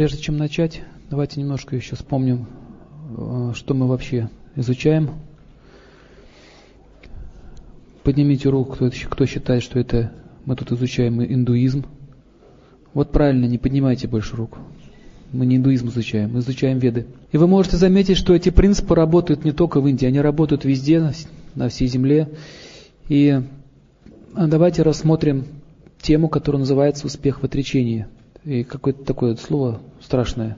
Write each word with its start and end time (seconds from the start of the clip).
Прежде 0.00 0.16
чем 0.16 0.38
начать, 0.38 0.80
давайте 1.10 1.38
немножко 1.40 1.76
еще 1.76 1.94
вспомним, 1.94 2.46
э, 3.18 3.52
что 3.54 3.74
мы 3.74 3.86
вообще 3.86 4.30
изучаем. 4.56 5.10
Поднимите 8.02 8.48
руку, 8.48 8.76
кто, 8.76 8.90
кто 9.10 9.26
считает, 9.26 9.62
что 9.62 9.78
это 9.78 10.10
мы 10.46 10.56
тут 10.56 10.72
изучаем 10.72 11.22
индуизм. 11.22 11.84
Вот 12.94 13.12
правильно, 13.12 13.44
не 13.44 13.58
поднимайте 13.58 14.08
больше 14.08 14.36
руку. 14.36 14.56
Мы 15.32 15.44
не 15.44 15.56
индуизм 15.56 15.88
изучаем, 15.88 16.32
мы 16.32 16.38
изучаем 16.38 16.78
веды. 16.78 17.04
И 17.30 17.36
вы 17.36 17.46
можете 17.46 17.76
заметить, 17.76 18.16
что 18.16 18.34
эти 18.34 18.48
принципы 18.48 18.94
работают 18.94 19.44
не 19.44 19.52
только 19.52 19.82
в 19.82 19.86
Индии, 19.86 20.06
они 20.06 20.22
работают 20.22 20.64
везде, 20.64 21.12
на 21.54 21.68
всей 21.68 21.88
земле. 21.88 22.30
И 23.10 23.38
а, 24.32 24.46
давайте 24.46 24.80
рассмотрим 24.80 25.44
тему, 26.00 26.30
которая 26.30 26.60
называется 26.60 27.06
«Успех 27.06 27.42
в 27.42 27.44
отречении». 27.44 28.06
И 28.44 28.64
какое-то 28.64 29.04
такое 29.04 29.36
слово 29.36 29.80
страшное. 30.00 30.56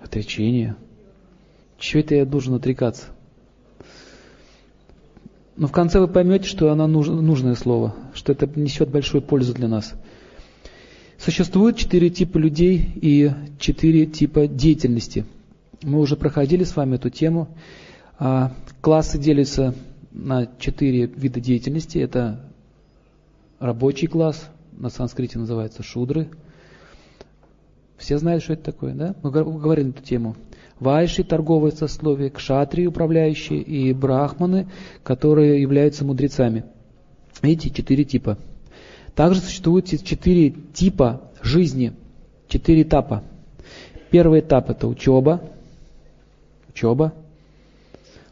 Отречение. 0.00 0.76
Чего 1.78 2.00
это 2.00 2.14
я 2.14 2.24
должен 2.24 2.54
отрекаться? 2.54 3.06
Но 5.56 5.66
в 5.66 5.72
конце 5.72 5.98
вы 5.98 6.06
поймете, 6.06 6.46
что 6.46 6.70
оно 6.70 6.86
нужное 6.86 7.56
слово, 7.56 7.94
что 8.14 8.32
это 8.32 8.48
несет 8.54 8.90
большую 8.90 9.22
пользу 9.22 9.54
для 9.54 9.66
нас. 9.66 9.94
Существует 11.18 11.76
четыре 11.76 12.10
типа 12.10 12.38
людей 12.38 12.92
и 12.94 13.32
четыре 13.58 14.06
типа 14.06 14.46
деятельности. 14.46 15.26
Мы 15.82 15.98
уже 15.98 16.14
проходили 16.14 16.62
с 16.62 16.76
вами 16.76 16.94
эту 16.94 17.10
тему. 17.10 17.48
А, 18.20 18.52
классы 18.80 19.18
делятся 19.18 19.74
на 20.12 20.48
четыре 20.60 21.06
вида 21.06 21.40
деятельности. 21.40 21.98
Это 21.98 22.40
рабочий 23.58 24.06
класс, 24.06 24.48
на 24.78 24.90
санскрите 24.90 25.38
называется 25.38 25.82
шудры. 25.82 26.28
Все 27.96 28.16
знают, 28.18 28.44
что 28.44 28.52
это 28.52 28.62
такое, 28.62 28.94
да? 28.94 29.14
Мы 29.22 29.30
говорили 29.30 29.90
эту 29.90 30.02
тему. 30.02 30.36
Вайши, 30.78 31.24
торговые 31.24 31.72
сословия, 31.72 32.30
кшатри, 32.30 32.86
управляющие, 32.86 33.60
и 33.60 33.92
брахманы, 33.92 34.68
которые 35.02 35.60
являются 35.60 36.04
мудрецами. 36.04 36.64
Эти 37.42 37.68
четыре 37.70 38.04
типа. 38.04 38.38
Также 39.16 39.40
существует 39.40 39.86
четыре 39.86 40.50
типа 40.50 41.22
жизни, 41.42 41.92
четыре 42.46 42.82
этапа. 42.82 43.24
Первый 44.10 44.40
этап– 44.40 44.70
это 44.70 44.86
учеба, 44.86 45.42
учеба. 46.68 47.12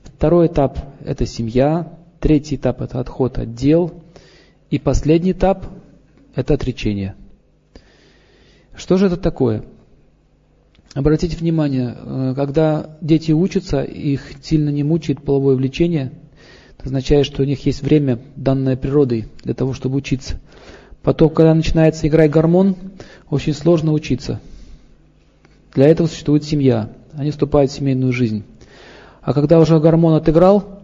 Второй 0.04 0.46
этап– 0.46 0.78
это 1.04 1.26
семья. 1.26 1.92
Третий 2.20 2.54
этап– 2.54 2.80
это 2.82 3.00
отход 3.00 3.38
от 3.38 3.54
дел. 3.54 3.92
И 4.70 4.78
последний 4.78 5.32
этап– 5.32 5.66
это 6.36 6.54
отречение. 6.54 7.16
Что 8.76 8.98
же 8.98 9.06
это 9.06 9.16
такое? 9.16 9.64
Обратите 10.94 11.36
внимание, 11.36 11.96
э, 11.96 12.32
когда 12.36 12.96
дети 13.00 13.32
учатся, 13.32 13.82
их 13.82 14.30
сильно 14.42 14.68
не 14.68 14.84
мучает 14.84 15.22
половое 15.22 15.56
влечение, 15.56 16.12
это 16.78 16.86
означает, 16.86 17.26
что 17.26 17.42
у 17.42 17.46
них 17.46 17.64
есть 17.66 17.82
время, 17.82 18.20
данное 18.36 18.76
природой, 18.76 19.26
для 19.42 19.54
того, 19.54 19.72
чтобы 19.72 19.96
учиться. 19.96 20.38
Потом, 21.02 21.30
когда 21.30 21.54
начинается 21.54 22.06
играть 22.06 22.30
гормон, 22.30 22.76
очень 23.30 23.54
сложно 23.54 23.92
учиться. 23.92 24.40
Для 25.74 25.88
этого 25.88 26.06
существует 26.06 26.44
семья. 26.44 26.90
Они 27.14 27.30
вступают 27.30 27.70
в 27.70 27.74
семейную 27.74 28.12
жизнь. 28.12 28.44
А 29.22 29.32
когда 29.32 29.58
уже 29.58 29.78
гормон 29.80 30.14
отыграл, 30.14 30.75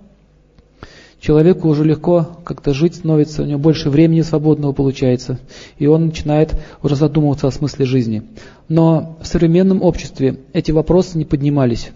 человеку 1.23 1.69
уже 1.69 1.85
легко 1.85 2.27
как-то 2.45 2.75
жить 2.75 2.97
становится, 2.97 3.43
у 3.43 3.47
него 3.47 3.61
больше 3.61 3.91
времени 3.91 4.23
свободного 4.23 4.73
получается, 4.73 5.39
и 5.79 5.87
он 5.87 6.07
начинает 6.07 6.55
уже 6.83 6.97
задумываться 6.97 7.47
о 7.47 7.53
смысле 7.53 7.87
жизни. 7.87 8.23
Но 8.69 9.17
в 9.23 9.27
современном 9.27 9.83
обществе 9.83 10.41
эти 10.53 10.73
вопросы 10.73 11.17
не 11.17 11.25
поднимались. 11.25 11.93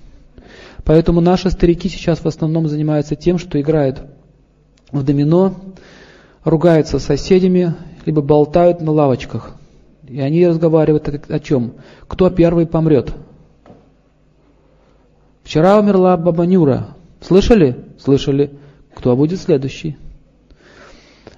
Поэтому 0.85 1.21
наши 1.21 1.51
старики 1.51 1.89
сейчас 1.89 2.21
в 2.21 2.29
основном 2.29 2.69
занимаются 2.69 3.17
тем, 3.17 3.39
что 3.39 3.61
играют 3.61 4.01
в 4.93 5.03
домино, 5.03 5.55
ругаются 6.45 7.01
с 7.01 7.05
соседями 7.05 7.75
либо 8.05 8.23
болтают 8.23 8.81
на 8.81 8.93
лавочках. 8.93 9.57
И 10.07 10.21
они 10.21 10.47
разговаривают 10.47 11.09
о 11.29 11.41
чем? 11.41 11.73
Кто 12.07 12.31
первый 12.31 12.67
помрет? 12.67 13.13
Вчера 15.43 15.81
умерла 15.81 16.17
баба 16.17 16.47
Нюра. 16.47 16.91
Слышали? 17.21 17.85
Слышали. 17.99 18.53
Кто 18.97 19.15
будет 19.15 19.39
следующий? 19.39 19.99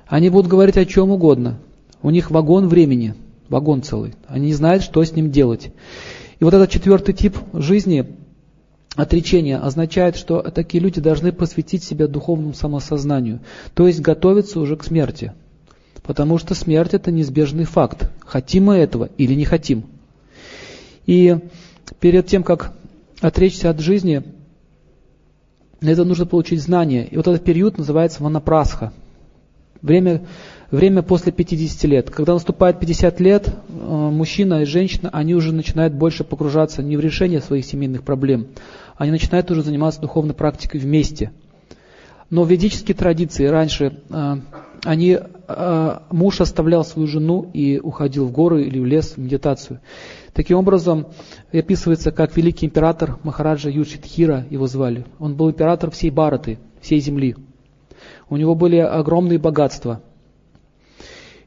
Они 0.07 0.31
будут 0.31 0.49
говорить 0.49 0.77
о 0.77 0.87
чем 0.87 1.11
угодно. 1.11 1.59
У 2.03 2.11
них 2.11 2.31
вагон 2.31 2.69
времени, 2.69 3.15
вагон 3.49 3.83
целый. 3.83 4.15
Они 4.29 4.47
не 4.47 4.55
знают, 4.55 4.85
что 4.85 5.03
с 5.03 5.13
ним 5.13 5.33
делать. 5.33 5.73
И 6.39 6.45
вот 6.45 6.55
этот 6.55 6.71
четвертый 6.71 7.15
тип 7.15 7.37
жизни, 7.53 8.15
отречения, 8.95 9.59
означает, 9.59 10.15
что 10.15 10.41
такие 10.43 10.81
люди 10.81 11.01
должны 11.01 11.33
посвятить 11.33 11.83
себя 11.83 12.07
духовному 12.07 12.55
самосознанию, 12.55 13.41
то 13.75 13.89
есть 13.89 14.01
готовиться 14.01 14.61
уже 14.61 14.77
к 14.77 14.85
смерти. 14.85 15.33
Потому 16.05 16.39
что 16.39 16.55
смерть 16.55 16.95
это 16.95 17.11
неизбежный 17.11 17.65
факт. 17.65 18.09
Хотим 18.21 18.67
мы 18.67 18.77
этого 18.77 19.11
или 19.19 19.35
не 19.35 19.45
хотим. 19.45 19.83
И 21.07 21.37
перед 21.99 22.29
тем, 22.29 22.45
как 22.45 22.73
отречься 23.21 23.69
от 23.69 23.81
жизни, 23.81 24.23
для 25.81 25.93
этого 25.93 26.07
нужно 26.07 26.27
получить 26.27 26.61
знания. 26.61 27.07
И 27.07 27.17
вот 27.17 27.27
этот 27.29 27.45
период 27.45 27.79
называется 27.79 28.23
ванапрасха. 28.23 28.93
Время, 29.81 30.23
время 30.71 31.03
после 31.03 31.31
50 31.31 31.85
лет. 31.85 32.11
Когда 32.11 32.35
наступает 32.35 32.81
50 32.81 33.21
лет, 33.21 33.49
э, 33.49 33.73
мужчина 33.73 34.63
и 34.63 34.65
женщина, 34.65 35.09
они 35.13 35.35
уже 35.35 35.53
начинают 35.53 35.95
больше 35.95 36.25
погружаться 36.25 36.83
не 36.83 36.97
в 36.97 37.01
решение 37.01 37.41
своих 37.41 37.65
семейных 37.65 38.03
проблем, 38.03 38.49
они 38.97 39.13
начинают 39.13 39.51
уже 39.53 39.63
заниматься 39.63 40.01
духовной 40.01 40.35
практикой 40.35 40.81
вместе. 40.81 41.31
Но 42.31 42.45
ведические 42.45 42.97
традиции 42.97 43.47
раньше 43.47 44.01
э, 44.11 44.37
они, 44.85 45.19
э, 45.49 45.99
муж 46.11 46.41
оставлял 46.41 46.85
свою 46.85 47.07
жену 47.07 47.49
и 47.53 47.79
уходил 47.79 48.27
в 48.27 48.33
горы 48.33 48.65
или 48.65 48.81
в 48.81 48.85
лес 48.85 49.15
в 49.17 49.19
медитацию. 49.19 49.81
Таким 50.39 50.59
образом, 50.59 51.07
описывается, 51.53 52.13
как 52.13 52.37
великий 52.37 52.67
император 52.67 53.19
Махараджа 53.25 53.71
Юшитхира 53.71 54.47
его 54.51 54.69
звали. 54.69 55.05
Он 55.19 55.35
был 55.35 55.51
император 55.51 55.91
всей 55.91 56.11
Бараты, 56.11 56.61
всей 56.81 57.01
земли. 57.01 57.35
У 58.31 58.37
него 58.37 58.55
были 58.55 58.77
огромные 58.77 59.41
богатства. 59.41 60.01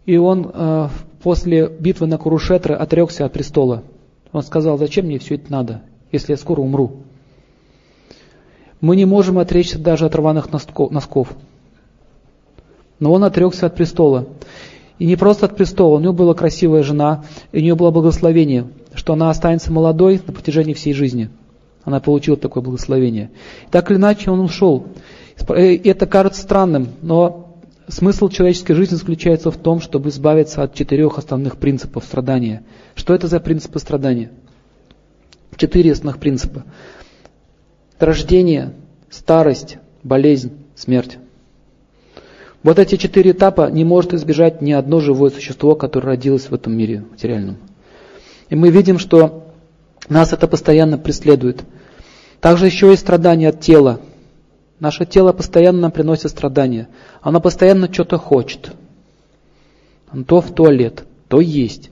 И 0.06 0.18
он 0.18 0.52
э, 0.54 0.90
после 1.24 1.70
битвы 1.70 2.06
на 2.08 2.18
Курушетре 2.18 2.76
отрекся 2.76 3.24
от 3.24 3.32
престола. 3.32 3.84
Он 4.34 4.44
сказал, 4.44 4.78
зачем 4.78 5.06
мне 5.06 5.20
все 5.20 5.36
это 5.36 5.50
надо, 5.50 5.84
если 6.12 6.34
я 6.34 6.38
скоро 6.38 6.60
умру. 6.60 6.98
Мы 8.82 8.98
не 8.98 9.06
можем 9.06 9.40
отречься 9.40 9.80
даже 9.80 10.06
от 10.06 10.16
рваных 10.16 10.52
носков 10.52 11.30
но 13.00 13.14
он 13.14 13.24
отрекся 13.24 13.68
от 13.68 13.76
престола. 13.76 14.28
И 15.00 15.06
не 15.06 15.16
просто 15.16 15.46
от 15.46 15.56
престола, 15.56 15.96
у 15.96 16.00
него 16.02 16.12
была 16.12 16.34
красивая 16.34 16.84
жена, 16.84 17.24
и 17.54 17.60
у 17.60 17.62
нее 17.62 17.76
было 17.76 17.90
благословение, 17.90 18.68
что 18.94 19.14
она 19.14 19.30
останется 19.30 19.72
молодой 19.72 20.22
на 20.26 20.34
протяжении 20.34 20.74
всей 20.74 20.94
жизни. 20.94 21.30
Она 21.84 22.00
получила 22.00 22.38
такое 22.38 22.64
благословение. 22.64 23.32
Так 23.72 23.90
или 23.90 23.98
иначе 23.98 24.30
он 24.30 24.40
ушел. 24.40 24.88
И 25.58 25.82
это 25.86 26.06
кажется 26.06 26.42
странным, 26.42 26.90
но 27.02 27.58
смысл 27.88 28.30
человеческой 28.30 28.74
жизни 28.74 28.96
заключается 28.96 29.50
в 29.50 29.58
том, 29.58 29.82
чтобы 29.82 30.10
избавиться 30.10 30.62
от 30.62 30.76
четырех 30.76 31.18
основных 31.18 31.58
принципов 31.58 32.04
страдания. 32.04 32.64
Что 32.96 33.14
это 33.16 33.28
за 33.28 33.40
принципы 33.40 33.80
страдания? 33.80 34.32
Четыре 35.56 35.94
основных 35.94 36.20
принципа. 36.20 36.64
Рождение, 38.00 38.74
старость, 39.10 39.78
болезнь, 40.04 40.52
смерть. 40.76 41.18
Вот 42.64 42.78
эти 42.78 42.96
четыре 42.96 43.32
этапа 43.32 43.72
не 43.72 43.84
может 43.84 44.14
избежать 44.14 44.62
ни 44.62 44.72
одно 44.72 45.00
живое 45.00 45.32
существо, 45.32 45.76
которое 45.76 46.10
родилось 46.10 46.50
в 46.50 46.54
этом 46.54 46.78
мире 46.78 47.04
материальном. 47.10 47.58
И 48.52 48.56
мы 48.56 48.70
видим, 48.70 49.00
что 49.00 49.48
нас 50.10 50.34
это 50.34 50.46
постоянно 50.46 50.98
преследует. 50.98 51.64
Также 52.42 52.66
еще 52.66 52.90
есть 52.90 53.02
страдания 53.02 53.48
от 53.48 53.62
тела. 53.62 54.02
Наше 54.80 55.06
тело 55.06 55.32
постоянно 55.32 55.80
нам 55.80 55.92
приносит 55.92 56.32
страдания. 56.32 56.90
Оно 57.22 57.40
постоянно 57.40 57.92
что-то 57.92 58.18
хочет. 58.18 58.74
То 60.28 60.42
в 60.42 60.54
туалет, 60.54 61.06
то 61.30 61.40
есть, 61.40 61.92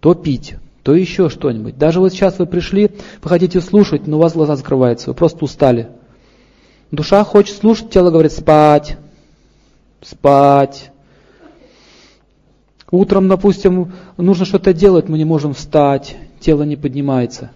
то 0.00 0.14
пить, 0.14 0.56
то 0.82 0.92
еще 0.92 1.28
что-нибудь. 1.28 1.78
Даже 1.78 2.00
вот 2.00 2.12
сейчас 2.12 2.40
вы 2.40 2.46
пришли, 2.46 2.90
вы 3.22 3.28
хотите 3.28 3.60
слушать, 3.60 4.08
но 4.08 4.16
у 4.16 4.20
вас 4.20 4.32
глаза 4.32 4.56
закрываются, 4.56 5.10
вы 5.10 5.14
просто 5.14 5.44
устали. 5.44 5.90
Душа 6.90 7.22
хочет 7.22 7.58
слушать, 7.58 7.90
тело 7.90 8.10
говорит 8.10 8.32
спать, 8.32 8.96
спать. 10.02 10.90
Утром, 12.90 13.28
допустим, 13.28 13.92
нужно 14.16 14.44
что-то 14.44 14.72
делать, 14.72 15.08
мы 15.08 15.18
не 15.18 15.24
можем 15.24 15.54
встать, 15.54 16.16
тело 16.40 16.62
не 16.62 16.76
поднимается. 16.76 17.50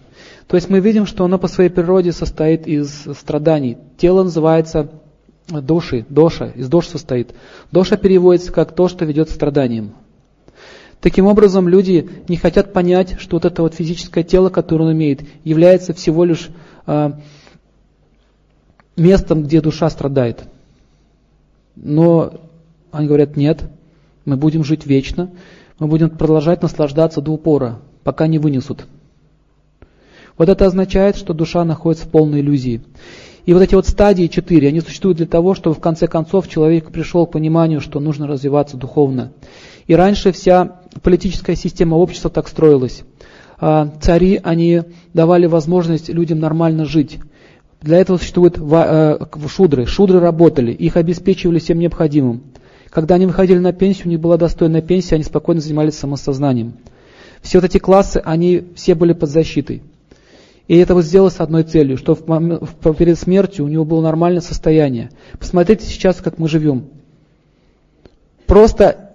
То 0.47 0.55
есть 0.55 0.69
мы 0.69 0.79
видим, 0.81 1.05
что 1.05 1.23
оно 1.23 1.37
по 1.39 1.47
своей 1.47 1.69
природе 1.69 2.11
состоит 2.11 2.67
из 2.67 3.07
страданий. 3.17 3.77
Тело 3.97 4.23
называется 4.23 4.89
души, 5.47 6.05
доша, 6.09 6.47
из 6.47 6.67
дош 6.67 6.87
состоит. 6.87 7.33
Доша 7.71 7.95
переводится 7.95 8.51
как 8.51 8.73
то, 8.73 8.89
что 8.89 9.05
ведет 9.05 9.29
к 9.29 9.31
страданиям. 9.31 9.93
Таким 10.99 11.25
образом, 11.25 11.67
люди 11.67 12.09
не 12.27 12.37
хотят 12.37 12.73
понять, 12.73 13.15
что 13.19 13.37
вот 13.37 13.45
это 13.45 13.61
вот 13.61 13.73
физическое 13.73 14.23
тело, 14.23 14.49
которое 14.49 14.83
он 14.85 14.91
имеет, 14.93 15.21
является 15.43 15.93
всего 15.93 16.25
лишь 16.25 16.49
э, 16.85 17.11
местом, 18.95 19.43
где 19.43 19.61
душа 19.61 19.89
страдает. 19.89 20.43
Но 21.75 22.33
они 22.91 23.07
говорят, 23.07 23.35
нет, 23.35 23.63
мы 24.25 24.37
будем 24.37 24.63
жить 24.63 24.85
вечно, 24.85 25.31
мы 25.79 25.87
будем 25.87 26.09
продолжать 26.09 26.61
наслаждаться 26.61 27.21
до 27.21 27.31
упора, 27.31 27.79
пока 28.03 28.27
не 28.27 28.39
вынесут. 28.39 28.85
Вот 30.37 30.49
это 30.49 30.65
означает, 30.65 31.17
что 31.17 31.33
душа 31.33 31.63
находится 31.65 32.05
в 32.05 32.09
полной 32.09 32.41
иллюзии. 32.41 32.81
И 33.45 33.53
вот 33.53 33.63
эти 33.63 33.73
вот 33.73 33.87
стадии 33.87 34.27
четыре, 34.27 34.67
они 34.67 34.81
существуют 34.81 35.17
для 35.17 35.25
того, 35.25 35.55
чтобы 35.55 35.75
в 35.75 35.79
конце 35.79 36.07
концов 36.07 36.47
человек 36.47 36.91
пришел 36.91 37.25
к 37.25 37.31
пониманию, 37.31 37.81
что 37.81 37.99
нужно 37.99 38.27
развиваться 38.27 38.77
духовно. 38.77 39.31
И 39.87 39.95
раньше 39.95 40.31
вся 40.31 40.79
политическая 41.01 41.55
система 41.55 41.95
общества 41.95 42.29
так 42.29 42.47
строилась. 42.47 43.03
А, 43.59 43.89
цари, 44.01 44.39
они 44.43 44.83
давали 45.13 45.47
возможность 45.47 46.09
людям 46.09 46.39
нормально 46.39 46.85
жить. 46.85 47.19
Для 47.81 47.97
этого 47.97 48.17
существуют 48.17 48.59
э, 48.59 49.19
шудры. 49.47 49.87
Шудры 49.87 50.19
работали, 50.19 50.71
их 50.71 50.97
обеспечивали 50.97 51.57
всем 51.57 51.79
необходимым. 51.79 52.43
Когда 52.91 53.15
они 53.15 53.25
выходили 53.25 53.57
на 53.57 53.71
пенсию, 53.71 54.07
у 54.07 54.09
них 54.09 54.19
была 54.19 54.37
достойная 54.37 54.81
пенсия, 54.81 55.15
они 55.15 55.23
спокойно 55.23 55.61
занимались 55.61 55.95
самосознанием. 55.95 56.73
Все 57.41 57.59
вот 57.59 57.65
эти 57.65 57.77
классы, 57.77 58.21
они 58.23 58.67
все 58.75 58.95
были 58.95 59.13
под 59.13 59.29
защитой. 59.29 59.81
И 60.67 60.77
это 60.77 60.93
вот 60.93 61.05
сделалось 61.05 61.35
с 61.35 61.39
одной 61.39 61.63
целью, 61.63 61.97
что 61.97 62.15
перед 62.15 63.17
смертью 63.17 63.65
у 63.65 63.69
него 63.69 63.85
было 63.85 64.01
нормальное 64.01 64.41
состояние. 64.41 65.09
Посмотрите 65.39 65.85
сейчас, 65.85 66.17
как 66.17 66.37
мы 66.37 66.49
живем. 66.49 66.89
Просто 68.45 69.13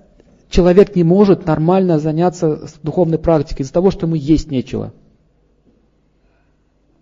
человек 0.48 0.96
не 0.96 1.04
может 1.04 1.46
нормально 1.46 1.98
заняться 1.98 2.68
духовной 2.82 3.18
практикой 3.18 3.62
из-за 3.62 3.74
того, 3.74 3.90
что 3.90 4.06
ему 4.06 4.16
есть 4.16 4.50
нечего. 4.50 4.94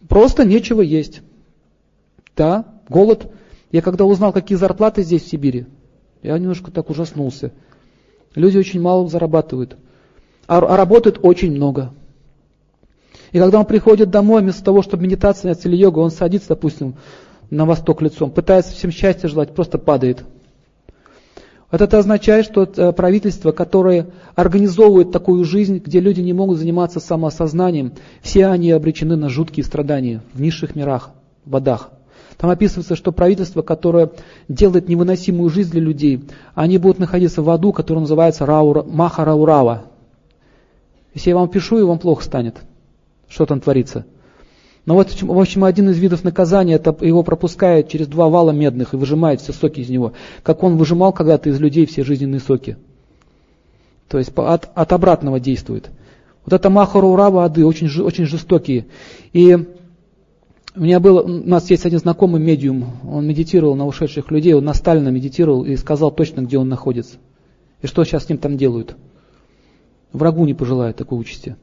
Просто 0.08 0.44
нечего 0.44 0.80
есть. 0.80 1.22
Да, 2.36 2.64
голод. 2.88 3.30
Я 3.70 3.80
когда 3.80 4.04
узнал, 4.04 4.32
какие 4.32 4.58
зарплаты 4.58 5.04
здесь 5.04 5.22
в 5.22 5.28
Сибири, 5.28 5.66
я 6.24 6.38
немножко 6.38 6.70
так 6.70 6.90
ужаснулся. 6.90 7.52
Люди 8.34 8.56
очень 8.56 8.80
мало 8.80 9.06
зарабатывают, 9.08 9.76
а, 10.48 10.58
а 10.58 10.76
работают 10.76 11.20
очень 11.22 11.52
много. 11.52 11.92
И 13.30 13.38
когда 13.38 13.60
он 13.60 13.66
приходит 13.66 14.10
домой, 14.10 14.42
вместо 14.42 14.64
того, 14.64 14.82
чтобы 14.82 15.04
медитация 15.04 15.42
заняться 15.42 15.68
или 15.68 15.76
йога, 15.76 15.98
он 15.98 16.10
садится, 16.10 16.48
допустим, 16.48 16.94
на 17.50 17.66
восток 17.66 18.00
лицом, 18.00 18.30
пытается 18.30 18.72
всем 18.72 18.90
счастья 18.90 19.28
желать, 19.28 19.54
просто 19.54 19.76
падает. 19.78 20.24
Вот 21.70 21.80
это 21.80 21.98
означает, 21.98 22.46
что 22.46 22.62
э, 22.62 22.92
правительство, 22.92 23.52
которое 23.52 24.06
организовывает 24.34 25.12
такую 25.12 25.44
жизнь, 25.44 25.78
где 25.84 26.00
люди 26.00 26.20
не 26.20 26.32
могут 26.32 26.58
заниматься 26.58 27.00
самоосознанием, 27.00 27.92
все 28.22 28.46
они 28.46 28.70
обречены 28.70 29.16
на 29.16 29.28
жуткие 29.28 29.64
страдания 29.64 30.22
в 30.32 30.40
низших 30.40 30.74
мирах, 30.74 31.10
в 31.44 31.54
адах. 31.56 31.90
Там 32.38 32.50
описывается, 32.50 32.96
что 32.96 33.12
правительство, 33.12 33.62
которое 33.62 34.10
делает 34.48 34.88
невыносимую 34.88 35.50
жизнь 35.50 35.70
для 35.70 35.80
людей, 35.80 36.24
они 36.54 36.78
будут 36.78 36.98
находиться 36.98 37.42
в 37.42 37.50
аду, 37.50 37.72
который 37.72 38.00
называется 38.00 38.44
Раура, 38.46 38.82
Маха 38.82 39.24
Раурава. 39.24 39.84
Если 41.14 41.30
я 41.30 41.36
вам 41.36 41.48
пишу, 41.48 41.78
и 41.78 41.82
вам 41.82 41.98
плохо 41.98 42.24
станет, 42.24 42.56
что 43.28 43.46
там 43.46 43.60
творится. 43.60 44.04
Но 44.86 44.94
вот, 44.94 45.22
в 45.22 45.38
общем, 45.38 45.64
один 45.64 45.88
из 45.88 45.98
видов 45.98 46.24
наказания, 46.24 46.74
это 46.74 46.94
его 47.00 47.22
пропускает 47.22 47.88
через 47.88 48.06
два 48.06 48.28
вала 48.28 48.50
медных 48.50 48.92
и 48.92 48.96
выжимает 48.96 49.40
все 49.40 49.52
соки 49.52 49.80
из 49.80 49.88
него. 49.88 50.12
Как 50.42 50.62
он 50.62 50.76
выжимал 50.76 51.12
когда-то 51.12 51.48
из 51.48 51.58
людей 51.58 51.86
все 51.86 52.04
жизненные 52.04 52.40
соки. 52.40 52.76
То 54.08 54.18
есть 54.18 54.32
от, 54.36 54.68
от 54.74 54.92
обратного 54.92 55.40
действует. 55.40 55.90
Вот 56.44 56.52
это 56.52 56.68
Махару 56.68 57.08
Урава 57.08 57.44
Ады 57.44 57.64
очень, 57.64 57.88
очень 58.02 58.26
жестокие. 58.26 58.86
И 59.32 59.56
у 60.76 60.80
меня 60.80 60.98
был, 60.98 61.18
у 61.18 61.28
нас 61.28 61.70
есть 61.70 61.86
один 61.86 62.00
знакомый 62.00 62.40
медиум, 62.40 62.86
он 63.08 63.26
медитировал 63.26 63.76
на 63.76 63.86
ушедших 63.86 64.30
людей, 64.30 64.54
он 64.54 64.64
на 64.64 64.74
Сталина 64.74 65.08
медитировал 65.08 65.64
и 65.64 65.76
сказал 65.76 66.10
точно, 66.10 66.40
где 66.40 66.58
он 66.58 66.68
находится. 66.68 67.16
И 67.80 67.86
что 67.86 68.02
сейчас 68.04 68.24
с 68.24 68.28
ним 68.28 68.38
там 68.38 68.56
делают. 68.56 68.96
Врагу 70.12 70.44
не 70.46 70.54
пожелает 70.54 70.96
такой 70.96 71.20
участи. 71.20 71.56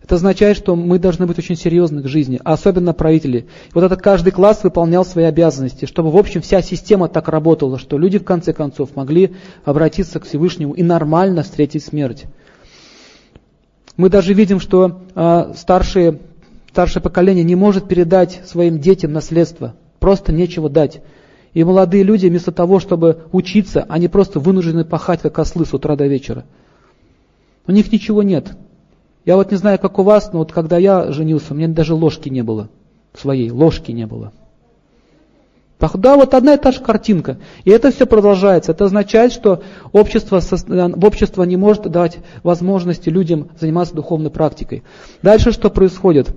Это 0.00 0.16
означает, 0.16 0.56
что 0.56 0.74
мы 0.74 0.98
должны 0.98 1.26
быть 1.26 1.38
очень 1.38 1.56
серьезны 1.56 2.02
к 2.02 2.08
жизни, 2.08 2.40
а 2.44 2.54
особенно 2.54 2.92
правители. 2.92 3.46
вот 3.72 3.84
это 3.84 3.96
каждый 3.96 4.32
класс 4.32 4.64
выполнял 4.64 5.04
свои 5.04 5.24
обязанности, 5.24 5.84
чтобы 5.84 6.10
в 6.10 6.16
общем 6.16 6.42
вся 6.42 6.60
система 6.60 7.08
так 7.08 7.28
работала, 7.28 7.78
что 7.78 7.98
люди 7.98 8.18
в 8.18 8.24
конце 8.24 8.52
концов 8.52 8.96
могли 8.96 9.34
обратиться 9.64 10.18
к 10.18 10.26
Всевышнему 10.26 10.74
и 10.74 10.82
нормально 10.82 11.42
встретить 11.42 11.84
смерть. 11.84 12.24
Мы 13.96 14.08
даже 14.08 14.32
видим, 14.32 14.58
что 14.58 15.02
э, 15.14 15.52
старшие, 15.56 16.18
старшее 16.72 17.02
поколение 17.02 17.44
не 17.44 17.54
может 17.54 17.86
передать 17.86 18.40
своим 18.46 18.78
детям 18.78 19.12
наследство, 19.12 19.74
просто 19.98 20.32
нечего 20.32 20.70
дать. 20.70 21.02
И 21.52 21.62
молодые 21.64 22.02
люди 22.02 22.26
вместо 22.26 22.50
того, 22.50 22.80
чтобы 22.80 23.24
учиться, 23.30 23.84
они 23.90 24.08
просто 24.08 24.40
вынуждены 24.40 24.86
пахать, 24.86 25.20
как 25.20 25.38
ослы 25.38 25.66
с 25.66 25.74
утра 25.74 25.96
до 25.96 26.06
вечера. 26.06 26.46
У 27.66 27.72
них 27.72 27.92
ничего 27.92 28.22
нет. 28.22 28.56
Я 29.26 29.36
вот 29.36 29.50
не 29.50 29.58
знаю, 29.58 29.78
как 29.78 29.98
у 29.98 30.02
вас, 30.02 30.32
но 30.32 30.38
вот 30.38 30.50
когда 30.50 30.78
я 30.78 31.12
женился, 31.12 31.52
у 31.52 31.56
меня 31.56 31.68
даже 31.68 31.94
ложки 31.94 32.30
не 32.30 32.42
было 32.42 32.70
своей, 33.12 33.50
ложки 33.50 33.92
не 33.92 34.06
было. 34.06 34.32
Да, 35.78 36.16
вот 36.16 36.32
одна 36.32 36.54
и 36.54 36.58
та 36.58 36.72
же 36.72 36.80
картинка. 36.80 37.38
И 37.64 37.70
это 37.70 37.90
все 37.90 38.06
продолжается. 38.06 38.72
Это 38.72 38.84
означает, 38.84 39.32
что 39.32 39.62
общество, 39.92 40.40
общество 41.02 41.42
не 41.42 41.56
может 41.56 41.82
дать 41.90 42.18
возможности 42.42 43.10
людям 43.10 43.48
заниматься 43.60 43.94
духовной 43.94 44.30
практикой. 44.30 44.84
Дальше 45.22 45.52
что 45.52 45.68
происходит? 45.68 46.34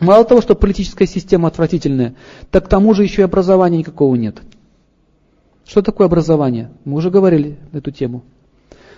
Мало 0.00 0.24
того, 0.24 0.40
что 0.40 0.54
политическая 0.54 1.06
система 1.06 1.48
отвратительная, 1.48 2.14
так 2.50 2.66
к 2.66 2.68
тому 2.68 2.94
же 2.94 3.04
еще 3.04 3.22
и 3.22 3.24
образования 3.24 3.78
никакого 3.78 4.14
нет. 4.14 4.38
Что 5.66 5.82
такое 5.82 6.06
образование? 6.06 6.70
Мы 6.84 6.96
уже 6.96 7.10
говорили 7.10 7.56
на 7.72 7.78
эту 7.78 7.90
тему. 7.90 8.22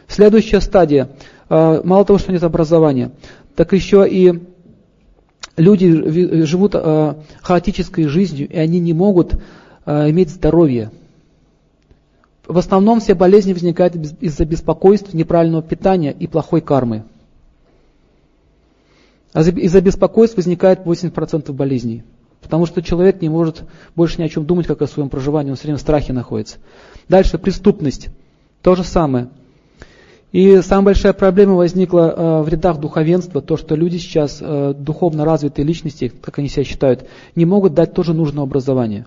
Следующая 0.08 0.60
стадия. 0.60 1.10
А, 1.48 1.82
мало 1.82 2.04
того, 2.04 2.18
что 2.18 2.32
нет 2.32 2.42
образования, 2.42 3.12
так 3.54 3.72
еще 3.72 4.06
и 4.08 4.42
люди 5.56 6.44
живут 6.44 6.72
а, 6.74 7.18
хаотической 7.42 8.04
жизнью, 8.06 8.48
и 8.48 8.56
они 8.56 8.80
не 8.80 8.92
могут 8.92 9.34
а, 9.84 10.08
иметь 10.10 10.30
здоровье. 10.30 10.90
В 12.46 12.58
основном 12.58 13.00
все 13.00 13.14
болезни 13.14 13.52
возникают 13.52 13.96
из-за 14.20 14.44
беспокойств, 14.44 15.12
неправильного 15.12 15.62
питания 15.62 16.12
и 16.12 16.26
плохой 16.26 16.60
кармы. 16.60 17.04
А 19.36 19.42
из-за 19.42 19.82
беспокойств 19.82 20.38
возникает 20.38 20.86
80% 20.86 21.52
болезней. 21.52 22.04
Потому 22.40 22.64
что 22.64 22.80
человек 22.80 23.20
не 23.20 23.28
может 23.28 23.64
больше 23.94 24.18
ни 24.18 24.24
о 24.24 24.30
чем 24.30 24.46
думать, 24.46 24.66
как 24.66 24.80
о 24.80 24.86
своем 24.86 25.10
проживании, 25.10 25.50
он 25.50 25.56
все 25.56 25.64
время 25.64 25.76
в 25.76 25.82
страхе 25.82 26.14
находится. 26.14 26.56
Дальше 27.10 27.36
преступность. 27.36 28.08
То 28.62 28.74
же 28.74 28.82
самое. 28.82 29.28
И 30.32 30.62
самая 30.62 30.86
большая 30.86 31.12
проблема 31.12 31.52
возникла 31.52 32.14
э, 32.16 32.42
в 32.44 32.48
рядах 32.48 32.80
духовенства, 32.80 33.42
то, 33.42 33.58
что 33.58 33.74
люди 33.74 33.98
сейчас, 33.98 34.38
э, 34.40 34.72
духовно 34.74 35.26
развитые 35.26 35.66
личности, 35.66 36.10
как 36.22 36.38
они 36.38 36.48
себя 36.48 36.64
считают, 36.64 37.06
не 37.34 37.44
могут 37.44 37.74
дать 37.74 37.92
тоже 37.92 38.14
нужное 38.14 38.44
образование. 38.44 39.04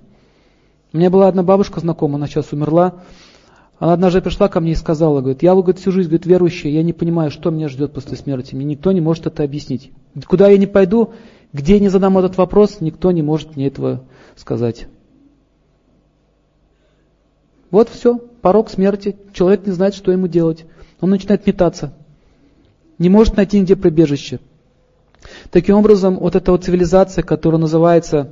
У 0.93 0.98
меня 0.98 1.09
была 1.09 1.27
одна 1.27 1.41
бабушка 1.41 1.79
знакомая, 1.79 2.17
она 2.17 2.27
сейчас 2.27 2.51
умерла. 2.51 3.01
Она 3.79 3.93
однажды 3.93 4.21
пришла 4.21 4.48
ко 4.48 4.59
мне 4.59 4.74
и 4.74 4.75
сказала, 4.75 5.21
говорит, 5.21 5.41
я 5.41 5.55
говорит, 5.55 5.79
всю 5.79 5.91
жизнь 5.91 6.09
говорит, 6.09 6.27
верующая, 6.27 6.69
я 6.69 6.83
не 6.83 6.93
понимаю, 6.93 7.31
что 7.31 7.50
меня 7.50 7.67
ждет 7.67 7.93
после 7.93 8.15
смерти. 8.15 8.53
Мне 8.53 8.65
никто 8.65 8.91
не 8.91 9.01
может 9.01 9.25
это 9.25 9.41
объяснить. 9.41 9.91
Куда 10.28 10.50
я 10.50 10.58
не 10.58 10.68
пойду, 10.68 11.13
где 11.54 11.80
не 11.80 11.89
задам 11.89 12.18
этот 12.18 12.38
вопрос, 12.38 12.82
никто 12.82 13.12
не 13.12 13.22
может 13.22 13.56
мне 13.56 13.68
этого 13.68 14.04
сказать. 14.36 14.88
Вот 17.72 17.89
все, 17.89 18.18
порог 18.18 18.70
смерти. 18.70 19.16
Человек 19.34 19.66
не 19.66 19.72
знает, 19.72 19.94
что 19.94 20.12
ему 20.12 20.28
делать 20.28 20.66
он 21.01 21.10
начинает 21.10 21.46
метаться. 21.46 21.94
Не 22.98 23.10
может 23.10 23.38
найти 23.38 23.60
нигде 23.60 23.75
прибежище. 23.75 24.39
Таким 25.51 25.75
образом, 25.75 26.18
вот 26.18 26.36
эта 26.36 26.51
вот 26.51 26.63
цивилизация, 26.63 27.24
которая 27.24 27.60
называется 27.60 28.30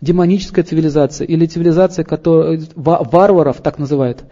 демоническая 0.00 0.64
цивилизация, 0.64 1.26
или 1.26 1.46
цивилизация 1.46 2.04
которая, 2.04 2.60
варваров, 2.74 3.60
так 3.62 3.78
называют, 3.78 4.24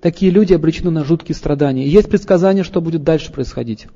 такие 0.00 0.30
люди 0.30 0.52
обречены 0.52 0.90
на 0.90 1.04
жуткие 1.04 1.34
страдания. 1.34 1.86
Есть 1.86 2.10
предсказание, 2.10 2.64
что 2.64 2.80
будет 2.80 3.02
дальше 3.02 3.32
происходить. 3.32 3.86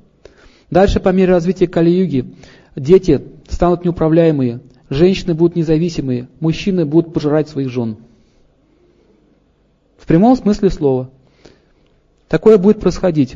Дальше, 0.71 0.99
по 0.99 1.09
мере 1.09 1.33
развития 1.33 1.67
Кали-юги, 1.67 2.33
дети 2.75 3.21
станут 3.47 3.85
неуправляемые, 3.85 4.61
женщины 4.89 5.35
будут 5.35 5.55
независимые, 5.55 6.27
мужчины 6.39 6.85
будут 6.85 7.13
пожирать 7.13 7.49
своих 7.49 7.69
жен. 7.69 7.97
В 9.97 10.07
прямом 10.07 10.35
смысле 10.35 10.71
слова– 10.71 11.09
Такое 12.31 12.57
будет 12.57 12.79
происходить. 12.79 13.35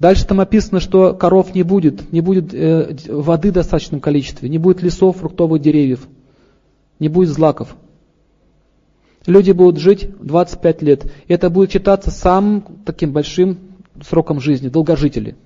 Дальше 0.00 0.26
там 0.26 0.40
описано, 0.40 0.80
что 0.80 1.14
коров 1.14 1.54
не 1.54 1.62
будет, 1.62 2.10
не 2.10 2.20
будет 2.20 2.52
э, 2.52 2.96
воды 3.06 3.52
в 3.52 3.54
достаточном 3.54 4.00
количестве, 4.00 4.48
не 4.48 4.58
будет 4.58 4.82
лесов, 4.82 5.18
фруктовых 5.18 5.62
деревьев, 5.62 6.00
не 6.98 7.08
будет 7.08 7.28
злаков. 7.28 7.76
Люди 9.24 9.52
будут 9.52 9.78
жить 9.78 10.10
25 10.20 10.82
лет. 10.82 11.12
Это 11.28 11.48
будет 11.48 11.70
считаться 11.70 12.10
самым 12.10 12.64
таким 12.84 13.12
большим 13.12 13.58
сроком 14.02 14.40
жизни, 14.40 14.68
долгожители. 14.68 15.36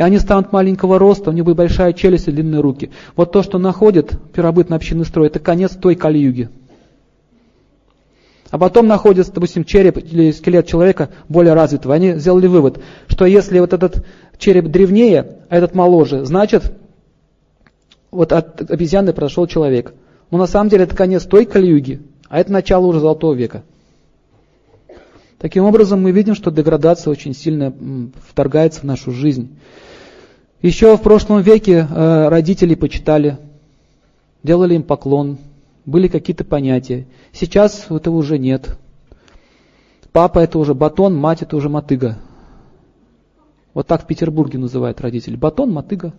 И 0.00 0.02
они 0.02 0.18
станут 0.18 0.50
маленького 0.50 0.98
роста, 0.98 1.28
у 1.28 1.32
них 1.34 1.44
будет 1.44 1.58
большая 1.58 1.92
челюсть 1.92 2.26
и 2.26 2.32
длинные 2.32 2.62
руки. 2.62 2.90
Вот 3.16 3.32
то, 3.32 3.42
что 3.42 3.58
находят 3.58 4.18
первобытно-общинный 4.32 5.04
строй, 5.04 5.26
это 5.26 5.40
конец 5.40 5.72
той 5.72 5.94
кали 5.94 6.48
А 8.50 8.56
потом 8.56 8.86
находится, 8.86 9.30
допустим, 9.30 9.64
череп 9.64 9.98
или 9.98 10.30
скелет 10.30 10.66
человека 10.66 11.10
более 11.28 11.52
развитого. 11.52 11.94
Они 11.94 12.14
сделали 12.14 12.46
вывод, 12.46 12.80
что 13.08 13.26
если 13.26 13.58
вот 13.58 13.74
этот 13.74 14.02
череп 14.38 14.68
древнее, 14.68 15.36
а 15.50 15.58
этот 15.58 15.74
моложе, 15.74 16.24
значит, 16.24 16.72
вот 18.10 18.32
от 18.32 18.70
обезьяны 18.70 19.12
произошел 19.12 19.46
человек. 19.46 19.92
Но 20.30 20.38
на 20.38 20.46
самом 20.46 20.70
деле 20.70 20.84
это 20.84 20.96
конец 20.96 21.26
той 21.26 21.44
кали 21.44 22.00
а 22.30 22.40
это 22.40 22.50
начало 22.50 22.86
уже 22.86 23.00
Золотого 23.00 23.34
века. 23.34 23.64
Таким 25.36 25.64
образом, 25.64 26.00
мы 26.00 26.10
видим, 26.10 26.34
что 26.34 26.50
деградация 26.50 27.10
очень 27.10 27.34
сильно 27.34 27.74
вторгается 28.30 28.80
в 28.80 28.84
нашу 28.84 29.12
жизнь. 29.12 29.50
Еще 30.62 30.96
в 30.96 31.02
прошлом 31.02 31.40
веке 31.40 31.86
э, 31.88 32.28
родители 32.28 32.74
почитали, 32.74 33.38
делали 34.42 34.74
им 34.74 34.82
поклон, 34.82 35.38
были 35.86 36.08
какие-то 36.08 36.44
понятия. 36.44 37.06
Сейчас 37.32 37.86
этого 37.90 38.16
уже 38.16 38.38
нет. 38.38 38.78
Папа 40.12 40.40
это 40.40 40.58
уже 40.58 40.74
батон, 40.74 41.16
мать 41.16 41.42
это 41.42 41.56
уже 41.56 41.68
мотыга. 41.68 42.18
Вот 43.72 43.86
так 43.86 44.02
в 44.02 44.06
Петербурге 44.06 44.58
называют 44.58 45.00
родители. 45.00 45.36
Батон, 45.36 45.72
мотыга. 45.72 46.12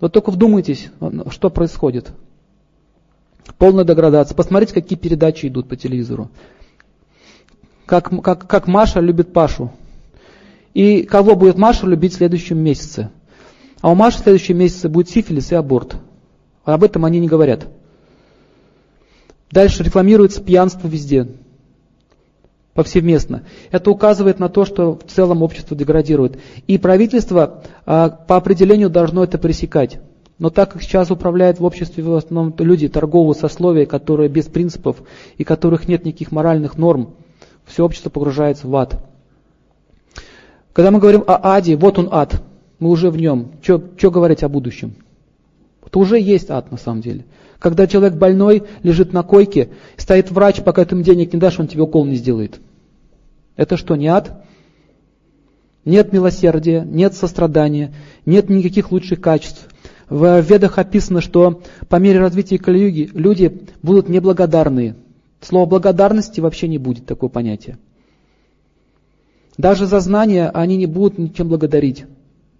Вот 0.00 0.12
только 0.12 0.30
вдумайтесь, 0.30 0.90
что 1.30 1.48
происходит. 1.48 2.12
Полная 3.58 3.84
деградация. 3.84 4.34
Посмотрите, 4.34 4.74
какие 4.74 4.98
передачи 4.98 5.46
идут 5.46 5.68
по 5.68 5.76
телевизору 5.76 6.30
как, 7.86 8.10
как, 8.22 8.46
как 8.46 8.66
Маша 8.66 9.00
любит 9.00 9.32
Пашу. 9.32 9.70
И 10.76 11.04
кого 11.04 11.36
будет 11.36 11.56
Маша 11.56 11.86
любить 11.86 12.12
в 12.12 12.16
следующем 12.16 12.58
месяце? 12.58 13.08
А 13.80 13.90
у 13.90 13.94
Маши 13.94 14.18
в 14.18 14.24
следующем 14.24 14.58
месяце 14.58 14.90
будет 14.90 15.08
сифилис 15.08 15.50
и 15.50 15.54
аборт. 15.54 15.96
Об 16.66 16.84
этом 16.84 17.06
они 17.06 17.18
не 17.18 17.28
говорят. 17.28 17.66
Дальше 19.50 19.82
рекламируется 19.82 20.42
пьянство 20.42 20.86
везде, 20.86 21.28
повсеместно. 22.74 23.44
Это 23.70 23.90
указывает 23.90 24.38
на 24.38 24.50
то, 24.50 24.66
что 24.66 24.98
в 24.98 25.10
целом 25.10 25.42
общество 25.42 25.74
деградирует. 25.74 26.38
И 26.66 26.76
правительство 26.76 27.62
а, 27.86 28.10
по 28.10 28.36
определению 28.36 28.90
должно 28.90 29.24
это 29.24 29.38
пресекать. 29.38 29.98
Но 30.38 30.50
так 30.50 30.72
как 30.72 30.82
сейчас 30.82 31.10
управляют 31.10 31.58
в 31.58 31.64
обществе 31.64 32.04
в 32.04 32.14
основном 32.14 32.54
люди 32.58 32.86
торгового 32.88 33.32
сословия, 33.32 33.86
которые 33.86 34.28
без 34.28 34.44
принципов 34.44 34.98
и 35.38 35.44
которых 35.44 35.88
нет 35.88 36.04
никаких 36.04 36.32
моральных 36.32 36.76
норм, 36.76 37.14
все 37.64 37.82
общество 37.82 38.10
погружается 38.10 38.68
в 38.68 38.76
ад. 38.76 39.05
Когда 40.76 40.90
мы 40.90 40.98
говорим 40.98 41.24
о 41.26 41.54
аде, 41.54 41.74
вот 41.74 41.98
он 41.98 42.10
ад, 42.12 42.42
мы 42.80 42.90
уже 42.90 43.08
в 43.08 43.16
нем. 43.16 43.52
Что 43.62 44.10
говорить 44.10 44.42
о 44.42 44.50
будущем? 44.50 44.94
Это 45.82 45.98
уже 45.98 46.20
есть 46.20 46.50
ад 46.50 46.70
на 46.70 46.76
самом 46.76 47.00
деле. 47.00 47.24
Когда 47.58 47.86
человек 47.86 48.18
больной, 48.18 48.62
лежит 48.82 49.14
на 49.14 49.22
койке, 49.22 49.70
стоит 49.96 50.30
врач, 50.30 50.62
пока 50.62 50.84
ты 50.84 50.94
ему 50.94 51.02
денег 51.02 51.32
не 51.32 51.40
дашь, 51.40 51.58
он 51.58 51.66
тебе 51.66 51.80
укол 51.80 52.04
не 52.04 52.16
сделает. 52.16 52.60
Это 53.56 53.78
что, 53.78 53.96
не 53.96 54.08
ад? 54.08 54.44
Нет 55.86 56.12
милосердия, 56.12 56.82
нет 56.86 57.14
сострадания, 57.14 57.94
нет 58.26 58.50
никаких 58.50 58.92
лучших 58.92 59.18
качеств. 59.18 59.70
В 60.10 60.42
ведах 60.42 60.76
описано, 60.76 61.22
что 61.22 61.62
по 61.88 61.96
мере 61.96 62.20
развития 62.20 62.58
Кали-юги 62.58 63.08
люди 63.14 63.62
будут 63.82 64.10
неблагодарные, 64.10 64.94
Слова 65.40 65.64
благодарности 65.64 66.40
вообще 66.40 66.68
не 66.68 66.76
будет, 66.76 67.06
такого 67.06 67.30
понятия. 67.30 67.78
Даже 69.58 69.86
за 69.86 70.00
знания 70.00 70.50
они 70.50 70.76
не 70.76 70.86
будут 70.86 71.18
ничем 71.18 71.48
благодарить. 71.48 72.04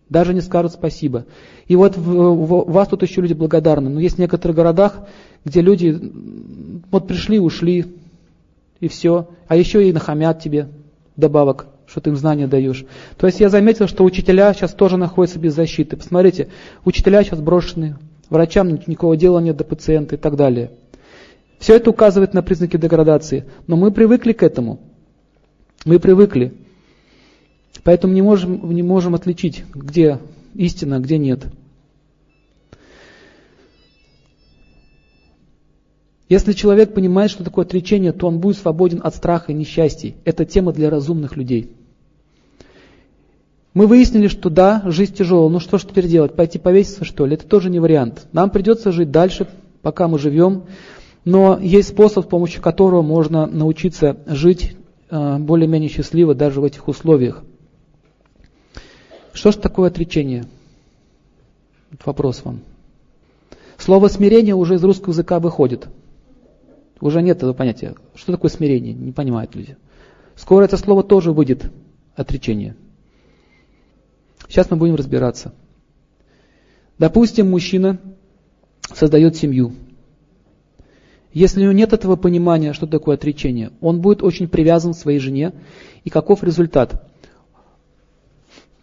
Даже 0.09 0.33
не 0.35 0.41
скажут 0.41 0.73
спасибо. 0.73 1.27
И 1.67 1.77
вот 1.77 1.97
в, 1.97 2.01
в, 2.01 2.71
вас 2.71 2.89
тут 2.89 3.03
еще 3.03 3.21
люди 3.21 3.33
благодарны. 3.33 3.91
Но 3.91 4.01
есть 4.01 4.17
в 4.17 4.19
некоторых 4.19 4.57
городах, 4.57 5.01
где 5.45 5.61
люди 5.61 5.99
вот 6.91 7.09
пришли, 7.09 7.41
ушли, 7.41 7.87
и 8.81 8.89
все. 8.89 9.29
А 9.49 9.57
еще 9.57 9.89
и 9.89 9.93
нахамят 9.93 10.41
тебе 10.41 10.69
добавок, 11.17 11.67
что 11.87 12.01
ты 12.01 12.11
им 12.11 12.17
знания 12.17 12.47
даешь. 12.47 12.85
То 13.17 13.27
есть 13.27 13.41
я 13.41 13.49
заметил, 13.49 13.89
что 13.89 14.05
учителя 14.05 14.53
сейчас 14.55 14.73
тоже 14.73 14.97
находятся 14.97 15.39
без 15.39 15.55
защиты. 15.55 15.97
Посмотрите, 15.97 16.49
учителя 16.85 17.23
сейчас 17.25 17.41
брошены, 17.41 17.97
врачам 18.31 18.69
никакого 18.69 19.17
дела 19.17 19.41
нет 19.41 19.57
до 19.57 19.65
пациента 19.65 20.15
и 20.15 20.19
так 20.19 20.37
далее. 20.37 20.71
Все 21.59 21.77
это 21.77 21.91
указывает 21.91 22.35
на 22.35 22.43
признаки 22.43 22.77
деградации, 22.77 23.47
но 23.67 23.77
мы 23.77 23.91
привыкли 23.91 24.33
к 24.33 24.43
этому. 24.43 24.79
Мы 25.85 25.99
привыкли. 25.99 26.53
Поэтому 27.87 28.13
не 28.13 28.21
можем, 28.21 28.69
не 28.73 28.83
можем 28.83 29.15
отличить, 29.15 29.63
где 29.73 30.19
истина, 30.55 30.99
где 30.99 31.19
нет. 31.19 31.47
Если 36.29 36.53
человек 36.53 36.95
понимает, 36.95 37.31
что 37.31 37.45
такое 37.45 37.65
отречение, 37.65 38.11
то 38.11 38.27
он 38.27 38.41
будет 38.41 38.57
свободен 38.57 39.01
от 39.05 39.15
страха 39.15 39.53
и 39.53 39.55
несчастий. 39.55 40.17
Это 40.25 40.45
тема 40.45 40.73
для 40.73 40.91
разумных 40.91 41.37
людей. 41.37 41.71
Мы 43.73 43.87
выяснили, 43.87 44.27
что 44.27 44.51
да, 44.51 44.83
жизнь 44.87 45.15
тяжелая, 45.15 45.49
ну 45.49 45.61
что 45.61 45.79
ж 45.79 45.85
теперь 45.85 46.09
делать? 46.09 46.35
Пойти 46.35 46.59
повеситься, 46.59 47.05
что 47.05 47.25
ли? 47.25 47.35
Это 47.35 47.47
тоже 47.47 47.71
не 47.71 47.79
вариант. 47.79 48.27
Нам 48.33 48.51
придется 48.51 48.91
жить 48.91 49.13
дальше, 49.13 49.47
пока 49.83 50.09
мы 50.09 50.19
живем. 50.19 50.65
Но 51.25 51.57
есть 51.63 51.91
способ, 51.91 52.25
с 52.25 52.29
помощью 52.29 52.63
которого 52.63 53.03
можно 53.03 53.47
научиться 53.47 54.17
жить 54.27 54.77
э, 55.09 55.39
более-менее 55.39 55.89
счастливо 55.89 56.35
даже 56.35 56.61
в 56.61 56.65
этих 56.65 56.89
условиях. 56.89 57.45
Что 59.37 59.53
же 59.53 59.59
такое 59.59 59.89
отречение? 59.89 60.47
Вопрос 62.07 62.43
вам. 62.43 62.61
Слово 63.77 64.09
смирение 64.09 64.55
уже 64.55 64.77
из 64.77 64.83
русского 64.83 65.13
языка 65.13 65.41
выходит. 65.41 65.89
Уже 67.03 67.21
нет 67.21 67.37
этого 67.37 67.53
понятия. 67.53 67.95
Что 68.15 68.33
такое 68.33 68.51
смирение? 68.51 68.95
Не 68.95 69.13
понимают 69.13 69.55
люди. 69.55 69.77
Скоро 70.37 70.65
это 70.65 70.79
слово 70.79 71.03
тоже 71.03 71.33
выйдет, 71.33 71.71
отречение. 72.15 72.77
Сейчас 74.49 74.71
мы 74.71 74.79
будем 74.79 74.95
разбираться. 74.95 75.53
Допустим, 76.99 77.51
мужчина 77.51 78.01
создает 78.95 79.37
семью. 79.37 79.75
Если 81.35 81.61
у 81.61 81.65
него 81.65 81.73
нет 81.73 81.93
этого 81.93 82.17
понимания, 82.17 82.73
что 82.73 82.87
такое 82.87 83.17
отречение, 83.17 83.71
он 83.83 84.01
будет 84.01 84.23
очень 84.23 84.49
привязан 84.49 84.95
к 84.95 84.97
своей 84.97 85.19
жене. 85.19 85.53
И 86.05 86.09
каков 86.09 86.43
результат? 86.43 87.07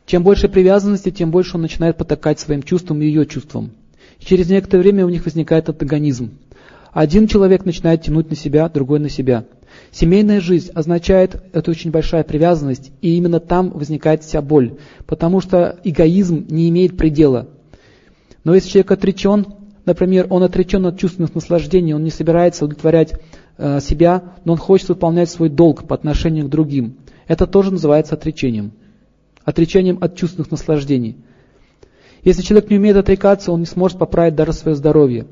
Чем 0.05 0.23
больше 0.23 0.49
привязанности, 0.49 1.11
тем 1.11 1.31
больше 1.31 1.55
он 1.55 1.61
начинает 1.61 1.97
потакать 1.97 2.39
своим 2.39 2.63
чувствам 2.63 3.01
и 3.01 3.05
ее 3.05 3.25
чувствам. 3.25 3.71
Через 4.19 4.49
некоторое 4.49 4.81
время 4.83 5.05
у 5.05 5.09
них 5.09 5.25
возникает 5.25 5.69
антагонизм. 5.69 6.31
Один 6.91 7.27
человек 7.27 7.65
начинает 7.65 8.03
тянуть 8.03 8.29
на 8.29 8.35
себя, 8.35 8.69
другой 8.69 8.99
на 8.99 9.09
себя. 9.09 9.45
Семейная 9.91 10.39
жизнь 10.39 10.71
означает, 10.73 11.41
это 11.51 11.71
очень 11.71 11.89
большая 11.89 12.23
привязанность, 12.23 12.91
и 13.01 13.15
именно 13.15 13.39
там 13.39 13.71
возникает 13.71 14.23
вся 14.23 14.41
боль, 14.41 14.75
потому 15.07 15.41
что 15.41 15.79
эгоизм 15.83 16.45
не 16.49 16.69
имеет 16.69 16.95
предела. 16.95 17.47
Но 18.43 18.53
если 18.53 18.69
человек 18.69 18.91
отречен, 18.91 19.45
Например, 19.85 20.27
он 20.29 20.43
отречен 20.43 20.85
от 20.85 20.97
чувственных 20.97 21.35
наслаждений, 21.35 21.93
он 21.93 22.03
не 22.03 22.09
собирается 22.09 22.65
удовлетворять 22.65 23.13
э, 23.57 23.79
себя, 23.81 24.23
но 24.45 24.53
он 24.53 24.57
хочет 24.57 24.89
выполнять 24.89 25.29
свой 25.29 25.49
долг 25.49 25.87
по 25.87 25.95
отношению 25.95 26.45
к 26.45 26.49
другим. 26.49 26.95
Это 27.27 27.47
тоже 27.47 27.71
называется 27.71 28.15
отречением. 28.15 28.71
Отречением 29.45 29.97
от 30.01 30.15
чувственных 30.15 30.51
наслаждений. 30.51 31.17
Если 32.23 32.41
человек 32.41 32.69
не 32.69 32.77
умеет 32.77 32.97
отрекаться, 32.97 33.51
он 33.51 33.59
не 33.61 33.65
сможет 33.65 33.97
поправить 33.97 34.35
даже 34.35 34.53
свое 34.53 34.75
здоровье. 34.75 35.27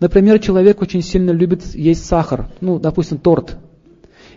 Например, 0.00 0.38
человек 0.38 0.82
очень 0.82 1.02
сильно 1.02 1.30
любит 1.30 1.74
есть 1.74 2.04
сахар, 2.04 2.48
ну, 2.60 2.78
допустим, 2.78 3.18
торт. 3.18 3.56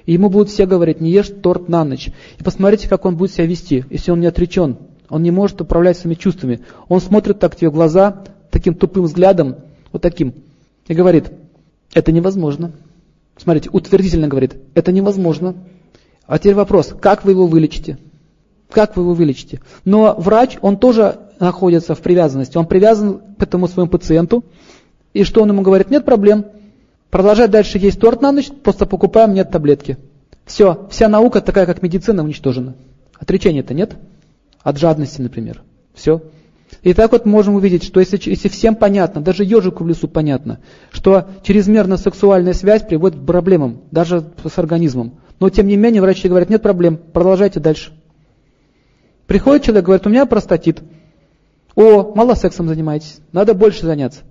И 0.06 0.14
ему 0.14 0.30
будут 0.30 0.50
все 0.50 0.66
говорить, 0.66 1.02
не 1.02 1.12
ешь 1.12 1.30
торт 1.42 1.68
на 1.68 1.84
ночь. 1.84 2.10
И 2.38 2.44
посмотрите, 2.44 2.88
как 2.88 3.06
он 3.06 3.18
будет 3.18 3.32
себя 3.32 3.46
вести, 3.46 3.84
если 3.90 4.12
он 4.12 4.20
не 4.20 4.28
отречен. 4.28 4.78
Он 5.10 5.24
не 5.24 5.32
может 5.32 5.60
управлять 5.60 5.98
своими 5.98 6.16
чувствами. 6.16 6.62
Он 6.88 7.02
смотрит 7.02 7.40
так 7.40 7.60
в 7.60 7.72
глаза, 7.72 8.24
таким 8.52 8.76
тупым 8.76 9.04
взглядом, 9.04 9.58
вот 9.92 10.02
таким, 10.02 10.34
и 10.88 10.94
говорит, 10.94 11.32
это 11.94 12.12
невозможно. 12.12 12.72
Смотрите, 13.38 13.70
утвердительно 13.72 14.28
говорит, 14.28 14.56
это 14.74 14.92
невозможно. 14.92 15.56
А 16.26 16.38
теперь 16.38 16.56
вопрос, 16.56 16.94
как 17.00 17.26
вы 17.26 17.32
его 17.32 17.48
вылечите? 17.48 17.98
Как 18.72 18.96
вы 18.96 19.04
его 19.04 19.14
вылечите? 19.14 19.62
Но 19.86 20.16
врач, 20.18 20.58
он 20.62 20.78
тоже 20.78 21.20
находится 21.40 21.96
в 21.96 22.00
привязанности. 22.02 22.58
Он 22.58 22.66
привязан 22.66 23.20
к 23.38 23.44
этому 23.44 23.68
своему 23.68 23.90
пациенту. 23.90 24.44
И 25.14 25.24
что 25.24 25.42
он 25.42 25.50
ему 25.50 25.62
говорит? 25.62 25.90
Нет 25.90 26.06
проблем. 26.06 26.46
Продолжай 27.10 27.48
дальше 27.48 27.80
есть 27.80 28.00
торт 28.00 28.22
на 28.22 28.32
ночь, 28.32 28.50
просто 28.64 28.86
покупаем, 28.86 29.34
нет 29.34 29.50
таблетки. 29.50 29.98
Все, 30.46 30.88
вся 30.92 31.08
наука 31.08 31.42
такая, 31.42 31.66
как 31.66 31.82
медицина, 31.82 32.24
уничтожена. 32.24 32.76
Отречения-то 33.20 33.74
нет. 33.74 33.96
От 34.62 34.78
жадности, 34.78 35.22
например. 35.22 35.64
Все. 35.96 36.22
И 36.84 36.94
так 36.94 37.12
вот 37.12 37.26
можем 37.26 37.56
увидеть, 37.56 37.84
что 37.84 38.00
если, 38.00 38.20
если 38.30 38.48
всем 38.48 38.76
понятно, 38.76 39.22
даже 39.22 39.44
ежику 39.44 39.84
в 39.84 39.88
лесу 39.88 40.08
понятно, 40.08 40.60
что 40.92 41.28
чрезмерная 41.42 41.98
сексуальная 41.98 42.54
связь 42.54 42.84
приводит 42.84 43.20
к 43.20 43.26
проблемам, 43.26 43.82
даже 43.90 44.24
с 44.44 44.58
организмом, 44.60 45.14
Но 45.40 45.50
тем 45.50 45.68
не 45.68 45.78
менее 45.78 46.02
врачи 46.02 46.28
говорят, 46.28 46.50
нет 46.50 46.62
проблем, 46.62 46.98
продолжайте 46.98 47.60
дальше. 47.60 47.92
Приходит 49.30 49.64
человек, 49.64 49.86
говорит, 49.86 50.08
у 50.08 50.10
меня 50.10 50.26
простатит. 50.26 50.82
О, 51.76 52.16
мало 52.16 52.34
сексом 52.34 52.68
занимаетесь, 52.68 53.20
надо 53.32 53.54
больше 53.54 53.86
заняться. 53.86 54.22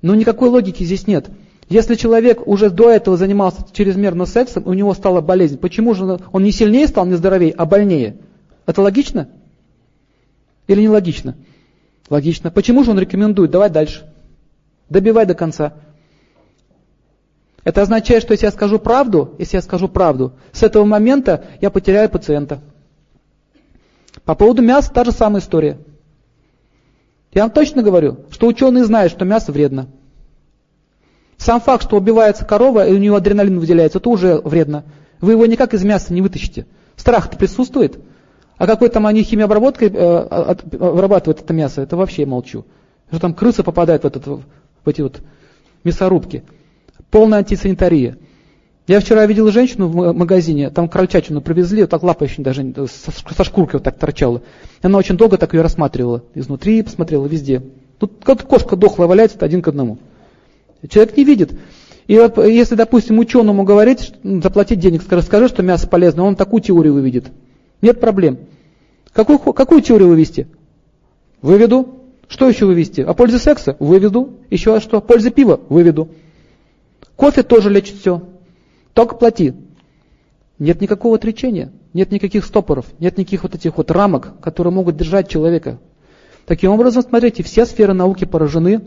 Но 0.00 0.14
никакой 0.14 0.48
логики 0.48 0.82
здесь 0.82 1.06
нет. 1.06 1.28
Если 1.68 1.96
человек 1.96 2.48
уже 2.48 2.70
до 2.70 2.90
этого 2.90 3.18
занимался 3.18 3.66
чрезмерно 3.70 4.24
сексом, 4.24 4.66
у 4.66 4.72
него 4.72 4.94
стала 4.94 5.20
болезнь, 5.20 5.58
почему 5.58 5.92
же 5.92 6.18
он 6.32 6.42
не 6.42 6.52
сильнее 6.52 6.88
стал, 6.88 7.04
не 7.04 7.16
здоровее, 7.16 7.52
а 7.52 7.66
больнее? 7.66 8.16
Это 8.64 8.80
логично? 8.80 9.28
Или 10.68 10.80
не 10.80 10.88
логично? 10.88 11.36
Логично. 12.08 12.50
Почему 12.50 12.84
же 12.84 12.92
он 12.92 12.98
рекомендует? 12.98 13.50
Давай 13.50 13.68
дальше. 13.68 14.10
Добивай 14.88 15.26
до 15.26 15.34
конца. 15.34 15.74
Это 17.62 17.82
означает, 17.82 18.22
что 18.22 18.32
если 18.32 18.46
я 18.46 18.52
скажу 18.52 18.78
правду, 18.78 19.34
если 19.38 19.56
я 19.56 19.62
скажу 19.62 19.86
правду, 19.86 20.32
с 20.52 20.62
этого 20.62 20.86
момента 20.86 21.44
я 21.60 21.68
потеряю 21.68 22.08
пациента. 22.08 22.62
По 24.24 24.34
поводу 24.34 24.62
мяса 24.62 24.92
та 24.92 25.04
же 25.04 25.12
самая 25.12 25.42
история. 25.42 25.78
Я 27.32 27.42
вам 27.42 27.50
точно 27.50 27.82
говорю, 27.82 28.18
что 28.30 28.46
ученые 28.46 28.84
знают, 28.84 29.12
что 29.12 29.24
мясо 29.24 29.52
вредно. 29.52 29.88
Сам 31.38 31.60
факт, 31.60 31.84
что 31.84 31.96
убивается 31.96 32.44
корова 32.44 32.86
и 32.86 32.92
у 32.92 32.98
нее 32.98 33.16
адреналин 33.16 33.58
выделяется, 33.58 33.98
это 33.98 34.10
уже 34.10 34.38
вредно. 34.38 34.84
Вы 35.20 35.32
его 35.32 35.46
никак 35.46 35.74
из 35.74 35.82
мяса 35.82 36.12
не 36.12 36.22
вытащите. 36.22 36.66
Страх-то 36.96 37.36
присутствует. 37.36 37.98
А 38.58 38.66
какой 38.66 38.90
там 38.90 39.06
они 39.06 39.22
химиообработкой 39.22 39.88
э, 39.88 40.16
обрабатывают 40.18 41.40
это 41.40 41.52
мясо, 41.52 41.80
это 41.80 41.96
вообще 41.96 42.26
молчу. 42.26 42.64
Что 43.08 43.18
там 43.18 43.34
крысы 43.34 43.64
попадают 43.64 44.04
в, 44.04 44.06
этот, 44.06 44.26
в 44.26 44.42
эти 44.86 45.00
вот 45.00 45.20
мясорубки. 45.82 46.44
Полная 47.10 47.38
антисанитария. 47.38 48.18
Я 48.88 48.98
вчера 48.98 49.24
видел 49.26 49.48
женщину 49.52 49.86
в 49.86 50.12
магазине, 50.12 50.68
там 50.68 50.88
крольчатину 50.88 51.40
привезли, 51.40 51.82
вот 51.82 51.90
так 51.90 52.02
лапа 52.02 52.24
еще 52.24 52.42
даже 52.42 52.74
со, 52.88 53.12
со 53.12 53.44
шкуркой 53.44 53.74
вот 53.74 53.84
так 53.84 53.96
торчала. 53.96 54.42
Она 54.82 54.98
очень 54.98 55.16
долго 55.16 55.38
так 55.38 55.54
ее 55.54 55.62
рассматривала. 55.62 56.24
Изнутри 56.34 56.82
посмотрела, 56.82 57.26
везде. 57.26 57.62
Тут 58.00 58.24
как 58.24 58.42
кошка 58.42 58.74
дохла 58.74 59.06
валяется 59.06 59.38
один 59.40 59.62
к 59.62 59.68
одному. 59.68 59.98
Человек 60.88 61.16
не 61.16 61.22
видит. 61.22 61.52
И 62.08 62.18
вот, 62.18 62.36
если, 62.38 62.74
допустим, 62.74 63.20
ученому 63.20 63.62
говорить, 63.62 64.14
ну, 64.24 64.42
заплатить 64.42 64.80
денег, 64.80 65.02
расскажи, 65.08 65.46
что 65.46 65.62
мясо 65.62 65.86
полезно, 65.86 66.24
он 66.24 66.34
такую 66.34 66.60
теорию 66.60 66.94
выведет. 66.94 67.26
Нет 67.82 68.00
проблем. 68.00 68.38
Какую, 69.12 69.38
какую 69.38 69.82
теорию 69.82 70.08
вывести? 70.08 70.48
Выведу. 71.40 72.00
Что 72.26 72.48
еще 72.48 72.66
вывести? 72.66 73.02
О 73.02 73.14
пользе 73.14 73.38
секса? 73.38 73.76
Выведу. 73.78 74.40
Еще 74.50 74.80
что? 74.80 74.98
О 74.98 75.00
пользе 75.00 75.30
пива? 75.30 75.60
Выведу. 75.68 76.08
Кофе 77.14 77.44
тоже 77.44 77.70
лечит 77.70 77.98
все. 77.98 78.22
Только 78.94 79.16
плати. 79.16 79.54
Нет 80.58 80.80
никакого 80.80 81.16
отречения, 81.16 81.72
нет 81.92 82.12
никаких 82.12 82.44
стопоров, 82.44 82.86
нет 82.98 83.18
никаких 83.18 83.42
вот 83.42 83.54
этих 83.54 83.76
вот 83.76 83.90
рамок, 83.90 84.40
которые 84.40 84.72
могут 84.72 84.96
держать 84.96 85.28
человека. 85.28 85.78
Таким 86.46 86.70
образом, 86.70 87.02
смотрите, 87.02 87.42
все 87.42 87.66
сферы 87.66 87.94
науки 87.94 88.24
поражены, 88.24 88.82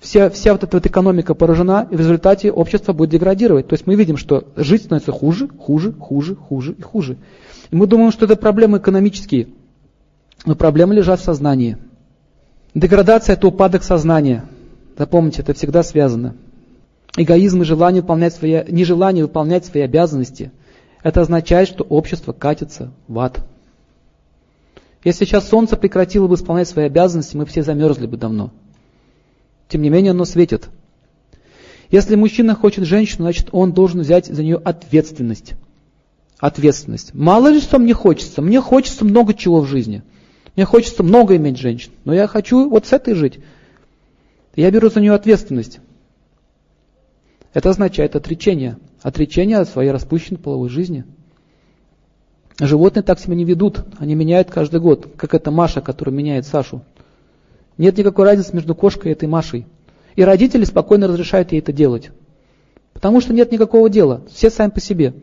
вся, 0.00 0.30
вся 0.30 0.52
вот 0.52 0.64
эта 0.64 0.76
вот 0.76 0.86
экономика 0.86 1.34
поражена, 1.34 1.88
и 1.90 1.96
в 1.96 1.98
результате 1.98 2.50
общество 2.50 2.92
будет 2.92 3.10
деградировать. 3.10 3.68
То 3.68 3.74
есть 3.74 3.86
мы 3.86 3.94
видим, 3.94 4.16
что 4.16 4.48
жить 4.56 4.82
становится 4.82 5.12
хуже, 5.12 5.48
хуже, 5.48 5.92
хуже, 5.92 6.36
хуже 6.36 6.72
и 6.72 6.82
хуже. 6.82 7.16
И 7.70 7.76
мы 7.76 7.86
думаем, 7.86 8.12
что 8.12 8.26
это 8.26 8.36
проблемы 8.36 8.78
экономические, 8.78 9.48
но 10.46 10.54
проблемы 10.54 10.94
лежат 10.94 11.20
в 11.20 11.24
сознании. 11.24 11.78
Деградация– 12.74 13.32
это 13.34 13.46
упадок 13.46 13.82
сознания. 13.82 14.44
Запомните, 14.98 15.42
это 15.42 15.54
всегда 15.54 15.82
связано. 15.82 16.34
Эгоизм 17.16 17.62
и 17.62 17.64
желание 17.64 18.02
выполнять 18.02 18.34
свои, 18.34 18.64
нежелание 18.68 19.24
выполнять 19.24 19.64
свои 19.64 19.82
обязанности– 19.82 20.50
это 21.04 21.20
означает, 21.20 21.68
что 21.68 21.84
общество 21.84 22.32
катится 22.32 22.90
в 23.08 23.18
ад. 23.18 23.46
Если 25.04 25.26
сейчас 25.26 25.46
солнце 25.46 25.76
прекратило 25.76 26.26
бы 26.26 26.34
исполнять 26.34 26.66
свои 26.66 26.86
обязанности, 26.86 27.36
мы 27.36 27.44
все 27.44 27.62
замерзли 27.62 28.06
бы 28.06 28.16
давно. 28.16 28.50
Тем 29.68 29.82
не 29.82 29.90
менее, 29.90 30.12
оно 30.12 30.24
светит. 30.24 30.70
Если 31.90 32.16
мужчина 32.16 32.54
хочет 32.54 32.86
женщину, 32.86 33.24
значит, 33.24 33.48
он 33.52 33.74
должен 33.74 34.00
взять 34.00 34.26
за 34.26 34.42
нее 34.42 34.56
ответственность. 34.56 35.52
Ответственность. 36.38 37.12
Мало 37.12 37.48
ли 37.48 37.60
что 37.60 37.78
мне 37.78 37.92
хочется. 37.92 38.40
Мне 38.40 38.62
хочется 38.62 39.04
много 39.04 39.34
чего 39.34 39.60
в 39.60 39.66
жизни. 39.66 40.02
Мне 40.56 40.64
хочется 40.64 41.02
много 41.02 41.36
иметь 41.36 41.58
женщин. 41.58 41.92
Но 42.04 42.14
я 42.14 42.26
хочу 42.26 42.70
вот 42.70 42.86
с 42.86 42.94
этой 42.94 43.12
жить. 43.12 43.40
Я 44.56 44.70
беру 44.70 44.88
за 44.88 45.00
нее 45.00 45.12
ответственность. 45.12 45.80
Это 47.54 47.70
означает 47.70 48.16
отречение. 48.16 48.76
Отречение 49.00 49.58
от 49.58 49.68
своей 49.68 49.90
распущенной 49.90 50.38
половой 50.38 50.68
жизни. 50.68 51.04
Животные 52.58 53.02
так 53.02 53.18
себя 53.18 53.36
не 53.36 53.44
ведут. 53.44 53.84
Они 53.98 54.14
меняют 54.14 54.50
каждый 54.50 54.80
год. 54.80 55.08
Как 55.16 55.34
эта 55.34 55.50
Маша, 55.50 55.80
которая 55.80 56.14
меняет 56.14 56.46
Сашу. 56.46 56.82
Нет 57.78 57.96
никакой 57.96 58.26
разницы 58.26 58.54
между 58.54 58.74
кошкой 58.74 59.10
и 59.10 59.12
этой 59.12 59.28
Машей. 59.28 59.66
И 60.16 60.22
родители 60.22 60.64
спокойно 60.64 61.06
разрешают 61.06 61.52
ей 61.52 61.60
это 61.60 61.72
делать. 61.72 62.10
Потому 62.92 63.20
что 63.20 63.32
нет 63.32 63.50
никакого 63.50 63.88
дела. 63.88 64.22
Все 64.30 64.50
сами 64.50 64.70
по 64.70 64.80
себе. 64.80 65.14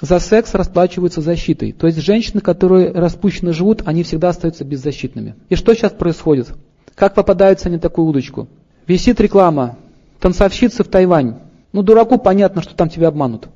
За 0.00 0.18
секс 0.18 0.54
расплачиваются 0.54 1.20
защитой. 1.20 1.72
То 1.72 1.86
есть 1.86 1.98
женщины, 1.98 2.40
которые 2.40 2.90
распущенно 2.90 3.52
живут, 3.52 3.82
они 3.86 4.02
всегда 4.02 4.30
остаются 4.30 4.64
беззащитными. 4.64 5.36
И 5.48 5.54
что 5.54 5.74
сейчас 5.74 5.92
происходит? 5.92 6.52
Как 6.94 7.14
попадаются 7.14 7.68
они 7.68 7.76
на 7.76 7.82
такую 7.82 8.06
удочку? 8.06 8.48
Висит 8.86 9.20
реклама. 9.20 9.78
Танцовщицы 10.24 10.82
в 10.82 10.88
Тайвань. 10.88 11.34
Ну, 11.72 11.82
дураку 11.82 12.16
понятно, 12.16 12.62
что 12.62 12.74
там 12.74 12.88
тебя 12.88 13.08
обманут. 13.08 13.48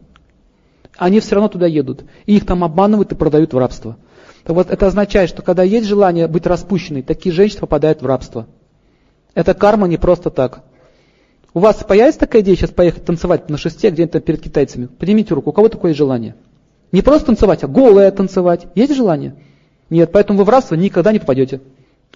Они 0.98 1.18
все 1.18 1.36
равно 1.36 1.48
туда 1.48 1.66
едут. 1.66 2.04
И 2.26 2.36
их 2.36 2.44
там 2.44 2.62
обманывают 2.62 3.10
и 3.10 3.14
продают 3.14 3.54
в 3.54 3.58
рабство. 3.58 3.96
Так 4.44 4.54
вот, 4.54 4.70
это 4.70 4.86
означает, 4.86 5.30
что 5.30 5.40
когда 5.40 5.62
есть 5.62 5.86
желание 5.86 6.28
быть 6.28 6.44
распущенной, 6.44 7.00
такие 7.00 7.34
женщины 7.34 7.60
попадают 7.60 8.02
в 8.02 8.06
рабство. 8.06 8.48
Это 9.32 9.54
карма 9.54 9.88
не 9.88 9.96
просто 9.96 10.28
так. 10.28 10.62
У 11.54 11.60
вас 11.60 11.76
появится 11.76 12.20
такая 12.20 12.42
идея 12.42 12.56
сейчас 12.56 12.70
поехать 12.70 13.02
танцевать 13.02 13.48
на 13.48 13.56
шесте 13.56 13.88
где-то 13.88 14.20
перед 14.20 14.42
китайцами? 14.42 14.88
Поднимите 14.88 15.32
руку, 15.32 15.48
у 15.48 15.52
кого 15.54 15.70
такое 15.70 15.94
желание? 15.94 16.34
Не 16.92 17.00
просто 17.00 17.28
танцевать, 17.28 17.64
а 17.64 17.66
голое 17.66 18.10
танцевать. 18.10 18.66
Есть 18.74 18.94
желание? 18.94 19.36
Нет, 19.88 20.12
поэтому 20.12 20.40
вы 20.40 20.44
в 20.44 20.50
рабство 20.50 20.74
никогда 20.74 21.12
не 21.12 21.18
попадете. 21.18 21.62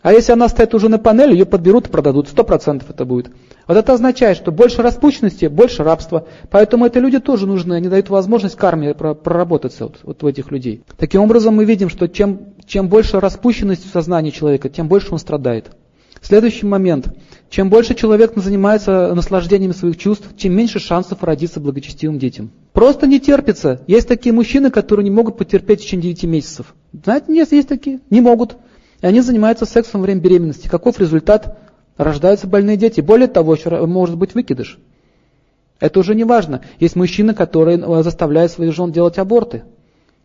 А 0.02 0.12
если 0.12 0.32
она 0.32 0.48
стоит 0.48 0.74
уже 0.74 0.88
на 0.88 0.98
панели, 0.98 1.32
ее 1.32 1.46
подберут 1.46 1.86
и 1.86 1.90
продадут. 1.90 2.28
Сто 2.28 2.42
процентов 2.42 2.90
это 2.90 3.04
будет. 3.04 3.30
Вот 3.68 3.76
это 3.76 3.92
означает, 3.92 4.36
что 4.36 4.50
больше 4.50 4.82
распущенности, 4.82 5.46
больше 5.46 5.84
рабства. 5.84 6.26
Поэтому 6.50 6.86
эти 6.86 6.98
люди 6.98 7.20
тоже 7.20 7.46
нужны, 7.46 7.74
они 7.74 7.88
дают 7.88 8.10
возможность 8.10 8.56
карме 8.56 8.94
проработаться 8.94 9.84
вот, 9.84 10.00
вот 10.02 10.24
у 10.24 10.28
этих 10.28 10.50
людей. 10.50 10.82
Таким 10.96 11.22
образом 11.22 11.54
мы 11.54 11.64
видим, 11.64 11.88
что 11.88 12.08
чем, 12.08 12.40
чем 12.66 12.88
больше 12.88 13.20
распущенность 13.20 13.88
в 13.88 13.92
сознании 13.92 14.30
человека, 14.30 14.68
тем 14.68 14.88
больше 14.88 15.12
он 15.12 15.18
страдает. 15.18 15.70
Следующий 16.20 16.66
момент. 16.66 17.08
Чем 17.50 17.68
больше 17.68 17.94
человек 17.94 18.32
занимается 18.36 19.12
наслаждением 19.14 19.74
своих 19.74 19.98
чувств, 19.98 20.28
тем 20.36 20.54
меньше 20.54 20.78
шансов 20.78 21.22
родиться 21.22 21.60
благочестивым 21.60 22.18
детям. 22.18 22.50
Просто 22.72 23.06
не 23.06 23.20
терпится. 23.20 23.82
Есть 23.86 24.08
такие 24.08 24.32
мужчины, 24.32 24.70
которые 24.70 25.04
не 25.04 25.10
могут 25.10 25.36
потерпеть 25.36 25.80
в 25.80 25.82
течение 25.84 26.14
9 26.14 26.24
месяцев. 26.24 26.74
Знаете, 26.92 27.26
нет, 27.28 27.52
есть 27.52 27.68
такие. 27.68 28.00
Не 28.08 28.20
могут. 28.20 28.56
И 29.02 29.06
они 29.06 29.20
занимаются 29.20 29.66
сексом 29.66 30.00
во 30.00 30.04
время 30.04 30.20
беременности. 30.20 30.68
Каков 30.68 30.98
результат? 30.98 31.58
Рождаются 31.98 32.46
больные 32.46 32.76
дети. 32.76 33.00
Более 33.00 33.28
того, 33.28 33.54
еще 33.54 33.84
может 33.86 34.16
быть 34.16 34.34
выкидыш. 34.34 34.78
Это 35.80 35.98
уже 35.98 36.14
не 36.14 36.24
важно. 36.24 36.62
Есть 36.78 36.94
мужчины, 36.94 37.34
которые 37.34 37.78
э, 37.78 38.02
заставляют 38.04 38.52
своих 38.52 38.72
жен 38.72 38.92
делать 38.92 39.18
аборты. 39.18 39.64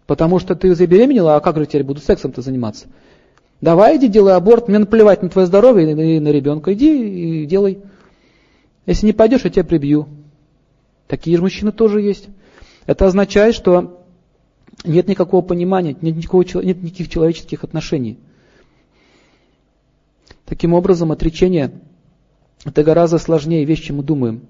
Потому 0.05 0.39
что 0.39 0.55
ты 0.55 0.73
забеременела, 0.75 1.35
а 1.35 1.39
как 1.39 1.57
же 1.57 1.65
теперь 1.65 1.83
буду 1.83 1.99
сексом-то 1.99 2.41
заниматься? 2.41 2.85
Давай 3.59 3.97
иди 3.97 4.07
делай 4.07 4.35
аборт, 4.35 4.67
мне 4.67 4.77
наплевать 4.77 5.23
на 5.23 5.29
твое 5.29 5.47
здоровье 5.47 5.91
и 5.91 6.19
на 6.19 6.29
ребенка. 6.29 6.73
Иди 6.73 7.41
и 7.41 7.45
делай. 7.47 7.79
Если 8.85 9.07
не 9.07 9.13
пойдешь, 9.13 9.43
я 9.43 9.49
тебя 9.49 9.63
прибью. 9.63 10.07
Такие 11.07 11.35
же 11.35 11.41
мужчины 11.41 11.71
тоже 11.71 12.01
есть. 12.01 12.27
Это 12.85 13.07
означает, 13.07 13.55
что 13.55 14.05
нет 14.85 15.07
никакого 15.07 15.41
понимания, 15.41 15.97
нет, 15.99 16.15
никакого, 16.15 16.43
нет 16.61 16.83
никаких 16.83 17.09
человеческих 17.09 17.63
отношений. 17.63 18.19
Таким 20.47 20.73
образом, 20.73 21.11
отречение– 21.11 21.71
это 22.63 22.81
гораздо 22.81 23.17
сложнее 23.17 23.65
вещь, 23.65 23.83
чем 23.83 23.97
мы 23.97 24.03
думаем. 24.03 24.47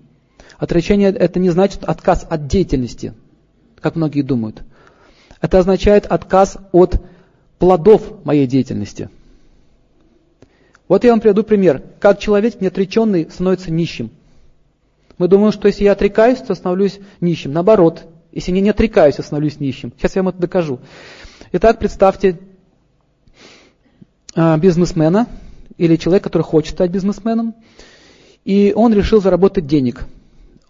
Отречение– 0.60 1.10
это 1.12 1.40
не 1.40 1.50
значит 1.50 1.84
отказ 1.84 2.26
от 2.30 2.46
деятельности, 2.46 3.16
как 3.82 3.96
многие 3.96 4.22
думают. 4.22 4.62
Это 5.42 5.58
означает 5.58 6.06
отказ 6.06 6.60
от 6.72 7.02
плодов 7.58 8.24
моей 8.24 8.46
деятельности. 8.46 9.10
Вот 10.88 11.04
я 11.04 11.10
вам 11.12 11.20
приведу 11.20 11.44
пример. 11.44 11.82
Как 12.00 12.20
человек 12.20 12.62
неотреченный 12.62 13.28
становится 13.32 13.72
нищим. 13.72 14.12
Мы 15.18 15.28
думаем, 15.28 15.52
что 15.52 15.68
если 15.68 15.84
я 15.84 15.94
отрекаюсь, 15.94 16.38
то 16.38 16.54
становлюсь 16.54 17.00
нищим. 17.22 17.54
Наоборот, 17.54 18.06
если 18.32 18.52
я 18.52 18.62
не 18.62 18.70
отрекаюсь, 18.70 19.16
я 19.18 19.24
становлюсь 19.24 19.60
нищим. 19.60 19.92
Сейчас 19.98 20.16
я 20.16 20.22
вам 20.22 20.30
это 20.30 20.38
докажу. 20.38 20.80
Итак, 21.54 21.80
представьте 21.80 22.40
а, 24.36 24.58
бизнесмена 24.60 25.28
или 25.78 25.96
человека, 25.96 26.26
который 26.26 26.44
хочет 26.44 26.74
стать 26.74 26.92
бизнесменом, 26.92 27.56
и 28.46 28.74
он 28.76 28.94
решил 28.94 29.22
заработать 29.22 29.68
денег. 29.68 30.06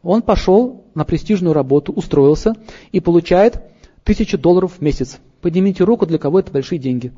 Он 0.03 0.21
пошел 0.21 0.85
на 0.95 1.05
престижную 1.05 1.53
работу, 1.53 1.91
устроился 1.91 2.55
и 2.91 2.99
получает 2.99 3.61
тысячу 4.03 4.37
долларов 4.37 4.73
в 4.77 4.81
месяц. 4.81 5.19
Поднимите 5.41 5.83
руку, 5.83 6.05
для 6.05 6.17
кого 6.17 6.39
это 6.39 6.51
большие 6.51 6.79
деньги. 6.79 7.11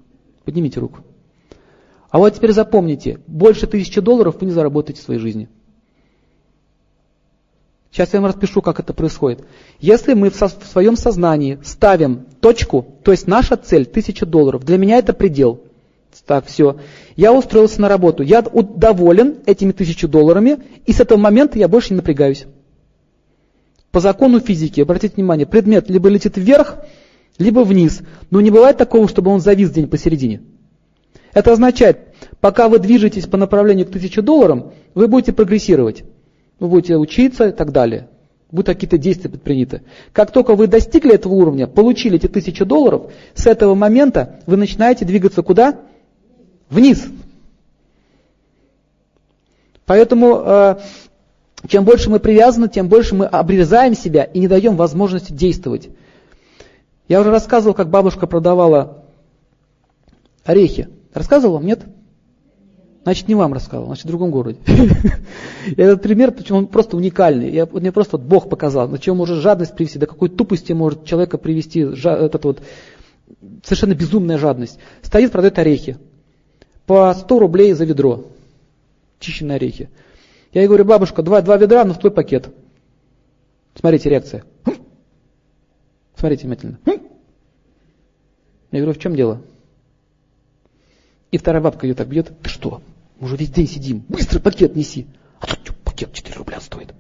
Поднимите 0.43 0.80
руку. 0.80 0.99
А 2.10 2.17
вот 2.17 2.34
теперь 2.34 2.52
запомните, 2.52 3.19
больше 3.28 3.67
тысячи 3.67 4.02
долларов 4.02 4.38
вы 4.39 4.47
не 4.47 4.52
заработаете 4.52 5.02
в 5.02 5.06
своей 5.06 5.19
жизни. 5.19 5.47
Сейчас 7.91 8.13
я 8.13 8.21
вам 8.21 8.30
распишу, 8.30 8.62
как 8.62 8.80
это 8.80 8.93
происходит. 8.93 9.43
Если 9.80 10.13
мы 10.13 10.30
в, 10.30 10.36
со 10.36 10.47
в 10.47 10.65
своем 10.65 10.95
сознании 10.95 11.60
ставим 11.63 12.25
точку, 12.39 12.86
то 13.04 13.12
есть 13.12 13.28
наша 13.28 13.58
цель 13.58 13.86
тысяча 13.86 14.25
долларов, 14.25 14.63
для 14.63 14.78
меня 14.78 14.97
это 14.97 15.13
предел. 15.13 15.63
Так, 16.30 16.46
все. 16.46 16.76
Я 17.15 17.34
устроился 17.34 17.82
на 17.82 17.89
работу. 17.89 18.22
Я 18.22 18.44
доволен 18.44 19.38
этими 19.48 19.72
тысячу 19.72 20.08
долларами, 20.08 20.60
и 20.86 20.94
с 20.94 21.00
этого 21.00 21.18
момента 21.18 21.58
я 21.58 21.68
больше 21.68 21.89
не 21.89 21.96
напрягаюсь. 21.96 22.46
По 23.89 24.00
закону 24.00 24.39
физики, 24.39 24.80
обратите 24.80 25.15
внимание, 25.15 25.48
предмет 25.48 25.89
либо 25.89 26.08
летит 26.08 26.38
вверх, 26.38 26.84
либо 27.39 27.62
вниз. 27.62 28.02
Но 28.30 28.42
не 28.42 28.52
бывает 28.52 28.78
такого, 28.78 29.08
чтобы 29.08 29.32
он 29.32 29.39
завис 29.42 29.72
где-нибудь 29.72 29.89
посередине. 29.89 30.44
Это 31.34 31.52
означает, 31.52 31.98
пока 32.39 32.70
вы 32.70 32.78
движетесь 32.78 33.26
по 33.26 33.36
направлению 33.36 33.88
к 33.88 33.89
1000 33.89 34.22
долларам, 34.22 34.74
вы 34.94 35.08
будете 35.08 35.34
прогрессировать. 35.34 36.04
Вы 36.60 36.68
будете 36.68 36.96
учиться 36.98 37.48
и 37.48 37.52
так 37.52 37.72
далее. 37.72 38.08
Будут 38.52 38.68
какие-то 38.68 39.00
действия 39.00 39.32
предприняты. 39.32 39.82
Как 40.13 40.32
только 40.32 40.56
вы 40.56 40.68
достигли 40.68 41.15
этого 41.15 41.34
уровня, 41.34 41.65
получили 41.65 42.18
эти 42.18 42.28
1000 42.28 42.65
долларов, 42.65 43.12
с 43.34 43.48
этого 43.48 43.74
момента 43.74 44.42
вы 44.46 44.58
начинаете 44.58 45.06
двигаться 45.06 45.42
куда? 45.42 45.88
Вниз. 46.69 47.08
Поэтому 49.86 50.43
э, 50.45 50.79
чем 51.67 51.84
больше 51.84 52.10
мы 52.10 52.19
привязаны, 52.19 52.69
тем 52.69 52.88
больше 52.88 53.15
мы 53.15 53.25
обрезаем 53.25 53.95
себя 53.95 54.23
и 54.23 54.39
не 54.39 54.47
даем 54.47 54.75
возможности 54.75 55.32
действовать. 55.32 55.89
Я 57.08 57.21
уже 57.21 57.32
рассказывал, 57.32 57.73
как 57.73 57.89
бабушка 57.89 58.27
продавала 58.27 59.03
орехи. 60.45 60.89
Рассказывал 61.13 61.55
вам, 61.55 61.65
нет? 61.65 61.82
Значит, 63.03 63.27
не 63.27 63.34
вам 63.34 63.53
рассказывал, 63.53 63.88
значит, 63.88 64.05
в 64.05 64.08
другом 64.08 64.29
городе. 64.29 64.60
Этот 65.77 66.03
пример, 66.03 66.32
почему 66.32 66.60
он 66.60 66.67
просто 66.67 66.95
уникальный. 66.95 67.49
Я, 67.49 67.65
мне 67.65 67.91
просто 67.91 68.17
вот 68.17 68.25
Бог 68.25 68.49
показал, 68.49 68.88
на 68.88 68.99
чем 68.99 69.17
может 69.17 69.39
жадность 69.39 69.73
привести, 69.75 69.97
до 69.97 70.05
какой 70.05 70.29
тупости 70.29 70.73
может 70.73 71.05
человека 71.05 71.39
привести 71.39 71.79
этот 71.79 72.45
вот 72.45 72.62
совершенно 73.63 73.95
безумная 73.95 74.38
жадность. 74.38 74.77
Стоит, 75.01 75.32
продает 75.32 75.58
орехи. 75.58 75.97
По 76.89 77.13
100 77.13 77.38
рублей 77.38 77.73
за 77.73 77.86
ведро. 77.86 78.25
Чищенные 79.19 79.58
орехи. 79.58 79.91
Я 80.54 80.62
ей 80.62 80.67
говорю, 80.67 80.86
бабушка, 80.86 81.21
два, 81.21 81.39
два 81.43 81.56
ведра, 81.56 81.86
но 81.86 81.93
в 81.93 81.99
твой 81.99 82.10
пакет. 82.10 82.49
Смотрите, 83.75 84.10
реакция. 84.10 84.43
Смотрите 86.15 86.47
внимательно. 86.47 86.80
Я 88.71 88.80
говорю, 88.80 88.93
в 88.93 88.97
чем 88.97 89.15
дело? 89.15 89.39
И 91.30 91.38
вторая 91.38 91.62
бабка 91.62 91.86
ее 91.86 91.93
так 91.93 92.08
бьет. 92.08 92.32
Ты 92.41 92.49
что? 92.49 92.82
Мы 93.19 93.28
уже 93.28 93.36
весь 93.36 93.52
день 93.52 93.67
сидим. 93.67 94.04
Быстро 94.10 94.39
пакет 94.39 94.75
неси. 94.75 95.06
А 95.39 95.45
тут 95.45 95.75
пакет 95.86 96.12
4 96.12 96.38
рубля 96.38 96.60
стоит. 96.60 96.95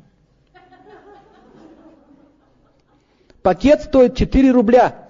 Пакет 3.41 3.81
стоит 3.81 4.15
4 4.15 4.51
рубля. 4.51 5.09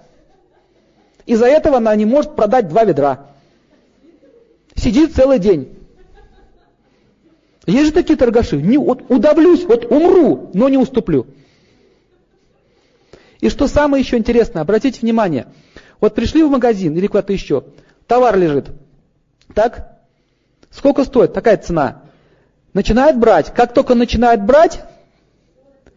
Из-за 1.26 1.48
этого 1.48 1.80
она 1.80 1.94
не 1.98 2.06
может 2.06 2.38
продать 2.38 2.70
два 2.70 2.86
ведра. 2.86 3.29
Сидит 4.80 5.14
целый 5.14 5.40
день. 5.40 5.78
Есть 7.68 7.88
же 7.88 7.92
такие 7.92 8.18
торгаши. 8.18 8.58
Не, 8.58 8.78
вот 8.78 9.04
удавлюсь, 9.10 9.66
вот 9.66 9.86
умру, 9.86 10.50
но 10.54 10.70
не 10.70 10.78
уступлю. 10.78 11.28
И 13.42 13.50
что 13.50 13.68
самое 13.68 14.02
еще 14.02 14.18
интересное, 14.18 14.62
обратите 14.62 15.02
внимание. 15.02 15.48
Вот 16.00 16.16
пришли 16.16 16.44
в 16.44 16.50
магазин 16.50 16.96
или 16.96 17.08
куда-то 17.08 17.34
еще, 17.34 17.66
товар 18.08 18.38
лежит. 18.38 18.72
Так? 19.54 20.00
Сколько 20.72 21.04
стоит? 21.04 21.34
Такая 21.34 21.58
цена. 21.58 22.04
Начинает 22.74 23.20
брать. 23.20 23.54
Как 23.54 23.74
только 23.74 23.96
начинает 23.96 24.46
брать, 24.46 24.82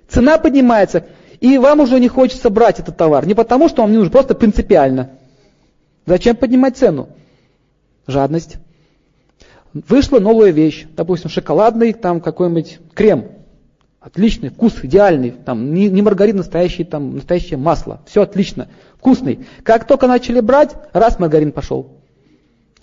цена 0.08 0.38
поднимается. 0.38 1.06
И 1.40 1.56
вам 1.56 1.80
уже 1.80 2.00
не 2.00 2.08
хочется 2.08 2.50
брать 2.50 2.80
этот 2.80 2.96
товар. 2.96 3.26
Не 3.26 3.34
потому, 3.34 3.68
что 3.68 3.82
вам 3.82 3.92
не 3.92 3.98
нужен, 3.98 4.12
просто 4.12 4.34
принципиально. 4.34 5.10
Зачем 6.04 6.34
поднимать 6.36 6.76
цену? 6.76 7.10
Жадность. 8.06 8.58
Вышла 9.72 10.18
новая 10.18 10.50
вещь, 10.50 10.86
допустим, 10.96 11.30
шоколадный, 11.30 11.92
там 11.92 12.20
какой-нибудь 12.20 12.78
крем. 12.94 13.28
Отличный, 14.00 14.50
вкус 14.50 14.74
идеальный, 14.82 15.30
там 15.30 15.72
не, 15.72 15.88
не 15.88 16.02
маргарин, 16.02 16.36
настоящий, 16.36 16.84
там 16.84 17.14
настоящее 17.14 17.56
масло. 17.56 18.00
Все 18.06 18.22
отлично, 18.22 18.68
вкусный. 18.98 19.46
Как 19.62 19.86
только 19.86 20.06
начали 20.08 20.40
брать, 20.40 20.74
раз 20.92 21.18
маргарин 21.18 21.52
пошел 21.52 22.02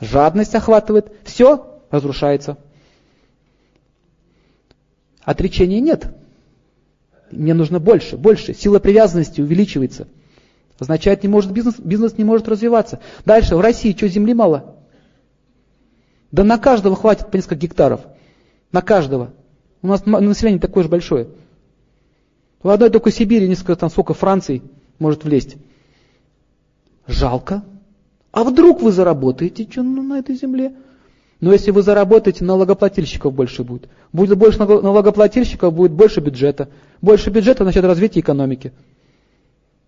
жадность 0.01 0.55
охватывает, 0.55 1.11
все 1.23 1.81
разрушается. 1.91 2.57
Отречения 5.23 5.79
нет. 5.79 6.07
Мне 7.31 7.53
нужно 7.53 7.79
больше, 7.79 8.17
больше. 8.17 8.53
Сила 8.53 8.79
привязанности 8.79 9.41
увеличивается. 9.41 10.07
Означает, 10.79 11.23
не 11.23 11.29
может 11.29 11.51
бизнес, 11.51 11.75
бизнес 11.77 12.17
не 12.17 12.23
может 12.23 12.47
развиваться. 12.47 12.99
Дальше, 13.25 13.55
в 13.55 13.61
России 13.61 13.95
что, 13.95 14.07
земли 14.07 14.33
мало? 14.33 14.75
Да 16.31 16.43
на 16.43 16.57
каждого 16.57 16.95
хватит 16.95 17.31
по 17.31 17.35
несколько 17.35 17.55
гектаров. 17.55 18.01
На 18.71 18.81
каждого. 18.81 19.33
У 19.81 19.87
нас 19.87 20.05
население 20.05 20.59
такое 20.59 20.83
же 20.83 20.89
большое. 20.89 21.27
В 22.61 22.69
одной 22.69 22.89
только 22.89 23.11
Сибири 23.11 23.47
несколько, 23.47 23.75
там 23.75 23.89
сколько 23.89 24.13
Франции 24.13 24.61
может 24.99 25.23
влезть. 25.23 25.57
Жалко. 27.07 27.63
А 28.31 28.43
вдруг 28.43 28.81
вы 28.81 28.91
заработаете 28.91 29.67
что 29.69 29.81
на 29.81 30.19
этой 30.19 30.35
земле? 30.35 30.73
Но 31.39 31.53
если 31.53 31.71
вы 31.71 31.81
заработаете, 31.81 32.43
налогоплательщиков 32.43 33.33
больше 33.33 33.63
будет. 33.63 33.89
Будет 34.11 34.37
больше 34.37 34.59
налогоплательщиков, 34.59 35.73
будет 35.73 35.93
больше 35.93 36.19
бюджета. 36.19 36.69
Больше 37.01 37.29
бюджета, 37.29 37.63
значит 37.63 37.83
развитие 37.85 38.21
экономики. 38.21 38.73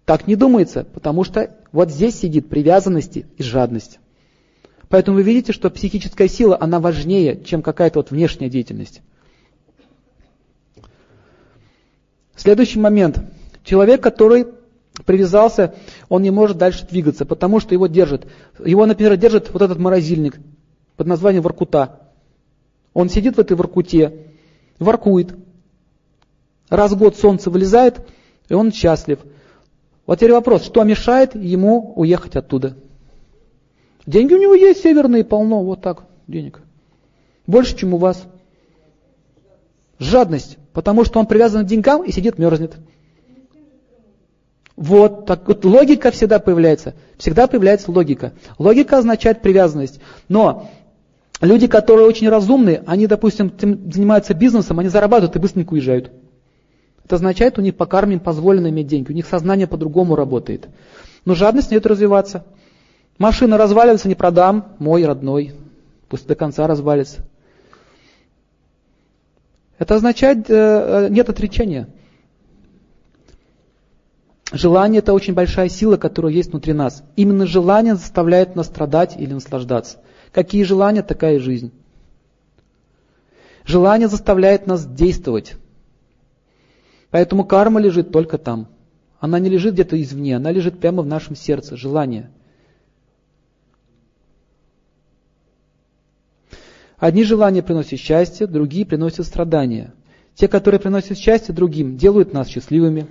Так 0.05 0.27
не 0.27 0.35
думается, 0.35 0.85
потому 0.93 1.23
что 1.25 1.53
вот 1.71 1.91
здесь 1.91 2.19
сидит 2.19 2.47
привязанность 2.47 3.17
и 3.17 3.25
жадность. 3.37 3.99
Поэтому 4.91 5.15
вы 5.15 5.23
видите, 5.23 5.53
что 5.53 5.69
психическая 5.69 6.27
сила, 6.27 6.57
она 6.59 6.81
важнее, 6.81 7.41
чем 7.45 7.61
какая-то 7.61 7.99
вот 7.99 8.11
внешняя 8.11 8.49
деятельность. 8.49 9.01
Следующий 12.35 12.77
момент. 12.77 13.23
Человек, 13.63 14.03
который 14.03 14.47
привязался, 15.05 15.75
он 16.09 16.23
не 16.23 16.29
может 16.29 16.57
дальше 16.57 16.85
двигаться, 16.85 17.25
потому 17.25 17.61
что 17.61 17.73
его 17.73 17.87
держит. 17.87 18.27
Его, 18.63 18.85
например, 18.85 19.15
держит 19.15 19.53
вот 19.53 19.61
этот 19.61 19.79
морозильник 19.79 20.39
под 20.97 21.07
названием 21.07 21.41
Воркута. 21.41 22.01
Он 22.93 23.09
сидит 23.09 23.37
в 23.37 23.39
этой 23.39 23.55
Воркуте, 23.55 24.27
воркует. 24.77 25.33
Раз 26.67 26.91
в 26.91 26.97
год 26.97 27.15
солнце 27.15 27.49
вылезает, 27.49 28.05
и 28.49 28.53
он 28.53 28.73
счастлив. 28.73 29.19
Вот 30.05 30.17
теперь 30.17 30.33
вопрос, 30.33 30.65
что 30.65 30.83
мешает 30.83 31.33
ему 31.33 31.93
уехать 31.95 32.35
оттуда? 32.35 32.75
Деньги 34.05 34.33
у 34.33 34.39
него 34.39 34.53
есть 34.53 34.81
северные, 34.81 35.23
полно, 35.23 35.63
вот 35.63 35.81
так, 35.81 36.03
денег. 36.27 36.61
Больше, 37.47 37.75
чем 37.75 37.93
у 37.93 37.97
вас. 37.97 38.23
Жадность, 39.99 40.57
потому 40.73 41.05
что 41.05 41.19
он 41.19 41.27
привязан 41.27 41.65
к 41.65 41.69
деньгам 41.69 42.03
и 42.03 42.11
сидит, 42.11 42.39
мерзнет. 42.39 42.75
Вот, 44.75 45.27
так 45.27 45.47
вот 45.47 45.63
логика 45.63 46.09
всегда 46.09 46.39
появляется. 46.39 46.95
Всегда 47.17 47.45
появляется 47.45 47.91
логика. 47.91 48.33
Логика 48.57 48.97
означает 48.97 49.41
привязанность. 49.41 49.99
Но 50.27 50.71
люди, 51.39 51.67
которые 51.67 52.07
очень 52.07 52.29
разумные, 52.29 52.83
они, 52.87 53.05
допустим, 53.05 53.53
занимаются 53.59 54.33
бизнесом, 54.33 54.79
они 54.79 54.89
зарабатывают 54.89 55.35
и 55.35 55.39
быстренько 55.39 55.73
уезжают. 55.73 56.11
Это 57.05 57.15
означает, 57.15 57.59
у 57.59 57.61
них 57.61 57.75
по 57.75 57.85
карме 57.85 58.19
позволено 58.19 58.69
иметь 58.69 58.87
деньги, 58.87 59.11
у 59.11 59.13
них 59.13 59.27
сознание 59.27 59.67
по-другому 59.67 60.15
работает. 60.15 60.67
Но 61.25 61.35
жадность 61.35 61.69
не 61.69 61.75
дает 61.75 61.85
развиваться. 61.85 62.45
Машина 63.17 63.57
разваливается, 63.57 64.07
не 64.07 64.15
продам, 64.15 64.75
мой 64.79 65.05
родной, 65.05 65.53
пусть 66.09 66.27
до 66.27 66.35
конца 66.35 66.67
развалится. 66.67 67.21
Это 69.77 69.95
означает, 69.95 70.49
э, 70.49 70.53
э, 70.53 71.07
нет 71.09 71.29
отречения. 71.29 71.87
Желание– 74.51 74.99
это 75.01 75.13
очень 75.13 75.33
большая 75.33 75.69
сила, 75.69 75.97
которая 75.97 76.33
есть 76.33 76.51
внутри 76.51 76.73
нас. 76.73 77.03
Именно 77.15 77.47
желание 77.47 77.95
заставляет 77.95 78.55
нас 78.55 78.67
страдать 78.67 79.15
или 79.17 79.33
наслаждаться. 79.33 79.99
Какие 80.31 80.63
желания, 80.63 81.03
такая 81.03 81.39
жизнь. 81.39 81.71
Желание 83.65 84.07
заставляет 84.07 84.67
нас 84.67 84.85
действовать. 84.85 85.55
Поэтому 87.11 87.45
карма 87.45 87.79
лежит 87.79 88.11
только 88.11 88.37
там. 88.37 88.67
Она 89.19 89.39
не 89.39 89.49
лежит 89.49 89.73
где-то 89.73 90.01
извне, 90.01 90.35
она 90.35 90.51
лежит 90.51 90.79
прямо 90.79 91.03
в 91.03 91.05
нашем 91.05 91.35
сердце, 91.35 91.77
желание. 91.77 92.29
Одни 97.01 97.23
желания 97.23 97.63
приносят 97.63 97.99
счастье, 97.99 98.45
другие 98.45 98.85
приносят 98.85 99.25
страдания. 99.25 99.91
Те, 100.35 100.47
которые 100.47 100.79
приносят 100.79 101.17
счастье 101.17 101.51
другим, 101.51 101.97
делают 101.97 102.31
нас 102.31 102.47
счастливыми. 102.47 103.07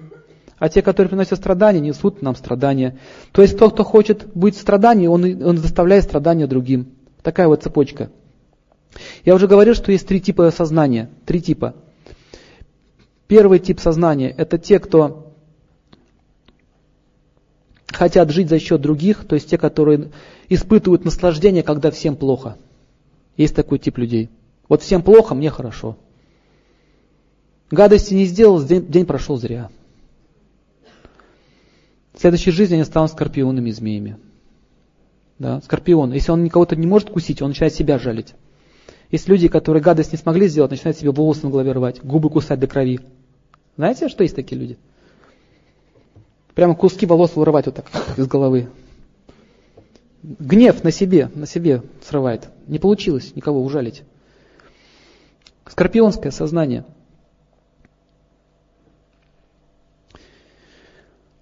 А 0.58 0.68
те, 0.68 0.80
которые 0.80 1.08
приносят 1.08 1.40
страдания, 1.40 1.80
несут 1.80 2.22
нам 2.22 2.36
страдания. 2.36 3.00
То 3.32 3.42
есть 3.42 3.58
тот, 3.58 3.72
кто 3.72 3.82
хочет 3.82 4.28
быть 4.32 4.54
в 4.54 4.60
страдании, 4.60 5.08
он, 5.08 5.42
он 5.42 5.56
заставляет 5.58 6.04
страдания 6.04 6.46
другим. 6.46 6.92
Такая 7.20 7.48
вот 7.48 7.64
цепочка. 7.64 8.12
Я 9.24 9.34
уже 9.34 9.48
говорил, 9.48 9.74
что 9.74 9.90
есть 9.90 10.06
три 10.06 10.20
типа 10.20 10.52
сознания. 10.52 11.10
Три 11.26 11.42
типа. 11.42 11.74
Первый 13.26 13.58
тип 13.58 13.80
сознания– 13.80 14.32
это 14.38 14.56
те, 14.56 14.78
кто 14.78 15.34
хотят 17.88 18.30
жить 18.30 18.50
за 18.50 18.60
счет 18.60 18.80
других, 18.80 19.26
то 19.26 19.34
есть 19.34 19.50
те, 19.50 19.58
которые 19.58 20.12
испытывают 20.48 21.04
наслаждение, 21.04 21.64
когда 21.64 21.90
всем 21.90 22.14
плохо. 22.14 22.56
Есть 23.40 23.56
такой 23.56 23.78
тип 23.78 23.96
людей. 23.96 24.28
Вот 24.68 24.82
всем 24.82 25.02
плохо, 25.02 25.34
мне 25.34 25.48
хорошо. 25.48 25.96
Гадости 27.70 28.12
не 28.12 28.26
сделал, 28.26 28.62
день, 28.62 28.86
день 28.86 29.06
прошел 29.06 29.38
зря. 29.38 29.70
В 32.12 32.20
следующей 32.20 32.50
жизни 32.50 32.74
они 32.74 32.84
станут 32.84 33.12
скорпионами 33.12 33.70
и 33.70 33.72
змеями. 33.72 34.18
Да, 35.38 35.62
скорпион. 35.62 36.12
Если 36.12 36.30
он 36.30 36.44
никого-то 36.44 36.76
не 36.76 36.86
может 36.86 37.08
кусить, 37.08 37.40
он 37.40 37.48
начинает 37.48 37.72
себя 37.72 37.98
жалить. 37.98 38.34
Есть 39.10 39.26
люди, 39.26 39.48
которые 39.48 39.82
гадость 39.82 40.12
не 40.12 40.18
смогли 40.18 40.46
сделать, 40.46 40.72
начинают 40.72 40.98
себе 40.98 41.10
волосы 41.10 41.46
на 41.46 41.50
голове 41.50 41.72
рвать, 41.72 42.04
губы 42.04 42.28
кусать 42.28 42.60
до 42.60 42.66
крови. 42.66 43.00
Знаете, 43.78 44.10
что 44.10 44.22
есть 44.22 44.36
такие 44.36 44.60
люди? 44.60 44.76
Прямо 46.54 46.74
куски 46.74 47.06
волос 47.06 47.36
вырывать 47.36 47.64
вот 47.64 47.76
так 47.76 47.86
из 48.18 48.26
головы. 48.26 48.68
Гнев 50.22 50.84
на 50.84 50.90
себе, 50.90 51.30
на 51.34 51.46
себе 51.46 51.82
срывает. 52.06 52.48
Не 52.66 52.78
получилось 52.78 53.34
никого 53.34 53.62
ужалить. 53.62 54.02
Скорпионское 55.66 56.30
сознание– 56.32 56.84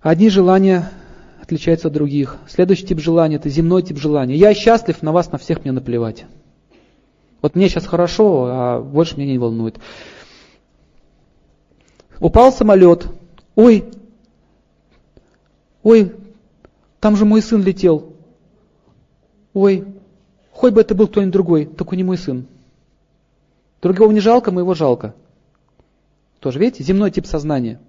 Одни 0.01 0.31
желания 0.31 0.91
отличаются 1.43 1.89
от 1.89 1.95
других. 1.95 2.37
Следующий 2.49 2.87
тип 2.87 3.01
желания– 3.01 3.37
это 3.37 3.49
земной 3.49 3.83
тип 3.83 3.99
желания. 3.99 4.37
Я 4.37 4.55
счастлив, 4.55 5.03
на 5.03 5.13
вас, 5.13 5.33
на 5.33 5.39
всех 5.39 5.65
мне 5.65 5.73
наплевать. 5.73 6.25
Вот 7.43 7.57
мне 7.57 7.69
сейчас 7.69 7.87
хорошо, 7.87 8.47
а 8.49 8.81
больше 8.81 9.17
меня 9.17 9.33
не 9.33 9.39
волнует. 9.39 9.79
Упал 12.21 12.53
самолет. 12.53 13.07
Ой, 13.57 13.85
ой, 15.83 16.13
там 17.01 17.17
же 17.17 17.25
мой 17.25 17.43
сын 17.43 17.63
летел. 17.63 18.15
Ой, 19.55 19.85
хоть 20.53 20.73
бы 20.73 20.81
это 20.81 20.95
был 20.95 21.09
кто-нибудь 21.09 21.33
другой, 21.33 21.65
только 21.67 21.97
не 21.97 22.05
мой 22.05 22.19
сын. 22.19 22.47
Другого 23.83 24.11
не 24.13 24.21
жалко, 24.21 24.51
моего 24.51 24.75
жалко. 24.75 25.15
Тоже, 26.41 26.59
видите, 26.59 26.83
земной 26.85 27.11
тип 27.11 27.27
сознания– 27.27 27.81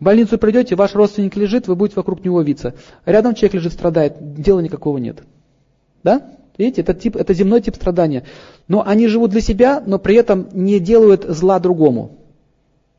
в 0.00 0.04
больницу 0.04 0.38
придете, 0.38 0.74
ваш 0.74 0.94
родственник 0.94 1.36
лежит, 1.36 1.68
вы 1.68 1.76
будете 1.76 1.96
вокруг 1.96 2.24
него 2.24 2.42
виться. 2.42 2.74
Рядом 3.06 3.34
человек 3.34 3.54
лежит, 3.54 3.72
страдает, 3.72 4.16
дела 4.34 4.60
никакого 4.60 4.98
нет. 4.98 5.22
Да? 6.02 6.32
Видите, 6.58 6.82
это, 6.82 6.94
тип, 6.94 7.16
это 7.16 7.32
земной 7.32 7.60
тип 7.60 7.76
страдания. 7.76 8.24
Но 8.68 8.86
они 8.86 9.06
живут 9.08 9.30
для 9.30 9.40
себя, 9.40 9.82
но 9.84 9.98
при 9.98 10.16
этом 10.16 10.48
не 10.52 10.80
делают 10.80 11.24
зла 11.24 11.58
другому. 11.60 12.18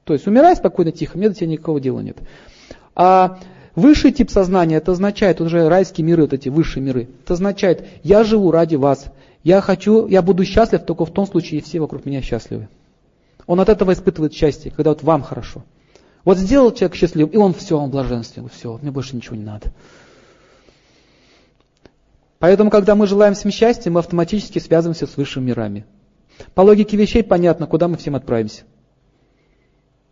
То 0.06 0.14
есть 0.14 0.26
умирай 0.26 0.56
спокойно, 0.56 0.92
тихо, 0.92 1.18
мне 1.18 1.30
до 1.30 1.36
тебя 1.36 1.48
никакого 1.48 1.80
дела 1.80 2.00
нет. 2.00 2.18
А 2.96 3.40
высший 3.76 4.12
тип 4.12 4.30
сознания, 4.30 4.78
это 4.78 4.92
означает, 4.92 5.42
уже 5.42 5.68
райские 5.68 6.06
миры, 6.06 6.24
вот 6.24 6.34
эти 6.34 6.50
высшие 6.50 6.84
миры, 6.84 7.10
это 7.24 7.34
означает, 7.34 7.86
я 8.04 8.24
живу 8.24 8.52
ради 8.52 8.76
вас, 8.76 9.06
я 9.44 9.62
хочу, 9.62 10.08
я 10.08 10.22
буду 10.22 10.44
счастлив 10.46 10.84
только 10.84 11.06
в 11.06 11.12
том 11.12 11.28
случае, 11.28 11.58
если 11.58 11.70
все 11.70 11.80
вокруг 11.80 12.06
меня 12.06 12.22
счастливы. 12.22 12.68
Он 13.46 13.60
от 13.60 13.70
этого 13.70 13.94
испытывает 13.94 14.34
счастье, 14.34 14.72
когда 14.72 14.90
вот 14.92 15.04
вам 15.04 15.22
хорошо. 15.22 15.64
Вот 16.24 16.38
сделал 16.40 16.72
человек 16.74 16.96
счастливым, 16.96 17.32
и 17.32 17.38
он 17.38 17.54
все, 17.54 17.78
он 17.78 17.92
блаженствен, 17.92 18.50
все, 18.50 18.80
мне 18.82 18.90
больше 18.90 19.16
ничего 19.16 19.36
не 19.36 19.44
надо. 19.44 19.72
Поэтому, 22.40 22.70
когда 22.70 22.96
мы 22.96 23.08
желаем 23.08 23.36
всем 23.36 23.52
счастья, 23.52 23.92
мы 23.92 24.00
автоматически 24.00 24.60
связываемся 24.60 25.08
с 25.08 25.16
высшими 25.16 25.46
мирами. 25.46 25.86
По 26.54 26.62
логике 26.62 26.98
вещей 26.98 27.24
понятно, 27.24 27.68
куда 27.68 27.88
мы 27.88 27.98
всем 27.98 28.16
отправимся. 28.16 28.64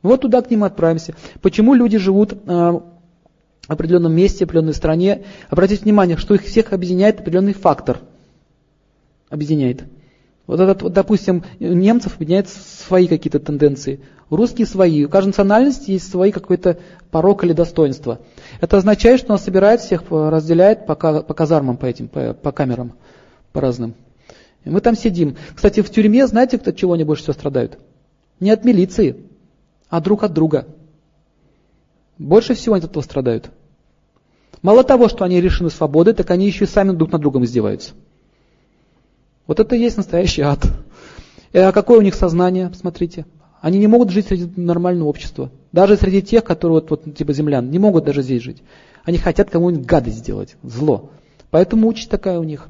Вот 0.04 0.22
туда 0.22 0.42
к 0.42 0.52
ним 0.52 0.64
отправимся. 0.64 1.16
Почему 1.42 1.74
люди 1.74 1.98
живут 1.98 2.34
э, 2.34 2.80
определенном 3.68 4.14
месте, 4.14 4.46
в 4.46 4.50
определенной 4.50 4.74
стране? 4.74 5.24
Обратите 5.50 5.84
внимание, 5.84 6.18
что 6.18 6.34
их 6.36 6.44
всех 6.44 6.74
объединяет 6.74 7.20
определенный 7.20 7.54
фактор. 7.54 8.00
Объединяет. 9.30 9.84
Вот 10.46 10.60
этот, 10.60 10.82
вот, 10.82 10.94
допустим, 10.94 11.44
немцев 11.60 12.16
объединяет 12.16 12.50
свои 12.50 13.08
какие-то 13.08 13.40
тенденции. 13.40 14.02
Русские 14.30 14.68
свои. 14.68 15.06
У 15.06 15.10
каждой 15.10 15.28
национальности 15.28 15.92
есть 15.92 16.10
свои 16.10 16.32
какой-то 16.32 16.80
порог 17.12 17.44
или 17.44 17.54
достоинство. 17.54 18.20
Это 18.60 18.78
означает, 18.78 19.20
что 19.20 19.34
он 19.34 19.40
собирает 19.40 19.82
всех, 19.82 20.04
э, 20.10 20.30
разделяет 20.30 20.86
по, 20.86 20.96
по 20.96 21.34
казармам, 21.34 21.78
по 21.78 21.86
этим, 21.86 22.08
по, 22.08 22.34
по 22.34 22.52
камерам, 22.52 22.94
по 23.54 23.62
разным. 23.62 23.94
И 24.66 24.70
мы 24.70 24.82
там 24.82 24.96
сидим. 24.96 25.38
Кстати, 25.56 25.82
в 25.82 25.90
тюрьме, 25.90 26.26
знаете, 26.28 26.58
от 26.58 26.76
чего 26.76 26.94
они 26.94 27.04
больше 27.04 27.24
всего 27.24 27.34
страдают? 27.34 27.78
Не 28.40 28.52
от 28.52 28.66
милиции, 28.66 29.16
а 29.90 30.02
друг 30.02 30.24
от 30.24 30.34
друга. 30.34 30.66
Больше 32.18 32.54
всего 32.54 32.76
они 32.76 32.84
от 32.86 32.92
этого 32.92 33.04
страдают. 33.04 33.50
Мало 34.62 34.84
того, 34.84 35.10
что 35.10 35.26
они 35.26 35.42
решены 35.42 35.70
свободы, 35.70 36.14
так 36.14 36.30
они 36.32 36.46
еще 36.46 36.66
и 36.66 36.68
сами 36.68 36.92
друг 36.92 37.12
над 37.12 37.22
другом 37.22 37.44
издеваются. 37.44 37.94
Вот 39.46 39.60
это 39.60 39.76
и 39.76 39.80
есть 39.80 39.98
настоящий 39.98 40.42
ад. 40.42 40.66
И 41.52 41.58
а 41.58 41.72
какое 41.72 42.00
у 42.00 42.02
них 42.02 42.16
сознание, 42.16 42.70
посмотрите. 42.70 43.26
Они 43.62 43.80
не 43.80 43.88
могут 43.88 44.10
жить 44.10 44.28
среди 44.28 44.50
нормального 44.60 45.08
общества. 45.08 45.52
Даже 45.72 45.98
среди 45.98 46.22
тех, 46.22 46.44
которые 46.44 46.82
вот, 46.82 46.90
вот 46.90 47.16
типа 47.16 47.34
землян, 47.34 47.70
не 47.70 47.80
могут 47.80 48.06
даже 48.06 48.22
здесь 48.22 48.42
жить. 48.42 48.64
Они 49.04 49.18
хотят 49.18 49.50
кому-нибудь 49.50 49.86
гадость 49.86 50.18
сделать, 50.18 50.56
зло. 50.64 51.12
Поэтому 51.50 51.88
участь 51.88 52.10
такая 52.10 52.40
у 52.40 52.44
них. 52.44 52.68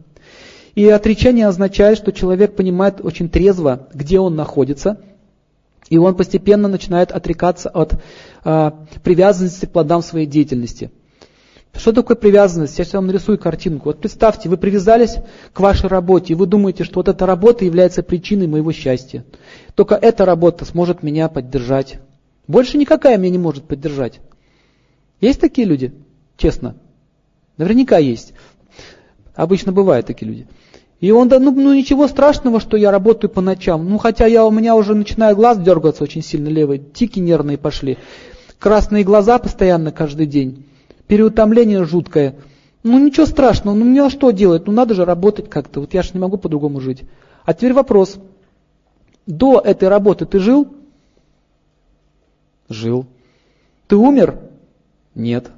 И 0.75 0.87
отречение 0.89 1.47
означает, 1.47 1.97
что 1.97 2.11
человек 2.11 2.55
понимает 2.55 3.01
очень 3.03 3.29
трезво, 3.29 3.87
где 3.93 4.19
он 4.19 4.35
находится, 4.35 4.99
и 5.89 5.97
он 5.97 6.15
постепенно 6.15 6.67
начинает 6.67 7.11
отрекаться 7.11 7.69
от 7.69 7.93
э, 7.93 7.97
привязанности 8.43 9.65
к 9.65 9.71
плодам 9.71 10.01
своей 10.01 10.25
деятельности. 10.25 10.91
Что 11.75 11.91
такое 11.91 12.15
привязанность? 12.15 12.77
Я 12.77 12.85
сейчас 12.85 12.93
вам 12.93 13.07
нарисую 13.07 13.39
картинку. 13.39 13.89
Вот 13.89 13.99
представьте, 13.99 14.47
вы 14.47 14.57
привязались 14.57 15.15
к 15.53 15.59
вашей 15.59 15.87
работе, 15.87 16.33
и 16.33 16.35
вы 16.35 16.45
думаете, 16.45 16.83
что 16.83 16.99
вот 16.99 17.07
эта 17.07 17.25
работа 17.25 17.65
является 17.65 18.03
причиной 18.03 18.47
моего 18.47 18.71
счастья. 18.71 19.25
Только 19.73 19.95
эта 19.95 20.23
работа 20.25 20.65
сможет 20.65 21.01
меня 21.01 21.29
поддержать. 21.29 21.99
Больше 22.47 22.77
никакая 22.77 23.17
меня 23.17 23.31
не 23.31 23.37
может 23.39 23.63
поддержать. 23.63 24.19
Есть 25.19 25.41
такие 25.41 25.65
люди? 25.65 25.93
Честно. 26.37 26.75
Наверняка 27.57 27.97
есть. 27.97 28.33
Обычно 29.35 29.71
бывают 29.71 30.05
такие 30.05 30.29
люди. 30.29 30.47
И 30.99 31.11
он, 31.11 31.27
да, 31.27 31.39
ну, 31.39 31.51
ну 31.51 31.73
ничего 31.73 32.07
страшного, 32.07 32.59
что 32.59 32.77
я 32.77 32.91
работаю 32.91 33.29
по 33.29 33.41
ночам. 33.41 33.89
Ну 33.89 33.97
хотя 33.97 34.25
я, 34.25 34.45
у 34.45 34.51
меня 34.51 34.75
уже 34.75 34.93
начинает 34.93 35.35
глаз 35.35 35.57
дергаться 35.57 36.03
очень 36.03 36.21
сильно 36.21 36.47
левый, 36.47 36.79
тики 36.79 37.19
нервные 37.19 37.57
пошли. 37.57 37.97
Красные 38.63 39.03
глаза 39.03 39.39
постоянно 39.39 39.91
каждый 39.91 40.25
день 40.25 40.65
переутомление 41.07 41.83
жуткое. 41.83 42.35
Ну 42.81 42.97
ничего 42.97 43.25
страшного, 43.25 43.75
ну 43.75 43.83
мне 43.83 44.09
что 44.09 44.31
делать? 44.31 44.67
Ну 44.67 44.71
надо 44.71 44.93
же 44.93 45.03
работать 45.03 45.49
как-то, 45.49 45.81
вот 45.81 45.93
я 45.93 46.01
же 46.01 46.11
не 46.13 46.21
могу 46.21 46.37
по-другому 46.37 46.79
жить. 46.79 47.03
А 47.43 47.53
теперь 47.53 47.73
вопрос. 47.73 48.17
До 49.27 49.59
этой 49.59 49.89
работы 49.89 50.25
ты 50.25 50.39
жил? 50.39 50.73
Жил. 52.69 53.05
Ты 53.89 53.97
умер? 53.97 54.39
Нет. 55.13 55.51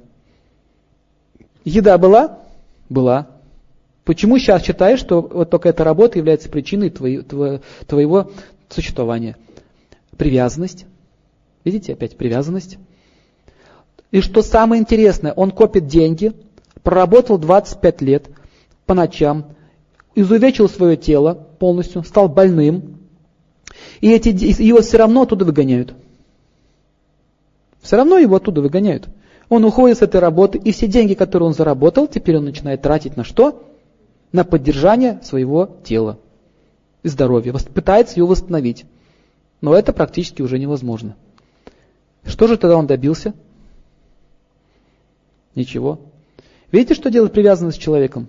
Еда 1.64 1.98
была? 1.98 2.40
Была. 2.88 3.28
Почему 4.02 4.36
сейчас 4.38 4.64
считаешь, 4.64 4.98
что 4.98 5.20
вот 5.20 5.48
только 5.48 5.68
эта 5.68 5.84
работа 5.84 6.18
является 6.18 6.48
причиной 6.48 6.90
твоего, 6.90 7.60
твоего 7.86 8.32
существования? 8.68 9.36
Привязанность. 10.16 10.86
Видите, 11.62 11.92
опять 11.92 12.16
привязанность. 12.16 12.78
И 14.16 14.22
что 14.22 14.40
самое 14.40 14.80
интересное, 14.80 15.34
он 15.34 15.50
копит 15.50 15.88
деньги, 15.88 16.32
проработал 16.82 17.36
25 17.36 18.00
лет 18.00 18.30
по 18.86 18.94
ночам, 18.94 19.44
изувечил 20.14 20.70
свое 20.70 20.96
тело 20.96 21.34
полностью, 21.34 22.02
стал 22.02 22.26
больным, 22.26 22.96
и 24.00 24.10
эти, 24.10 24.28
его 24.62 24.80
все 24.80 24.96
равно 24.96 25.24
оттуда 25.24 25.44
выгоняют. 25.44 25.92
Все 27.82 27.96
равно 27.96 28.16
его 28.16 28.36
оттуда 28.36 28.62
выгоняют. 28.62 29.06
Он 29.50 29.66
уходит 29.66 29.98
с 29.98 30.02
этой 30.02 30.18
работы, 30.18 30.56
и 30.56 30.72
все 30.72 30.86
деньги, 30.86 31.12
которые 31.12 31.48
он 31.48 31.52
заработал, 31.52 32.08
теперь 32.08 32.38
он 32.38 32.46
начинает 32.46 32.80
тратить 32.80 33.18
на 33.18 33.22
что? 33.22 33.64
На 34.32 34.44
поддержание 34.44 35.20
своего 35.24 35.76
тела 35.84 36.18
и 37.02 37.08
здоровья. 37.08 37.52
Пытается 37.52 38.16
его 38.16 38.28
восстановить. 38.28 38.86
Но 39.60 39.74
это 39.74 39.92
практически 39.92 40.40
уже 40.40 40.58
невозможно. 40.58 41.16
Что 42.24 42.46
же 42.46 42.56
тогда 42.56 42.78
он 42.78 42.86
добился? 42.86 43.34
Ничего. 45.56 45.98
Видите, 46.70 46.94
что 46.94 47.10
делает 47.10 47.32
привязанность 47.32 47.78
с 47.78 47.80
человеком? 47.80 48.28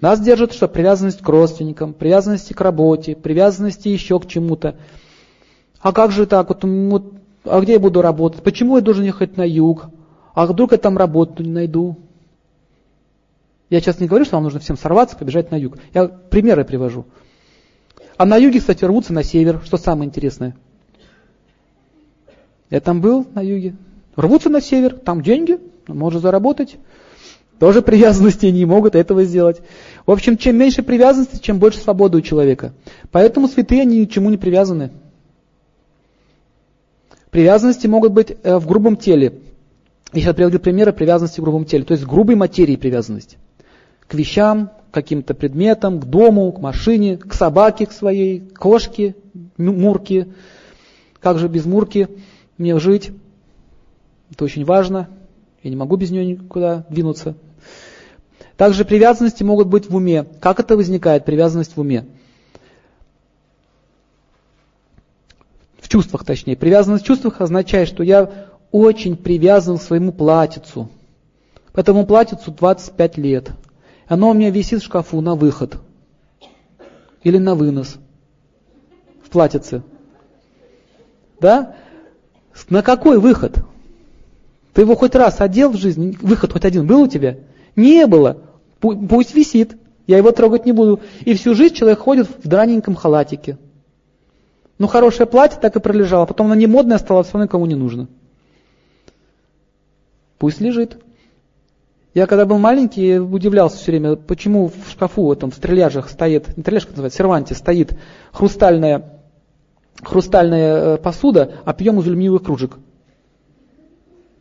Нас 0.00 0.20
держит 0.20 0.52
что? 0.52 0.68
Привязанность 0.68 1.22
к 1.22 1.28
родственникам, 1.28 1.94
привязанности 1.94 2.52
к 2.52 2.60
работе, 2.60 3.16
привязанности 3.16 3.88
еще 3.88 4.20
к 4.20 4.26
чему-то. 4.26 4.76
А 5.80 5.92
как 5.92 6.10
же 6.10 6.26
так? 6.26 6.48
Вот, 6.48 6.64
вот, 6.64 7.14
а 7.44 7.60
где 7.60 7.74
я 7.74 7.78
буду 7.78 8.02
работать? 8.02 8.42
Почему 8.42 8.76
я 8.76 8.82
должен 8.82 9.04
ехать 9.04 9.36
на 9.36 9.46
юг? 9.46 9.86
А 10.34 10.46
вдруг 10.46 10.72
я 10.72 10.78
там 10.78 10.98
работу 10.98 11.42
не 11.42 11.50
найду? 11.50 11.96
Я 13.70 13.80
сейчас 13.80 14.00
не 14.00 14.08
говорю, 14.08 14.24
что 14.24 14.36
вам 14.36 14.44
нужно 14.44 14.60
всем 14.60 14.76
сорваться, 14.76 15.16
побежать 15.16 15.50
на 15.50 15.56
юг. 15.56 15.78
Я 15.94 16.08
примеры 16.08 16.64
привожу. 16.64 17.06
А 18.16 18.26
на 18.26 18.36
юге, 18.36 18.58
кстати, 18.58 18.84
рвутся 18.84 19.12
на 19.12 19.22
север, 19.22 19.60
что 19.64 19.76
самое 19.76 20.08
интересное. 20.08 20.56
Я 22.70 22.80
там 22.80 23.00
был 23.00 23.26
на 23.34 23.40
юге. 23.40 23.76
Рвутся 24.16 24.48
на 24.48 24.60
север, 24.60 24.94
там 24.94 25.22
деньги, 25.22 25.58
можно 25.86 26.20
заработать. 26.20 26.76
Тоже 27.58 27.82
привязанности 27.82 28.46
не 28.46 28.64
могут 28.64 28.94
этого 28.94 29.24
сделать. 29.24 29.60
В 30.06 30.10
общем, 30.10 30.36
чем 30.36 30.56
меньше 30.56 30.82
привязанности, 30.82 31.38
чем 31.40 31.58
больше 31.58 31.78
свободы 31.78 32.18
у 32.18 32.20
человека. 32.20 32.72
Поэтому 33.10 33.48
святые 33.48 33.84
ни 33.84 34.04
к 34.04 34.10
чему 34.10 34.30
не 34.30 34.36
привязаны. 34.36 34.90
Привязанности 37.30 37.86
могут 37.86 38.12
быть 38.12 38.36
э, 38.42 38.58
в 38.58 38.66
грубом 38.66 38.96
теле. 38.96 39.40
Я 40.12 40.20
сейчас 40.20 40.34
приводил 40.34 40.60
примеры 40.60 40.92
привязанности 40.92 41.40
в 41.40 41.42
грубом 41.42 41.64
теле, 41.64 41.84
то 41.84 41.92
есть 41.92 42.04
грубой 42.04 42.36
материи 42.36 42.76
привязанности. 42.76 43.38
К 44.06 44.14
вещам, 44.14 44.70
к 44.90 44.94
каким-то 44.94 45.34
предметам, 45.34 46.00
к 46.00 46.04
дому, 46.04 46.52
к 46.52 46.60
машине, 46.60 47.16
к 47.16 47.34
собаке 47.34 47.86
к 47.86 47.92
своей, 47.92 48.40
к 48.40 48.58
кошке, 48.58 49.16
мурке. 49.56 50.28
Как 51.20 51.38
же 51.38 51.48
без 51.48 51.64
мурки 51.64 52.08
мне 52.58 52.78
жить? 52.78 53.10
Это 54.34 54.46
очень 54.46 54.64
важно. 54.64 55.08
Я 55.62 55.70
не 55.70 55.76
могу 55.76 55.94
без 55.94 56.10
нее 56.10 56.26
никуда 56.26 56.84
двинуться. 56.90 57.36
Также 58.56 58.84
привязанности 58.84 59.44
могут 59.44 59.68
быть 59.68 59.88
в 59.88 59.94
уме. 59.94 60.24
Как 60.40 60.58
это 60.58 60.76
возникает, 60.76 61.24
привязанность 61.24 61.76
в 61.76 61.80
уме? 61.80 62.04
В 65.78 65.88
чувствах, 65.88 66.24
точнее. 66.24 66.56
Привязанность 66.56 67.04
в 67.04 67.06
чувствах 67.06 67.40
означает, 67.40 67.86
что 67.86 68.02
я 68.02 68.48
очень 68.72 69.16
привязан 69.16 69.78
к 69.78 69.82
своему 69.82 70.10
платьицу. 70.10 70.90
Этому 71.72 72.04
платьицу 72.04 72.50
25 72.50 73.16
лет. 73.18 73.52
Оно 74.08 74.30
у 74.30 74.34
меня 74.34 74.50
висит 74.50 74.82
в 74.82 74.84
шкафу 74.84 75.20
на 75.20 75.36
выход. 75.36 75.76
Или 77.22 77.38
на 77.38 77.54
вынос. 77.54 77.98
В 79.22 79.30
платьице. 79.30 79.84
Да? 81.40 81.76
На 82.68 82.82
какой 82.82 83.20
выход? 83.20 83.64
Ты 84.74 84.82
его 84.82 84.96
хоть 84.96 85.14
раз 85.14 85.40
одел 85.40 85.70
в 85.70 85.76
жизни? 85.76 86.18
Выход 86.20 86.52
хоть 86.52 86.64
один 86.64 86.86
был 86.86 87.02
у 87.02 87.08
тебя? 87.08 87.38
Не 87.76 88.06
было. 88.06 88.38
Пусть 88.80 89.34
висит. 89.34 89.76
Я 90.06 90.18
его 90.18 90.32
трогать 90.32 90.66
не 90.66 90.72
буду. 90.72 91.00
И 91.20 91.34
всю 91.34 91.54
жизнь 91.54 91.74
человек 91.76 92.00
ходит 92.00 92.28
в 92.28 92.46
драненьком 92.46 92.96
халатике. 92.96 93.56
Ну, 94.78 94.88
хорошее 94.88 95.26
платье 95.26 95.58
так 95.60 95.76
и 95.76 95.80
пролежало. 95.80 96.26
Потом 96.26 96.46
оно 96.46 96.56
не 96.56 96.66
модное 96.66 96.98
стало, 96.98 97.22
все 97.22 97.34
равно 97.34 97.44
никому 97.44 97.66
не 97.66 97.76
нужно. 97.76 98.08
Пусть 100.38 100.60
лежит. 100.60 100.98
Я 102.12 102.26
когда 102.26 102.44
был 102.44 102.58
маленький, 102.58 103.18
удивлялся 103.18 103.76
все 103.76 103.92
время, 103.92 104.16
почему 104.16 104.68
в 104.68 104.90
шкафу, 104.90 105.32
этом, 105.32 105.50
в 105.50 105.54
стреляжах 105.54 106.08
стоит, 106.10 106.56
не 106.56 106.62
стреляжка 106.62 106.90
называется, 106.90 107.18
серванте 107.18 107.54
стоит 107.54 107.96
хрустальная, 108.32 109.20
хрустальная 110.00 110.76
э, 110.76 110.96
посуда, 110.98 111.54
а 111.64 111.72
пьем 111.72 111.98
из 111.98 112.06
алюминиевых 112.06 112.42
кружек. 112.42 112.78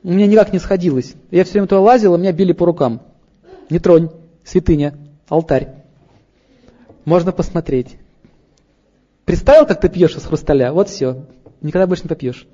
У 0.03 0.11
меня 0.11 0.27
никак 0.27 0.51
не 0.51 0.59
сходилось. 0.59 1.13
Я 1.31 1.43
все 1.43 1.53
время 1.53 1.67
туда 1.67 1.81
лазил, 1.81 2.13
а 2.13 2.17
меня 2.17 2.33
били 2.33 2.51
по 2.51 2.65
рукам. 2.65 3.01
Не 3.69 3.79
тронь, 3.79 4.09
святыня, 4.43 4.95
алтарь. 5.29 5.69
Можно 7.05 7.31
посмотреть. 7.31 7.95
Представил, 9.25 9.65
как 9.65 9.79
ты 9.79 9.87
пьешь 9.87 10.15
из 10.15 10.25
хрусталя? 10.25 10.73
Вот 10.73 10.89
все. 10.89 11.25
Никогда 11.61 11.87
больше 11.87 12.03
не 12.03 12.09
попьешь. 12.09 12.45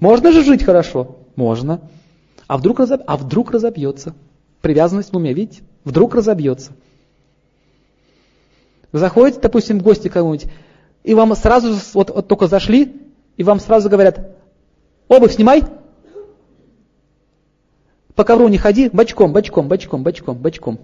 Можно 0.00 0.32
же 0.32 0.42
жить 0.42 0.64
хорошо? 0.64 1.16
Можно. 1.36 1.80
А 2.48 2.56
вдруг, 2.58 2.80
разоб... 2.80 3.02
а 3.06 3.16
вдруг 3.16 3.52
разобьется? 3.52 4.14
Привязанность 4.60 5.12
в 5.12 5.16
уме, 5.16 5.32
видите? 5.32 5.62
Вдруг 5.84 6.14
разобьется. 6.14 6.72
Заходите, 8.92 9.40
допустим, 9.40 9.78
в 9.78 9.82
гости 9.82 10.08
кому-нибудь, 10.08 10.50
и 11.04 11.14
вам 11.14 11.34
сразу 11.36 11.74
вот, 11.94 12.10
вот 12.10 12.26
только 12.26 12.46
зашли, 12.46 12.96
и 13.36 13.44
вам 13.44 13.60
сразу 13.60 13.90
говорят, 13.90 14.36
обувь 15.08 15.34
снимай, 15.34 15.62
по 18.18 18.24
ковру 18.24 18.48
не 18.48 18.58
ходи, 18.58 18.90
бочком, 18.92 19.32
бочком, 19.32 19.68
бочком, 19.68 20.02
бочком, 20.02 20.38
бочком. 20.38 20.80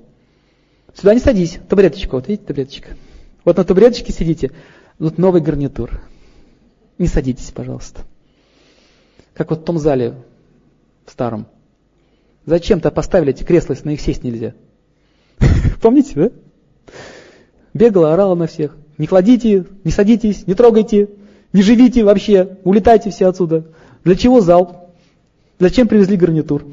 Сюда 0.94 1.14
не 1.14 1.18
садись, 1.18 1.58
табуреточка, 1.68 2.14
вот 2.14 2.28
видите, 2.28 2.46
табуреточка. 2.46 2.90
Вот 3.44 3.56
на 3.56 3.64
табуреточке 3.64 4.12
сидите, 4.12 4.52
вот 5.00 5.18
новый 5.18 5.40
гарнитур. 5.40 6.00
Не 6.96 7.08
садитесь, 7.08 7.50
пожалуйста. 7.50 8.02
Как 9.32 9.50
вот 9.50 9.62
в 9.62 9.64
том 9.64 9.78
зале, 9.78 10.14
в 11.06 11.10
старом. 11.10 11.46
Зачем-то 12.46 12.92
поставили 12.92 13.32
эти 13.32 13.42
кресла, 13.42 13.72
если 13.72 13.86
на 13.86 13.90
них 13.90 14.00
сесть 14.00 14.22
нельзя. 14.22 14.54
Помните, 15.82 16.12
да? 16.14 16.30
Бегала, 17.74 18.12
орала 18.12 18.36
на 18.36 18.46
всех. 18.46 18.76
Не 18.96 19.08
кладите, 19.08 19.66
не 19.82 19.90
садитесь, 19.90 20.46
не 20.46 20.54
трогайте, 20.54 21.08
не 21.52 21.62
живите 21.62 22.04
вообще, 22.04 22.58
улетайте 22.62 23.10
все 23.10 23.26
отсюда. 23.26 23.64
Для 24.04 24.14
чего 24.14 24.40
зал? 24.40 24.94
Зачем 25.58 25.88
привезли 25.88 26.16
гарнитур? 26.16 26.64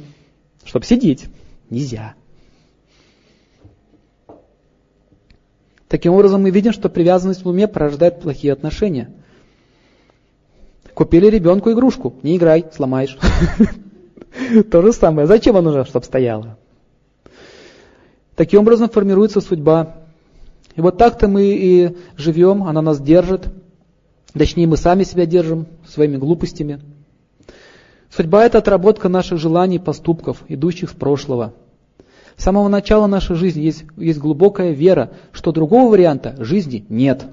Чтобы 0.63 0.85
сидеть. 0.85 1.25
Нельзя. 1.69 2.15
Таким 5.87 6.13
образом, 6.13 6.41
мы 6.41 6.51
видим, 6.51 6.71
что 6.71 6.89
привязанность 6.89 7.43
в 7.43 7.49
уме 7.49 7.67
порождает 7.67 8.21
плохие 8.21 8.53
отношения. 8.53 9.11
Купили 10.93 11.27
ребенку 11.27 11.71
игрушку. 11.71 12.13
Не 12.23 12.37
играй, 12.37 12.65
сломаешь. 12.73 13.17
То 14.71 14.81
же 14.81 14.93
самое. 14.93 15.27
Зачем 15.27 15.57
она 15.57 15.65
нужна, 15.69 15.85
чтобы 15.85 16.05
стояла? 16.05 16.57
Таким 18.35 18.61
образом 18.61 18.89
формируется 18.89 19.41
судьба. 19.41 19.97
И 20.75 20.81
вот 20.81 20.97
так-то 20.97 21.27
мы 21.27 21.45
и 21.45 21.97
живем, 22.15 22.63
она 22.63 22.81
нас 22.81 22.99
держит. 23.01 23.47
Точнее, 24.33 24.67
мы 24.67 24.77
сами 24.77 25.03
себя 25.03 25.25
держим 25.25 25.67
своими 25.85 26.15
глупостями. 26.17 26.79
Судьба– 28.11 28.45
это 28.45 28.57
отработка 28.57 29.07
наших 29.07 29.39
желаний 29.39 29.77
и 29.77 29.79
поступков, 29.79 30.43
идущих 30.49 30.89
с 30.89 30.93
прошлого. 30.93 31.53
С 32.35 32.43
самого 32.43 32.67
начала 32.67 33.07
нашей 33.07 33.35
жизни 33.37 33.61
есть, 33.61 33.85
есть 33.95 34.19
глубокая 34.19 34.71
вера, 34.71 35.11
что 35.31 35.53
другого 35.53 35.91
варианта 35.91 36.35
жизни 36.39 36.85
нет. 36.89 37.25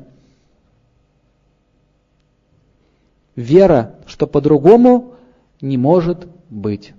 Вера, 3.34 3.96
что 4.06 4.26
по-другому 4.26 5.14
не 5.60 5.76
может 5.76 6.28
быть. 6.48 6.92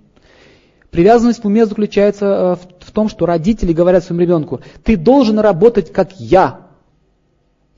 Привязанность 0.90 1.42
в 1.42 1.46
уме 1.46 1.64
заключается 1.64 2.58
э, 2.60 2.84
в 2.84 2.90
том, 2.90 3.08
что 3.08 3.24
родители 3.24 3.72
говорят 3.72 4.04
своему 4.04 4.22
ребенку, 4.22 4.60
ты 4.82 4.96
должен 4.96 5.38
работать 5.38 5.92
как 5.92 6.18
я. 6.18 6.66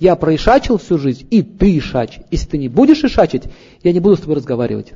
Я 0.01 0.17
проишачил 0.17 0.79
всю 0.79 0.99
жизнь, 0.99 1.27
и 1.31 1.43
ты 1.43 1.79
ишачь. 1.79 2.21
Если 2.31 2.49
ты 2.49 2.59
не 2.59 2.69
будешь 2.69 3.05
ишачить, 3.05 3.45
я 3.85 3.93
не 3.93 4.01
буду 4.01 4.17
с 4.17 4.21
тобой 4.21 4.37
разговаривать. 4.37 4.95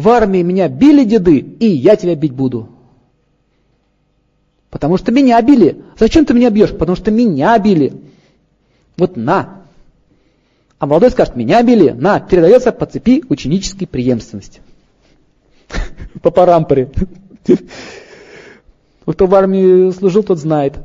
В 0.00 0.08
армии 0.08 0.40
меня 0.40 0.66
били 0.68 1.04
деды, 1.04 1.40
и 1.40 1.66
я 1.66 1.94
тебя 1.94 2.14
бить 2.14 2.32
буду. 2.32 2.70
Потому 4.70 4.96
что 4.96 5.12
меня 5.12 5.42
били. 5.42 5.82
Зачем 5.98 6.24
ты 6.24 6.32
меня 6.32 6.48
бьешь? 6.48 6.70
Потому 6.70 6.96
что 6.96 7.10
меня 7.10 7.58
били. 7.58 7.92
Вот 8.96 9.18
на. 9.18 9.66
А 10.78 10.86
молодой 10.86 11.10
скажет, 11.10 11.36
меня 11.36 11.62
били. 11.62 11.90
На, 11.90 12.18
передается 12.18 12.72
по 12.72 12.86
цепи 12.86 13.22
ученической 13.28 13.86
преемственности. 13.86 14.62
По 16.22 16.30
парампоре. 16.30 16.90
Кто 19.04 19.26
в 19.26 19.34
армии 19.34 19.90
служил, 19.90 20.22
тот 20.22 20.38
знает. 20.38 20.78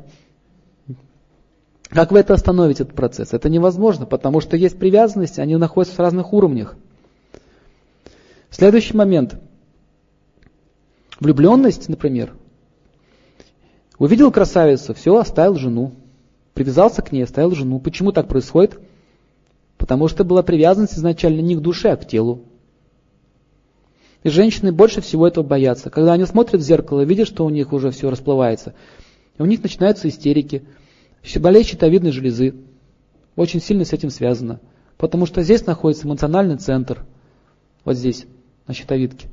Как 1.87 2.11
вы 2.11 2.19
это 2.19 2.33
остановите, 2.33 2.83
этот 2.83 2.95
процесс? 2.95 3.31
Это 3.31 3.47
невозможно, 3.47 4.05
потому 4.05 4.41
что 4.41 4.57
есть 4.57 4.77
привязанности, 4.77 5.39
они 5.39 5.55
находятся 5.55 5.95
в 5.95 5.99
разных 5.99 6.33
уровнях. 6.33 6.75
Следующий 8.55 8.95
момент. 8.95 9.37
Влюбленность, 11.19 11.89
например. 11.89 12.33
Увидел 13.99 14.31
красавицу, 14.31 14.93
все, 14.93 15.17
оставил 15.17 15.55
жену. 15.55 15.91
Привязался 16.53 17.01
к 17.01 17.11
ней, 17.11 17.25
оставил 17.25 17.51
жену. 17.51 17.81
Почему 17.81 18.13
так 18.13 18.29
происходит? 18.29 18.79
Потому 19.77 20.07
что 20.07 20.23
была 20.23 20.41
привязанность 20.41 20.93
изначально 20.93 21.41
не 21.41 21.57
к 21.57 21.59
душе, 21.59 21.89
а 21.89 21.97
к 21.97 22.07
телу. 22.07 22.45
И 24.23 24.29
женщины 24.29 24.71
больше 24.71 25.01
всего 25.01 25.27
этого 25.27 25.43
боятся. 25.43 25.89
Когда 25.89 26.13
они 26.13 26.23
смотрят 26.23 26.61
в 26.61 26.63
зеркало, 26.63 27.01
видят, 27.01 27.27
что 27.27 27.43
у 27.45 27.49
них 27.49 27.73
уже 27.73 27.91
все 27.91 28.09
расплывается. 28.09 28.73
И 29.37 29.41
у 29.41 29.45
них 29.45 29.61
начинаются 29.61 30.07
истерики. 30.07 30.63
Болезнь 31.35 31.71
щитовидной 31.71 32.11
железы. 32.11 32.55
Очень 33.35 33.59
сильно 33.61 33.83
с 33.83 33.91
этим 33.91 34.11
связано. 34.11 34.61
Потому 34.95 35.25
что 35.25 35.43
здесь 35.43 35.65
находится 35.65 36.07
эмоциональный 36.07 36.55
центр. 36.55 37.05
Вот 37.83 37.97
здесь 37.97 38.25
на 38.67 38.73
щитовидке. 38.73 39.27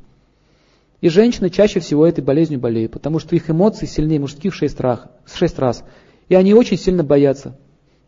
И 1.01 1.09
женщины 1.09 1.51
чаще 1.51 1.81
всего 1.81 2.07
этой 2.07 2.23
болезнью 2.23 2.61
болеют, 2.61 2.93
потому 2.93 3.19
что 3.19 3.35
их 3.35 3.51
эмоции 3.51 3.87
сильнее 3.87 4.21
мужских 4.21 4.55
6 4.55 4.81
раз. 4.81 5.01
6 5.33 5.59
раз. 5.59 5.85
И 6.29 6.35
они 6.35 6.55
очень 6.55 6.79
сильно 6.79 7.03
боятся 7.03 7.57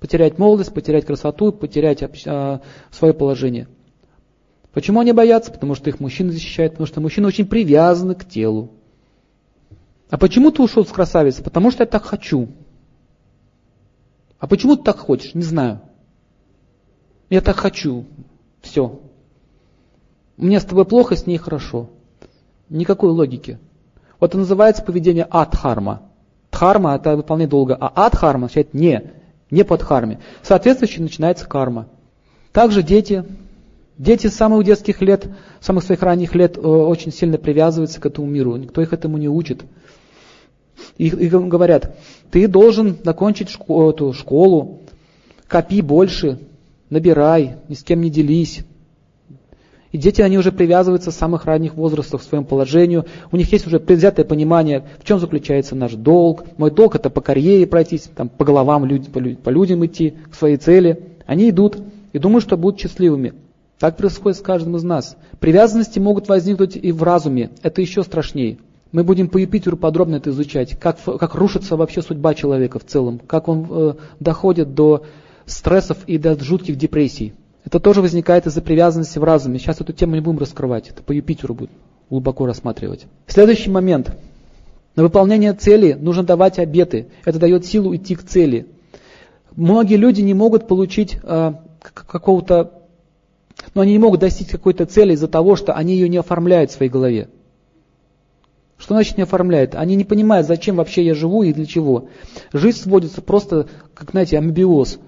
потерять 0.05 0.39
молодость, 0.39 0.75
потерять 0.75 1.07
красоту, 1.07 1.51
потерять 1.51 2.03
а, 2.27 2.61
свое 2.91 3.15
положение. 3.15 3.69
Почему 4.75 5.01
они 5.01 5.13
боятся? 5.13 5.51
Потому 5.51 5.75
что 5.75 5.89
их 5.89 5.99
мужчины 5.99 6.31
защищают, 6.31 6.75
потому 6.75 6.87
что 6.87 7.01
мужчины 7.01 7.27
очень 7.27 7.47
привязаны 7.47 8.15
к 8.15 8.29
телу. 8.29 8.73
А 10.11 10.19
почему 10.19 10.51
ты 10.51 10.63
ушел 10.63 10.85
с 10.85 10.91
красавицы? 10.91 11.43
Потому 11.43 11.71
что 11.71 11.85
я 11.85 11.87
так 11.87 12.05
хочу. 12.05 12.49
А 14.39 14.47
почему 14.47 14.77
ты 14.77 14.83
так 14.83 14.99
хочешь? 14.99 15.33
Не 15.33 15.43
знаю. 15.43 15.81
Я 17.31 17.41
так 17.41 17.57
хочу. 17.57 18.05
Все. 18.61 19.01
Мне 20.37 20.61
с 20.61 20.65
тобой 20.65 20.85
плохо, 20.85 21.17
с 21.17 21.27
ней 21.27 21.39
хорошо. 21.39 21.91
Никакой 22.69 23.11
логики. 23.11 23.59
Вот 24.19 24.31
это 24.31 24.39
называется 24.39 24.83
поведение 24.83 25.27
адхарма. 25.29 26.03
Дхарма 26.51 26.95
это 26.95 27.17
выполнять 27.17 27.49
долго, 27.49 27.77
а 27.79 28.07
адхарма 28.07 28.47
означает 28.47 28.75
не, 28.75 29.13
не 29.51 29.65
под 29.65 29.83
харме. 29.83 30.21
Соответствующе 30.43 31.03
начинается 31.03 31.47
карма. 31.47 31.89
Также 32.53 32.83
дети. 32.83 33.25
Дети 33.99 34.27
с 34.27 34.35
самых 34.35 34.65
детских 34.65 35.03
лет, 35.03 35.29
с 35.61 35.67
самых 35.67 35.85
своих 35.85 36.03
ранних 36.03 36.35
лет 36.35 36.57
э, 36.57 36.61
очень 36.61 37.13
сильно 37.13 37.39
привязываются 37.39 38.01
к 38.01 38.07
этому 38.07 38.27
миру. 38.27 38.57
Никто 38.57 38.81
их 38.81 38.93
этому 38.93 39.19
не 39.19 39.29
учит. 39.29 39.65
И, 40.99 41.09
и 41.09 41.29
говорят, 41.29 41.97
ты 42.33 42.49
должен 42.49 42.97
закончить 43.05 43.51
школу, 43.51 43.91
эту 43.91 44.13
школу, 44.13 44.81
копи 45.47 45.81
больше, 45.81 46.41
набирай, 46.91 47.57
ни 47.69 47.75
с 47.75 47.85
кем 47.85 48.01
не 48.01 48.11
делись, 48.11 48.65
и 49.95 49.97
дети, 49.97 50.23
они 50.23 50.37
уже 50.37 50.51
привязываются 50.51 51.13
с 51.13 51.17
самых 51.17 51.45
ранних 51.45 51.77
возрастов 51.77 52.21
к 52.21 52.25
своему 52.25 52.45
положению. 52.45 53.07
У 53.31 53.37
них 53.37 53.53
есть 53.53 53.65
уже 53.65 53.79
предвзятое 53.79 54.25
понимание, 54.25 54.83
в 54.99 55.07
чем 55.07 55.21
заключается 55.21 55.77
наш 55.77 55.93
долг. 55.93 56.43
Мой 56.57 56.73
долг 56.73 56.97
это 56.97 57.11
по 57.11 57.21
карьере 57.21 57.65
пройтись, 57.69 58.11
там, 58.13 58.29
по 58.29 58.45
головам, 58.45 58.89
по 59.45 59.51
людям 59.51 59.87
идти 59.87 60.15
к 60.33 60.35
своей 60.35 60.57
цели. 60.57 61.11
Они 61.27 61.49
идут 61.49 61.79
и 62.13 62.19
думают, 62.19 62.43
что 62.43 62.57
будут 62.57 62.81
счастливыми. 62.81 63.35
Так 63.79 63.97
происходит 63.97 64.39
с 64.39 64.43
каждым 64.43 64.75
из 64.75 64.83
нас. 64.83 65.17
Привязанности 65.39 66.01
могут 66.01 66.29
возникнуть 66.29 66.75
и 66.75 66.91
в 66.91 67.01
разуме. 67.05 67.51
Это 67.63 67.81
еще 67.81 68.03
страшнее. 68.03 68.59
Мы 68.91 69.05
будем 69.05 69.29
по 69.29 69.39
Юпитеру 69.39 69.77
подробно 69.77 70.17
это 70.17 70.31
изучать, 70.31 70.77
как, 70.77 70.99
как 71.05 71.37
рушится 71.37 71.77
вообще 71.77 72.03
судьба 72.03 72.35
человека 72.35 72.81
в 72.81 72.85
целом, 72.85 73.21
как 73.25 73.47
он 73.47 73.69
э, 73.71 73.95
доходит 74.19 74.75
до 74.75 75.05
стрессов 75.47 75.99
и 76.09 76.19
до 76.19 76.37
жутких 76.43 76.75
депрессий. 76.75 77.33
Это 77.65 77.81
тоже 77.81 78.03
возникает 78.03 78.47
из-за 78.47 78.61
привязанности 78.61 79.19
в 79.19 79.25
разуме. 79.25 79.59
Сейчас 79.59 79.81
эту 79.81 79.93
тему 79.93 80.15
не 80.15 80.21
будем 80.21 80.39
раскрывать, 80.39 80.91
это 80.91 81.03
по 81.03 81.13
Юпитеру 81.13 81.55
будет 81.55 81.71
глубоко 82.11 82.47
рассматривать. 82.47 83.07
Следующий 83.27 83.71
момент. 83.71 84.17
На 84.97 85.03
выполнение 85.03 85.53
цели 85.55 85.95
нужно 85.95 86.23
давать 86.23 86.59
обеты. 86.59 87.09
Это 87.25 87.39
дает 87.39 87.67
силу 87.67 87.97
идти 87.97 88.15
к 88.15 88.23
цели. 88.23 88.67
Многие 89.57 89.97
люди 89.97 90.21
не 90.21 90.35
могут 90.35 90.69
получить 90.69 91.19
э, 91.23 91.53
какого-то, 91.81 92.83
но 93.75 93.81
они 93.81 93.93
не 93.93 93.99
могут 93.99 94.21
достичь 94.21 94.49
какой-то 94.49 94.87
цели 94.87 95.15
из-за 95.15 95.29
того, 95.29 95.57
что 95.57 95.73
они 95.75 95.95
ее 95.95 96.09
не 96.09 96.19
оформляют 96.19 96.71
в 96.71 96.75
своей 96.75 96.91
голове. 96.91 97.29
Что 98.77 98.95
значит 98.95 99.17
не 99.17 99.23
оформляют? 99.23 99.75
Они 99.75 99.95
не 99.95 100.05
понимают, 100.05 100.47
зачем 100.47 100.77
вообще 100.77 101.05
я 101.05 101.15
живу 101.15 101.43
и 101.43 101.53
для 101.53 101.65
чего. 101.65 102.09
Жизнь 102.53 102.79
сводится 102.79 103.23
просто, 103.23 103.69
как, 103.95 104.11
знаете, 104.11 104.37
амбиоз. 104.37 104.99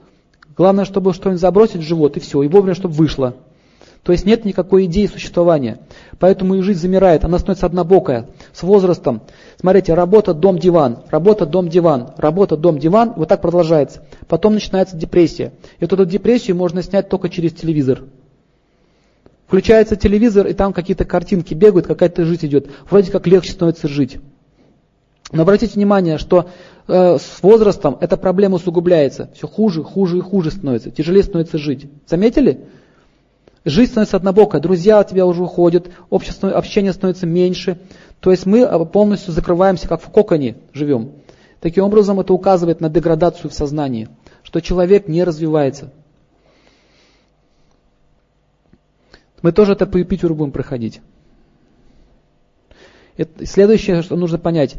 Главное, 0.56 0.84
чтобы 0.84 1.12
что-нибудь 1.12 1.40
забросить 1.40 1.82
в 1.82 1.86
живот, 1.86 2.16
и 2.16 2.20
все, 2.20 2.42
и 2.42 2.48
вовремя, 2.48 2.74
чтобы 2.74 2.94
вышло. 2.94 3.34
То 4.02 4.12
есть 4.12 4.24
нет 4.24 4.44
никакой 4.44 4.84
идеи 4.84 5.06
существования. 5.06 5.80
Поэтому 6.20 6.54
и 6.54 6.62
жизнь 6.62 6.78
замирает, 6.78 7.24
она 7.24 7.38
становится 7.38 7.66
однобокая, 7.66 8.28
с 8.52 8.62
возрастом. 8.62 9.20
Смотрите, 9.58 9.94
работа, 9.94 10.32
дом, 10.32 10.58
диван, 10.58 10.98
работа, 11.10 11.44
дом, 11.44 11.68
диван, 11.68 12.10
работа, 12.16 12.56
дом, 12.56 12.78
диван, 12.78 13.14
вот 13.16 13.28
так 13.28 13.42
продолжается. 13.42 14.04
Потом 14.28 14.54
начинается 14.54 14.96
депрессия. 14.96 15.52
И 15.78 15.84
вот 15.84 15.92
эту 15.92 16.06
депрессию 16.06 16.56
можно 16.56 16.82
снять 16.82 17.08
только 17.08 17.28
через 17.28 17.52
телевизор. 17.52 18.04
Включается 19.48 19.96
телевизор, 19.96 20.46
и 20.46 20.54
там 20.54 20.72
какие-то 20.72 21.04
картинки 21.04 21.54
бегают, 21.54 21.86
какая-то 21.86 22.24
жизнь 22.24 22.46
идет. 22.46 22.68
Вроде 22.88 23.10
как 23.10 23.26
легче 23.26 23.52
становится 23.52 23.88
жить. 23.88 24.18
Но 25.32 25.42
обратите 25.42 25.74
внимание, 25.74 26.18
что 26.18 26.48
э, 26.88 27.18
с 27.18 27.42
возрастом 27.42 27.96
эта 28.00 28.16
проблема 28.16 28.56
усугубляется. 28.56 29.30
Все 29.34 29.46
хуже, 29.46 29.82
хуже 29.82 30.18
и 30.18 30.20
хуже 30.20 30.50
становится. 30.50 30.90
Тяжелее 30.90 31.22
становится 31.22 31.58
жить. 31.58 31.88
Заметили? 32.06 32.66
Жизнь 33.64 33.90
становится 33.90 34.16
однобокая, 34.16 34.60
друзья 34.60 35.00
от 35.00 35.08
тебя 35.10 35.26
уже 35.26 35.42
уходят, 35.42 35.90
общество, 36.08 36.52
общение 36.52 36.92
становится 36.92 37.26
меньше. 37.26 37.80
То 38.20 38.30
есть 38.30 38.46
мы 38.46 38.60
э, 38.60 38.84
полностью 38.86 39.32
закрываемся, 39.32 39.88
как 39.88 40.00
в 40.00 40.10
коконе 40.10 40.56
живем. 40.72 41.12
Таким 41.60 41.84
образом, 41.84 42.20
это 42.20 42.32
указывает 42.32 42.80
на 42.80 42.88
деградацию 42.88 43.50
в 43.50 43.54
сознании, 43.54 44.08
что 44.44 44.60
человек 44.60 45.08
не 45.08 45.24
развивается. 45.24 45.90
Мы 49.42 49.52
тоже 49.52 49.72
это 49.72 49.86
по 49.86 49.96
Юпитеру 49.96 50.34
будем 50.34 50.52
проходить. 50.52 51.00
Это, 53.16 53.46
следующее, 53.46 54.02
что 54.02 54.16
нужно 54.16 54.38
понять 54.38 54.76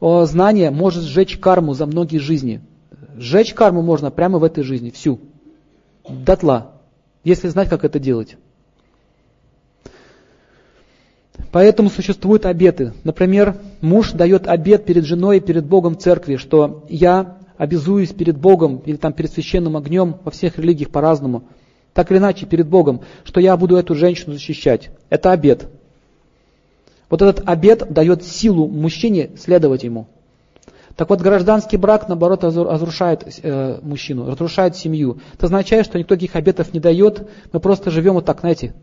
знание 0.00 0.70
может 0.70 1.04
сжечь 1.04 1.38
карму 1.38 1.74
за 1.74 1.86
многие 1.86 2.18
жизни. 2.18 2.60
Сжечь 3.16 3.54
карму 3.54 3.82
можно 3.82 4.10
прямо 4.10 4.38
в 4.38 4.44
этой 4.44 4.62
жизни, 4.62 4.90
всю. 4.90 5.20
Дотла. 6.08 6.72
Если 7.24 7.48
знать, 7.48 7.68
как 7.68 7.84
это 7.84 7.98
делать. 7.98 8.36
Поэтому 11.50 11.90
существуют 11.90 12.46
обеты. 12.46 12.92
Например, 13.04 13.56
муж 13.80 14.12
дает 14.12 14.46
обет 14.46 14.84
перед 14.84 15.04
женой 15.04 15.38
и 15.38 15.40
перед 15.40 15.64
Богом 15.64 15.98
церкви, 15.98 16.36
что 16.36 16.84
я 16.88 17.38
обязуюсь 17.56 18.10
перед 18.10 18.36
Богом 18.38 18.82
или 18.84 18.96
там 18.96 19.12
перед 19.12 19.32
священным 19.32 19.76
огнем, 19.76 20.16
во 20.24 20.30
всех 20.30 20.58
религиях 20.58 20.90
по-разному, 20.90 21.44
так 21.92 22.10
или 22.10 22.18
иначе 22.18 22.46
перед 22.46 22.68
Богом, 22.68 23.00
что 23.24 23.40
я 23.40 23.56
буду 23.56 23.76
эту 23.76 23.94
женщину 23.94 24.34
защищать. 24.34 24.90
Это 25.10 25.32
обет. 25.32 25.68
Вот 27.10 27.22
этот 27.22 27.48
обет 27.48 27.90
дает 27.92 28.22
силу 28.22 28.68
мужчине 28.68 29.30
следовать 29.36 29.82
ему. 29.82 30.06
Так 30.94 31.10
вот, 31.10 31.20
гражданский 31.20 31.76
брак, 31.76 32.08
наоборот, 32.08 32.42
разрушает 32.42 33.24
э, 33.42 33.78
мужчину, 33.82 34.28
разрушает 34.28 34.76
семью. 34.76 35.20
Это 35.34 35.46
означает, 35.46 35.86
что 35.86 35.96
никто 35.96 36.16
таких 36.16 36.34
обетов 36.34 36.74
не 36.74 36.80
дает, 36.80 37.28
мы 37.52 37.60
просто 37.60 37.90
живем 37.90 38.14
вот 38.14 38.24
так, 38.24 38.40
знаете, 38.40 38.74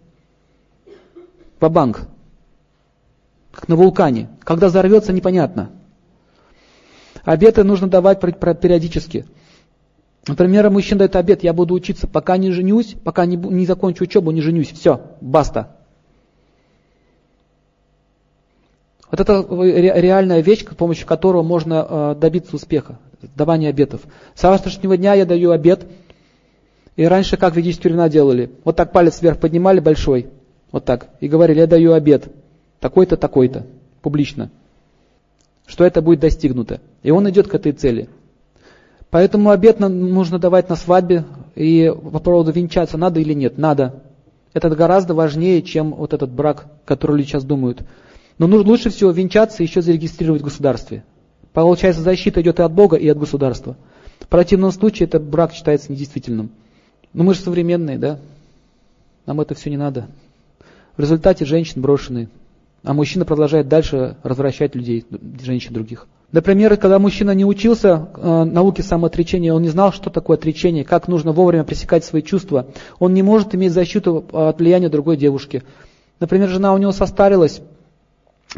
по 1.60 1.68
банк, 1.68 2.08
как 3.52 3.68
на 3.68 3.76
вулкане. 3.76 4.30
Когда 4.44 4.68
взорвется, 4.68 5.12
непонятно. 5.12 5.72
Обеты 7.26 7.64
нужно 7.64 7.88
давать 7.90 8.22
периодически. 8.22 9.26
Например, 10.28 10.70
мужчина 10.70 11.00
дает 11.00 11.16
обет, 11.18 11.44
я 11.44 11.54
буду 11.54 11.74
учиться, 11.74 12.08
пока 12.08 12.38
не 12.38 12.52
женюсь, 12.52 12.96
пока 13.04 13.26
не, 13.26 13.36
не 13.36 13.66
закончу 13.66 14.06
учебу, 14.06 14.32
не 14.32 14.42
женюсь. 14.42 14.72
Все, 14.72 15.02
баста. 15.22 15.75
Вот 19.18 19.30
это 19.30 19.48
реальная 19.50 20.42
вещь, 20.42 20.66
с 20.70 20.76
помощью 20.76 21.08
которого 21.08 21.42
можно 21.42 21.88
э, 21.88 22.16
добиться 22.20 22.54
успеха, 22.54 23.00
давания 23.34 23.70
обетов. 23.70 24.02
С 24.34 24.42
завтрашнего 24.42 24.98
дня 24.98 25.14
я 25.14 25.26
даю 25.26 25.52
обет, 25.52 25.86
и 26.98 27.06
раньше 27.06 27.38
как 27.38 27.56
ведись 27.56 27.78
тюрьма 27.78 28.10
делали? 28.10 28.52
Вот 28.66 28.76
так 28.76 28.92
палец 28.92 29.22
вверх 29.22 29.40
поднимали 29.40 29.80
большой, 29.80 30.28
вот 30.70 30.84
так, 30.84 31.08
и 31.22 31.30
говорили, 31.30 31.62
я 31.62 31.68
даю 31.68 31.94
обет, 31.94 32.28
такой-то, 32.82 33.16
такой-то, 33.16 33.66
публично, 34.02 34.50
что 35.66 35.86
это 35.86 36.02
будет 36.02 36.20
достигнуто. 36.20 36.82
И 37.02 37.10
он 37.10 37.30
идет 37.30 37.48
к 37.48 37.56
этой 37.56 37.72
цели. 37.72 38.10
Поэтому 39.12 39.52
обет 39.52 39.80
нужно 39.80 40.40
давать 40.40 40.68
на 40.68 40.76
свадьбе, 40.76 41.24
и 41.56 41.90
по 41.90 42.20
поводу 42.20 42.52
венчаться 42.52 42.98
надо 42.98 43.22
или 43.22 43.32
нет, 43.32 43.58
надо. 43.58 44.04
Это 44.54 44.70
гораздо 44.72 45.14
важнее, 45.14 45.62
чем 45.62 45.94
вот 45.94 46.12
этот 46.14 46.32
брак, 46.32 46.66
который 46.84 47.16
люди 47.16 47.30
сейчас 47.30 47.46
думают. 47.46 47.82
Но 48.38 48.48
нужно 48.48 48.72
лучше 48.72 48.90
всего 48.90 49.12
венчаться 49.12 49.64
и 49.64 49.66
еще 49.66 49.82
зарегистрировать 49.82 50.42
в 50.42 50.46
государстве. 50.46 51.04
Получается, 51.54 52.02
защита 52.02 52.42
идет 52.42 52.60
и 52.60 52.64
от 52.64 52.74
Бога, 52.74 52.98
и 52.98 53.08
от 53.08 53.18
государства. 53.18 53.78
В 54.20 54.28
противном 54.28 54.72
случае 54.72 55.08
этот 55.08 55.24
брак 55.24 55.54
считается 55.54 55.92
недействительным. 55.92 56.52
Но 57.14 57.24
мы 57.24 57.34
же 57.34 57.40
современные, 57.40 57.98
да? 57.98 58.20
Нам 59.26 59.40
это 59.40 59.56
все 59.56 59.70
не 59.70 59.78
надо. 59.78 60.08
В 60.98 61.00
результате 61.00 61.46
женщин 61.46 61.82
брошены, 61.82 62.30
а 62.84 62.94
мужчина 62.94 63.26
продолжает 63.26 63.68
дальше 63.68 64.18
развращать 64.24 64.76
людей, 64.76 65.06
женщин 65.42 65.74
других. 65.74 66.08
Например, 66.32 66.76
когда 66.76 67.00
мужчина 67.00 67.32
не 67.32 67.46
учился 67.46 68.10
э, 68.16 68.44
науке 68.44 68.84
самоотречения, 68.84 69.54
он 69.54 69.62
не 69.62 69.70
знал, 69.70 69.94
что 69.94 70.10
такое 70.10 70.38
отречение, 70.38 70.84
как 70.84 71.08
нужно 71.08 71.32
вовремя 71.32 71.64
пресекать 71.64 72.04
свои 72.04 72.22
чувства, 72.22 72.68
он 73.00 73.14
не 73.14 73.24
может 73.24 73.56
иметь 73.56 73.72
защиту 73.72 74.26
от 74.32 74.60
влияния 74.60 74.90
другой 74.90 75.18
девушки. 75.18 75.64
Например, 76.20 76.50
жена 76.50 76.74
у 76.74 76.78
него 76.78 76.92
состарилась, 76.92 77.62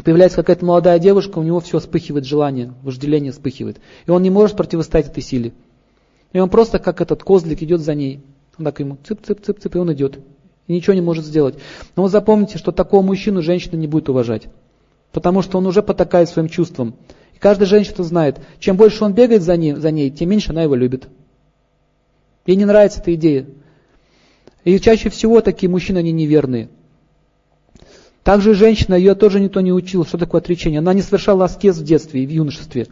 появляется 0.04 0.36
какая-то 0.36 0.64
молодая 0.64 0.98
девушка, 0.98 1.38
у 1.38 1.42
него 1.42 1.60
все 1.60 1.78
вспыхивает 1.78 2.24
желание, 2.24 2.72
вожделение 2.82 3.32
вспыхивает. 3.32 3.78
И 4.06 4.10
он 4.10 4.22
не 4.22 4.30
может 4.30 4.56
противостоять 4.56 5.08
этой 5.08 5.22
силе. 5.22 5.52
И 6.32 6.38
он 6.38 6.50
просто 6.50 6.78
как 6.78 7.00
этот 7.00 7.22
козлик 7.22 7.62
идет 7.62 7.80
за 7.80 7.94
ней. 7.94 8.20
Он 8.58 8.64
так 8.64 8.80
ему 8.80 8.98
цып-цып-цып-цып, 9.02 9.74
и 9.74 9.78
он 9.78 9.92
идет. 9.92 10.18
И 10.66 10.72
ничего 10.72 10.94
не 10.94 11.00
может 11.00 11.24
сделать. 11.24 11.56
Но 11.96 12.02
вот 12.02 12.12
запомните, 12.12 12.58
что 12.58 12.72
такого 12.72 13.02
мужчину 13.02 13.42
женщина 13.42 13.76
не 13.76 13.86
будет 13.86 14.08
уважать. 14.08 14.48
потому 15.12 15.42
что 15.42 15.58
он 15.58 15.66
уже 15.66 15.82
потакает 15.82 16.28
своим 16.28 16.48
чувствам. 16.48 16.94
И 17.34 17.38
каждая 17.38 17.66
женщина 17.66 18.04
знает, 18.04 18.38
чем 18.58 18.76
больше 18.76 19.04
он 19.04 19.14
бегает 19.14 19.42
за 19.42 19.56
ней, 19.56 19.74
за 19.74 19.90
ней, 19.90 20.10
тем 20.10 20.28
меньше 20.30 20.52
она 20.52 20.62
его 20.62 20.74
любит. 20.74 21.08
Ей 22.46 22.56
не 22.56 22.64
нравится 22.64 23.00
эта 23.00 23.14
идея. 23.14 23.46
И 24.64 24.78
чаще 24.80 25.08
всего 25.10 25.40
такие 25.40 25.68
мужчины, 25.70 25.98
они 25.98 26.12
неверные. 26.12 26.68
Также 28.28 28.52
женщина, 28.52 28.94
ее 28.94 29.14
тоже 29.14 29.40
никто 29.40 29.62
не 29.62 29.72
учил, 29.72 30.04
что 30.04 30.18
такое 30.18 30.42
отречение. 30.42 30.80
Она 30.80 30.92
не 30.92 31.00
совершала 31.00 31.46
аскез 31.46 31.78
в 31.78 31.82
детстве 31.82 32.24
и 32.24 32.26
в 32.26 32.30
юношестве. 32.30 32.86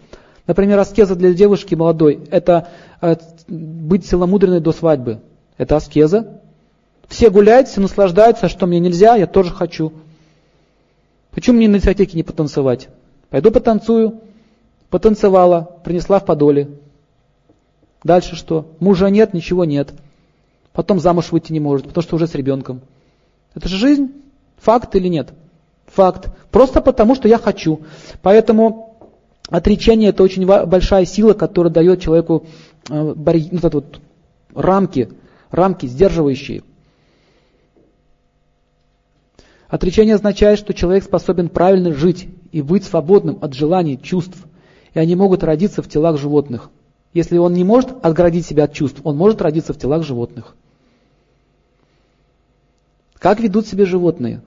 Например, 0.47 0.79
аскеза 0.79 1.15
для 1.15 1.35
девушки 1.35 1.75
молодой– 1.75 2.21
это 2.31 2.69
э, 3.03 3.17
быть 3.47 4.07
целомудренной 4.07 4.61
до 4.61 4.73
свадьбы. 4.73 5.21
Это 5.59 5.77
аскеза. 5.77 6.41
Все 7.07 7.29
гуляют, 7.29 7.69
все 7.69 7.83
наслаждаются, 7.83 8.47
а 8.47 8.49
что 8.49 8.67
мне 8.67 8.81
нельзя, 8.81 9.15
я 9.17 9.27
тоже 9.27 9.51
хочу. 9.51 9.93
Почему 11.33 11.59
мне 11.59 11.69
на 11.69 11.81
дискотеке 11.81 12.17
не 12.17 12.23
потанцевать? 12.23 12.89
Пойду 13.29 13.51
потанцую. 13.51 14.23
Потанцевала, 14.89 15.69
принесла 15.85 16.19
в 16.19 16.25
подоле. 16.25 16.71
Дальше 18.03 18.37
что? 18.37 18.75
Мужа 18.81 19.11
нет, 19.11 19.35
ничего 19.35 19.67
нет. 19.67 19.93
Потом 20.73 20.99
замуж 20.99 21.31
выйти 21.31 21.53
не 21.53 21.61
может, 21.61 21.89
потому 21.89 22.03
что 22.03 22.17
уже 22.17 22.27
с 22.27 22.35
ребенком. 22.35 22.81
Это 23.55 23.69
же 23.69 23.77
жизнь. 23.77 24.11
Факт 24.67 24.97
или 24.97 25.07
нет? 25.07 25.33
Факт. 25.87 26.29
Просто 26.51 26.81
потому, 26.81 27.15
что 27.15 27.29
я 27.29 27.39
хочу. 27.39 27.83
Поэтому 28.21 28.99
отречение 29.49 30.11
это 30.11 30.25
очень 30.25 30.45
большая 30.45 31.05
сила, 31.05 31.35
которая 31.35 31.73
дает 31.73 32.01
человеку 32.03 32.47
э, 32.91 33.15
барь... 33.15 33.47
ну, 33.53 33.61
вот, 33.63 34.01
рамки, 34.53 35.09
рамки 35.53 35.87
сдерживающие. 35.87 36.65
Отречение 39.69 40.17
означает, 40.17 40.59
что 40.59 40.75
человек 40.75 41.05
способен 41.05 41.49
правильно 41.49 41.93
жить 41.93 42.27
и 42.51 42.61
быть 42.61 42.83
свободным 42.83 43.39
от 43.43 43.55
желаний, 43.55 44.01
чувств, 44.03 44.37
и 44.95 44.99
они 44.99 45.15
могут 45.15 45.45
родиться 45.45 45.81
в 45.81 45.89
телах 45.89 46.19
животных. 46.19 46.71
Если 47.15 47.39
он 47.39 47.53
не 47.53 47.63
может 47.63 48.05
отгородить 48.05 48.47
себя 48.47 48.65
от 48.65 48.73
чувств, 48.73 49.01
он 49.05 49.17
может 49.17 49.41
родиться 49.41 49.73
в 49.73 49.79
телах 49.79 50.03
животных. 50.03 50.57
Как 53.21 53.39
ведут 53.39 53.69
себя 53.69 53.87
животные? 53.87 54.43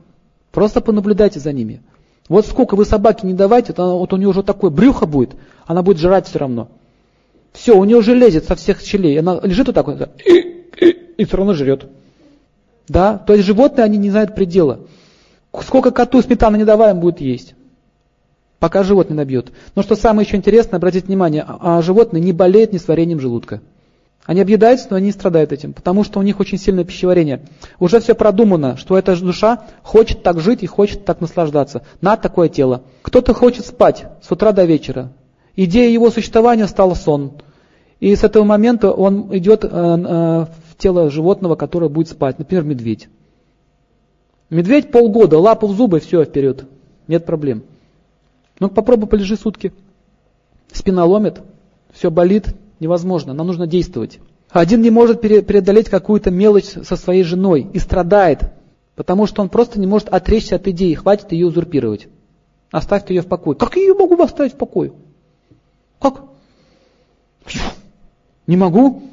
Просто 0.51 0.81
понаблюдайте 0.81 1.39
за 1.39 1.53
ними. 1.53 1.81
Вот 2.27 2.45
сколько 2.45 2.75
вы 2.75 2.85
собаке 2.85 3.25
не 3.25 3.33
давайте, 3.33 3.73
то 3.73 3.97
вот 3.97 4.13
у 4.13 4.17
нее 4.17 4.27
уже 4.27 4.43
такое 4.43 4.69
брюхо 4.69 5.05
будет, 5.05 5.31
она 5.65 5.81
будет 5.81 5.97
жрать 5.97 6.27
все 6.27 6.39
равно. 6.39 6.69
Все, 7.53 7.75
у 7.77 7.83
нее 7.83 7.97
уже 7.97 8.13
лезет 8.13 8.45
со 8.45 8.55
всех 8.55 8.81
щелей. 8.81 9.19
Она 9.19 9.39
лежит 9.41 9.67
вот 9.67 9.73
так 9.73 9.87
вот 9.87 10.09
и, 11.17 11.25
все 11.25 11.37
равно 11.37 11.53
жрет. 11.53 11.87
Да? 12.87 13.17
То 13.17 13.33
есть 13.33 13.45
животные, 13.45 13.85
они 13.85 13.97
не 13.97 14.09
знают 14.09 14.35
предела. 14.35 14.81
Сколько 15.61 15.91
коту 15.91 16.21
сметаны 16.21 16.57
не 16.57 16.65
даваем, 16.65 16.99
будет 16.99 17.19
есть. 17.19 17.55
Пока 18.59 18.83
живот 18.83 19.09
не 19.09 19.15
набьет. 19.15 19.51
Но 19.75 19.81
что 19.81 19.95
самое 19.95 20.27
еще 20.27 20.37
интересное, 20.37 20.77
обратите 20.77 21.07
внимание, 21.07 21.43
а, 21.47 21.79
а 21.79 21.81
животные 21.81 22.21
не 22.21 22.33
болеют 22.33 22.73
несварением 22.73 23.19
желудка. 23.19 23.61
Они 24.29 24.41
объедаются, 24.41 24.85
но 24.91 24.97
они 24.97 25.07
не 25.07 25.11
страдают 25.11 25.51
этим, 25.51 25.73
потому 25.73 26.03
что 26.03 26.19
у 26.19 26.21
них 26.21 26.39
очень 26.39 26.59
сильное 26.59 26.83
пищеварение. 26.83 27.41
Уже 27.79 27.99
все 27.99 28.13
продумано, 28.13 28.77
что 28.77 28.95
эта 28.95 29.19
душа 29.19 29.65
хочет 29.81 30.21
так 30.21 30.39
жить 30.39 30.61
и 30.61 30.67
хочет 30.67 31.03
так 31.03 31.19
наслаждаться. 31.19 31.81
На 31.99 32.15
такое 32.15 32.47
тело. 32.47 32.83
Кто-то 33.01 33.33
хочет 33.33 33.65
спать 33.65 34.05
с 34.21 34.31
утра 34.31 34.51
до 34.51 34.65
вечера. 34.65 35.11
Идея 35.55 35.89
его 35.89 36.11
существования 36.11 36.67
стала 36.67 36.93
сон. 36.93 37.41
И 37.99 38.15
с 38.15 38.23
этого 38.23 38.43
момента 38.43 38.91
он 38.91 39.35
идет 39.35 39.63
э, 39.63 39.67
э, 39.67 39.71
в 39.71 40.77
тело 40.77 41.09
животного, 41.09 41.55
которое 41.55 41.89
будет 41.89 42.09
спать. 42.09 42.37
Например, 42.37 42.63
медведь. 42.63 43.09
Медведь 44.51 44.91
полгода, 44.91 45.39
лапу 45.39 45.65
в 45.65 45.75
зубы, 45.75 45.99
все, 46.01 46.23
вперед. 46.23 46.65
Нет 47.07 47.25
проблем. 47.25 47.63
Ну 48.59 48.69
попробуй 48.69 49.07
полежи 49.07 49.37
сутки. 49.37 49.73
Спина 50.71 51.05
ломит, 51.05 51.41
все 51.91 52.11
болит, 52.11 52.53
невозможно, 52.79 53.33
нам 53.33 53.47
нужно 53.47 53.67
действовать. 53.67 54.19
Один 54.49 54.81
не 54.81 54.89
может 54.89 55.21
преодолеть 55.21 55.89
какую-то 55.89 56.31
мелочь 56.31 56.65
со 56.65 56.95
своей 56.95 57.23
женой 57.23 57.69
и 57.71 57.79
страдает, 57.79 58.51
потому 58.95 59.27
что 59.27 59.41
он 59.41 59.49
просто 59.49 59.79
не 59.79 59.87
может 59.87 60.09
отречься 60.09 60.55
от 60.55 60.67
идеи, 60.67 60.93
хватит 60.93 61.31
ее 61.31 61.47
узурпировать. 61.47 62.07
Оставьте 62.71 63.13
ее 63.15 63.21
в 63.21 63.27
покое. 63.27 63.55
Как 63.57 63.75
я 63.75 63.83
ее 63.83 63.93
могу 63.93 64.21
оставить 64.21 64.53
в 64.53 64.57
покое? 64.57 64.93
Как? 65.99 66.23
Не 68.47 68.57
могу. 68.57 69.03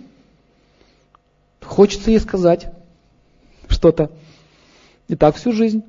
Хочется 1.62 2.10
ей 2.10 2.20
сказать 2.20 2.72
что-то. 3.68 4.10
И 5.08 5.16
так 5.16 5.36
всю 5.36 5.52
жизнь. 5.52 5.82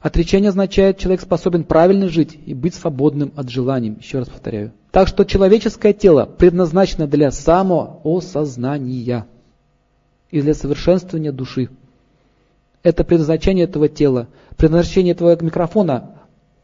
Отречение 0.00 0.48
означает, 0.48 0.98
человек 0.98 1.20
способен 1.20 1.64
правильно 1.64 2.08
жить 2.08 2.38
и 2.44 2.54
быть 2.54 2.74
свободным 2.74 3.32
от 3.36 3.48
желаний. 3.48 3.96
Еще 4.00 4.18
раз 4.18 4.28
повторяю. 4.28 4.72
Так 4.92 5.08
что 5.08 5.24
человеческое 5.24 5.94
тело 5.94 6.26
предназначено 6.26 7.06
для 7.06 7.30
самоосознания 7.30 9.26
и 10.30 10.42
для 10.42 10.52
совершенствования 10.52 11.32
души. 11.32 11.70
Это 12.82 13.02
предназначение 13.02 13.64
этого 13.64 13.88
тела, 13.88 14.28
предназначение 14.58 15.14
этого 15.14 15.42
микрофона 15.42 16.20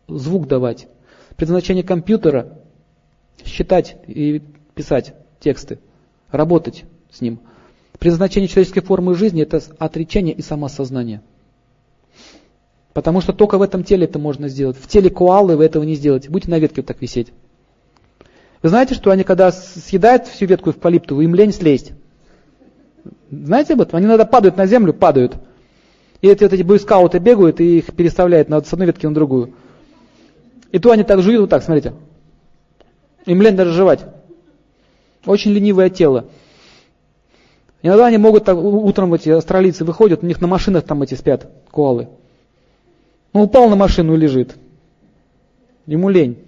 звук 0.09 0.47
давать, 0.47 0.89
предназначение 1.37 1.83
компьютера 1.83 2.59
считать 3.47 3.97
и 4.07 4.43
писать 4.75 5.15
тексты, 5.41 5.79
работать 6.31 6.85
с 7.11 7.23
ним. 7.23 7.41
Предназначение 7.99 8.49
человеческой 8.49 8.83
формы 8.83 9.15
жизни– 9.15 9.43
это 9.45 9.63
отречение 9.79 10.35
и 10.35 10.43
самосознание. 10.43 11.23
Потому 12.93 13.23
что 13.23 13.33
только 13.33 13.57
в 13.57 13.63
этом 13.63 13.85
теле 13.85 14.05
это 14.05 14.19
можно 14.19 14.49
сделать. 14.49 14.77
В 14.77 14.87
теле 14.87 15.09
коалы 15.09 15.57
вы 15.57 15.65
этого 15.65 15.85
не 15.85 15.95
сделаете. 15.95 16.29
Будете 16.29 16.51
на 16.51 16.59
ветке 16.59 16.83
вот 16.83 16.87
так 16.87 17.01
висеть. 17.01 17.33
Вы 18.63 18.69
знаете, 18.71 18.95
что 18.95 19.11
они 19.11 19.25
когда 19.25 19.53
съедают 19.53 20.27
всю 20.27 20.47
ветку 20.47 20.71
эвкалиптовую, 20.71 21.25
им 21.25 21.35
лень 21.35 21.53
слезть. 21.53 21.93
Знаете 23.31 23.75
об 23.75 23.83
этом? 23.83 23.97
Они 23.97 24.07
иногда 24.07 24.25
падают 24.25 24.57
на 24.57 24.67
землю, 24.67 24.93
падают. 24.93 25.37
И 26.21 26.29
эти, 26.29 26.43
вот 26.43 26.53
эти 26.53 26.63
бойскауты 26.63 27.19
бегают 27.19 27.61
и 27.61 27.79
их 27.79 27.95
переставляют 27.95 28.49
с 28.49 28.73
одной 28.73 28.87
ветки 28.87 29.07
на 29.07 29.15
другую. 29.15 29.55
И 30.73 30.79
то 30.79 30.91
они 30.91 31.05
так 31.05 31.23
жуют, 31.23 31.43
вот 31.43 31.51
так, 31.51 31.63
смотрите. 31.63 31.95
Им 33.27 33.41
лень 33.41 33.57
даже 33.57 33.73
жевать. 33.73 34.05
Очень 35.25 35.53
ленивое 35.53 35.91
тело. 35.91 36.27
Иногда 37.83 38.07
они 38.07 38.19
могут 38.19 38.45
так, 38.45 38.59
утром 38.59 39.15
эти 39.15 39.31
австралийцы 39.31 39.85
выходят, 39.85 40.23
у 40.23 40.27
них 40.27 40.41
на 40.41 40.49
машинах 40.49 40.85
там 40.85 41.03
эти 41.03 41.15
спят, 41.15 41.49
коалы. 41.71 42.09
Он 43.33 43.43
упал 43.43 43.69
на 43.69 43.77
машину 43.77 44.15
и 44.15 44.19
лежит. 44.19 44.57
Ему 45.87 46.09
лень. 46.09 46.48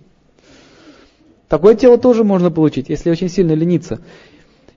Такое 1.51 1.75
тело 1.75 1.99
тоже 1.99 2.23
можно 2.23 2.49
получить, 2.49 2.89
если 2.89 3.11
очень 3.11 3.29
сильно 3.29 3.51
лениться. 3.53 3.99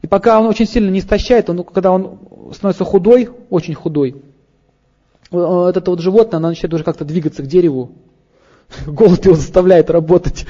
И 0.02 0.08
пока 0.08 0.40
он 0.40 0.48
очень 0.48 0.66
сильно 0.66 0.90
не 0.90 1.00
истощает, 1.00 1.48
он, 1.48 1.64
когда 1.64 1.92
он 1.92 2.18
становится 2.52 2.84
худой, 2.84 3.30
очень 3.52 3.76
худой, 3.76 4.16
э, 5.32 5.72
это 5.76 5.84
вот 5.86 6.00
животное, 6.00 6.40
оно 6.40 6.50
начинает 6.50 6.74
уже 6.74 6.84
как-то 6.84 7.06
двигаться 7.06 7.44
к 7.44 7.46
дереву. 7.46 7.92
Голод 8.88 9.24
его 9.24 9.36
заставляет 9.36 9.92
работать. 9.92 10.48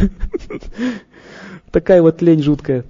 Такая 1.72 2.02
вот 2.02 2.22
лень 2.22 2.42
жуткая. 2.42 2.86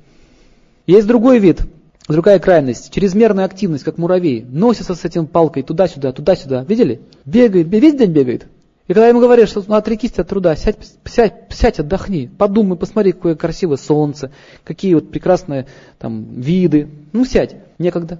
Есть 0.85 1.07
другой 1.07 1.39
вид, 1.39 1.61
другая 2.07 2.37
крайность. 2.37 2.93
Чрезмерная 2.93 3.45
активность, 3.45 3.83
как 3.83 3.97
муравей. 3.97 4.45
Носится 4.47 4.93
с 4.93 5.05
этим 5.05 5.25
палкой 5.25 5.63
туда-сюда, 5.63 6.11
туда-сюда. 6.11 6.65
Видели? 6.65 7.01
Бегает, 7.25 7.67
весь 7.67 7.95
день 7.95 8.11
бегает. 8.11 8.45
И 8.87 8.93
когда 8.93 9.07
ему 9.07 9.21
говорят, 9.21 9.47
что 9.47 9.63
ну, 9.65 9.75
отрекись 9.75 10.19
от 10.19 10.27
труда, 10.27 10.55
сядь, 10.55 10.77
сядь, 11.05 11.33
сядь, 11.49 11.79
отдохни, 11.79 12.27
подумай, 12.27 12.77
посмотри, 12.77 13.13
какое 13.13 13.35
красивое 13.35 13.77
солнце, 13.77 14.31
какие 14.65 14.93
вот 14.93 15.09
прекрасные 15.09 15.67
там 15.99 16.41
виды. 16.41 16.89
Ну 17.13 17.23
сядь, 17.23 17.55
некогда. 17.79 18.19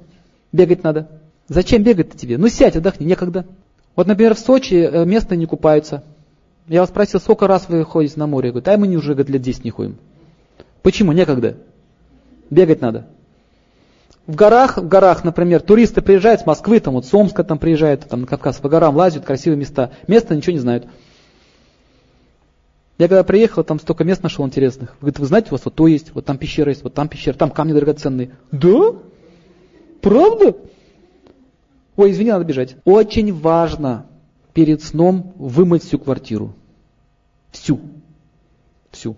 Бегать 0.54 0.84
надо. 0.84 1.10
Зачем 1.50 1.84
бегать-то 1.84 2.18
тебе? 2.18 2.38
Ну 2.38 2.48
сядь, 2.48 2.78
отдохни, 2.78 3.06
некогда. 3.06 3.46
Вот, 3.96 4.08
например, 4.08 4.36
в 4.36 4.40
Сочи 4.40 4.76
э, 4.76 5.06
местные 5.06 5.38
не 5.38 5.46
купаются. 5.46 6.04
Я 6.68 6.80
вас 6.80 6.90
спросил, 6.90 7.20
сколько 7.20 7.46
раз 7.46 7.68
вы 7.68 7.84
ходите 7.84 8.18
на 8.18 8.28
море? 8.28 8.48
Я 8.48 8.52
говорю, 8.54 8.66
да 8.66 8.78
мы 8.78 8.88
не 8.88 8.96
уже 8.96 9.14
лет 9.14 9.42
10 9.42 9.66
не 9.66 9.70
ходим. 9.70 9.98
Почему? 10.82 11.12
Некогда. 11.12 11.58
Бегать 12.50 12.80
надо. 12.80 13.08
В 14.26 14.36
горах, 14.36 14.78
в 14.78 14.88
горах, 14.88 15.26
например, 15.26 15.62
туристы 15.62 16.02
приезжают 16.02 16.42
с 16.42 16.46
Москвы, 16.46 16.80
там 16.80 16.94
вот 16.94 17.06
с 17.06 17.14
Омска 17.14 17.44
там 17.44 17.60
приезжают, 17.60 18.08
там 18.08 18.22
на 18.22 18.28
Кавказ, 18.28 18.58
по 18.58 18.70
горам 18.70 18.96
лазят, 18.96 19.26
красивые 19.26 19.60
места. 19.60 19.92
Места 20.08 20.34
ничего 20.36 20.54
не 20.54 20.60
знают. 20.60 20.88
Я 22.98 23.10
когда 23.10 23.24
приехал, 23.24 23.64
там 23.66 23.80
столько 23.80 24.06
мест 24.06 24.24
нашел 24.24 24.46
интересных. 24.46 24.96
Говорит, 25.02 25.20
вы 25.20 25.26
знаете, 25.26 25.50
у 25.50 25.52
вас 25.54 25.66
вот 25.66 25.76
то 25.76 25.88
есть, 25.88 26.14
вот 26.14 26.26
там 26.26 26.38
пещера 26.38 26.70
есть, 26.70 26.84
вот 26.84 26.94
там 26.94 27.10
пещера, 27.10 27.34
там 27.34 27.52
камни 27.52 27.74
драгоценные. 27.74 28.32
Да? 28.52 28.94
Правда? 30.00 30.56
Ой, 31.98 32.12
извини, 32.12 32.32
надо 32.32 32.46
бежать. 32.46 32.78
Очень 32.86 33.34
важно 33.34 34.06
перед 34.54 34.82
сном 34.84 35.34
вымыть 35.36 35.84
всю 35.84 36.00
квартиру. 36.00 36.54
Всю. 37.52 37.82
Всю. 38.92 39.18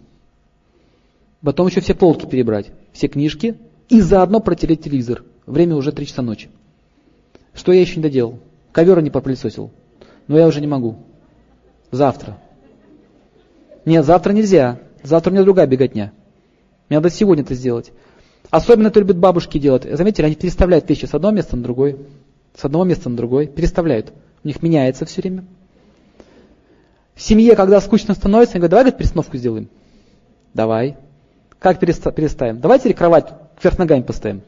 Потом 1.42 1.68
еще 1.68 1.82
все 1.82 1.94
полки 1.94 2.26
перебрать. 2.26 2.72
Все 2.92 3.08
книжки, 3.08 3.56
и 3.90 4.02
заодно 4.02 4.40
протереть 4.40 4.84
телевизор. 4.84 5.24
Время 5.46 5.76
уже 5.76 5.92
3 5.92 6.06
часа 6.06 6.22
ночи. 6.22 6.50
Что 7.54 7.72
я 7.72 7.82
еще 7.82 7.98
не 7.98 8.04
доделал? 8.04 8.40
Ковер 8.72 9.02
не 9.02 9.10
попылесосил. 9.10 9.72
Но 10.28 10.38
я 10.38 10.48
уже 10.48 10.60
не 10.60 10.68
могу. 10.68 10.98
Завтра. 11.92 12.38
Нет, 13.86 14.06
завтра 14.06 14.34
нельзя. 14.34 14.80
Завтра 15.04 15.30
у 15.30 15.34
меня 15.34 15.44
другая 15.44 15.68
беготня. 15.68 16.12
Мне 16.90 16.98
надо 16.98 17.10
сегодня 17.10 17.44
это 17.44 17.54
сделать. 17.54 17.92
Особенно 18.50 18.88
это 18.88 19.00
любят 19.00 19.18
бабушки 19.18 19.60
делать. 19.60 19.88
Заметили, 19.90 20.26
они 20.26 20.36
переставляют 20.36 20.90
вещи 20.90 21.06
с 21.06 21.14
одного 21.14 21.36
места 21.36 21.56
на 21.56 21.64
другой. 21.64 21.98
С 22.56 22.66
одного 22.66 22.84
места 22.84 23.10
на 23.10 23.16
другой. 23.16 23.48
Переставляют. 23.48 24.14
У 24.44 24.48
них 24.48 24.62
меняется 24.62 25.06
все 25.06 25.22
время. 25.22 25.46
В 27.14 27.22
семье, 27.22 27.56
когда 27.56 27.80
скучно 27.80 28.14
становится, 28.14 28.56
они 28.56 28.60
говорят, 28.60 28.72
давай 28.72 28.84
говорит, 28.84 28.98
перестановку 28.98 29.38
сделаем. 29.38 29.70
Давай. 30.54 30.98
Как 31.60 31.80
переставим? 31.80 32.60
Давайте 32.60 32.94
кровать 32.94 33.34
вверх 33.62 33.78
ногами 33.78 34.02
поставим. 34.02 34.42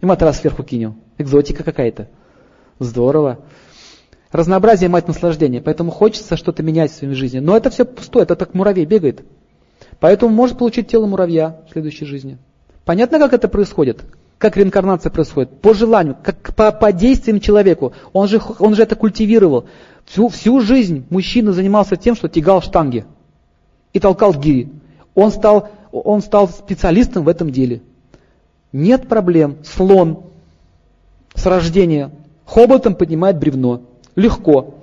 И 0.00 0.06
матрас 0.06 0.40
сверху 0.40 0.62
кинем. 0.62 1.00
Экзотика 1.18 1.64
какая-то. 1.64 2.08
Здорово. 2.78 3.40
Разнообразие 4.30 4.88
мать 4.88 5.08
наслаждения. 5.08 5.60
Поэтому 5.60 5.90
хочется 5.90 6.36
что-то 6.36 6.62
менять 6.62 6.92
в 6.92 6.94
своей 6.96 7.14
жизни. 7.14 7.38
Но 7.38 7.56
это 7.56 7.70
все 7.70 7.84
пустое, 7.84 8.24
это 8.24 8.36
так 8.36 8.54
муравей 8.54 8.84
бегает. 8.84 9.24
Поэтому 10.00 10.32
может 10.32 10.58
получить 10.58 10.88
тело 10.88 11.06
муравья 11.06 11.60
в 11.68 11.72
следующей 11.72 12.04
жизни. 12.04 12.38
Понятно, 12.84 13.18
как 13.18 13.32
это 13.32 13.48
происходит? 13.48 14.02
Как 14.38 14.56
реинкарнация 14.56 15.10
происходит? 15.10 15.60
По 15.60 15.74
желанию, 15.74 16.16
как 16.22 16.54
по, 16.54 16.70
по 16.70 16.92
действиям 16.92 17.40
человеку. 17.40 17.92
Он 18.12 18.28
же, 18.28 18.40
он 18.60 18.74
же 18.76 18.82
это 18.82 18.94
культивировал. 18.94 19.66
Всю, 20.04 20.28
всю 20.28 20.60
жизнь 20.60 21.04
мужчина 21.10 21.52
занимался 21.52 21.96
тем, 21.96 22.14
что 22.14 22.28
тягал 22.28 22.62
штанги 22.62 23.04
и 23.92 23.98
толкал 23.98 24.32
гири. 24.34 24.70
Он 25.14 25.32
стал, 25.32 25.68
он 25.90 26.22
стал 26.22 26.48
специалистом 26.48 27.24
в 27.24 27.28
этом 27.28 27.50
деле. 27.50 27.82
Нет 28.72 29.08
проблем. 29.08 29.58
Слон 29.64 30.24
с 31.34 31.46
рождения 31.46 32.10
хоботом 32.44 32.94
поднимает 32.94 33.38
бревно. 33.38 33.82
Легко. 34.16 34.74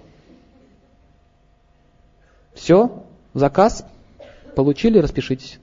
Все, 2.54 3.04
заказ, 3.34 3.86
получили, 4.56 5.00
распишитесь. 5.00 5.60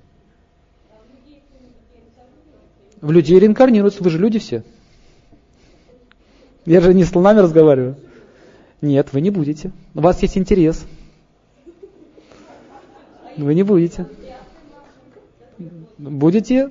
В 3.00 3.10
людей 3.10 3.38
реинкарнируются, 3.40 4.02
вы 4.02 4.10
же 4.10 4.18
люди 4.18 4.38
все. 4.38 4.62
Я 6.64 6.80
же 6.80 6.94
не 6.94 7.02
с 7.02 7.08
слонами 7.08 7.40
разговариваю. 7.40 7.96
Нет, 8.80 9.12
вы 9.12 9.20
не 9.20 9.30
будете. 9.30 9.72
У 9.94 10.00
вас 10.00 10.22
есть 10.22 10.38
интерес. 10.38 10.84
Вы 13.36 13.54
не 13.54 13.62
будете. 13.62 14.06
Будете 15.98 16.70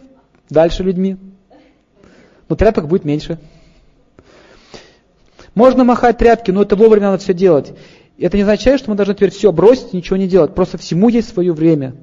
дальше 0.50 0.84
людьми. 0.84 1.18
Но 2.52 2.58
тряпок 2.58 2.90
будет 2.90 3.06
меньше. 3.06 3.40
Можно 5.56 5.86
махать 5.86 6.18
тряпки, 6.18 6.52
но 6.52 6.64
это 6.64 6.76
вовремя 6.76 7.12
надо 7.12 7.20
все 7.20 7.34
делать. 7.34 7.72
Это 8.20 8.36
не 8.36 8.44
означает, 8.44 8.82
что 8.82 8.90
мы 8.90 8.98
должны 8.98 9.16
теперь 9.16 9.32
все 9.32 9.54
бросить, 9.54 9.94
ничего 9.94 10.18
не 10.18 10.28
делать. 10.28 10.54
Просто 10.54 10.78
всему 10.78 11.08
есть 11.08 11.30
свое 11.30 11.54
время. 11.54 11.96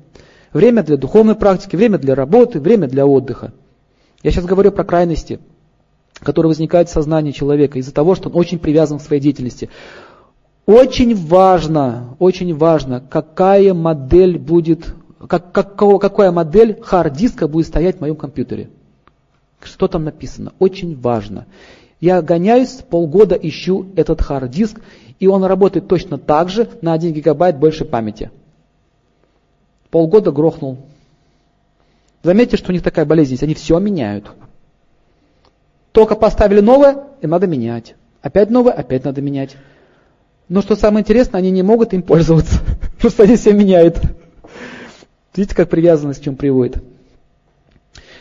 Время 0.55 0.83
для 0.83 0.97
духовной 0.97 1.35
практики, 1.35 1.77
время 1.77 1.99
для 1.99 2.15
работы, 2.15 2.61
время 2.61 2.89
для 2.89 3.05
отдыха. 3.05 3.53
Я 4.23 4.31
сейчас 4.31 4.47
говорю 4.47 4.73
про 4.73 4.85
крайности, 4.85 5.39
которые 6.21 6.49
возникают 6.49 6.89
в 6.89 6.93
сознании 6.93 7.33
человека 7.33 7.79
из-за 7.79 7.93
того, 7.93 8.15
что 8.15 8.31
он 8.31 8.37
очень 8.37 8.59
привязан 8.59 9.01
к 9.01 9.03
своей 9.03 9.21
деятельности. 9.21 9.69
Очень 10.65 11.15
важно, 11.15 12.17
очень 12.19 12.57
важно, 12.57 13.03
какая 13.07 13.75
модель 13.75 14.39
будет, 14.39 14.95
как, 15.29 15.53
какого, 15.53 15.99
какая 15.99 16.33
модель 16.33 16.81
хард-диска 16.81 17.49
будет 17.49 17.67
стоять 17.67 17.99
в 17.99 18.01
моем 18.01 18.17
компьютере. 18.17 18.71
Что 19.63 19.89
там 19.89 20.05
написано? 20.05 20.53
Очень 20.59 20.99
важно. 20.99 21.47
Я 22.01 22.23
гоняюсь, 22.23 22.83
полгода 22.89 23.35
ищу 23.35 23.87
этот 23.97 24.21
хард-диск, 24.21 24.81
и 25.19 25.27
он 25.27 25.45
работает 25.45 25.89
точно 25.89 26.17
так 26.17 26.49
же 26.49 26.69
на 26.81 26.93
1 26.93 27.13
гигабайт 27.13 27.59
больше 27.59 27.85
памяти. 27.85 28.31
Полгода 29.91 30.31
грохнул. 30.31 30.79
Заметьте, 32.23 32.57
что 32.57 32.71
у 32.71 32.73
них 32.73 32.83
такая 32.83 33.05
болезнь 33.05 33.33
есть, 33.33 33.43
они 33.43 33.55
все 33.55 33.79
меняют. 33.79 34.31
Только 35.93 36.15
поставили 36.15 36.61
новое, 36.61 37.05
им 37.21 37.31
надо 37.31 37.47
менять. 37.47 37.97
Опять 38.23 38.51
новое, 38.51 38.73
опять 38.73 39.05
надо 39.05 39.21
менять. 39.21 39.57
Но 40.49 40.63
что 40.63 40.77
самое 40.77 41.03
интересное, 41.03 41.39
они 41.39 41.51
не 41.51 41.63
могут 41.63 41.93
им 41.95 42.03
пользоваться, 42.03 42.61
потому 42.97 43.11
что 43.11 43.23
они 43.25 43.37
все 43.37 43.53
меняют. 43.53 44.01
Видите, 45.35 45.55
как 45.55 45.69
привязанность 45.69 46.21
в 46.21 46.25
чем 46.25 46.37
приводит? 46.37 46.83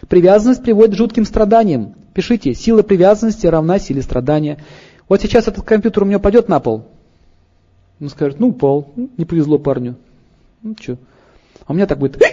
Привязанность 0.07 0.63
приводит 0.63 0.93
к 0.93 0.97
жутким 0.97 1.25
страданиям. 1.25 1.95
Пишите, 2.13 2.53
сила 2.53 2.83
привязанности 2.83 3.47
равна 3.47 3.79
силе 3.79 4.01
страдания. 4.01 4.59
Вот 5.09 5.21
сейчас 5.21 5.47
этот 5.47 5.65
компьютер 5.65 6.03
у 6.03 6.05
меня 6.05 6.19
пойдет 6.19 6.49
на 6.49 6.59
пол. 6.59 6.85
Он 7.99 8.09
скажет, 8.09 8.39
ну 8.39 8.49
упал, 8.49 8.93
не 8.95 9.25
повезло 9.25 9.57
парню. 9.57 9.95
Ну 10.61 10.75
что? 10.79 10.97
А 11.65 11.71
у 11.71 11.75
меня 11.75 11.87
так 11.87 11.99
будет. 11.99 12.21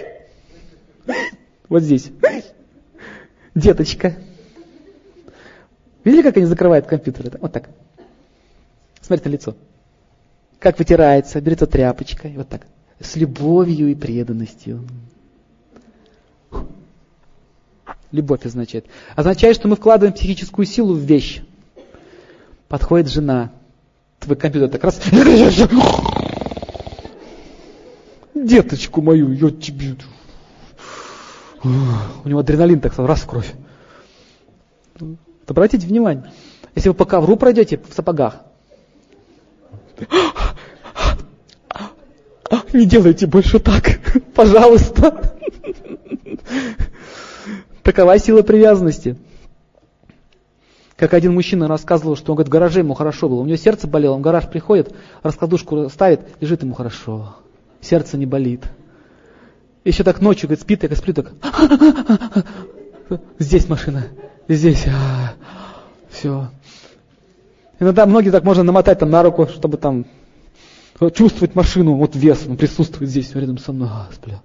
Вот 1.67 1.81
здесь. 1.81 2.11
Деточка. 3.55 4.13
Видели, 6.03 6.21
как 6.21 6.37
они 6.37 6.45
закрывают 6.45 6.85
компьютер? 6.85 7.39
Вот 7.41 7.51
так. 7.51 7.69
Смотрите 9.01 9.29
на 9.29 9.33
лицо 9.33 9.55
как 10.65 10.79
вытирается, 10.79 11.39
берется 11.41 11.67
тряпочкой, 11.67 12.33
вот 12.37 12.49
так, 12.49 12.65
с 12.99 13.15
любовью 13.15 13.89
и 13.89 13.93
преданностью. 13.93 14.83
Любовь 18.11 18.45
означает. 18.45 18.85
Означает, 19.15 19.55
что 19.55 19.67
мы 19.67 19.75
вкладываем 19.75 20.13
психическую 20.13 20.65
силу 20.65 20.93
в 20.93 20.99
вещь. 20.99 21.41
Подходит 22.67 23.09
жена, 23.09 23.51
твой 24.19 24.37
компьютер 24.37 24.69
так 24.69 24.83
раз. 24.83 24.99
Деточку 28.33 29.01
мою, 29.01 29.31
я 29.31 29.49
тебе. 29.49 29.95
У 31.63 32.29
него 32.29 32.39
адреналин 32.39 32.79
так 32.79 32.97
раз 32.97 33.21
в 33.21 33.27
кровь. 33.27 33.53
Обратите 35.47 35.85
внимание, 35.87 36.31
если 36.73 36.89
вы 36.89 36.95
по 36.95 37.05
ковру 37.05 37.37
пройдете 37.37 37.77
в 37.77 37.93
сапогах, 37.93 38.37
не 42.73 42.85
делайте 42.85 43.27
больше 43.27 43.59
так, 43.59 43.99
пожалуйста. 44.35 45.33
Такова 47.85 48.17
сила 48.17 48.41
привязанности. 48.41 49.15
Как 50.97 51.13
один 51.13 51.35
мужчина 51.35 51.67
рассказывал, 51.67 52.15
что 52.15 52.31
он 52.31 52.37
говорит, 52.37 52.49
в 52.49 52.51
гараже 52.51 52.79
ему 52.79 52.95
хорошо 52.95 53.29
было. 53.29 53.41
У 53.41 53.45
него 53.45 53.57
сердце 53.57 53.85
болело, 53.85 54.15
он 54.15 54.21
в 54.21 54.23
гараж 54.23 54.49
приходит, 54.49 54.91
раскладушку 55.21 55.87
ставит, 55.89 56.21
лежит 56.39 56.63
ему 56.63 56.73
хорошо. 56.73 57.35
Сердце 57.81 58.17
не 58.17 58.25
болит. 58.25 58.63
Еще 59.83 60.03
так 60.03 60.19
ночью, 60.19 60.47
говорит, 60.47 60.63
спит, 60.63 60.81
я 60.81 60.95
сплю 60.95 61.13
так. 61.13 61.33
Здесь 63.37 63.69
машина, 63.69 64.07
здесь. 64.47 64.87
А, 64.87 65.33
все. 66.09 66.49
Иногда 67.79 68.07
многие 68.07 68.31
так 68.31 68.43
можно 68.43 68.63
намотать 68.63 68.97
там 68.97 69.11
на 69.11 69.21
руку, 69.21 69.45
чтобы 69.45 69.77
там 69.77 70.07
чувствовать 71.13 71.53
машину, 71.53 71.93
вот 71.93 72.15
вес, 72.15 72.45
он 72.49 72.57
присутствует 72.57 73.11
здесь 73.11 73.35
рядом 73.35 73.59
со 73.59 73.73
мной. 73.73 73.89
А, 73.91 74.09
сплю. 74.11 74.41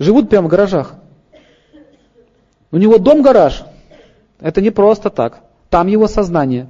Живут 0.00 0.28
прямо 0.28 0.48
в 0.48 0.50
гаражах. 0.50 0.96
У 2.76 2.78
него 2.78 2.98
дом-гараж. 2.98 3.64
Это 4.38 4.60
не 4.60 4.68
просто 4.68 5.08
так. 5.08 5.42
Там 5.70 5.86
его 5.86 6.08
сознание. 6.08 6.68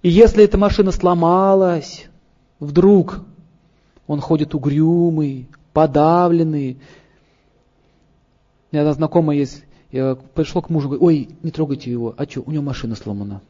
И 0.00 0.08
если 0.08 0.42
эта 0.44 0.56
машина 0.56 0.92
сломалась, 0.92 2.06
вдруг 2.58 3.20
он 4.06 4.22
ходит 4.22 4.54
угрюмый, 4.54 5.50
подавленный. 5.74 6.78
У 8.72 8.74
меня 8.74 8.80
одна 8.84 8.94
знакомая 8.94 9.36
есть, 9.36 9.62
я 9.92 10.14
пришел 10.14 10.62
к 10.62 10.70
мужу, 10.70 10.88
говорю, 10.88 11.04
ой, 11.04 11.28
не 11.42 11.50
трогайте 11.50 11.90
его, 11.90 12.14
а 12.16 12.24
что, 12.24 12.44
у 12.46 12.50
него 12.50 12.62
машина 12.62 12.96
сломана. 12.96 13.42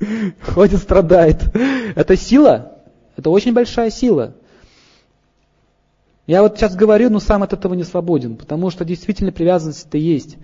ходит, 0.42 0.80
страдает. 0.80 1.54
Это 1.94 2.16
сила, 2.16 2.78
это 3.16 3.30
очень 3.30 3.52
большая 3.52 3.92
сила. 3.92 4.34
Я 6.26 6.42
вот 6.42 6.56
сейчас 6.56 6.74
говорю, 6.74 7.10
но 7.10 7.20
сам 7.20 7.42
от 7.42 7.52
этого 7.52 7.74
не 7.74 7.84
свободен, 7.84 8.36
потому 8.36 8.70
что 8.70 8.84
действительно 8.84 9.30
привязанность-то 9.30 9.98
есть. 9.98 10.36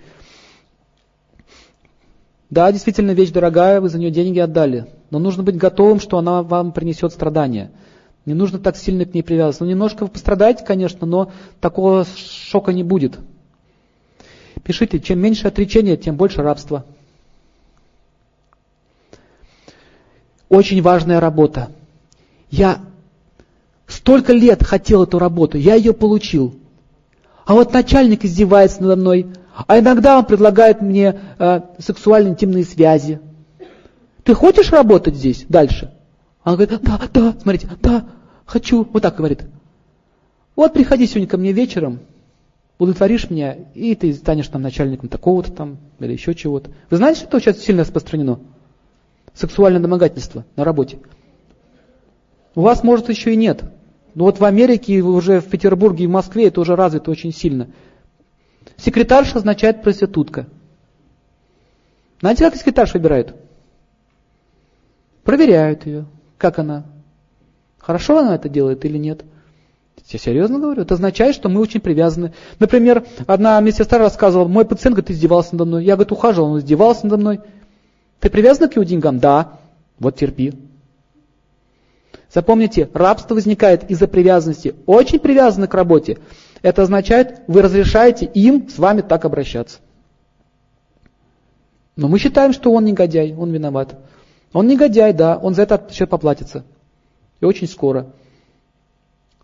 Да, 2.51 2.71
действительно 2.71 3.11
вещь 3.11 3.31
дорогая, 3.31 3.81
вы 3.81 3.89
за 3.89 3.97
нее 3.97 4.11
деньги 4.11 4.37
отдали, 4.37 4.85
но 5.09 5.19
нужно 5.19 5.41
быть 5.41 5.57
готовым, 5.57 5.99
что 5.99 6.17
она 6.17 6.43
вам 6.43 6.71
принесет 6.71 7.13
страдания. 7.13 7.71
Не 8.25 8.35
нужно 8.35 8.59
так 8.59 8.77
сильно 8.77 9.05
к 9.05 9.13
ней 9.13 9.23
привязываться. 9.23 9.63
Ну, 9.63 9.71
немножко 9.71 10.03
вы 10.03 10.09
пострадаете, 10.09 10.63
конечно, 10.63 11.07
но 11.07 11.31
такого 11.59 12.05
шока 12.05 12.71
не 12.71 12.83
будет. 12.83 13.17
Пишите, 14.63 14.99
чем 14.99 15.19
меньше 15.19 15.47
отречения, 15.47 15.97
тем 15.97 16.17
больше 16.17 16.43
рабства. 16.43 16.85
Очень 20.49 20.81
важная 20.81 21.19
работа. 21.19 21.71
Я 22.51 22.81
столько 24.01 24.33
лет 24.33 24.63
хотел 24.63 25.03
эту 25.03 25.19
работу, 25.19 25.57
я 25.57 25.75
ее 25.75 25.93
получил. 25.93 26.55
А 27.45 27.53
вот 27.53 27.71
начальник 27.71 28.25
издевается 28.25 28.81
надо 28.81 28.95
мной, 28.95 29.27
а 29.67 29.79
иногда 29.79 30.17
он 30.17 30.25
предлагает 30.25 30.81
мне 30.81 31.19
э, 31.37 31.61
сексуально 31.77 32.29
интимные 32.29 32.63
связи. 32.63 33.19
Ты 34.23 34.33
хочешь 34.33 34.71
работать 34.71 35.15
здесь 35.15 35.45
дальше? 35.47 35.93
Она 36.43 36.55
говорит, 36.55 36.81
да, 36.81 36.99
да, 37.13 37.35
смотрите, 37.39 37.67
да, 37.81 38.05
хочу. 38.45 38.87
Вот 38.91 39.03
так 39.03 39.15
говорит. 39.15 39.43
Вот 40.55 40.73
приходи 40.73 41.05
сегодня 41.05 41.27
ко 41.27 41.37
мне 41.37 41.51
вечером, 41.51 41.99
удовлетворишь 42.79 43.29
меня, 43.29 43.55
и 43.75 43.93
ты 43.93 44.13
станешь 44.13 44.47
там 44.47 44.63
начальником 44.63 45.09
такого-то 45.09 45.51
там, 45.51 45.77
или 45.99 46.13
еще 46.13 46.33
чего-то. 46.33 46.71
Вы 46.89 46.97
знаете, 46.97 47.21
что 47.21 47.39
сейчас 47.39 47.59
сильно 47.59 47.83
распространено? 47.83 48.39
Сексуальное 49.35 49.79
домогательство 49.79 50.43
на 50.55 50.63
работе. 50.63 50.97
У 52.55 52.61
вас, 52.61 52.83
может, 52.83 53.09
еще 53.09 53.33
и 53.33 53.37
нет. 53.37 53.63
Но 54.13 54.25
вот 54.25 54.39
в 54.39 54.45
Америке, 54.45 55.01
уже 55.01 55.39
в 55.39 55.49
Петербурге 55.49 56.03
и 56.03 56.07
в 56.07 56.11
Москве 56.11 56.47
это 56.47 56.61
уже 56.61 56.75
развито 56.75 57.11
очень 57.11 57.33
сильно. 57.33 57.67
Секретарша 58.77 59.37
означает 59.37 59.83
проститутка. 59.83 60.47
Знаете, 62.19 62.43
как 62.45 62.55
секретарш 62.55 62.93
выбирают? 62.93 63.35
Проверяют 65.23 65.85
ее, 65.85 66.05
как 66.37 66.59
она. 66.59 66.85
Хорошо 67.77 68.19
она 68.19 68.35
это 68.35 68.49
делает 68.49 68.85
или 68.85 68.97
нет. 68.97 69.23
Я 70.07 70.19
серьезно 70.19 70.59
говорю, 70.59 70.81
это 70.81 70.95
означает, 70.95 71.35
что 71.35 71.47
мы 71.47 71.61
очень 71.61 71.79
привязаны. 71.79 72.33
Например, 72.59 73.05
одна 73.27 73.59
медсестра 73.61 73.97
рассказывала, 73.97 74.47
мой 74.47 74.65
пациент, 74.65 74.95
говорит, 74.95 75.11
издевался 75.11 75.53
надо 75.53 75.65
мной. 75.65 75.85
Я, 75.85 75.95
говорит, 75.95 76.11
ухаживал, 76.11 76.51
он 76.51 76.59
издевался 76.59 77.05
надо 77.05 77.17
мной. 77.17 77.39
Ты 78.19 78.29
привязан 78.29 78.69
к 78.69 78.75
его 78.75 78.83
деньгам? 78.83 79.19
Да. 79.19 79.59
Вот 79.99 80.17
терпи. 80.17 80.53
Запомните, 82.33 82.89
рабство 82.93 83.35
возникает 83.35 83.89
из-за 83.91 84.07
привязанности. 84.07 84.75
Очень 84.85 85.19
привязаны 85.19 85.67
к 85.67 85.73
работе. 85.73 86.17
Это 86.61 86.83
означает, 86.83 87.41
вы 87.47 87.61
разрешаете 87.61 88.25
им 88.25 88.69
с 88.69 88.77
вами 88.77 89.01
так 89.01 89.25
обращаться. 89.25 89.79
Но 91.97 92.07
мы 92.07 92.19
считаем, 92.19 92.53
что 92.53 92.71
он 92.71 92.85
негодяй, 92.85 93.35
он 93.35 93.51
виноват. 93.51 93.99
Он 94.53 94.67
негодяй, 94.67 95.11
да, 95.13 95.37
он 95.37 95.55
за 95.55 95.63
это 95.63 95.85
еще 95.89 96.05
поплатится. 96.05 96.63
И 97.41 97.45
очень 97.45 97.67
скоро. 97.67 98.07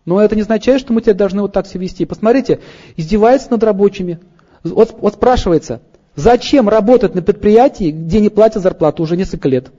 Но 0.05 0.21
это 0.21 0.35
не 0.35 0.43
означает, 0.43 0.79
что 0.79 0.93
мы 0.93 1.01
тебя 1.01 1.13
должны 1.13 1.41
вот 1.41 1.51
так 1.51 1.67
себя 1.67 1.81
вести. 1.81 2.05
Посмотрите, 2.05 2.61
издевается 2.95 3.51
над 3.51 3.63
рабочими. 3.63 4.19
Вот, 4.63 4.95
вот 5.01 5.15
спрашивается, 5.15 5.81
зачем 6.15 6.69
работать 6.69 7.15
на 7.15 7.21
предприятии, 7.21 7.91
где 7.91 8.21
не 8.21 8.29
платят 8.29 8.63
зарплату 8.63 9.03
уже 9.03 9.17
несколько 9.17 9.49
лет? 9.49 9.71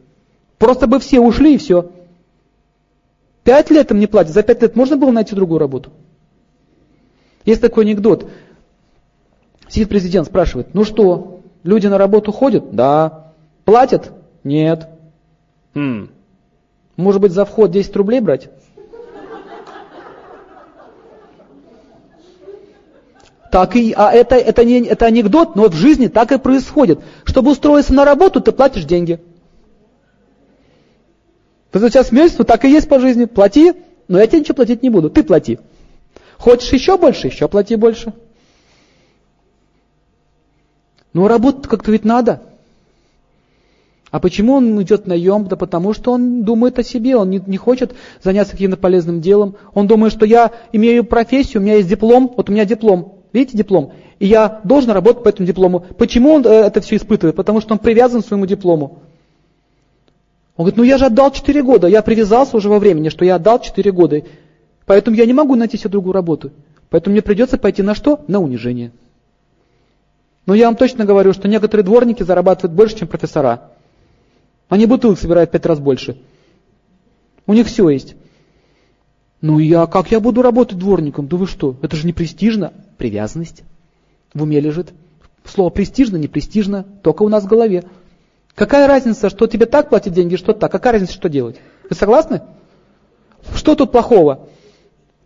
Просто 0.58 0.86
бы 0.86 0.98
все 0.98 1.20
ушли 1.20 1.54
и 1.54 1.58
все. 1.58 1.90
Пять 3.48 3.70
лет 3.70 3.90
им 3.90 3.98
не 3.98 4.06
платят, 4.06 4.34
за 4.34 4.42
пять 4.42 4.60
лет 4.60 4.76
можно 4.76 4.98
было 4.98 5.10
найти 5.10 5.34
другую 5.34 5.58
работу? 5.58 5.90
Есть 7.46 7.62
такой 7.62 7.84
анекдот. 7.84 8.28
Сидит 9.70 9.88
президент, 9.88 10.26
спрашивает, 10.26 10.74
ну 10.74 10.84
что, 10.84 11.40
люди 11.62 11.86
на 11.86 11.96
работу 11.96 12.30
ходят? 12.30 12.72
Да. 12.72 13.32
Платят? 13.64 14.12
Нет. 14.44 14.90
Хм. 15.74 16.10
Может 16.98 17.22
быть, 17.22 17.32
за 17.32 17.46
вход 17.46 17.70
10 17.70 17.96
рублей 17.96 18.20
брать? 18.20 18.50
Так 23.50 23.76
и, 23.76 23.94
а 23.96 24.12
это, 24.12 24.34
это, 24.34 24.62
не, 24.62 24.82
это 24.82 25.06
анекдот, 25.06 25.56
но 25.56 25.70
в 25.70 25.74
жизни 25.74 26.08
так 26.08 26.32
и 26.32 26.38
происходит. 26.38 27.00
Чтобы 27.24 27.52
устроиться 27.52 27.94
на 27.94 28.04
работу, 28.04 28.42
ты 28.42 28.52
платишь 28.52 28.84
деньги. 28.84 29.22
Ты 31.70 31.80
сейчас 31.80 32.08
смеешься, 32.08 32.36
но 32.38 32.44
так 32.44 32.64
и 32.64 32.70
есть 32.70 32.88
по 32.88 32.98
жизни. 32.98 33.26
Плати, 33.26 33.74
но 34.08 34.18
я 34.18 34.26
тебе 34.26 34.40
ничего 34.40 34.54
платить 34.54 34.82
не 34.82 34.90
буду, 34.90 35.10
ты 35.10 35.22
плати. 35.22 35.58
Хочешь 36.38 36.72
еще 36.72 36.96
больше, 36.96 37.26
еще 37.26 37.48
плати 37.48 37.76
больше. 37.76 38.12
Но 41.12 41.28
работать 41.28 41.66
как-то 41.66 41.90
ведь 41.90 42.04
надо. 42.04 42.42
А 44.10 44.20
почему 44.20 44.54
он 44.54 44.80
идет 44.82 45.06
наем? 45.06 45.46
Да 45.46 45.56
потому 45.56 45.92
что 45.92 46.12
он 46.12 46.42
думает 46.42 46.78
о 46.78 46.82
себе, 46.82 47.16
он 47.16 47.28
не, 47.28 47.42
не 47.46 47.58
хочет 47.58 47.94
заняться 48.22 48.52
каким-то 48.52 48.78
полезным 48.78 49.20
делом. 49.20 49.56
Он 49.74 49.86
думает, 49.86 50.12
что 50.12 50.24
я 50.24 50.52
имею 50.72 51.04
профессию, 51.04 51.60
у 51.60 51.64
меня 51.64 51.76
есть 51.76 51.88
диплом, 51.88 52.32
вот 52.34 52.48
у 52.48 52.52
меня 52.52 52.64
диплом, 52.64 53.18
Видите 53.32 53.58
диплом? 53.58 53.92
И 54.18 54.26
я 54.26 54.60
должен 54.64 54.90
работать 54.90 55.22
по 55.22 55.28
этому 55.28 55.46
диплому. 55.46 55.80
Почему 55.80 56.32
он 56.32 56.46
э, 56.46 56.48
это 56.48 56.80
все 56.80 56.96
испытывает? 56.96 57.36
Потому 57.36 57.60
что 57.60 57.74
он 57.74 57.78
привязан 57.78 58.22
к 58.22 58.26
своему 58.26 58.46
диплому. 58.46 59.00
Он 60.58 60.64
говорит, 60.64 60.76
ну 60.76 60.82
я 60.82 60.98
же 60.98 61.06
отдал 61.06 61.30
4 61.30 61.62
года, 61.62 61.86
я 61.86 62.02
привязался 62.02 62.56
уже 62.56 62.68
во 62.68 62.80
времени, 62.80 63.10
что 63.10 63.24
я 63.24 63.36
отдал 63.36 63.60
4 63.60 63.92
года. 63.92 64.22
Поэтому 64.86 65.16
я 65.16 65.24
не 65.24 65.32
могу 65.32 65.54
найти 65.54 65.78
себе 65.78 65.90
другую 65.90 66.12
работу. 66.12 66.50
Поэтому 66.90 67.12
мне 67.12 67.22
придется 67.22 67.58
пойти 67.58 67.82
на 67.82 67.94
что? 67.94 68.24
На 68.26 68.40
унижение. 68.40 68.90
Но 70.46 70.54
я 70.54 70.66
вам 70.66 70.74
точно 70.74 71.04
говорю, 71.04 71.32
что 71.32 71.46
некоторые 71.46 71.84
дворники 71.84 72.24
зарабатывают 72.24 72.74
больше, 72.74 72.96
чем 72.96 73.06
профессора. 73.06 73.70
Они 74.68 74.86
бутылок 74.86 75.20
собирают 75.20 75.52
пять 75.52 75.64
раз 75.64 75.78
больше. 75.78 76.18
У 77.46 77.54
них 77.54 77.68
все 77.68 77.88
есть. 77.88 78.16
Ну 79.40 79.60
я, 79.60 79.86
как 79.86 80.10
я 80.10 80.18
буду 80.18 80.42
работать 80.42 80.76
дворником? 80.76 81.28
Да 81.28 81.36
вы 81.36 81.46
что, 81.46 81.76
это 81.82 81.94
же 81.94 82.04
не 82.04 82.12
престижно. 82.12 82.72
Привязанность 82.96 83.62
в 84.34 84.42
уме 84.42 84.58
лежит. 84.58 84.88
Слово 85.44 85.70
престижно, 85.70 86.16
не 86.16 86.26
престижно, 86.26 86.84
только 87.04 87.22
у 87.22 87.28
нас 87.28 87.44
в 87.44 87.46
голове. 87.48 87.84
Какая 88.58 88.88
разница, 88.88 89.30
что 89.30 89.46
тебе 89.46 89.66
так 89.66 89.88
платят 89.88 90.12
деньги, 90.12 90.34
что 90.34 90.52
так? 90.52 90.72
Какая 90.72 90.94
разница, 90.94 91.12
что 91.12 91.28
делать? 91.28 91.60
Вы 91.88 91.94
согласны? 91.94 92.42
Что 93.54 93.76
тут 93.76 93.92
плохого? 93.92 94.48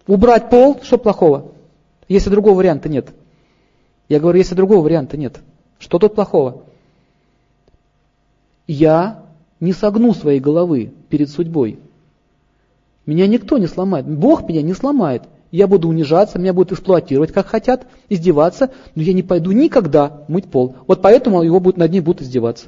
Убрать 0.06 0.50
пол, 0.50 0.78
что 0.82 0.98
плохого? 0.98 1.52
Если 2.08 2.28
другого 2.28 2.58
варианта 2.58 2.90
нет. 2.90 3.08
Я 4.10 4.20
говорю, 4.20 4.36
если 4.36 4.54
другого 4.54 4.84
варианта 4.84 5.16
нет. 5.16 5.40
Что 5.78 5.98
тут 5.98 6.14
плохого? 6.14 6.64
Я 8.66 9.22
не 9.60 9.72
согну 9.72 10.12
своей 10.12 10.38
головы 10.38 10.92
перед 11.08 11.30
судьбой. 11.30 11.78
Меня 13.06 13.26
никто 13.26 13.56
не 13.56 13.66
сломает. 13.66 14.06
Бог 14.06 14.46
меня 14.46 14.60
не 14.60 14.74
сломает. 14.74 15.22
Я 15.50 15.68
буду 15.68 15.88
унижаться, 15.88 16.38
меня 16.38 16.52
будут 16.52 16.72
эксплуатировать, 16.72 17.32
как 17.32 17.46
хотят, 17.46 17.86
издеваться, 18.10 18.72
но 18.94 19.00
я 19.00 19.14
не 19.14 19.22
пойду 19.22 19.52
никогда 19.52 20.22
мыть 20.28 20.50
пол. 20.50 20.76
Вот 20.86 21.00
поэтому 21.00 21.42
его 21.42 21.60
будут, 21.60 21.78
над 21.78 21.90
ним 21.90 22.04
будут 22.04 22.20
издеваться. 22.20 22.66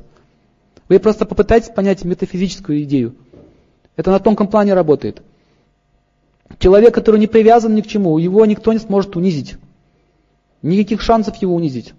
Вы 0.89 0.99
просто 0.99 1.24
попытайтесь 1.24 1.70
понять 1.70 2.05
метафизическую 2.05 2.82
идею. 2.82 3.16
Это 3.97 4.11
на 4.11 4.18
тонком 4.18 4.49
плане 4.49 4.74
работает. 4.74 5.22
Человек, 6.59 6.95
который 6.95 7.18
не 7.18 7.26
привязан 7.26 7.74
ни 7.74 7.80
к 7.80 7.87
чему, 7.87 8.18
его 8.18 8.45
никто 8.45 8.72
не 8.72 8.78
сможет 8.78 9.16
унизить. 9.16 9.57
Никаких 10.62 11.01
шансов 11.01 11.37
его 11.37 11.55
унизить. 11.55 11.95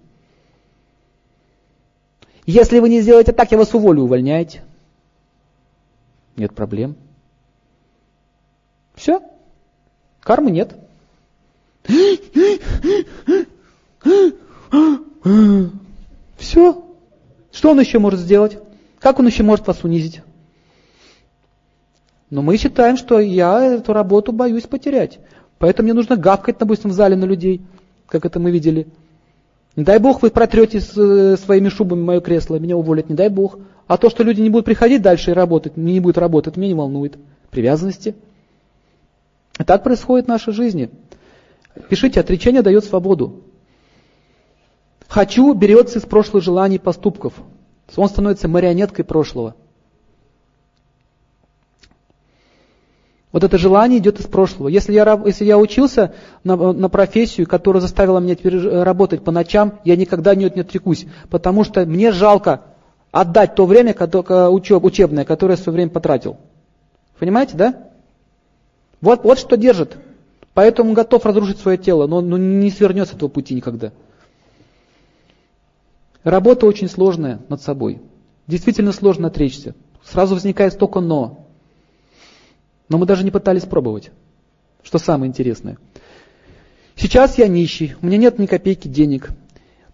Если 2.46 2.78
вы 2.78 2.88
не 2.88 3.00
сделаете 3.00 3.32
так, 3.32 3.50
я 3.50 3.58
вас 3.58 3.74
уволю, 3.74 4.02
увольняете. 4.02 4.62
Нет 6.36 6.54
проблем. 6.54 6.94
Все. 8.94 9.20
Кармы 10.20 10.50
нет. 10.52 10.76
Все. 16.36 16.84
Что 17.52 17.70
он 17.70 17.80
еще 17.80 17.98
может 17.98 18.20
сделать? 18.20 18.58
Как 19.06 19.20
он 19.20 19.26
еще 19.28 19.44
может 19.44 19.68
вас 19.68 19.84
унизить? 19.84 20.20
Но 22.28 22.42
мы 22.42 22.56
считаем, 22.56 22.96
что 22.96 23.20
я 23.20 23.74
эту 23.74 23.92
работу 23.92 24.32
боюсь 24.32 24.64
потерять. 24.64 25.20
Поэтому 25.58 25.84
мне 25.84 25.94
нужно 25.94 26.16
гавкать, 26.16 26.58
допустим, 26.58 26.90
в 26.90 26.92
зале 26.92 27.14
на 27.14 27.24
людей, 27.24 27.62
как 28.08 28.24
это 28.26 28.40
мы 28.40 28.50
видели. 28.50 28.88
Не 29.76 29.84
дай 29.84 30.00
бог 30.00 30.22
вы 30.22 30.30
протрете 30.30 30.78
э, 30.78 31.36
своими 31.36 31.68
шубами 31.68 32.02
мое 32.02 32.20
кресло, 32.20 32.56
меня 32.56 32.76
уволят, 32.76 33.08
не 33.08 33.14
дай 33.14 33.28
бог. 33.28 33.60
А 33.86 33.96
то, 33.96 34.10
что 34.10 34.24
люди 34.24 34.40
не 34.40 34.50
будут 34.50 34.64
приходить 34.64 35.02
дальше 35.02 35.30
и 35.30 35.34
работать, 35.34 35.76
не 35.76 36.00
будут 36.00 36.18
работать, 36.18 36.56
меня 36.56 36.70
не 36.70 36.74
волнует. 36.74 37.16
Привязанности. 37.52 38.16
И 39.56 39.62
так 39.62 39.84
происходит 39.84 40.26
в 40.26 40.30
нашей 40.30 40.52
жизни. 40.52 40.90
Пишите, 41.88 42.18
отречение 42.18 42.62
дает 42.62 42.84
свободу. 42.84 43.44
Хочу 45.06 45.54
берется 45.54 46.00
из 46.00 46.02
прошлых 46.02 46.42
желаний 46.42 46.80
поступков. 46.80 47.34
Он 47.94 48.08
становится 48.08 48.48
марионеткой 48.48 49.04
прошлого. 49.04 49.54
Вот 53.32 53.44
это 53.44 53.58
желание 53.58 53.98
идет 53.98 54.18
из 54.18 54.26
прошлого. 54.26 54.68
Если 54.68 54.94
я, 54.94 55.20
если 55.26 55.44
я 55.44 55.58
учился 55.58 56.14
на, 56.42 56.56
на 56.56 56.88
профессию, 56.88 57.46
которая 57.46 57.82
заставила 57.82 58.18
меня 58.18 58.34
работать 58.82 59.22
по 59.22 59.30
ночам, 59.30 59.78
я 59.84 59.94
никогда 59.94 60.34
не, 60.34 60.44
не 60.44 60.62
отрекусь, 60.62 61.06
потому 61.28 61.62
что 61.62 61.84
мне 61.84 62.12
жалко 62.12 62.62
отдать 63.10 63.54
то 63.54 63.66
время 63.66 63.92
которое, 63.92 64.48
учеб, 64.48 64.84
учебное, 64.84 65.24
которое 65.24 65.52
я 65.52 65.56
в 65.58 65.60
свое 65.60 65.74
время 65.74 65.90
потратил. 65.90 66.38
Понимаете, 67.18 67.56
да? 67.56 67.88
Вот, 69.00 69.24
вот 69.24 69.38
что 69.38 69.56
держит. 69.56 69.98
Поэтому 70.54 70.90
он 70.90 70.94
готов 70.94 71.26
разрушить 71.26 71.58
свое 71.58 71.76
тело, 71.76 72.06
но, 72.06 72.22
но 72.22 72.38
не 72.38 72.70
свернет 72.70 73.08
с 73.08 73.12
этого 73.12 73.28
пути 73.28 73.54
никогда. 73.54 73.92
Работа 76.26 76.66
очень 76.66 76.88
сложная 76.88 77.38
над 77.48 77.62
собой. 77.62 78.00
Действительно 78.48 78.90
сложно 78.90 79.28
отречься. 79.28 79.76
Сразу 80.04 80.34
возникает 80.34 80.72
столько 80.72 80.98
«но». 80.98 81.46
Но 82.88 82.98
мы 82.98 83.06
даже 83.06 83.22
не 83.22 83.30
пытались 83.30 83.62
пробовать. 83.62 84.10
Что 84.82 84.98
самое 84.98 85.28
интересное. 85.28 85.78
Сейчас 86.96 87.38
я 87.38 87.46
нищий, 87.46 87.94
у 88.02 88.06
меня 88.06 88.18
нет 88.18 88.40
ни 88.40 88.46
копейки 88.46 88.88
денег. 88.88 89.30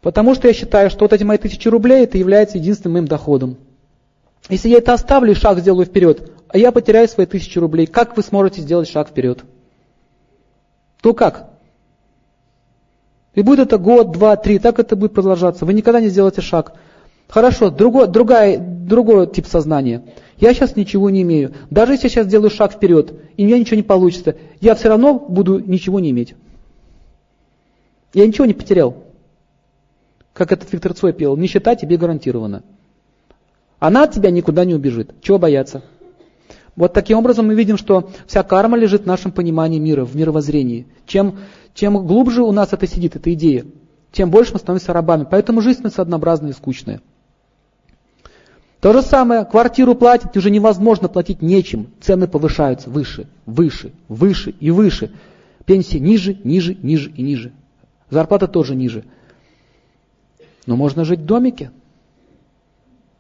Потому 0.00 0.34
что 0.34 0.48
я 0.48 0.54
считаю, 0.54 0.88
что 0.88 1.00
вот 1.00 1.12
эти 1.12 1.22
мои 1.22 1.36
тысячи 1.36 1.68
рублей, 1.68 2.04
это 2.04 2.16
является 2.16 2.56
единственным 2.56 2.94
моим 2.94 3.08
доходом. 3.08 3.58
Если 4.48 4.70
я 4.70 4.78
это 4.78 4.94
оставлю 4.94 5.32
и 5.32 5.34
шаг 5.34 5.58
сделаю 5.58 5.84
вперед, 5.84 6.32
а 6.48 6.56
я 6.56 6.72
потеряю 6.72 7.08
свои 7.08 7.26
тысячи 7.26 7.58
рублей. 7.58 7.86
Как 7.86 8.16
вы 8.16 8.22
сможете 8.22 8.62
сделать 8.62 8.88
шаг 8.88 9.10
вперед? 9.10 9.44
То 11.02 11.12
как? 11.12 11.50
И 13.34 13.42
будет 13.42 13.60
это 13.60 13.78
год, 13.78 14.12
два, 14.12 14.36
три, 14.36 14.58
так 14.58 14.78
это 14.78 14.94
будет 14.94 15.14
продолжаться. 15.14 15.64
Вы 15.64 15.74
никогда 15.74 16.00
не 16.00 16.08
сделаете 16.08 16.42
шаг. 16.42 16.74
Хорошо, 17.28 17.70
другой, 17.70 18.08
другая, 18.08 18.58
другой 18.58 19.26
тип 19.26 19.46
сознания. 19.46 20.02
Я 20.36 20.52
сейчас 20.52 20.76
ничего 20.76 21.08
не 21.08 21.22
имею. 21.22 21.54
Даже 21.70 21.92
если 21.92 22.06
я 22.06 22.10
сейчас 22.10 22.26
сделаю 22.26 22.50
шаг 22.50 22.72
вперед, 22.72 23.14
и 23.36 23.44
у 23.44 23.46
меня 23.46 23.58
ничего 23.58 23.76
не 23.76 23.82
получится, 23.82 24.36
я 24.60 24.74
все 24.74 24.88
равно 24.88 25.18
буду 25.18 25.58
ничего 25.58 25.98
не 25.98 26.10
иметь. 26.10 26.34
Я 28.12 28.26
ничего 28.26 28.44
не 28.44 28.52
потерял. 28.52 28.96
Как 30.34 30.52
этот 30.52 30.70
Виктор 30.72 30.92
Цой 30.92 31.14
пел, 31.14 31.36
нищета 31.36 31.74
тебе 31.74 31.96
гарантирована. 31.96 32.62
Она 33.78 34.04
от 34.04 34.12
тебя 34.12 34.30
никуда 34.30 34.64
не 34.64 34.74
убежит. 34.74 35.14
Чего 35.22 35.38
бояться? 35.38 35.82
Вот 36.76 36.94
таким 36.94 37.18
образом 37.18 37.46
мы 37.46 37.54
видим, 37.54 37.76
что 37.76 38.10
вся 38.26 38.42
карма 38.42 38.78
лежит 38.78 39.02
в 39.02 39.06
нашем 39.06 39.30
понимании 39.30 39.78
мира, 39.78 40.04
в 40.04 40.16
мировоззрении. 40.16 40.86
Чем, 41.06 41.38
чем 41.74 42.06
глубже 42.06 42.42
у 42.42 42.52
нас 42.52 42.72
это 42.72 42.86
сидит, 42.86 43.16
эта 43.16 43.32
идея, 43.32 43.64
тем 44.12 44.30
больше 44.30 44.52
мы 44.52 44.58
становимся 44.58 44.92
рабами. 44.92 45.26
Поэтому 45.28 45.60
жизнь 45.60 45.78
становится 45.78 46.02
однообразная 46.02 46.50
и 46.50 46.54
скучная. 46.54 47.00
То 48.80 48.92
же 48.92 49.02
самое, 49.02 49.44
квартиру 49.44 49.94
платить 49.94 50.36
уже 50.36 50.50
невозможно 50.50 51.08
платить 51.08 51.40
нечем. 51.40 51.88
Цены 52.00 52.26
повышаются 52.26 52.90
выше, 52.90 53.28
выше, 53.46 53.92
выше 54.08 54.50
и 54.58 54.70
выше. 54.70 55.12
Пенсии 55.64 55.98
ниже, 55.98 56.36
ниже, 56.42 56.76
ниже 56.82 57.10
и 57.10 57.22
ниже. 57.22 57.52
Зарплата 58.10 58.48
тоже 58.48 58.74
ниже. 58.74 59.04
Но 60.66 60.76
можно 60.76 61.04
жить 61.04 61.20
в 61.20 61.24
домике. 61.24 61.70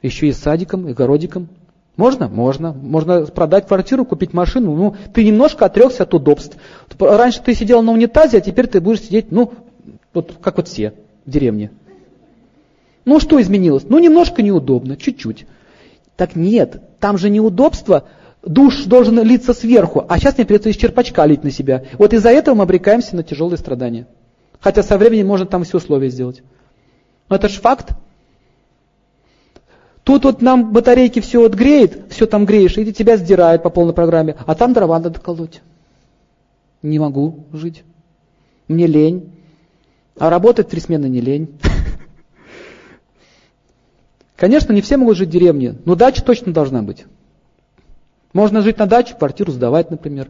Еще 0.02 0.26
и 0.26 0.32
с 0.32 0.38
садиком, 0.38 0.88
и 0.88 0.94
городиком. 0.94 1.48
Можно? 1.96 2.28
Можно. 2.28 2.72
Можно 2.72 3.26
продать 3.26 3.66
квартиру, 3.66 4.04
купить 4.04 4.32
машину. 4.32 4.74
Ну, 4.74 4.96
ты 5.12 5.24
немножко 5.24 5.66
отрекся 5.66 6.04
от 6.04 6.14
удобств. 6.14 6.56
Раньше 6.98 7.42
ты 7.42 7.54
сидел 7.54 7.82
на 7.82 7.92
унитазе, 7.92 8.38
а 8.38 8.40
теперь 8.40 8.66
ты 8.66 8.80
будешь 8.80 9.02
сидеть, 9.02 9.30
ну, 9.30 9.52
вот 10.14 10.34
как 10.40 10.56
вот 10.56 10.68
все 10.68 10.94
в 11.26 11.30
деревне. 11.30 11.70
Ну, 13.04 13.20
что 13.20 13.40
изменилось? 13.40 13.84
Ну, 13.88 13.98
немножко 13.98 14.42
неудобно, 14.42 14.96
чуть-чуть. 14.96 15.46
Так 16.16 16.36
нет, 16.36 16.80
там 17.00 17.18
же 17.18 17.30
неудобство, 17.30 18.04
душ 18.42 18.84
должен 18.84 19.22
литься 19.22 19.54
сверху, 19.54 20.04
а 20.08 20.18
сейчас 20.18 20.36
мне 20.36 20.46
придется 20.46 20.68
из 20.68 20.76
черпачка 20.76 21.26
лить 21.26 21.42
на 21.42 21.50
себя. 21.50 21.84
Вот 21.98 22.12
из-за 22.12 22.30
этого 22.30 22.54
мы 22.54 22.62
обрекаемся 22.64 23.16
на 23.16 23.22
тяжелые 23.22 23.58
страдания. 23.58 24.06
Хотя 24.60 24.82
со 24.82 24.96
временем 24.96 25.26
можно 25.26 25.46
там 25.46 25.64
все 25.64 25.78
условия 25.78 26.08
сделать. 26.10 26.42
Но 27.28 27.36
это 27.36 27.48
же 27.48 27.60
факт. 27.60 27.92
Тут 30.04 30.24
вот 30.24 30.42
нам 30.42 30.72
батарейки 30.72 31.20
все 31.20 31.40
вот 31.40 31.54
греет, 31.54 32.12
все 32.12 32.26
там 32.26 32.44
греешь, 32.44 32.76
и 32.76 32.92
тебя 32.92 33.16
сдирают 33.16 33.62
по 33.62 33.70
полной 33.70 33.94
программе, 33.94 34.36
а 34.46 34.54
там 34.54 34.72
дрова 34.72 34.98
надо 34.98 35.20
колоть. 35.20 35.62
Не 36.82 36.98
могу 36.98 37.46
жить. 37.52 37.84
Мне 38.66 38.86
лень. 38.86 39.32
А 40.18 40.28
работать 40.28 40.68
три 40.68 40.80
смены 40.80 41.06
не 41.06 41.20
лень. 41.20 41.56
Конечно, 44.36 44.72
не 44.72 44.82
все 44.82 44.96
могут 44.96 45.16
жить 45.16 45.28
в 45.28 45.32
деревне, 45.32 45.76
но 45.84 45.94
дача 45.94 46.24
точно 46.24 46.52
должна 46.52 46.82
быть. 46.82 47.06
Можно 48.32 48.62
жить 48.62 48.78
на 48.78 48.86
даче, 48.86 49.14
квартиру 49.14 49.52
сдавать, 49.52 49.90
например. 49.90 50.28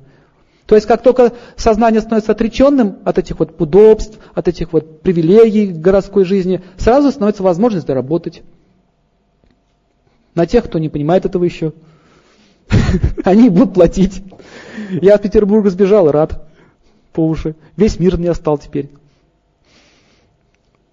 То 0.67 0.75
есть, 0.75 0.87
как 0.87 1.03
только 1.03 1.33
сознание 1.57 2.01
становится 2.01 2.33
отреченным 2.33 2.99
от 3.05 3.19
этих 3.19 3.39
вот 3.39 3.61
удобств, 3.61 4.19
от 4.35 4.49
этих 4.49 4.73
вот 4.73 5.01
привилегий 5.01 5.67
городской 5.67 6.25
жизни, 6.25 6.63
сразу 6.77 7.11
становится 7.11 7.43
возможность 7.43 7.87
заработать. 7.87 8.43
На 10.35 10.47
тех, 10.47 10.65
кто 10.65 10.79
не 10.79 10.89
понимает 10.89 11.25
этого 11.27 11.45
еще. 11.45 11.73
Они 13.25 13.51
будут 13.51 13.75
платить. 13.75 14.23
Я 14.91 15.15
от 15.15 15.23
Петербурга 15.23 15.71
сбежал, 15.71 16.11
рад 16.11 16.49
по 17.13 17.27
уши. 17.27 17.55
Весь 17.77 17.99
мир 17.99 18.17
мне 18.17 18.31
остал 18.31 18.59
теперь. 18.59 18.91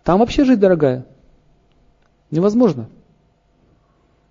Там 0.04 0.20
вообще 0.20 0.44
жить 0.44 0.60
дорогая. 0.60 1.06
Невозможно. 2.32 2.90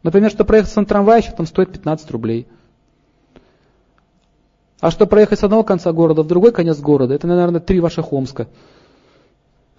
Например, 0.03 0.31
что 0.31 0.45
проехать 0.45 0.75
на 0.77 0.85
трамвае 0.85 1.23
еще 1.23 1.33
там 1.33 1.47
стоит 1.47 1.73
15 1.73 2.11
рублей. 2.11 2.47
А 4.81 4.91
что 4.91 5.07
проехать 5.07 5.41
с 5.41 5.45
одного 5.45 5.65
конца 5.65 5.93
города 5.93 6.23
в 6.23 6.29
другой 6.29 6.53
конец 6.53 6.79
города, 6.79 7.15
это, 7.15 7.27
наверное, 7.27 7.61
три 7.61 7.81
ваших 7.81 8.13
Омска. 8.13 8.49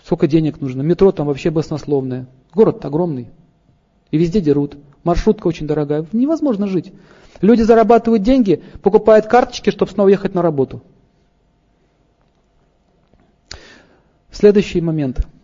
Сколько 0.03 0.27
денег 0.27 0.59
нужно? 0.59 0.81
Метро 0.81 1.11
там 1.11 1.27
вообще 1.27 1.51
баснословное. 1.51 2.27
Город 2.53 2.83
огромный. 2.83 3.29
И 4.11 4.17
везде 4.17 4.41
дерут. 4.41 4.77
Маршрутка 5.03 5.47
очень 5.47 5.67
дорогая. 5.67 6.05
Невозможно 6.11 6.67
жить. 6.67 6.93
Люди 7.41 7.61
зарабатывают 7.61 8.23
деньги, 8.23 8.63
покупают 8.81 9.27
карточки, 9.27 9.69
чтобы 9.69 9.91
снова 9.91 10.09
ехать 10.09 10.33
на 10.33 10.41
работу. 10.41 10.81
Следующий 14.31 14.81
момент– 14.81 15.25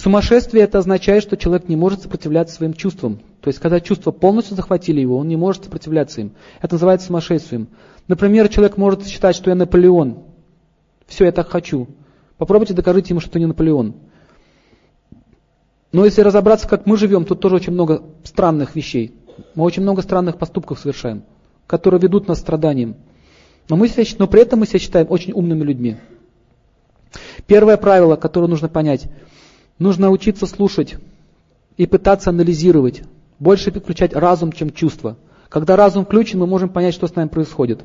Сумасшествие 0.00 0.64
это 0.64 0.78
означает, 0.78 1.22
что 1.22 1.36
человек 1.36 1.68
не 1.68 1.76
может 1.76 2.00
сопротивляться 2.00 2.54
своим 2.54 2.72
чувствам. 2.72 3.20
То 3.42 3.48
есть, 3.48 3.58
когда 3.58 3.80
чувства 3.80 4.12
полностью 4.12 4.56
захватили 4.56 4.98
его, 4.98 5.18
он 5.18 5.28
не 5.28 5.36
может 5.36 5.64
сопротивляться 5.64 6.22
им. 6.22 6.32
Это 6.62 6.76
называется 6.76 7.08
сумасшествием. 7.08 7.68
Например, 8.08 8.48
человек 8.48 8.78
может 8.78 9.06
считать, 9.06 9.36
что 9.36 9.50
я 9.50 9.56
Наполеон. 9.56 10.20
Все, 11.06 11.26
я 11.26 11.32
так 11.32 11.50
хочу. 11.50 11.86
Попробуйте 12.38 12.72
докажите 12.72 13.10
ему, 13.10 13.20
что 13.20 13.32
ты 13.32 13.40
не 13.40 13.44
Наполеон. 13.44 13.94
Но 15.92 16.04
если 16.04 16.22
разобраться, 16.22 16.68
как 16.68 16.86
мы 16.86 16.96
живем, 16.96 17.24
тут 17.24 17.40
тоже 17.40 17.56
очень 17.56 17.72
много 17.72 18.02
странных 18.22 18.76
вещей. 18.76 19.14
Мы 19.54 19.64
очень 19.64 19.82
много 19.82 20.02
странных 20.02 20.38
поступков 20.38 20.78
совершаем, 20.78 21.24
которые 21.66 22.00
ведут 22.00 22.28
нас 22.28 22.38
к 22.38 22.42
страданиям. 22.42 22.96
Но, 23.68 23.76
мы 23.76 23.88
себя, 23.88 24.04
но 24.18 24.26
при 24.26 24.42
этом 24.42 24.60
мы 24.60 24.66
себя 24.66 24.78
считаем 24.78 25.06
очень 25.10 25.32
умными 25.32 25.64
людьми. 25.64 25.96
Первое 27.46 27.76
правило, 27.76 28.16
которое 28.16 28.46
нужно 28.46 28.68
понять– 28.68 29.08
Нужно 29.80 30.10
учиться 30.10 30.44
слушать 30.44 30.96
и 31.78 31.86
пытаться 31.86 32.28
анализировать. 32.28 33.02
Больше 33.38 33.72
включать 33.72 34.12
разум, 34.12 34.52
чем 34.52 34.70
чувство. 34.70 35.16
Когда 35.48 35.74
разум 35.74 36.04
включен, 36.04 36.38
мы 36.38 36.46
можем 36.46 36.68
понять, 36.68 36.92
что 36.92 37.06
с 37.06 37.14
нами 37.14 37.28
происходит. 37.28 37.80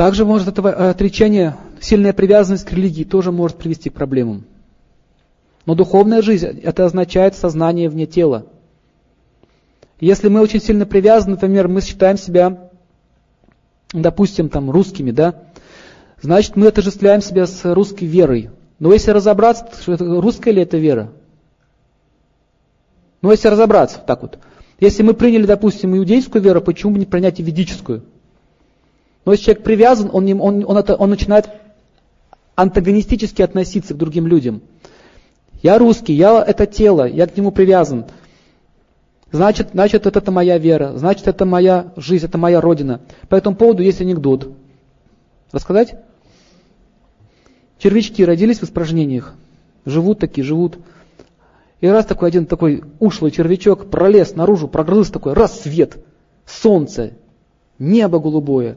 Также 0.00 0.24
может 0.24 0.48
это 0.48 0.88
отречение, 0.88 1.58
сильная 1.78 2.14
привязанность 2.14 2.64
к 2.64 2.72
религии 2.72 3.04
тоже 3.04 3.32
может 3.32 3.58
привести 3.58 3.90
к 3.90 3.92
проблемам. 3.92 4.46
Но 5.66 5.74
духовная 5.74 6.22
жизнь, 6.22 6.58
это 6.62 6.86
означает 6.86 7.34
сознание 7.34 7.90
вне 7.90 8.06
тела. 8.06 8.46
Если 10.00 10.28
мы 10.28 10.40
очень 10.40 10.62
сильно 10.62 10.86
привязаны, 10.86 11.32
например, 11.32 11.68
мы 11.68 11.82
считаем 11.82 12.16
себя, 12.16 12.70
допустим, 13.92 14.48
там, 14.48 14.70
русскими, 14.70 15.10
да, 15.10 15.34
значит 16.22 16.56
мы 16.56 16.68
отождествляем 16.68 17.20
себя 17.20 17.46
с 17.46 17.74
русской 17.74 18.06
верой. 18.06 18.48
Но 18.78 18.94
если 18.94 19.10
разобраться, 19.10 19.66
что 19.82 19.92
это, 19.92 20.06
русская 20.18 20.52
ли 20.52 20.62
это 20.62 20.78
вера? 20.78 21.12
Ну, 23.20 23.32
если 23.32 23.48
разобраться, 23.48 23.98
так 23.98 24.22
вот. 24.22 24.38
Если 24.78 25.02
мы 25.02 25.12
приняли, 25.12 25.44
допустим, 25.44 25.94
иудейскую 25.94 26.40
веру, 26.40 26.62
почему 26.62 26.94
бы 26.94 26.98
не 27.00 27.04
принять 27.04 27.38
и 27.38 27.42
ведическую? 27.42 28.02
Но 29.30 29.34
если 29.34 29.44
человек 29.44 29.62
привязан, 29.62 30.10
он, 30.12 30.28
он, 30.40 30.64
он, 30.66 30.76
это, 30.76 30.96
он 30.96 31.08
начинает 31.08 31.48
антагонистически 32.56 33.42
относиться 33.42 33.94
к 33.94 33.96
другим 33.96 34.26
людям. 34.26 34.60
Я 35.62 35.78
русский, 35.78 36.14
я 36.14 36.42
это 36.42 36.66
тело, 36.66 37.06
я 37.06 37.28
к 37.28 37.36
нему 37.36 37.52
привязан. 37.52 38.06
Значит, 39.30 39.68
значит, 39.72 40.04
это, 40.04 40.18
это 40.18 40.32
моя 40.32 40.58
вера, 40.58 40.94
значит, 40.96 41.28
это 41.28 41.44
моя 41.44 41.92
жизнь, 41.94 42.24
это 42.24 42.38
моя 42.38 42.60
родина. 42.60 43.02
По 43.28 43.36
этому 43.36 43.54
поводу 43.54 43.84
есть 43.84 44.00
анекдот. 44.00 44.52
Рассказать? 45.52 45.94
Червячки 47.78 48.24
родились 48.24 48.58
в 48.58 48.64
испражнениях. 48.64 49.34
Живут 49.84 50.18
такие, 50.18 50.42
живут. 50.42 50.76
И 51.80 51.86
раз 51.86 52.04
такой 52.04 52.30
один 52.30 52.46
такой 52.46 52.82
ушлый 52.98 53.30
червячок 53.30 53.90
пролез 53.90 54.34
наружу, 54.34 54.66
прогрыз 54.66 55.08
такой, 55.08 55.34
раз 55.34 55.60
свет, 55.60 56.04
солнце, 56.44 57.12
небо 57.78 58.18
голубое, 58.18 58.76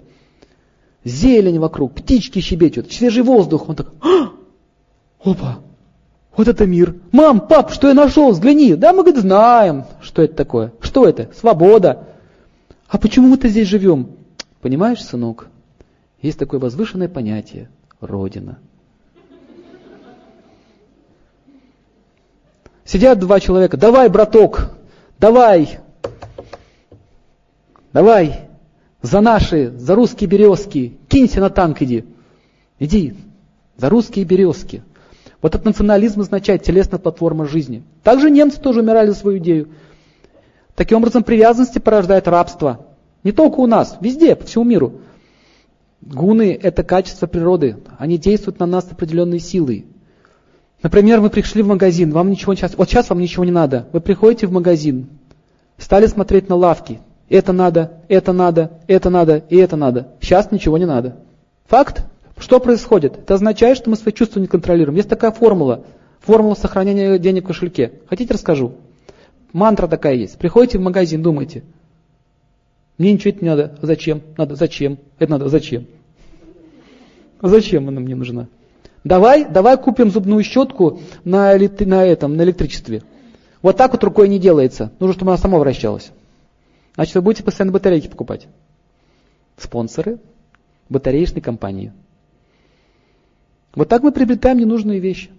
зелень 1.04 1.60
вокруг, 1.60 1.94
птички 1.94 2.40
щебечут, 2.40 2.92
свежий 2.92 3.24
воздух. 3.24 3.70
Он 3.70 3.76
так, 3.76 3.92
а! 4.02 4.32
опа, 5.24 5.60
вот 6.36 6.48
это 6.48 6.66
мир. 6.66 6.96
Мам, 7.12 7.48
пап, 7.48 7.72
что 7.72 7.88
я 7.88 7.94
нашел, 7.94 8.32
взгляни. 8.32 8.76
Да, 8.76 8.94
мы, 8.94 9.04
говорит, 9.04 9.22
знаем, 9.22 9.86
что 10.02 10.22
это 10.22 10.36
такое. 10.36 10.74
Что 10.80 11.08
это? 11.08 11.30
Свобода. 11.36 12.08
А 12.88 12.98
почему 12.98 13.28
мы-то 13.28 13.48
здесь 13.48 13.68
живем? 13.68 14.12
Понимаешь, 14.62 15.04
сынок, 15.04 15.48
есть 16.22 16.40
такое 16.40 16.60
возвышенное 16.60 17.10
понятие– 17.10 17.70
Родина– 18.00 18.60
Сидят 22.86 23.20
два 23.20 23.40
человека, 23.40 23.78
давай, 23.78 24.10
браток, 24.10 24.72
давай, 25.18 25.80
давай, 27.94 28.50
за 29.04 29.20
наши, 29.20 29.72
за 29.78 29.96
русские 29.96 30.30
березки, 30.30 30.98
кинься 31.10 31.42
на 31.42 31.50
танк 31.50 31.82
иди. 31.82 32.06
Иди, 32.80 33.14
за 33.78 33.90
русские 33.90 34.24
березки. 34.26 34.82
Вот 35.42 35.54
этот 35.54 35.66
национализм 35.66 36.22
означает 36.22 36.64
телесная 36.64 37.00
платформа 37.00 37.46
жизни. 37.46 37.84
Также 38.02 38.32
немцы 38.32 38.60
тоже 38.62 38.80
умирали 38.80 39.10
за 39.10 39.16
свою 39.16 39.40
идею. 39.40 39.68
Таким 40.74 41.00
образом, 41.00 41.24
привязанности 41.24 41.80
порождает 41.80 42.30
рабство. 42.30 42.88
Не 43.26 43.34
только 43.34 43.60
у 43.60 43.68
нас, 43.68 43.98
везде, 44.00 44.38
по 44.38 44.46
всему 44.46 44.64
миру. 44.64 45.02
Гуны– 46.00 46.58
это 46.62 46.84
качество 46.84 47.28
природы. 47.28 47.78
Они 48.00 48.18
действуют 48.18 48.60
на 48.60 48.66
нас 48.66 48.90
определенной 48.90 49.40
силой. 49.40 49.86
Например, 50.82 51.20
вы 51.20 51.30
пришли 51.30 51.62
в 51.62 51.68
магазин, 51.68 52.12
вам 52.12 52.30
ничего 52.30 52.56
сейчас, 52.56 52.76
вот 52.76 52.90
сейчас 52.90 53.10
вам 53.10 53.20
ничего 53.20 53.44
не 53.44 53.52
надо. 53.52 53.88
Вы 53.92 54.00
приходите 54.00 54.48
в 54.48 54.52
магазин, 54.52 55.08
стали 55.78 56.08
смотреть 56.08 56.48
на 56.48 56.56
лавки. 56.56 57.00
Это 57.34 57.52
надо, 57.52 57.94
это 58.10 58.32
надо, 58.32 58.80
это 58.86 59.10
надо 59.10 59.44
и 59.50 59.58
это 59.58 59.76
надо. 59.76 60.10
Сейчас 60.22 60.52
ничего 60.52 60.78
не 60.78 60.86
надо. 60.86 61.16
Факт. 61.66 62.06
Что 62.38 62.60
происходит? 62.60 63.18
Это 63.18 63.34
означает, 63.34 63.76
что 63.76 63.90
мы 63.90 63.96
свои 63.96 64.14
чувства 64.14 64.40
не 64.40 64.46
контролируем. 64.46 64.96
Есть 64.98 65.10
такая 65.10 65.32
формула. 65.32 65.84
Формула 66.20 66.54
сохранения 66.54 67.18
денег 67.18 67.46
в 67.46 67.48
кошельке. 67.48 67.94
Хотите, 68.08 68.36
расскажу? 68.36 68.74
Мантра 69.52 69.88
такая 69.88 70.14
есть. 70.14 70.38
Приходите 70.38 70.78
в 70.78 70.82
магазин, 70.82 71.24
думайте. 71.24 71.64
Мне 73.00 73.14
ничего 73.14 73.32
это 73.32 73.44
не 73.44 73.50
надо. 73.50 73.80
Зачем? 73.82 74.22
Надо. 74.38 74.54
Зачем? 74.54 75.00
Это 75.18 75.32
надо. 75.32 75.50
Зачем? 75.50 75.88
Зачем 77.42 77.88
она 77.88 78.00
мне 78.00 78.14
нужна? 78.16 78.48
Давай, 79.04 79.44
давай 79.44 79.76
купим 79.78 80.12
зубную 80.12 80.44
щетку 80.44 81.00
на, 81.24 81.58
на, 81.58 82.06
этом, 82.06 82.38
на 82.38 82.44
электричестве. 82.44 83.02
Вот 83.64 83.76
так 83.76 83.94
вот 83.94 84.04
рукой 84.04 84.30
не 84.30 84.38
делается. 84.38 84.92
Нужно, 85.00 85.16
чтобы 85.16 85.32
она 85.32 85.40
сама 85.40 85.58
вращалась. 85.58 86.12
Значит, 86.96 87.16
вы 87.16 87.22
будете 87.22 87.44
постоянно 87.44 87.72
батарейки 87.72 88.08
покупать. 88.08 88.48
Спонсоры 89.58 90.20
батареечной 90.90 91.42
компании. 91.42 91.92
Вот 93.76 93.90
так 93.90 94.04
мы 94.04 94.12
приобретаем 94.12 94.60
ненужные 94.60 95.00
вещи, 95.00 95.32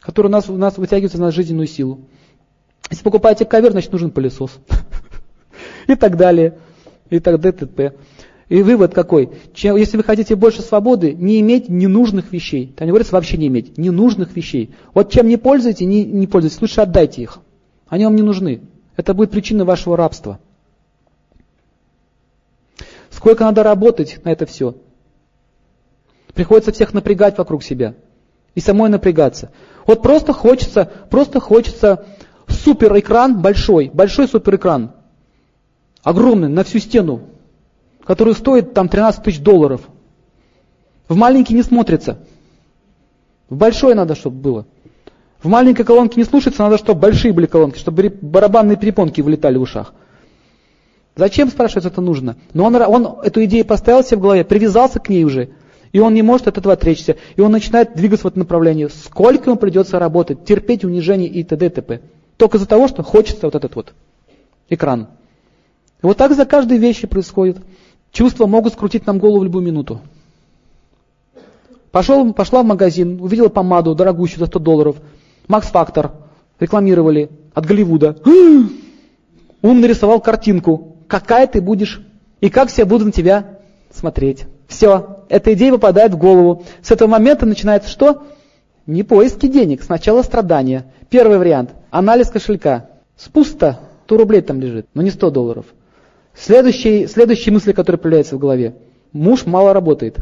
которые 0.00 0.30
у 0.30 0.32
нас, 0.32 0.48
у 0.48 0.56
нас 0.56 0.78
вытягиваются 0.78 1.20
на 1.20 1.30
жизненную 1.30 1.66
силу. 1.66 2.00
Если 2.90 3.02
покупаете 3.04 3.44
ковер, 3.44 3.72
значит 3.72 3.92
нужен 3.92 4.10
пылесос. 4.10 4.58
И 5.86 5.94
так 5.94 6.16
далее. 6.16 6.58
И 7.10 7.20
так 7.20 7.40
далее, 7.40 7.58
т.п. 7.58 7.94
И 8.48 8.62
вывод 8.62 8.94
какой? 8.94 9.30
Чем, 9.54 9.76
если 9.76 9.96
вы 9.96 10.04
хотите 10.04 10.34
больше 10.34 10.62
свободы, 10.62 11.12
не 11.12 11.40
иметь 11.40 11.68
ненужных 11.68 12.32
вещей. 12.32 12.72
Там 12.76 12.86
не 12.86 12.90
говорится 12.90 13.14
вообще 13.14 13.36
не 13.36 13.46
иметь, 13.48 13.78
ненужных 13.78 14.34
вещей. 14.36 14.74
Вот 14.94 15.10
чем 15.10 15.28
не 15.28 15.36
пользуетесь, 15.36 15.86
не, 15.86 16.04
не 16.04 16.26
пользуйтесь, 16.26 16.60
лучше 16.60 16.80
отдайте 16.80 17.22
их. 17.22 17.38
Они 17.88 18.04
вам 18.04 18.16
не 18.16 18.22
нужны. 18.22 18.62
Это 18.96 19.14
будет 19.14 19.30
причиной 19.30 19.64
вашего 19.64 19.96
рабства. 19.96 20.38
Сколько 23.22 23.44
надо 23.44 23.62
работать 23.62 24.18
на 24.24 24.30
это 24.30 24.46
все? 24.46 24.74
Приходится 26.34 26.72
всех 26.72 26.92
напрягать 26.92 27.38
вокруг 27.38 27.62
себя. 27.62 27.94
И 28.56 28.60
самой 28.60 28.90
напрягаться. 28.90 29.52
Вот 29.86 30.02
просто 30.02 30.32
хочется, 30.32 30.90
просто 31.08 31.38
хочется 31.38 32.04
суперэкран 32.48 33.40
большой, 33.40 33.92
большой 33.94 34.26
суперэкран. 34.26 34.90
Огромный, 36.02 36.48
на 36.48 36.64
всю 36.64 36.80
стену 36.80 37.28
который 38.04 38.34
стоит 38.34 38.74
там 38.74 38.88
13 38.88 39.22
тысяч 39.22 39.38
долларов. 39.38 39.82
В 41.08 41.14
маленький 41.14 41.54
не 41.54 41.62
смотрится. 41.62 42.18
В 43.48 43.56
большой 43.56 43.94
надо, 43.94 44.16
чтобы 44.16 44.40
было. 44.40 44.66
В 45.40 45.46
маленькой 45.46 45.84
колонке 45.84 46.18
не 46.18 46.24
слушается, 46.24 46.64
надо, 46.64 46.76
чтобы 46.76 47.00
большие 47.00 47.32
были 47.32 47.46
колонки, 47.46 47.78
чтобы 47.78 48.08
барабанные 48.20 48.76
перепонки 48.76 49.20
вылетали 49.20 49.58
в 49.58 49.62
ушах. 49.62 49.94
Зачем, 51.14 51.50
спрашивается, 51.50 51.88
это 51.88 52.00
нужно? 52.00 52.36
Но 52.54 52.64
он, 52.64 52.76
он 52.76 53.18
эту 53.22 53.44
идею 53.44 53.64
поставил 53.66 54.02
себе 54.02 54.16
в 54.16 54.20
голове, 54.20 54.44
привязался 54.44 54.98
к 54.98 55.08
ней 55.08 55.24
уже, 55.24 55.50
и 55.92 56.00
он 56.00 56.14
не 56.14 56.22
может 56.22 56.48
от 56.48 56.58
этого 56.58 56.74
отречься. 56.74 57.16
И 57.36 57.40
он 57.40 57.52
начинает 57.52 57.94
двигаться 57.94 58.24
в 58.24 58.30
этом 58.30 58.40
направлении. 58.40 58.88
Сколько 58.88 59.50
ему 59.50 59.58
придется 59.58 59.98
работать, 59.98 60.44
терпеть 60.44 60.84
унижение 60.84 61.28
и 61.28 61.44
т.д. 61.44 61.68
т.п. 61.68 62.00
Только 62.38 62.56
из-за 62.56 62.66
того, 62.66 62.88
что 62.88 63.02
хочется 63.02 63.46
вот 63.46 63.54
этот 63.54 63.76
вот 63.76 63.92
экран. 64.70 65.08
И 66.02 66.06
вот 66.06 66.16
так 66.16 66.34
за 66.34 66.46
каждой 66.46 66.78
вещи 66.78 67.06
происходит. 67.06 67.58
Чувства 68.10 68.46
могут 68.46 68.72
скрутить 68.72 69.06
нам 69.06 69.18
голову 69.18 69.40
в 69.40 69.44
любую 69.44 69.64
минуту. 69.64 70.00
Пошел, 71.90 72.32
пошла 72.32 72.62
в 72.62 72.66
магазин, 72.66 73.20
увидела 73.20 73.48
помаду 73.48 73.94
дорогущую 73.94 74.40
за 74.40 74.46
100 74.46 74.58
долларов. 74.60 74.96
Макс 75.46 75.68
Фактор 75.68 76.12
рекламировали 76.58 77.30
от 77.52 77.66
Голливуда. 77.66 78.16
Он 79.62 79.80
нарисовал 79.80 80.20
картинку. 80.20 80.91
Какая 81.12 81.46
ты 81.46 81.60
будешь 81.60 82.00
и 82.40 82.48
как 82.48 82.70
все 82.70 82.86
будут 82.86 83.08
на 83.08 83.12
тебя 83.12 83.58
смотреть. 83.94 84.46
Все, 84.66 85.18
эта 85.28 85.52
идея 85.52 85.72
попадает 85.72 86.14
в 86.14 86.16
голову. 86.16 86.64
С 86.80 86.90
этого 86.90 87.06
момента 87.06 87.44
начинается 87.44 87.90
что? 87.90 88.22
Не 88.86 89.02
поиски 89.02 89.46
денег, 89.46 89.82
сначала 89.82 90.22
страдания. 90.22 90.86
Первый 91.10 91.36
вариант. 91.36 91.72
Анализ 91.90 92.30
кошелька. 92.30 92.86
Спусто, 93.14 93.78
100 94.06 94.16
рублей 94.16 94.40
там 94.40 94.58
лежит, 94.58 94.86
но 94.94 95.02
не 95.02 95.10
100 95.10 95.30
долларов. 95.32 95.66
Следующие, 96.34 97.06
следующие 97.08 97.52
мысли, 97.52 97.72
которые 97.72 97.98
появляются 97.98 98.36
в 98.36 98.38
голове. 98.38 98.76
Муж 99.12 99.44
мало 99.44 99.74
работает. 99.74 100.16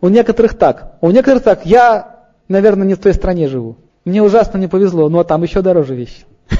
У 0.00 0.06
некоторых 0.06 0.56
так. 0.56 0.96
У 1.00 1.10
некоторых 1.10 1.42
так. 1.42 1.66
Я, 1.66 2.20
наверное, 2.46 2.86
не 2.86 2.94
в 2.94 3.00
той 3.00 3.14
стране 3.14 3.48
живу. 3.48 3.78
Мне 4.04 4.22
ужасно 4.22 4.58
не 4.58 4.68
повезло, 4.68 5.08
но 5.08 5.24
там 5.24 5.42
еще 5.42 5.60
дороже 5.60 5.96
вещи. 5.96 6.24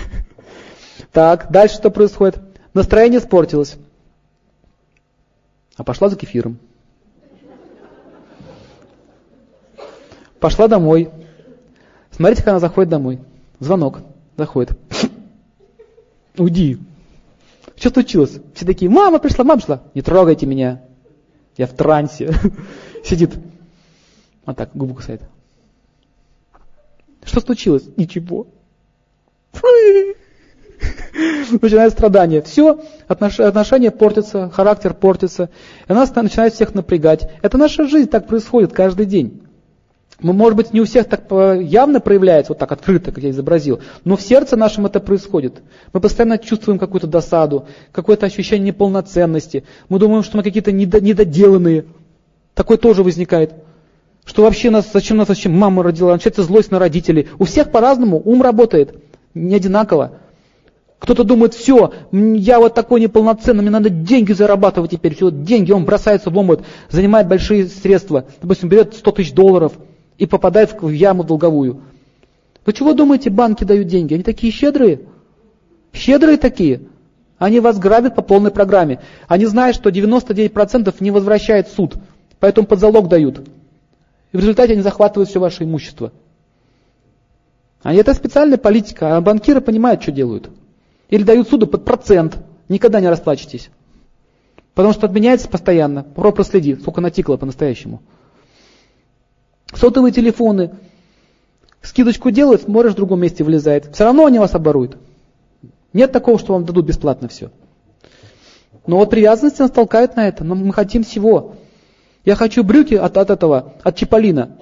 Так, 1.13 1.47
дальше 1.53 1.77
что 1.77 1.91
происходит? 1.91 2.41
Настроение 2.75 3.21
испортилось. 3.21 3.77
А 5.77 5.85
пошла 5.85 6.09
за 6.09 6.17
кефиром. 6.17 6.59
Пошла 10.41 10.69
домой. 10.69 11.11
Смотрите, 12.11 12.43
как 12.43 12.51
она 12.51 12.61
заходит 12.61 12.91
домой. 12.91 13.21
Звонок. 13.61 14.01
Заходит. 14.37 14.77
Уйди. 16.37 16.79
Что 17.77 17.91
случилось? 17.91 18.41
Все 18.55 18.67
такие, 18.67 18.91
мама 18.91 19.19
пришла, 19.21 19.45
мама 19.45 19.61
пришла. 19.61 19.83
Не 19.95 20.03
трогайте 20.03 20.47
меня. 20.47 20.83
Я 21.57 21.67
в 21.67 21.73
трансе. 21.73 22.33
Сидит. 23.05 23.35
Вот 24.45 24.57
так, 24.57 24.71
губу 24.75 24.95
кусает. 24.95 25.23
Что 27.23 27.41
случилось? 27.41 27.85
Ничего. 27.97 28.49
Начинает 31.63 31.93
страдание. 31.93 32.43
Все, 32.43 32.81
отношения 33.07 33.91
портятся, 33.91 34.51
характер 34.51 34.95
портится. 34.95 35.51
И 35.89 35.93
она 35.93 36.07
начинает 36.17 36.55
всех 36.55 36.75
напрягать. 36.75 37.29
Это 37.43 37.59
наша 37.59 37.87
жизнь, 37.87 38.09
так 38.09 38.27
происходит 38.27 38.73
каждый 38.73 39.07
день. 39.07 39.43
Ну, 40.21 40.33
может 40.33 40.57
быть, 40.57 40.73
не 40.73 40.81
у 40.81 40.85
всех 40.85 41.09
так 41.09 41.25
явно 41.61 42.01
проявляется, 42.01 42.53
вот 42.53 42.59
так 42.59 42.71
открыто, 42.71 43.11
как 43.11 43.23
я 43.23 43.31
изобразил, 43.31 43.81
но 44.05 44.17
в 44.17 44.23
сердце 44.23 44.57
нашем 44.57 44.87
это 44.87 45.01
происходит. 45.01 45.63
Мы 45.93 46.01
постоянно 46.01 46.39
чувствуем 46.39 46.79
какую-то 46.79 47.09
досаду, 47.09 47.67
какое-то 47.91 48.27
ощущение 48.27 48.69
неполноценности. 48.69 49.65
Мы 49.89 49.99
думаем, 49.99 50.23
что 50.23 50.37
мы 50.37 50.45
какие-то 50.45 50.71
недоделанные. 50.71 51.87
Такое 52.55 52.77
тоже 52.77 53.03
возникает. 53.03 53.55
Что 54.25 54.45
вообще 54.45 54.71
нас, 54.71 54.89
зачем 54.93 55.17
нас 55.17 55.29
зачем 55.29 55.53
мама 55.53 55.83
родила, 55.83 56.13
начинается 56.13 56.45
злость 56.45 56.71
на 56.71 56.79
родителей. 56.79 57.29
У 57.39 57.45
всех 57.45 57.71
по-разному 57.71 58.23
ум 58.25 58.41
работает, 58.41 58.95
не 59.35 59.57
одинаково. 59.57 60.13
Кто-то 61.05 61.25
думает, 61.25 61.55
все, 61.55 61.93
я 62.13 62.59
вот 62.59 62.75
такой 62.75 63.01
неполноценный, 63.01 63.63
мне 63.63 63.71
надо 63.71 63.89
деньги 63.89 64.33
зарабатывать 64.33 64.91
теперь, 64.91 65.15
все, 65.15 65.31
деньги, 65.31 65.71
он 65.71 65.85
бросается 65.85 66.31
в 66.31 66.37
омут, 66.37 66.65
занимает 66.91 67.29
большие 67.29 67.67
средства, 67.67 68.25
допустим, 68.43 68.69
берет 68.69 68.95
100 68.95 69.11
тысяч 69.13 69.33
долларов– 69.33 69.73
и 70.19 70.27
попадает 70.27 70.81
в 70.81 70.91
яму 70.91 71.25
долговую. 71.25 71.83
Вы 72.65 72.73
чего 72.73 72.95
думаете, 72.95 73.31
банки 73.31 73.65
дают 73.65 73.89
деньги? 73.89 74.15
Они 74.15 74.23
такие 74.23 74.53
щедрые? 74.53 75.01
Щедрые 75.93 76.39
такие. 76.39 76.83
Они 77.39 77.61
вас 77.61 77.79
грабят 77.79 78.15
по 78.15 78.23
полной 78.23 78.51
программе. 78.51 79.01
Они 79.29 79.47
знают, 79.47 79.77
что 79.77 79.91
99% 79.91 80.95
не 81.01 81.11
возвращает 81.11 81.69
суд, 81.69 81.97
поэтому 82.41 82.67
под 82.67 82.81
залог 82.81 83.09
дают. 83.09 83.47
И 84.33 84.37
в 84.37 84.41
результате 84.41 84.73
они 84.73 84.83
захватывают 84.83 85.29
все 85.29 85.41
ваше 85.41 85.65
имущество. 85.65 86.13
А 87.83 87.93
это 87.93 88.15
специальная 88.15 88.57
политика, 88.57 89.17
а 89.17 89.21
банкиры 89.21 89.61
понимают, 89.61 90.03
что 90.03 90.13
делают. 90.13 90.49
Или 91.09 91.23
дают 91.23 91.49
суду 91.49 91.67
под 91.67 91.85
процент, 91.85 92.39
никогда 92.69 93.01
не 93.01 93.09
расплачетесь. 93.09 93.71
Потому 94.75 94.93
что 94.93 95.07
отменяется 95.07 95.49
постоянно. 95.49 96.03
Попробуй 96.03 96.37
проследи, 96.37 96.75
сколько 96.77 97.01
натикло 97.01 97.37
по-настоящему. 97.37 98.03
Сотовые 99.73 100.13
телефоны. 100.13 100.73
Скидочку 101.81 102.31
делают, 102.31 102.63
смотришь, 102.63 102.93
в 102.93 102.97
другом 102.97 103.21
месте 103.21 103.45
влезает. 103.45 103.95
Все 103.95 104.05
равно 104.05 104.27
они 104.27 104.39
вас 104.39 104.55
оборуют. 104.55 104.97
Нет 105.93 106.13
такого, 106.13 106.39
что 106.39 106.55
вам 106.55 106.65
дадут 106.65 106.87
бесплатно 106.87 107.29
все. 107.29 107.51
Но 108.87 108.99
вот 108.99 109.11
привязанность 109.11 109.59
нас 109.59 109.71
толкает 109.71 110.17
на 110.17 110.27
это. 110.27 110.45
Но 110.45 110.55
мы 110.55 110.73
хотим 110.73 111.05
всего. 111.05 111.57
Я 112.25 112.35
хочу 112.37 112.65
брюки 112.65 112.95
от, 112.95 113.17
от 113.17 113.31
этого, 113.31 113.75
от 113.83 113.97
Чиполлина. 113.97 114.57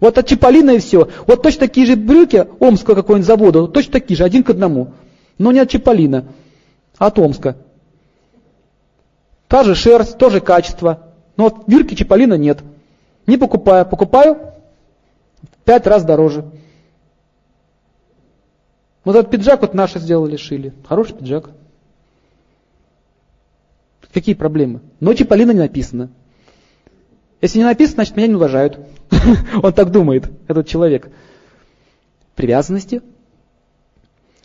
Вот 0.00 0.18
от 0.18 0.26
Чиполлина 0.26 0.72
и 0.72 0.78
все. 0.78 1.08
Вот 1.26 1.42
точно 1.42 1.60
такие 1.60 1.86
же 1.86 1.96
брюки 1.96 2.46
Омского 2.60 2.94
какого-нибудь 2.94 3.26
завода, 3.26 3.66
точно 3.68 3.92
такие 3.92 4.16
же, 4.16 4.24
один 4.24 4.42
к 4.42 4.50
одному. 4.50 4.92
Но 5.42 5.50
не 5.50 5.58
от 5.58 5.68
Чиполлина, 5.68 6.24
а 6.98 7.08
от 7.08 7.18
Омска. 7.18 7.56
Та 9.48 9.64
же 9.64 9.74
шерсть, 9.74 10.16
тоже 10.16 10.40
качество. 10.40 11.08
Но 11.36 11.44
вот 11.44 11.66
бирки 11.66 11.96
Чиполлина 11.96 12.34
нет. 12.34 12.60
Не 13.26 13.38
покупаю. 13.38 13.84
Покупаю 13.84 14.52
Пять 15.64 15.88
раз 15.88 16.04
дороже. 16.04 16.44
Вот 19.02 19.16
этот 19.16 19.32
пиджак 19.32 19.62
вот 19.62 19.74
наши 19.74 19.98
сделали, 19.98 20.36
шили. 20.36 20.72
Хороший 20.86 21.16
пиджак. 21.16 21.50
Какие 24.14 24.36
проблемы? 24.36 24.80
Ночи 25.00 25.24
Полина 25.24 25.50
не 25.50 25.58
написано. 25.58 26.10
Если 27.40 27.58
не 27.58 27.64
написано, 27.64 27.96
значит 27.96 28.16
меня 28.16 28.28
не 28.28 28.36
уважают. 28.36 28.78
Он 29.62 29.72
так 29.72 29.90
думает, 29.90 30.30
этот 30.46 30.68
человек. 30.68 31.10
Привязанности. 32.36 33.02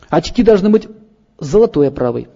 Очки 0.09 0.43
должны 0.43 0.69
быть 0.69 0.87
золотой 1.39 1.89
оправой. 1.89 2.27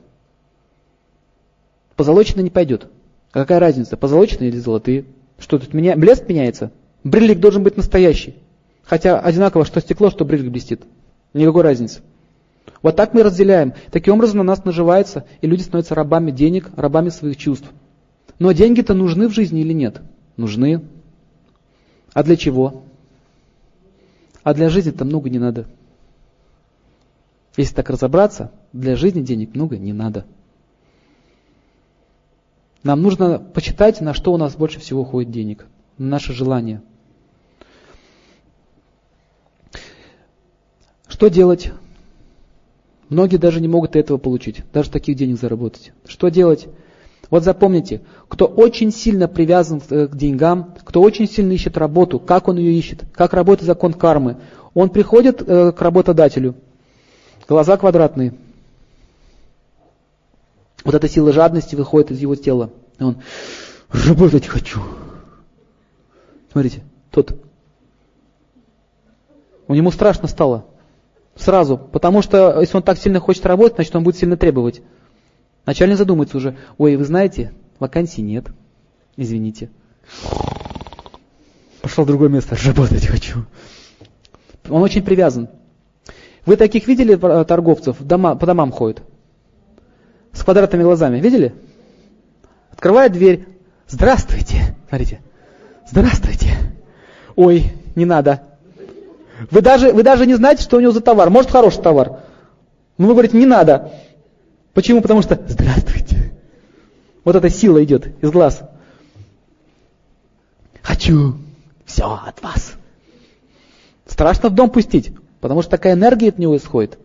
Позолоченный 1.96 2.44
не 2.44 2.50
пойдет. 2.50 2.88
А 3.32 3.40
какая 3.40 3.60
разница, 3.60 3.98
позолоченные 3.98 4.50
или 4.50 4.58
золотые? 4.58 5.06
Что 5.38 5.58
тут 5.58 5.74
меня, 5.74 5.96
блеск 5.96 6.28
меняется? 6.28 6.72
Бриллик 7.04 7.40
должен 7.40 7.64
быть 7.64 7.78
настоящий. 7.78 8.36
Хотя 8.84 9.20
одинаково, 9.20 9.66
что 9.66 9.80
стекло, 9.80 10.10
что 10.10 10.26
бриллик 10.26 10.52
блестит. 10.52 10.84
Никакой 11.34 11.64
разницы. 11.64 12.02
Вот 12.82 12.96
так 12.96 13.14
мы 13.14 13.24
разделяем. 13.24 13.74
Таким 13.92 14.16
образом 14.16 14.40
на 14.40 14.44
нас 14.44 14.66
наживается, 14.66 15.26
и 15.42 15.48
люди 15.48 15.62
становятся 15.62 15.96
рабами 15.96 16.32
денег, 16.32 16.70
рабами 16.76 17.10
своих 17.10 17.38
чувств. 17.38 17.70
Но 18.40 18.52
деньги-то 18.52 18.94
нужны 18.94 19.28
в 19.28 19.34
жизни 19.34 19.62
или 19.62 19.74
нет? 19.74 20.02
Нужны. 20.36 20.82
А 22.14 22.24
для 22.24 22.36
чего? 22.36 22.84
А 24.44 24.54
для 24.54 24.70
жизни-то 24.70 25.06
много 25.06 25.30
не 25.30 25.40
надо. 25.40 25.68
Если 27.58 27.76
так 27.76 27.90
разобраться, 27.90 28.52
для 28.72 28.96
жизни 28.96 29.22
денег 29.22 29.54
много 29.56 29.78
не 29.78 29.94
надо. 29.94 30.26
Нам 32.84 33.02
нужно 33.02 33.40
почитать, 33.40 34.02
на 34.02 34.14
что 34.14 34.34
у 34.34 34.38
нас 34.38 34.56
больше 34.56 34.80
всего 34.80 35.02
уходит 35.02 35.32
денег. 35.32 35.68
На 35.98 36.08
наше 36.08 36.34
желание. 36.34 36.82
Что 41.08 41.28
делать? 41.28 41.72
Многие 43.10 43.38
даже 43.38 43.60
не 43.60 43.68
могут 43.68 43.96
этого 43.96 44.18
получить, 44.18 44.64
даже 44.74 44.90
таких 44.90 45.18
денег 45.18 45.38
заработать. 45.40 45.92
Что 46.06 46.30
делать? 46.30 46.70
Вот 47.30 47.44
запомните, 47.44 48.02
кто 48.28 48.46
очень 48.46 48.92
сильно 48.92 49.28
привязан 49.28 49.82
э, 49.90 50.08
к 50.08 50.16
деньгам, 50.16 50.76
кто 50.84 51.02
очень 51.02 51.28
сильно 51.28 51.52
ищет 51.52 51.78
работу, 51.78 52.20
как 52.20 52.48
он 52.48 52.58
ее 52.58 52.74
ищет, 52.74 53.04
как 53.14 53.34
работает 53.34 53.68
закон 53.68 53.94
кармы, 53.94 54.38
он 54.74 54.90
приходит 54.90 55.44
э, 55.46 55.72
к 55.74 55.82
работодателю, 55.82 56.56
глаза 57.48 57.78
квадратные. 57.78 58.34
Вот 60.84 60.96
эта 60.96 61.08
сила 61.08 61.32
жадности 61.32 61.76
выходит 61.76 62.12
из 62.12 62.20
его 62.20 62.36
тела. 62.36 62.72
И 63.00 63.04
он, 63.04 63.18
работать 63.90 64.48
хочу. 64.48 64.82
Смотрите, 66.52 66.84
тот. 67.12 67.40
У 69.68 69.74
него 69.74 69.92
страшно 69.92 70.28
стало. 70.28 70.66
Сразу. 71.36 71.78
Потому 71.78 72.22
что 72.22 72.60
если 72.60 72.78
он 72.78 72.84
так 72.84 72.98
сильно 72.98 73.20
хочет 73.20 73.46
работать, 73.46 73.76
значит 73.76 73.96
он 73.96 74.04
будет 74.04 74.18
сильно 74.18 74.38
требовать. 74.38 74.82
Начальник 75.66 75.98
задумается 75.98 76.38
уже, 76.38 76.58
ой, 76.78 76.96
вы 76.96 77.06
знаете, 77.06 77.54
вакансий 77.80 78.22
нет. 78.22 78.48
Извините. 79.16 79.70
Пошел 81.82 82.04
в 82.04 82.08
другое 82.08 82.30
место, 82.30 82.58
работать 82.66 83.06
хочу. 83.06 83.46
Он 84.70 84.82
очень 84.82 85.04
привязан. 85.04 85.50
Вы 86.46 86.56
таких 86.58 86.88
видели 86.88 87.18
э, 87.22 87.46
торговцев, 87.46 87.98
дома, 88.00 88.36
по 88.36 88.46
домам 88.46 88.72
ходят? 88.72 89.04
С 90.34 90.44
квадратными 90.44 90.84
глазами. 90.84 91.20
Видели? 91.20 91.54
Открывает 92.72 93.12
дверь. 93.12 93.48
Здравствуйте. 93.88 94.76
Смотрите. 94.88 95.22
Здравствуйте. 95.88 96.50
Ой, 97.36 97.72
не 97.96 98.06
надо. 98.06 98.42
Вы 99.50 99.62
даже, 99.62 99.92
вы 99.92 100.04
даже 100.04 100.26
не 100.26 100.36
знаете, 100.36 100.64
что 100.64 100.78
у 100.78 100.80
него 100.80 100.92
за 100.92 101.02
товар. 101.02 101.30
Может, 101.30 101.52
хороший 101.52 101.82
товар. 101.82 102.20
Но 102.98 103.08
вы 103.08 103.14
говорите, 103.14 103.38
не 103.38 103.46
надо. 103.46 103.92
Почему? 104.74 105.02
Потому 105.02 105.22
что 105.22 105.40
здравствуйте. 105.48 106.34
Вот 107.24 107.36
эта 107.36 107.50
сила 107.50 107.84
идет 107.84 108.08
из 108.22 108.32
глаз. 108.32 108.62
Хочу 110.82 111.36
все 111.86 112.20
от 112.26 112.42
вас. 112.42 112.74
Страшно 114.06 114.50
в 114.50 114.56
дом 114.56 114.70
пустить, 114.70 115.12
потому 115.42 115.62
что 115.62 115.72
такая 115.72 115.94
энергия 115.94 116.30
от 116.30 116.38
него 116.38 116.56
исходит. 116.56 116.98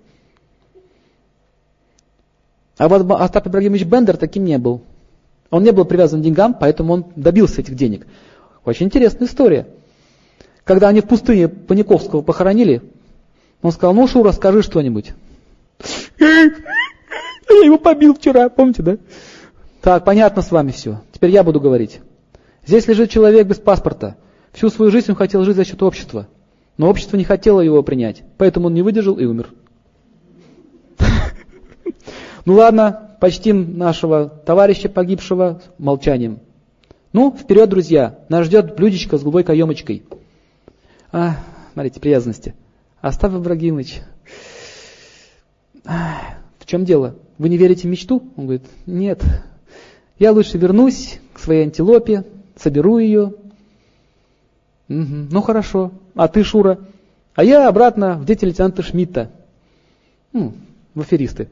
А 2.79 2.89
вот 2.89 3.11
Остап 3.11 3.49
Ибрагимович 3.49 3.85
Бендер 3.85 4.17
таким 4.17 4.45
не 4.45 4.59
был. 4.59 4.83
Он 5.51 5.63
не 5.63 5.73
был 5.73 5.85
привязан 5.85 6.21
к 6.21 6.25
деньгам, 6.25 6.55
поэтому 6.55 6.93
он 6.93 7.07
добился 7.17 7.63
этих 7.63 7.75
денег. 7.75 8.07
Очень 8.65 8.87
интересная 8.87 9.27
история. 9.27 9.67
Когда 10.65 10.89
они 10.89 11.01
в 11.01 11.07
пустыне 11.07 11.49
Паниковского 11.49 12.23
похоронили, 12.23 12.83
он 13.63 13.73
сказал, 13.73 13.95
ну, 13.95 14.07
Шура, 14.07 14.33
скажи 14.33 14.63
что-нибудь. 14.63 15.13
Я 16.21 17.65
его 17.65 17.79
побил 17.79 18.15
вчера, 18.15 18.49
помните, 18.49 18.83
да? 18.83 18.99
Так, 19.81 20.05
понятно 20.05 20.43
с 20.43 20.51
вами 20.51 20.73
все. 20.73 21.01
Теперь 21.13 21.31
я 21.31 21.45
буду 21.45 21.61
говорить. 21.61 22.01
Здесь 22.67 22.89
лежит 22.89 23.09
человек 23.09 23.47
без 23.47 23.59
паспорта. 23.59 24.17
Всю 24.53 24.69
свою 24.69 24.91
жизнь 24.91 25.11
он 25.11 25.17
хотел 25.17 25.45
жить 25.45 25.55
за 25.55 25.65
счет 25.65 25.81
общества. 25.81 26.27
Но 26.77 26.89
общество 26.89 27.17
не 27.17 27.25
хотело 27.25 27.61
его 27.61 27.83
принять. 27.83 28.23
Поэтому 28.39 28.67
он 28.67 28.75
не 28.75 28.83
выдержал 28.83 29.19
и 29.19 29.25
умер. 29.25 29.51
Ну 32.45 32.55
ладно, 32.55 33.17
почтим 33.21 33.77
нашего 33.77 34.29
товарища 34.29 34.89
погибшего 34.89 35.63
молчанием. 35.79 36.39
Ну, 37.13 37.35
вперед, 37.37 37.69
друзья. 37.69 38.21
Нас 38.29 38.47
ждет 38.47 38.77
блюдечко 38.77 39.19
с 39.19 39.23
голубой 39.23 39.43
каемочкой. 39.43 40.05
А, 41.11 41.39
смотрите, 41.73 41.99
привязанности. 41.99 42.55
Остап 43.01 43.33
Ибрагимович, 43.33 44.03
а, 45.85 46.37
в 46.59 46.67
чем 46.67 46.85
дело? 46.85 47.17
Вы 47.39 47.49
не 47.49 47.57
верите 47.57 47.89
в 47.89 47.91
мечту? 47.91 48.23
Он 48.37 48.45
говорит, 48.45 48.65
нет. 48.87 49.23
Я 50.19 50.33
лучше 50.33 50.59
вернусь 50.59 51.21
к 51.33 51.39
своей 51.39 51.65
антилопе, 51.65 52.25
соберу 52.57 52.99
ее. 52.99 53.35
Угу, 54.89 55.29
ну 55.31 55.43
хорошо. 55.43 55.93
А 56.17 56.29
ты, 56.29 56.43
Шура? 56.43 56.79
А 57.35 57.45
я 57.45 57.69
обратно 57.69 58.15
в 58.15 58.25
дети 58.25 58.45
лейтенанта 58.47 58.83
Шмидта. 58.83 59.31
Ну, 60.33 60.55
в 60.95 61.03
аферисты. 61.03 61.49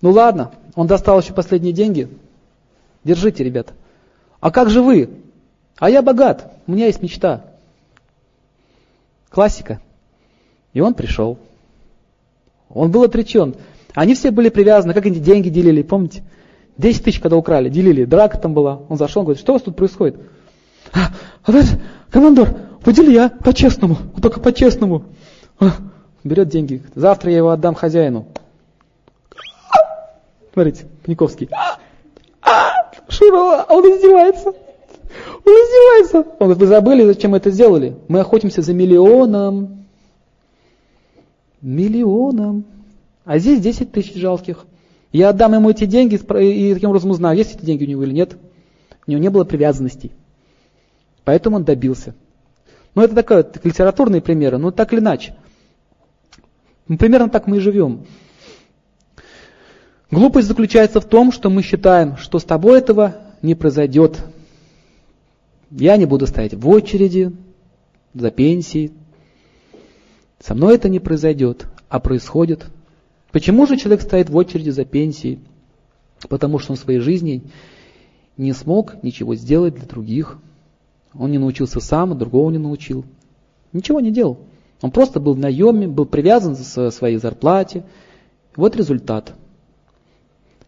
Ну 0.00 0.10
ладно, 0.10 0.52
он 0.74 0.86
достал 0.86 1.20
еще 1.20 1.34
последние 1.34 1.74
деньги. 1.74 2.08
Держите, 3.04 3.44
ребята. 3.44 3.74
А 4.40 4.50
как 4.50 4.70
же 4.70 4.82
вы? 4.82 5.10
А 5.78 5.90
я 5.90 6.00
богат, 6.00 6.50
у 6.66 6.72
меня 6.72 6.86
есть 6.86 7.02
мечта. 7.02 7.44
Классика. 9.28 9.80
И 10.72 10.80
он 10.80 10.94
пришел. 10.94 11.38
Он 12.70 12.90
был 12.90 13.02
отречен. 13.02 13.54
Они 13.94 14.14
все 14.14 14.30
были 14.30 14.48
привязаны, 14.48 14.94
как 14.94 15.04
они 15.06 15.20
деньги 15.20 15.50
делили, 15.50 15.82
помните? 15.82 16.22
10 16.78 17.04
тысяч, 17.04 17.20
когда 17.20 17.36
украли, 17.36 17.68
делили, 17.68 18.04
драка 18.04 18.38
там 18.38 18.54
была. 18.54 18.80
Он 18.88 18.96
зашел, 18.96 19.22
говорит, 19.22 19.40
что 19.40 19.52
у 19.52 19.54
вас 19.54 19.62
тут 19.62 19.76
происходит? 19.76 20.16
А, 20.92 21.10
а 21.44 21.52
командор, 22.10 22.65
подели 22.86 23.12
я 23.12 23.28
по-честному, 23.28 23.98
только 24.22 24.38
по-честному. 24.38 25.02
А, 25.58 25.72
берет 26.22 26.48
деньги, 26.48 26.84
завтра 26.94 27.32
я 27.32 27.38
его 27.38 27.50
отдам 27.50 27.74
хозяину. 27.74 28.26
Смотрите, 30.52 30.86
Паниковский. 31.04 31.50
Шура, 33.08 33.66
он 33.68 33.84
издевается. 33.84 34.50
Он 34.50 35.52
издевается. 35.52 36.18
Он 36.38 36.46
говорит, 36.46 36.58
вы 36.58 36.66
забыли, 36.66 37.04
зачем 37.04 37.32
мы 37.32 37.38
это 37.38 37.50
сделали? 37.50 37.96
Мы 38.06 38.20
охотимся 38.20 38.62
за 38.62 38.72
миллионом. 38.72 39.84
Миллионом. 41.60 42.64
А 43.24 43.38
здесь 43.38 43.60
10 43.60 43.90
тысяч 43.90 44.14
жалких. 44.14 44.64
Я 45.10 45.30
отдам 45.30 45.54
ему 45.54 45.70
эти 45.70 45.86
деньги 45.86 46.14
и 46.14 46.74
таким 46.74 46.90
образом 46.90 47.10
узнаю, 47.10 47.36
есть 47.36 47.56
эти 47.56 47.64
деньги 47.64 47.82
у 47.82 47.88
него 47.88 48.04
или 48.04 48.14
нет. 48.14 48.36
У 49.08 49.10
него 49.10 49.20
не 49.20 49.28
было 49.28 49.42
привязанностей. 49.42 50.12
Поэтому 51.24 51.56
он 51.56 51.64
добился. 51.64 52.14
Ну, 52.96 53.02
это 53.02 53.14
такой 53.14 53.44
литературные 53.62 54.22
примеры, 54.22 54.56
но 54.56 54.70
так 54.70 54.94
или 54.94 55.00
иначе. 55.00 55.36
Ну, 56.88 56.96
примерно 56.96 57.28
так 57.28 57.46
мы 57.46 57.58
и 57.58 57.60
живем. 57.60 58.06
Глупость 60.10 60.48
заключается 60.48 61.02
в 61.02 61.04
том, 61.04 61.30
что 61.30 61.50
мы 61.50 61.62
считаем, 61.62 62.16
что 62.16 62.38
с 62.38 62.44
тобой 62.44 62.78
этого 62.78 63.16
не 63.42 63.54
произойдет. 63.54 64.24
Я 65.70 65.98
не 65.98 66.06
буду 66.06 66.26
стоять 66.26 66.54
в 66.54 66.66
очереди 66.66 67.32
за 68.14 68.30
пенсией. 68.30 68.92
Со 70.40 70.54
мной 70.54 70.76
это 70.76 70.88
не 70.88 70.98
произойдет, 70.98 71.66
а 71.90 72.00
происходит. 72.00 72.64
Почему 73.30 73.66
же 73.66 73.76
человек 73.76 74.00
стоит 74.00 74.30
в 74.30 74.36
очереди 74.36 74.70
за 74.70 74.86
пенсией? 74.86 75.40
Потому 76.30 76.58
что 76.58 76.72
он 76.72 76.78
в 76.78 76.80
своей 76.80 77.00
жизни 77.00 77.42
не 78.38 78.54
смог 78.54 79.02
ничего 79.02 79.34
сделать 79.34 79.74
для 79.74 79.84
других. 79.84 80.38
Он 81.18 81.30
не 81.30 81.38
научился 81.38 81.80
сам, 81.80 82.16
другого 82.16 82.50
не 82.50 82.58
научил. 82.58 83.04
Ничего 83.72 84.00
не 84.00 84.10
делал. 84.10 84.38
Он 84.82 84.90
просто 84.90 85.20
был 85.20 85.34
в 85.34 85.38
наеме, 85.38 85.88
был 85.88 86.06
привязан 86.06 86.54
к 86.56 86.90
своей 86.90 87.16
зарплате. 87.16 87.84
Вот 88.54 88.76
результат. 88.76 89.32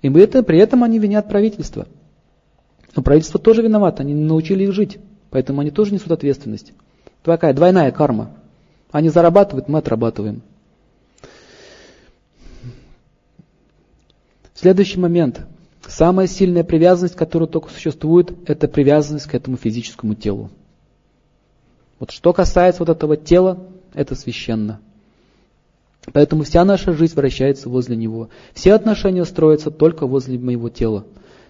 И 0.03 0.09
это, 0.09 0.43
при 0.43 0.59
этом 0.59 0.85
они 0.85 0.99
винят 0.99 1.29
правительство. 1.29 1.87
Но 2.95 3.03
правительство 3.03 3.39
тоже 3.41 3.63
виновато, 3.63 4.03
они 4.03 4.13
не 4.13 4.25
научили 4.25 4.65
их 4.65 4.73
жить. 4.73 4.99
Поэтому 5.31 5.61
они 5.61 5.71
тоже 5.71 5.93
несут 5.93 6.11
ответственность. 6.11 6.73
Такая 7.23 7.53
двойная 7.53 7.91
карма. 7.91 8.31
Они 8.91 9.11
зарабатывают, 9.11 9.69
мы 9.69 9.79
отрабатываем. 9.79 10.43
Следующий 14.55 14.99
момент. 14.99 15.47
Самая 15.89 16.27
сильная 16.27 16.65
привязанность, 16.65 17.17
которая 17.17 17.49
только 17.49 17.71
существует, 17.71 18.33
это 18.47 18.69
привязанность 18.69 19.27
к 19.27 19.35
этому 19.35 19.57
физическому 19.57 20.15
телу. 20.15 20.51
Вот 21.99 22.11
что 22.11 22.35
касается 22.35 22.83
вот 22.83 22.91
этого 22.91 23.17
тела, 23.17 23.67
это 23.95 24.15
священно. 24.15 24.81
Поэтому 26.13 26.43
вся 26.43 26.65
наша 26.67 26.93
жизнь 26.93 27.15
вращается 27.15 27.71
возле 27.71 27.97
него. 27.97 28.29
Все 28.53 28.75
отношения 28.75 29.25
строятся 29.25 29.71
только 29.71 30.07
возле 30.07 30.39
моего 30.39 30.69
тела. 30.69 31.07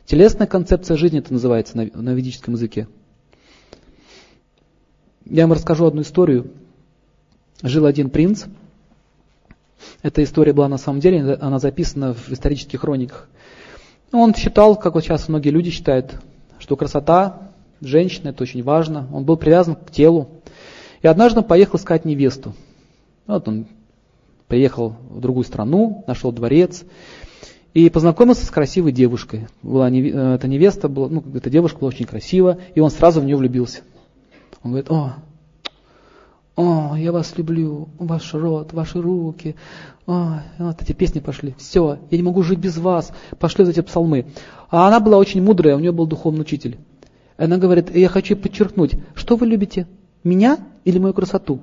Телесная 0.06 0.46
концепция 0.46 0.96
жизни 0.96 1.18
это 1.18 1.32
называется 1.32 1.76
на, 1.76 1.90
на 1.92 2.14
ведическом 2.14 2.54
языке. 2.54 2.86
Я 5.24 5.48
вам 5.48 5.52
расскажу 5.52 5.84
одну 5.84 6.02
историю. 6.02 6.52
Жил 7.62 7.86
один 7.86 8.08
принц. 8.08 8.44
Эта 10.02 10.22
история 10.22 10.52
была 10.52 10.68
на 10.68 10.78
самом 10.78 11.00
деле, 11.00 11.34
она 11.34 11.58
записана 11.58 12.14
в 12.14 12.30
исторических 12.30 12.80
хрониках. 12.80 13.28
Он 14.12 14.34
считал, 14.34 14.76
как 14.76 14.94
вот 14.94 15.04
сейчас 15.04 15.28
многие 15.28 15.50
люди 15.50 15.70
считают, 15.70 16.14
что 16.58 16.76
красота 16.76 17.50
женщины 17.80 18.28
это 18.28 18.42
очень 18.42 18.62
важно. 18.62 19.06
Он 19.12 19.24
был 19.24 19.36
привязан 19.36 19.76
к 19.76 19.90
телу. 19.90 20.28
И 21.02 21.06
однажды 21.06 21.42
поехал 21.42 21.78
искать 21.78 22.04
невесту. 22.04 22.54
Вот 23.26 23.46
он 23.46 23.66
приехал 24.48 24.96
в 25.10 25.20
другую 25.20 25.44
страну, 25.44 26.04
нашел 26.06 26.32
дворец 26.32 26.84
и 27.74 27.90
познакомился 27.90 28.46
с 28.46 28.50
красивой 28.50 28.92
девушкой. 28.92 29.46
Была 29.62 29.90
э, 29.90 30.34
эта 30.34 30.48
невеста, 30.48 30.88
была, 30.88 31.08
ну, 31.08 31.22
эта 31.34 31.50
девушка 31.50 31.78
была 31.78 31.88
очень 31.88 32.06
красива, 32.06 32.58
и 32.74 32.80
он 32.80 32.90
сразу 32.90 33.20
в 33.20 33.24
нее 33.24 33.36
влюбился. 33.36 33.82
Он 34.62 34.72
говорит, 34.72 34.90
о, 34.90 35.16
о, 36.58 36.96
я 36.96 37.12
вас 37.12 37.38
люблю, 37.38 37.88
ваш 38.00 38.34
рот, 38.34 38.72
ваши 38.72 39.00
руки, 39.00 39.54
о, 40.08 40.40
вот 40.58 40.82
эти 40.82 40.92
песни 40.92 41.20
пошли, 41.20 41.54
все, 41.56 42.00
я 42.10 42.16
не 42.18 42.24
могу 42.24 42.42
жить 42.42 42.58
без 42.58 42.78
вас, 42.78 43.12
пошли 43.38 43.64
эти 43.64 43.80
псалмы. 43.80 44.26
А 44.68 44.88
она 44.88 44.98
была 44.98 45.18
очень 45.18 45.40
мудрая, 45.40 45.76
у 45.76 45.78
нее 45.78 45.92
был 45.92 46.06
духовный 46.06 46.40
учитель. 46.40 46.78
Она 47.36 47.58
говорит, 47.58 47.94
я 47.94 48.08
хочу 48.08 48.34
подчеркнуть, 48.36 48.96
что 49.14 49.36
вы 49.36 49.46
любите, 49.46 49.86
меня 50.24 50.58
или 50.84 50.98
мою 50.98 51.14
красоту? 51.14 51.60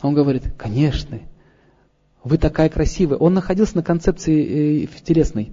Он 0.00 0.14
говорит, 0.14 0.44
конечно, 0.56 1.18
вы 2.24 2.38
такая 2.38 2.70
красивая. 2.70 3.18
Он 3.18 3.34
находился 3.34 3.76
на 3.76 3.82
концепции 3.82 4.84
э, 4.84 4.88
телесной. 5.04 5.52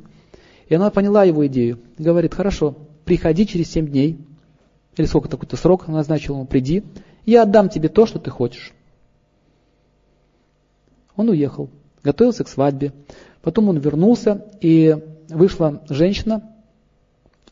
И 0.69 0.75
она 0.75 0.89
поняла 0.89 1.25
его 1.25 1.45
идею. 1.47 1.79
Говорит, 1.97 2.33
хорошо, 2.33 2.77
приходи 3.03 3.45
через 3.45 3.69
семь 3.69 3.87
дней, 3.87 4.25
или 4.95 5.05
сколько 5.05 5.29
такой-то 5.29 5.55
срок 5.57 5.87
назначил 5.87 6.35
ему, 6.35 6.45
приди, 6.45 6.83
я 7.25 7.43
отдам 7.43 7.69
тебе 7.69 7.89
то, 7.89 8.05
что 8.05 8.19
ты 8.19 8.29
хочешь. 8.29 8.73
Он 11.15 11.29
уехал, 11.29 11.69
готовился 12.03 12.43
к 12.43 12.49
свадьбе. 12.49 12.91
Потом 13.41 13.69
он 13.69 13.77
вернулся, 13.77 14.45
и 14.61 14.95
вышла 15.29 15.83
женщина, 15.89 16.43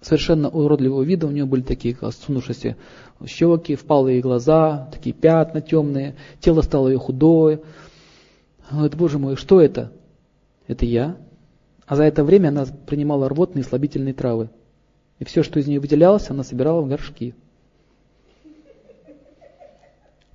совершенно 0.02 0.50
уродливого 0.50 1.04
вида, 1.04 1.28
у 1.28 1.32
нее 1.32 1.46
были 1.46 1.62
такие 1.62 1.96
осунувшиеся 2.00 2.76
щеки, 3.26 3.76
впалые 3.76 4.22
глаза, 4.22 4.90
такие 4.92 5.14
пятна 5.14 5.62
темные, 5.62 6.16
тело 6.40 6.62
стало 6.62 6.88
ее 6.88 6.98
худое. 6.98 7.62
Она 8.70 8.80
говорит, 8.80 8.98
боже 8.98 9.20
мой, 9.20 9.36
что 9.36 9.62
это? 9.62 9.92
Это 10.68 10.86
я. 10.86 11.18
А 11.86 11.96
за 11.96 12.04
это 12.04 12.24
время 12.24 12.50
она 12.50 12.66
принимала 12.66 13.30
рвотные 13.30 13.64
и 13.64 13.68
слабительные 13.68 14.14
травы. 14.14 14.50
И 15.22 15.24
все, 15.24 15.44
что 15.44 15.60
из 15.60 15.68
нее 15.68 15.80
выделялось, 15.80 16.32
она 16.32 16.44
собирала 16.44 16.82
в 16.82 16.88
горшки. 16.88 17.36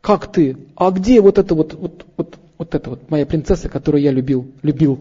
Как 0.01 0.31
ты? 0.31 0.57
А 0.77 0.93
где 0.93 1.21
вот 1.21 1.39
это 1.39 1.57
вот, 1.57 1.75
вот, 1.75 2.07
вот, 2.17 2.39
вот 2.57 2.75
это 2.77 2.91
вот 2.91 3.11
моя 3.11 3.27
принцесса, 3.27 3.69
которую 3.69 4.01
я 4.01 4.13
любил, 4.13 4.47
любил? 4.63 5.01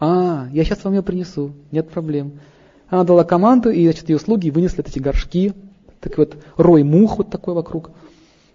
А, 0.00 0.48
я 0.50 0.64
сейчас 0.64 0.82
вам 0.82 0.94
ее 0.94 1.02
принесу, 1.02 1.52
нет 1.72 1.90
проблем. 1.90 2.40
Она 2.88 3.04
дала 3.04 3.24
команду, 3.24 3.68
и 3.68 3.84
значит, 3.84 4.08
ее 4.08 4.18
слуги 4.18 4.50
вынесли 4.50 4.82
эти 4.82 4.98
горшки, 4.98 5.52
так 6.00 6.16
вот 6.16 6.34
рой 6.56 6.84
мух 6.84 7.18
вот 7.18 7.28
такой 7.28 7.52
вокруг. 7.52 7.90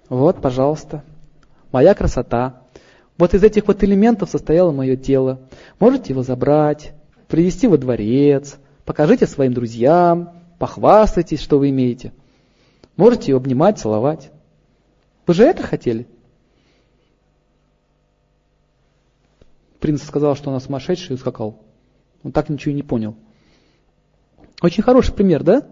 Вот, 0.10 0.42
пожалуйста, 0.42 1.04
моя 1.72 1.94
красота. 1.94 2.64
Вот 3.20 3.36
из 3.36 3.44
этих 3.44 3.68
вот 3.68 3.84
элементов 3.84 4.32
состояло 4.32 4.72
мое 4.72 4.96
тело. 4.96 5.40
Можете 5.80 6.14
его 6.14 6.24
забрать, 6.24 6.94
привести 7.28 7.68
во 7.68 7.78
дворец, 7.78 8.58
покажите 8.90 9.28
своим 9.28 9.54
друзьям, 9.54 10.32
похвастайтесь, 10.58 11.42
что 11.42 11.60
вы 11.60 11.70
имеете. 11.70 12.12
Можете 12.98 13.30
его 13.30 13.38
обнимать, 13.38 13.78
целовать. 13.78 14.32
Вы 15.28 15.36
же 15.36 15.44
это 15.44 15.62
хотели? 15.62 16.08
Принц 19.80 20.02
сказал, 20.02 20.36
что 20.36 20.50
она 20.50 20.60
сумасшедшая 20.60 21.10
и 21.10 21.14
ускакал. 21.14 21.60
Он 22.24 22.32
так 22.32 22.50
ничего 22.50 22.72
и 22.72 22.76
не 22.76 22.82
понял. 22.82 23.16
Очень 24.60 24.82
хороший 24.82 25.14
пример, 25.14 25.44
да? 25.44 25.68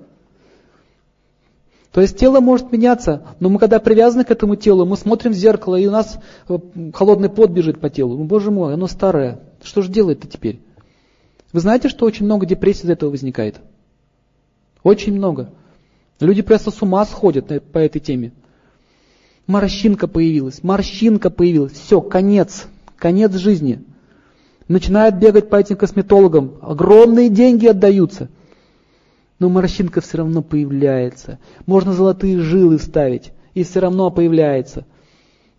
То 1.94 2.02
есть 2.02 2.20
тело 2.20 2.40
может 2.40 2.72
меняться, 2.72 3.26
но 3.40 3.50
мы 3.50 3.58
когда 3.58 3.80
привязаны 3.80 4.26
к 4.26 4.30
этому 4.30 4.58
телу, 4.58 4.86
мы 4.86 4.96
смотрим 4.96 5.32
в 5.32 5.36
зеркало, 5.36 5.76
и 5.76 5.88
у 5.88 5.92
нас 5.92 6.20
э, 6.50 6.60
холодный 6.94 7.30
пот 7.30 7.50
бежит 7.50 7.82
по 7.82 7.90
телу. 7.90 8.16
Ну, 8.16 8.26
боже 8.26 8.52
мой, 8.52 8.76
оно 8.76 8.86
старое. 8.86 9.40
Что 9.64 9.82
же 9.82 9.90
делает-то 9.90 10.28
теперь? 10.28 10.62
Вы 11.54 11.60
знаете, 11.60 11.90
что 11.90 12.06
очень 12.06 12.26
много 12.26 12.46
депрессий 12.46 12.86
из 12.86 12.90
этого 12.90 13.10
возникает? 13.10 13.60
Очень 14.84 15.14
много. 15.14 15.52
Люди 16.20 16.42
просто 16.42 16.72
с 16.72 16.82
ума 16.82 17.06
сходят 17.06 17.48
по 17.72 17.78
этой 17.78 18.00
теме. 18.00 18.34
Морщинка 19.46 20.08
появилась, 20.08 20.64
морщинка 20.64 21.30
появилась, 21.30 21.74
все, 21.74 22.02
конец, 22.02 22.68
конец 22.98 23.34
жизни. 23.34 23.84
Начинают 24.68 25.16
бегать 25.16 25.50
по 25.50 25.56
этим 25.56 25.78
косметологам, 25.78 26.58
огромные 26.62 27.30
деньги 27.30 27.68
отдаются– 27.68 28.30
но 29.40 29.50
морщинка 29.50 30.02
все 30.02 30.18
равно 30.20 30.42
появляется. 30.42 31.40
Можно 31.66 31.94
золотые 31.94 32.40
жилы 32.40 32.80
ставить, 32.80 33.32
и 33.54 33.64
все 33.64 33.80
равно 33.80 34.10
появляется. 34.10 34.86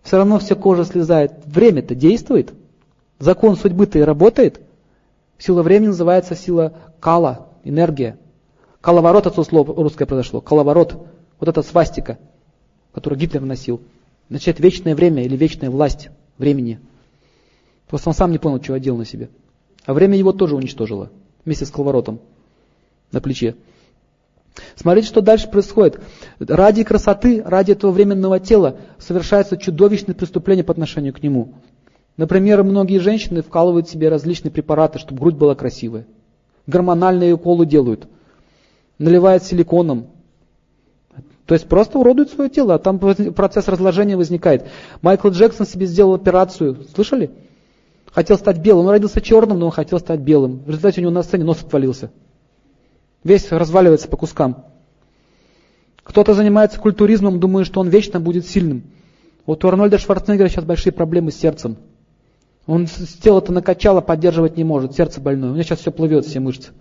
Все 0.03 0.17
равно 0.17 0.39
вся 0.39 0.55
кожа 0.55 0.85
слезает. 0.85 1.33
Время-то 1.47 1.95
действует. 1.95 2.53
Закон 3.19 3.57
судьбы-то 3.57 3.99
и 3.99 4.03
работает. 4.03 4.61
Сила 5.39 5.63
времени 5.63 5.89
называется 5.89 6.35
сила 6.35 6.75
кала, 7.01 7.49
энергия. 7.63 8.19
Каловорот 8.81 9.27
от 9.27 9.47
слова 9.47 9.75
русское 9.75 10.07
произошло. 10.07 10.41
Каловорот. 10.41 11.07
Вот 11.39 11.49
эта 11.49 11.63
свастика, 11.63 12.19
которую 12.93 13.19
Гитлер 13.19 13.43
носил. 13.43 13.81
Значит, 14.29 14.59
вечное 14.59 14.95
время 14.95 15.23
или 15.23 15.37
вечная 15.37 15.71
власть 15.71 16.11
времени. 16.37 16.81
Просто 17.87 18.11
он 18.11 18.15
сам 18.15 18.33
не 18.33 18.39
понял, 18.39 18.59
чего 18.59 18.77
делал 18.77 18.99
на 18.99 19.05
себе. 19.05 19.31
А 19.87 19.95
время 19.95 20.19
его 20.19 20.33
тоже 20.33 20.57
уничтожило. 20.57 21.11
Вместе 21.45 21.65
с 21.65 21.71
коловоротом 21.71 22.21
на 23.13 23.21
плече. 23.21 23.55
Смотрите, 24.75 25.09
что 25.09 25.21
дальше 25.21 25.49
происходит. 25.49 26.01
Ради 26.41 26.83
красоты, 26.83 27.43
ради 27.45 27.73
этого 27.73 27.93
временного 27.93 28.41
тела 28.41 28.77
совершается 28.99 29.57
чудовищное 29.57 30.15
преступление 30.15 30.65
по 30.65 30.73
отношению 30.73 31.15
к 31.15 31.23
нему. 31.23 31.55
Например, 32.19 32.65
многие 32.65 32.99
женщины 32.99 33.43
вкалывают 33.43 33.89
себе 33.89 34.09
различные 34.09 34.51
препараты, 34.51 34.99
чтобы 34.99 35.21
грудь 35.21 35.37
была 35.37 35.55
красивая. 35.55 36.05
Гормональные 36.67 37.33
уколы 37.33 37.65
делают. 37.65 38.09
Наливают 38.99 39.45
силиконом. 39.45 40.09
То 41.47 41.55
есть 41.55 41.69
просто 41.69 41.97
уродуют 41.97 42.31
свое 42.31 42.51
тело, 42.51 42.75
а 42.75 42.79
там 42.81 42.99
процесс 42.99 43.69
разложения 43.69 44.17
возникает. 44.17 44.67
Майкл 45.01 45.29
Джексон 45.29 45.65
себе 45.65 45.87
сделал 45.87 46.13
операцию. 46.15 46.85
Слышали? 46.93 47.31
Хотел 48.11 48.37
стать 48.37 48.59
белым. 48.59 48.87
Он 48.87 48.91
родился 48.91 49.21
черным, 49.21 49.61
но 49.61 49.67
он 49.67 49.73
хотел 49.73 50.01
стать 50.01 50.19
белым. 50.19 50.59
В 50.65 50.69
результате 50.69 51.01
у 51.01 51.03
него 51.03 51.13
на 51.13 51.23
сцене 51.23 51.45
нос 51.45 51.63
отвалился. 51.63 52.11
Весь 53.23 53.51
разваливается 53.53 54.09
по 54.09 54.17
кускам. 54.17 54.65
Кто-то 56.03 56.35
занимается 56.35 56.81
культуризмом, 56.81 57.39
думает, 57.39 57.69
что 57.69 57.81
он 57.81 57.89
вечно 57.89 58.19
будет 58.19 58.45
сильным. 58.45 58.83
Вот 59.47 59.65
у 59.65 59.69
Арнольда 59.69 59.99
Шварценеггера 59.99 60.49
сейчас 60.49 60.65
большие 60.65 60.93
проблемы 60.93 61.31
с 61.31 61.37
сердцем. 61.37 61.77
Он 62.69 62.87
тело-то 62.87 63.51
накачало, 63.51 64.03
поддерживать 64.03 64.59
не 64.59 64.63
может, 64.63 64.95
сердце 64.95 65.23
больное. 65.23 65.49
У 65.49 65.53
него 65.55 65.63
сейчас 65.63 65.81
все 65.81 65.91
плывет, 65.91 66.27
все 66.27 66.39
мышцы. 66.39 66.73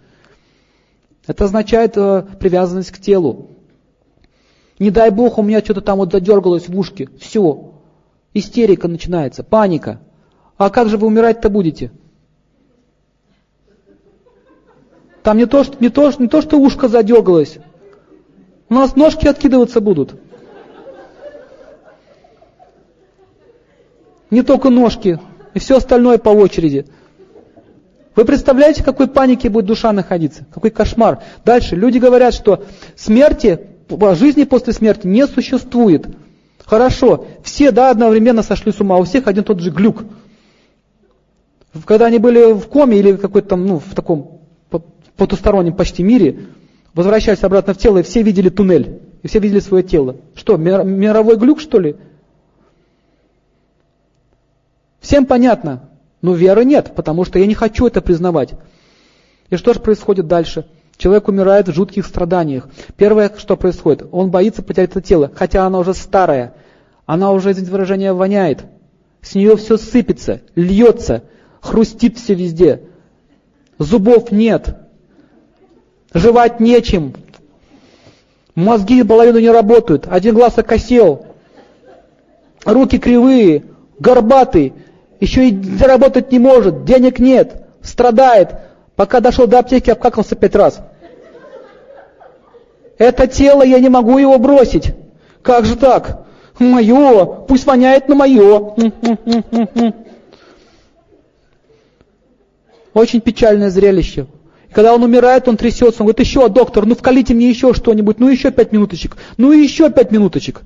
Это 1.26 1.46
означает 1.46 1.96
э, 1.96 2.26
привязанность 2.42 2.92
к 2.92 3.00
телу. 3.00 3.52
Не 4.80 4.92
дай 4.92 5.12
бог, 5.12 5.38
у 5.38 5.44
меня 5.44 5.62
что-то 5.62 5.80
там 5.80 6.00
вот 6.00 6.12
задергалось 6.12 6.68
в 6.68 6.78
ушке. 6.78 7.10
Все. 7.18 7.74
Истерика 8.34 8.90
начинается, 8.90 9.46
паника. 9.46 10.02
А 10.58 10.70
как 10.70 10.90
же 10.90 10.98
вы 10.98 11.08
умирать-то 11.08 11.50
будете? 11.50 11.92
Там 15.24 15.38
не 15.38 15.46
то, 15.46 15.64
что, 15.64 15.78
не 15.80 15.88
то, 15.90 16.12
не 16.20 16.28
то, 16.28 16.42
что 16.42 16.58
ушко 16.58 16.90
задергалось. 16.90 17.60
У 18.68 18.74
нас 18.74 18.98
ножки 18.98 19.26
откидываться 19.26 19.80
будут. 19.80 20.20
Не 24.30 24.42
только 24.42 24.70
ножки, 24.70 25.18
и 25.58 25.60
все 25.60 25.78
остальное 25.78 26.20
по 26.20 26.30
очереди. 26.30 26.86
Вы 28.16 28.26
представляете, 28.26 28.84
в 28.84 28.86
какой 28.86 29.08
панике 29.08 29.50
будет 29.50 29.66
душа 29.66 29.92
находиться? 29.92 30.46
Какой 30.54 30.70
кошмар. 30.70 31.24
Дальше. 31.44 31.76
Люди 31.76 31.98
говорят, 31.98 32.36
что 32.36 32.64
смерти 32.96 33.60
жизни 34.14 34.44
после 34.44 34.74
смерти 34.74 35.08
не 35.08 35.26
существует. 35.26 36.08
Хорошо, 36.64 37.26
все, 37.44 37.72
да, 37.72 37.90
одновременно 37.90 38.44
сошли 38.44 38.72
с 38.72 38.80
ума, 38.80 38.98
у 38.98 39.04
всех 39.04 39.26
один 39.28 39.44
тот 39.44 39.60
же 39.60 39.72
глюк. 39.72 40.04
Когда 41.86 42.06
они 42.06 42.20
были 42.20 42.54
в 42.54 42.68
коме 42.68 43.00
или 43.00 43.16
какой-то 43.16 43.50
там, 43.50 43.66
ну, 43.66 43.80
в 43.80 43.96
таком 43.96 44.42
потустороннем 45.16 45.74
почти 45.74 46.04
мире, 46.04 46.42
возвращались 46.94 47.44
обратно 47.44 47.74
в 47.74 47.78
тело, 47.78 47.98
и 47.98 48.04
все 48.04 48.22
видели 48.22 48.50
туннель, 48.50 49.00
и 49.24 49.28
все 49.28 49.40
видели 49.40 49.60
свое 49.60 49.84
тело. 49.84 50.18
Что, 50.36 50.58
мировой 50.58 51.38
глюк, 51.38 51.62
что 51.62 51.80
ли? 51.80 51.96
Всем 55.08 55.26
понятно, 55.26 55.84
но 56.22 56.34
веры 56.34 56.66
нет, 56.66 56.92
потому 56.94 57.24
что 57.24 57.40
я 57.40 57.46
не 57.46 57.54
хочу 57.54 57.88
это 57.88 58.02
признавать. 58.02 58.56
И 59.50 59.56
что 59.56 59.74
же 59.74 59.80
происходит 59.80 60.28
дальше? 60.28 60.66
Человек 60.98 61.30
умирает 61.30 61.70
в 61.70 61.74
жутких 61.74 62.06
страданиях. 62.06 62.68
Первое, 62.98 63.32
что 63.38 63.56
происходит, 63.56 64.06
он 64.12 64.32
боится 64.32 64.64
потерять 64.64 64.90
это 64.90 65.02
тело, 65.02 65.32
хотя 65.34 65.66
оно 65.66 65.80
уже 65.80 65.94
старое, 65.94 66.56
она 67.06 67.32
уже, 67.32 67.52
извините 67.52 67.72
выражение, 67.72 68.12
воняет. 68.12 68.66
С 69.22 69.34
нее 69.34 69.56
все 69.56 69.78
сыпется, 69.78 70.42
льется, 70.56 71.24
хрустит 71.62 72.18
все 72.18 72.34
везде. 72.34 72.82
Зубов 73.80 74.34
нет, 74.34 74.76
жевать 76.14 76.60
нечем, 76.60 77.14
мозги 78.56 79.02
половину 79.04 79.40
не 79.40 79.52
работают, 79.52 80.06
один 80.10 80.36
глаз 80.36 80.58
окосел, 80.58 81.28
руки 82.66 82.98
кривые, 82.98 83.64
горбатый, 84.00 84.74
еще 85.20 85.50
и 85.50 85.64
заработать 85.78 86.32
не 86.32 86.40
может, 86.40 86.86
денег 86.86 87.20
нет, 87.20 87.66
страдает, 87.82 88.50
пока 88.96 89.20
дошел 89.20 89.48
до 89.48 89.60
аптеки, 89.60 89.90
обкакался 89.90 90.36
пять 90.36 90.56
раз. 90.56 90.80
Это 92.98 93.28
тело, 93.28 93.64
я 93.64 93.80
не 93.80 93.90
могу 93.90 94.18
его 94.18 94.38
бросить. 94.40 94.94
Как 95.42 95.66
же 95.66 95.76
так? 95.76 96.26
Мое, 96.60 97.26
пусть 97.26 97.66
воняет 97.66 98.10
на 98.10 98.16
мое. 98.16 98.76
Очень 102.94 103.22
печальное 103.22 103.70
зрелище. 103.70 104.26
Когда 104.72 104.94
он 104.94 105.04
умирает, 105.04 105.48
он 105.48 105.56
трясется, 105.56 106.02
он 106.02 106.08
говорит, 106.08 106.20
еще, 106.20 106.50
доктор, 106.50 106.86
ну 106.86 106.96
вкалите 106.96 107.34
мне 107.34 107.50
еще 107.50 107.74
что-нибудь, 107.74 108.20
ну 108.20 108.28
еще 108.28 108.52
пять 108.52 108.72
минуточек, 108.72 109.16
ну 109.38 109.52
еще 109.52 109.90
пять 109.92 110.12
минуточек. 110.12 110.62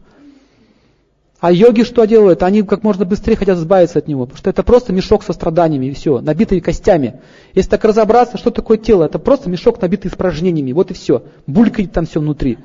А 1.42 1.52
йоги 1.52 1.82
что 1.82 2.06
делают? 2.06 2.44
Они 2.44 2.62
как 2.62 2.84
можно 2.84 3.04
быстрее 3.04 3.36
хотят 3.36 3.58
избавиться 3.58 3.98
от 3.98 4.08
него, 4.08 4.26
потому 4.26 4.38
что 4.38 4.52
это 4.52 4.62
просто 4.62 4.94
мешок 4.94 5.24
со 5.24 5.34
страданиями 5.34 5.88
и 5.88 5.94
все, 5.94 6.22
набитый 6.22 6.62
костями. 6.62 7.20
Если 7.56 7.72
так 7.72 7.84
разобраться, 7.84 8.38
что 8.38 8.52
такое 8.52 8.78
тело? 8.78 9.06
Это 9.06 9.18
просто 9.18 9.50
мешок, 9.50 9.82
набитый 9.82 10.12
испражнениями, 10.12 10.72
вот 10.72 10.92
и 10.92 10.94
все. 10.94 11.24
Булькает 11.48 11.94
там 11.94 12.06
все 12.06 12.20
внутри. 12.20 12.60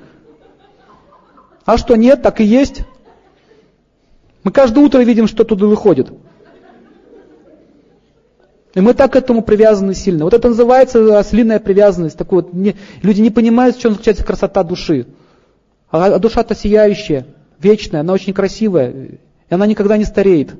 А 1.65 1.78
что 1.78 1.97
нет, 1.97 2.20
так 2.20 2.43
и 2.43 2.44
есть. 2.44 2.82
Мы 4.44 4.53
каждое 4.53 4.85
утро 4.85 4.98
видим, 5.01 5.27
что 5.27 5.44
туда 5.44 5.65
выходит. 5.65 6.12
И 8.74 8.81
мы 8.82 8.93
так 8.93 9.15
к 9.15 9.16
этому 9.16 9.40
привязаны 9.40 9.94
сильно. 9.94 10.24
Вот 10.24 10.35
это 10.35 10.48
называется 10.48 11.19
ослиная 11.19 11.61
привязанность. 11.61 12.19
Так 12.19 12.31
вот, 12.31 12.53
не, 12.53 12.77
люди 13.01 13.23
не 13.23 13.31
понимают, 13.31 13.77
в 13.77 13.81
чем 13.81 13.93
заключается 13.93 14.23
красота 14.23 14.62
души. 14.62 15.07
А, 15.90 16.05
а 16.05 16.19
душа-то 16.19 16.55
сияющая 16.55 17.27
вечная, 17.61 18.01
она 18.01 18.12
очень 18.12 18.33
красивая, 18.33 18.91
и 18.91 19.19
она 19.55 19.66
никогда 19.66 19.97
не 19.97 20.05
стареет. 20.05 20.55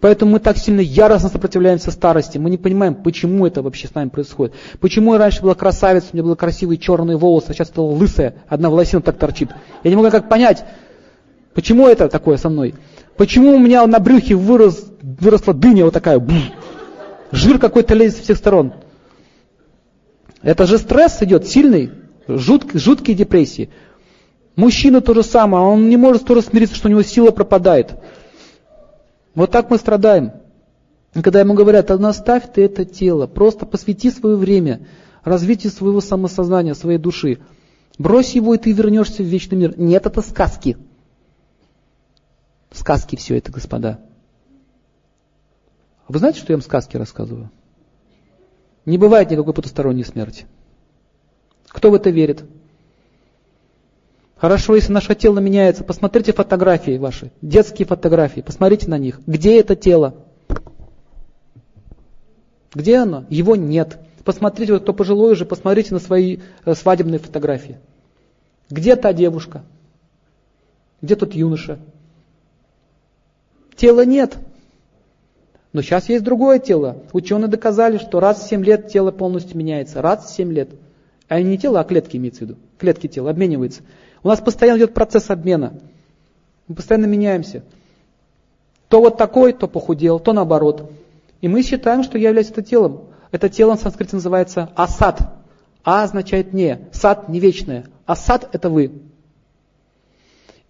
Поэтому 0.00 0.32
мы 0.32 0.40
так 0.40 0.58
сильно 0.58 0.80
яростно 0.80 1.30
сопротивляемся 1.30 1.90
старости. 1.90 2.36
Мы 2.36 2.50
не 2.50 2.58
понимаем, 2.58 2.94
почему 2.94 3.46
это 3.46 3.62
вообще 3.62 3.88
с 3.88 3.94
нами 3.94 4.10
происходит. 4.10 4.54
Почему 4.78 5.14
я 5.14 5.18
раньше 5.18 5.40
была 5.42 5.54
красавица, 5.54 6.08
у 6.12 6.16
меня 6.16 6.24
были 6.24 6.34
красивые 6.34 6.78
черные 6.78 7.16
волосы, 7.16 7.46
а 7.50 7.54
сейчас 7.54 7.68
стала 7.68 7.90
лысая, 7.90 8.34
одна 8.46 8.68
волосина 8.68 9.00
так 9.00 9.16
торчит. 9.16 9.50
Я 9.84 9.90
не 9.90 9.96
могу 9.96 10.10
как 10.10 10.28
понять, 10.28 10.64
почему 11.54 11.88
это 11.88 12.08
такое 12.08 12.36
со 12.36 12.50
мной. 12.50 12.74
Почему 13.16 13.56
у 13.56 13.58
меня 13.58 13.86
на 13.86 13.98
брюхе 13.98 14.34
вырос, 14.34 14.84
выросла 15.00 15.54
дыня 15.54 15.86
вот 15.86 15.94
такая, 15.94 16.18
бух, 16.18 16.42
жир 17.32 17.58
какой-то 17.58 17.94
лезет 17.94 18.18
со 18.18 18.22
всех 18.24 18.36
сторон. 18.36 18.74
Это 20.42 20.66
же 20.66 20.76
стресс 20.76 21.22
идет 21.22 21.46
сильный, 21.46 21.90
жутк, 22.28 22.74
жуткие 22.74 23.16
депрессии. 23.16 23.70
Мужчина 24.56 25.02
то 25.02 25.12
же 25.12 25.22
самое, 25.22 25.62
он 25.62 25.90
не 25.90 25.98
может 25.98 26.24
тоже 26.24 26.40
смириться, 26.40 26.74
что 26.74 26.88
у 26.88 26.90
него 26.90 27.02
сила 27.02 27.30
пропадает. 27.30 27.94
Вот 29.34 29.50
так 29.50 29.70
мы 29.70 29.76
страдаем. 29.76 30.32
И 31.14 31.20
когда 31.20 31.40
ему 31.40 31.52
говорят, 31.52 31.90
а 31.90 31.98
наставь 31.98 32.50
ты 32.52 32.64
это 32.64 32.86
тело, 32.86 33.26
просто 33.26 33.66
посвяти 33.66 34.10
свое 34.10 34.36
время 34.36 34.86
развитию 35.22 35.70
своего 35.70 36.00
самосознания, 36.00 36.74
своей 36.74 36.98
души. 36.98 37.38
Брось 37.98 38.34
его, 38.34 38.54
и 38.54 38.58
ты 38.58 38.72
вернешься 38.72 39.22
в 39.22 39.26
вечный 39.26 39.58
мир. 39.58 39.78
Нет, 39.78 40.06
это 40.06 40.22
сказки. 40.22 40.78
Сказки 42.70 43.16
все 43.16 43.36
это, 43.36 43.52
господа. 43.52 44.00
Вы 46.08 46.18
знаете, 46.18 46.38
что 46.38 46.52
я 46.52 46.56
вам 46.56 46.62
сказки 46.62 46.96
рассказываю? 46.96 47.50
Не 48.86 48.96
бывает 48.96 49.30
никакой 49.30 49.52
потусторонней 49.52 50.04
смерти. 50.04 50.46
Кто 51.68 51.90
в 51.90 51.94
это 51.94 52.10
верит? 52.10 52.44
Хорошо, 54.36 54.74
если 54.76 54.92
наше 54.92 55.14
тело 55.14 55.38
меняется, 55.38 55.82
посмотрите 55.82 56.32
фотографии 56.32 56.98
ваши, 56.98 57.32
детские 57.40 57.86
фотографии, 57.86 58.42
посмотрите 58.42 58.88
на 58.88 58.98
них. 58.98 59.20
Где 59.26 59.58
это 59.58 59.74
тело? 59.74 60.14
Где 62.74 62.98
оно? 62.98 63.24
Его 63.30 63.56
нет. 63.56 63.98
Посмотрите, 64.24 64.74
вот 64.74 64.82
кто 64.82 64.92
пожилой 64.92 65.32
уже, 65.32 65.46
посмотрите 65.46 65.94
на 65.94 66.00
свои 66.00 66.38
э, 66.64 66.74
свадебные 66.74 67.18
фотографии. 67.18 67.78
Где 68.68 68.96
та 68.96 69.14
девушка? 69.14 69.62
Где 71.00 71.16
тот 71.16 71.34
юноша? 71.34 71.78
Тела 73.76 74.04
нет. 74.04 74.36
Но 75.72 75.80
сейчас 75.80 76.10
есть 76.10 76.24
другое 76.24 76.58
тело. 76.58 76.98
Ученые 77.12 77.48
доказали, 77.48 77.96
что 77.96 78.20
раз 78.20 78.42
в 78.42 78.48
7 78.48 78.64
лет 78.64 78.88
тело 78.88 79.12
полностью 79.12 79.56
меняется. 79.56 80.02
Раз 80.02 80.26
в 80.26 80.34
7 80.34 80.52
лет. 80.52 80.70
А 81.28 81.40
не 81.40 81.56
тело, 81.56 81.80
а 81.80 81.84
клетки 81.84 82.16
имеется 82.16 82.40
в 82.40 82.42
виду. 82.48 82.58
Клетки 82.78 83.06
тела 83.06 83.30
обмениваются. 83.30 83.82
У 84.26 84.28
нас 84.28 84.40
постоянно 84.40 84.78
идет 84.78 84.92
процесс 84.92 85.30
обмена. 85.30 85.74
Мы 86.66 86.74
постоянно 86.74 87.06
меняемся. 87.06 87.62
То 88.88 89.00
вот 89.00 89.18
такой, 89.18 89.52
то 89.52 89.68
похудел, 89.68 90.18
то 90.18 90.32
наоборот. 90.32 90.90
И 91.42 91.46
мы 91.46 91.62
считаем, 91.62 92.02
что 92.02 92.18
я 92.18 92.30
являюсь 92.30 92.50
это 92.50 92.60
телом. 92.60 93.04
Это 93.30 93.48
тело 93.48 93.76
в 93.76 93.80
санскрите 93.80 94.16
называется 94.16 94.72
асад. 94.74 95.20
А 95.84 96.02
означает 96.02 96.52
не. 96.52 96.88
Сад 96.90 97.28
не 97.28 97.38
вечное. 97.38 97.86
Асад 98.04 98.48
это 98.52 98.68
вы. 98.68 99.00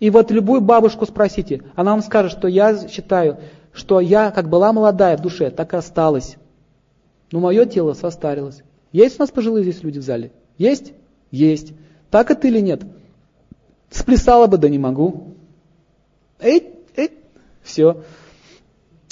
И 0.00 0.10
вот 0.10 0.30
любую 0.30 0.60
бабушку 0.60 1.06
спросите, 1.06 1.62
она 1.76 1.92
вам 1.92 2.02
скажет, 2.02 2.32
что 2.32 2.48
я 2.48 2.86
считаю, 2.86 3.38
что 3.72 4.00
я 4.00 4.32
как 4.32 4.50
была 4.50 4.74
молодая 4.74 5.16
в 5.16 5.22
душе, 5.22 5.48
так 5.48 5.72
и 5.72 5.78
осталась. 5.78 6.36
Но 7.32 7.40
мое 7.40 7.64
тело 7.64 7.94
состарилось. 7.94 8.62
Есть 8.92 9.18
у 9.18 9.22
нас 9.22 9.30
пожилые 9.30 9.62
здесь 9.62 9.82
люди 9.82 9.98
в 9.98 10.02
зале? 10.02 10.30
Есть? 10.58 10.92
Есть. 11.30 11.72
Так 12.10 12.30
это 12.30 12.48
или 12.48 12.60
нет? 12.60 12.82
Сплясала 13.90 14.46
бы, 14.46 14.58
да 14.58 14.68
не 14.68 14.78
могу. 14.78 15.34
Эй, 16.40 16.74
эй, 16.96 17.10
все. 17.62 18.02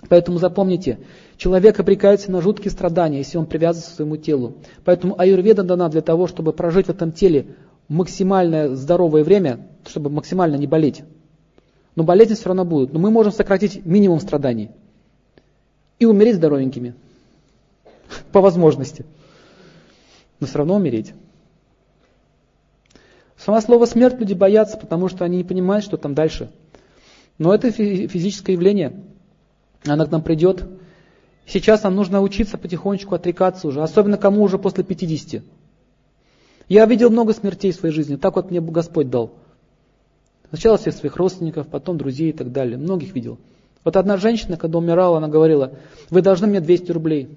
Поэтому 0.09 0.39
запомните, 0.39 0.99
человек 1.37 1.81
обрекается 1.81 2.31
на 2.31 2.41
жуткие 2.41 2.71
страдания, 2.71 3.19
если 3.19 3.39
он 3.39 3.47
привязан 3.47 3.83
к 3.83 3.87
своему 3.87 4.17
телу. 4.17 4.55
Поэтому 4.85 5.19
аюрведа 5.19 5.63
дана 5.63 5.89
для 5.89 6.03
того, 6.03 6.27
чтобы 6.27 6.53
прожить 6.53 6.87
в 6.87 6.91
этом 6.91 7.13
теле 7.13 7.47
максимально 7.89 8.75
здоровое 8.77 9.25
время, 9.25 9.67
чтобы 9.87 10.11
максимально 10.11 10.57
не 10.57 10.67
болеть. 10.67 11.03
Но 11.97 12.03
болезни 12.03 12.35
все 12.35 12.47
равно 12.47 12.65
будут. 12.65 12.93
Но 12.93 12.99
мы 12.99 13.11
можем 13.11 13.33
сократить 13.33 13.85
минимум 13.87 14.21
страданий 14.21 14.71
и 15.99 16.07
умереть 16.07 16.37
здоровенькими. 16.37 16.95
По 18.33 18.41
возможности. 18.41 19.07
Но 20.41 20.47
все 20.47 20.59
равно 20.59 20.77
умереть. 20.77 21.15
Само 23.45 23.61
слово 23.61 23.85
смерть 23.85 24.19
люди 24.19 24.33
боятся, 24.33 24.79
потому 24.79 25.09
что 25.09 25.25
они 25.27 25.37
не 25.37 25.45
понимают, 25.45 25.85
что 25.85 25.99
там 25.99 26.15
дальше. 26.15 26.51
Но 27.37 27.55
это 27.55 27.71
физическое 27.71 28.53
явление. 28.53 29.03
Оно 29.85 30.07
к 30.07 30.11
нам 30.11 30.23
придет. 30.23 30.65
Сейчас 31.47 31.83
нам 31.83 31.95
нужно 31.95 32.23
учиться 32.23 32.57
потихонечку 32.57 33.15
отрекаться 33.15 33.69
уже, 33.69 33.83
особенно 33.83 34.17
кому 34.17 34.43
уже 34.43 34.59
после 34.59 34.83
50. 34.83 35.43
Я 36.71 36.87
видел 36.87 37.11
много 37.11 37.35
смертей 37.35 37.73
в 37.73 37.75
своей 37.75 37.95
жизни, 37.95 38.17
так 38.17 38.37
вот 38.37 38.51
мне 38.51 38.63
Господь 38.63 39.11
дал. 39.11 39.33
Сначала 40.49 40.79
всех 40.79 40.95
своих 40.95 41.17
родственников, 41.17 41.69
потом 41.69 41.99
друзей 41.99 42.31
и 42.31 42.33
так 42.33 42.51
далее. 42.51 42.79
Многих 42.79 43.15
видел. 43.15 43.37
Вот 43.85 43.97
одна 43.97 44.17
женщина, 44.17 44.57
когда 44.57 44.79
умирала, 44.79 45.19
она 45.19 45.29
говорила, 45.29 45.73
вы 46.09 46.23
должны 46.23 46.47
мне 46.47 46.61
200 46.61 46.93
рублей. 46.93 47.29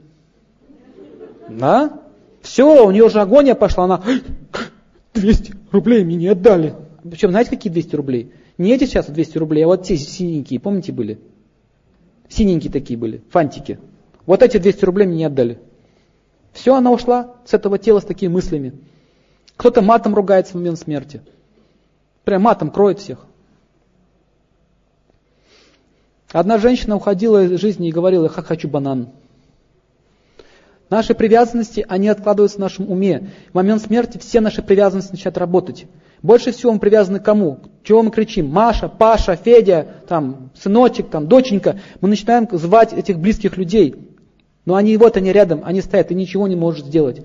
Да? 1.50 2.00
Все, 2.42 2.86
у 2.86 2.92
нее 2.92 3.04
уже 3.04 3.20
агония 3.20 3.56
пошла, 3.56 3.84
она 3.84 4.02
200 5.19 5.53
рублей 5.72 6.03
мне 6.03 6.15
не 6.15 6.27
отдали. 6.27 6.76
Причем, 7.03 7.31
знаете, 7.31 7.52
какие 7.52 7.72
200 7.72 7.95
рублей? 7.95 8.31
Не 8.57 8.73
эти 8.73 8.85
сейчас 8.85 9.07
200 9.07 9.38
рублей, 9.38 9.64
а 9.64 9.68
вот 9.68 9.84
те 9.84 9.98
синенькие, 9.98 10.60
помните, 10.60 10.91
были? 10.91 11.19
Синенькие 12.30 12.72
такие 12.72 12.98
были, 12.98 13.22
фантики. 13.30 13.80
Вот 14.26 14.44
эти 14.44 14.57
200 14.57 14.85
рублей 14.85 15.07
мне 15.07 15.18
не 15.18 15.26
отдали. 15.26 15.60
Все, 16.52 16.76
она 16.76 16.91
ушла 16.91 17.35
с 17.45 17.53
этого 17.53 17.77
тела 17.77 17.99
с 17.99 18.06
такими 18.06 18.31
мыслями. 18.31 18.73
Кто-то 19.56 19.81
матом 19.81 20.15
ругается 20.15 20.53
в 20.53 20.56
момент 20.56 20.80
смерти. 20.80 21.22
Прям 22.23 22.41
матом 22.41 22.72
кроет 22.72 22.99
всех. 22.99 23.26
Одна 26.31 26.57
женщина 26.57 26.95
уходила 26.95 27.44
из 27.44 27.60
жизни 27.60 27.88
и 27.88 27.91
говорила, 27.91 28.23
я 28.23 28.30
хочу 28.30 28.68
банан. 28.68 29.10
Наши 30.89 31.14
привязанности, 31.14 31.85
они 31.89 32.07
откладываются 32.07 32.57
в 32.57 32.61
нашем 32.61 32.89
уме. 32.89 33.30
В 33.51 33.55
момент 33.55 33.81
смерти 33.81 34.18
все 34.18 34.39
наши 34.39 34.61
привязанности 34.61 35.11
начинают 35.11 35.38
работать. 35.38 35.85
Больше 36.22 36.51
всего 36.51 36.72
мы 36.72 36.80
привязаны 36.80 37.19
к 37.19 37.26
кому? 37.26 37.59
Чего 37.84 38.03
мы 38.03 38.11
кричим? 38.11 38.49
Маша, 38.49 38.88
Паша, 38.88 39.35
Федя, 39.35 39.88
там, 40.07 40.49
сыночек, 40.55 41.09
там, 41.09 41.27
доченька. 41.27 41.80
Мы 41.99 42.07
начинаем 42.07 42.47
звать 42.51 42.93
этих 42.93 43.19
близких 43.19 43.57
людей. 43.57 43.95
Но 44.65 44.76
они 44.76 44.95
вот 44.97 45.18
они 45.18 45.31
рядом, 45.31 45.61
они 45.64 45.81
стоят, 45.81 46.11
и 46.11 46.15
ничего 46.15 46.47
не 46.47 46.55
может 46.55 46.88
сделать. 46.88 47.22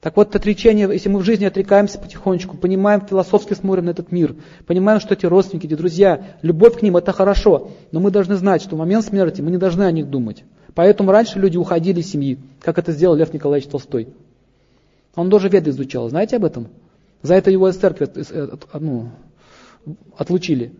Так 0.00 0.16
вот, 0.16 0.36
отречение, 0.36 0.88
если 0.92 1.08
мы 1.08 1.20
в 1.20 1.24
жизни 1.24 1.46
отрекаемся 1.46 1.98
потихонечку, 1.98 2.56
понимаем, 2.56 3.00
философски 3.00 3.54
смотрим 3.54 3.86
на 3.86 3.90
этот 3.90 4.12
мир, 4.12 4.36
понимаем, 4.66 5.00
что 5.00 5.14
эти 5.14 5.24
родственники, 5.24 5.66
эти 5.66 5.74
друзья, 5.74 6.36
любовь 6.42 6.78
к 6.78 6.82
ним 6.82 6.96
это 6.96 7.12
хорошо, 7.12 7.70
но 7.90 8.00
мы 8.00 8.10
должны 8.10 8.36
знать, 8.36 8.62
что 8.62 8.76
в 8.76 8.78
момент 8.78 9.04
смерти 9.06 9.40
мы 9.40 9.50
не 9.50 9.56
должны 9.56 9.84
о 9.84 9.90
них 9.90 10.10
думать. 10.10 10.44
Поэтому 10.74 11.12
раньше 11.12 11.38
люди 11.38 11.56
уходили 11.56 12.00
из 12.00 12.10
семьи, 12.10 12.38
как 12.60 12.78
это 12.78 12.92
сделал 12.92 13.14
Лев 13.14 13.32
Николаевич 13.32 13.70
Толстой. 13.70 14.08
Он 15.14 15.30
тоже 15.30 15.48
веды 15.48 15.70
изучал, 15.70 16.08
знаете 16.08 16.36
об 16.36 16.44
этом? 16.44 16.68
За 17.22 17.34
это 17.34 17.50
его 17.50 17.68
из 17.68 17.76
церкви 17.76 18.10
ну, 18.74 19.10
отлучили. 20.16 20.72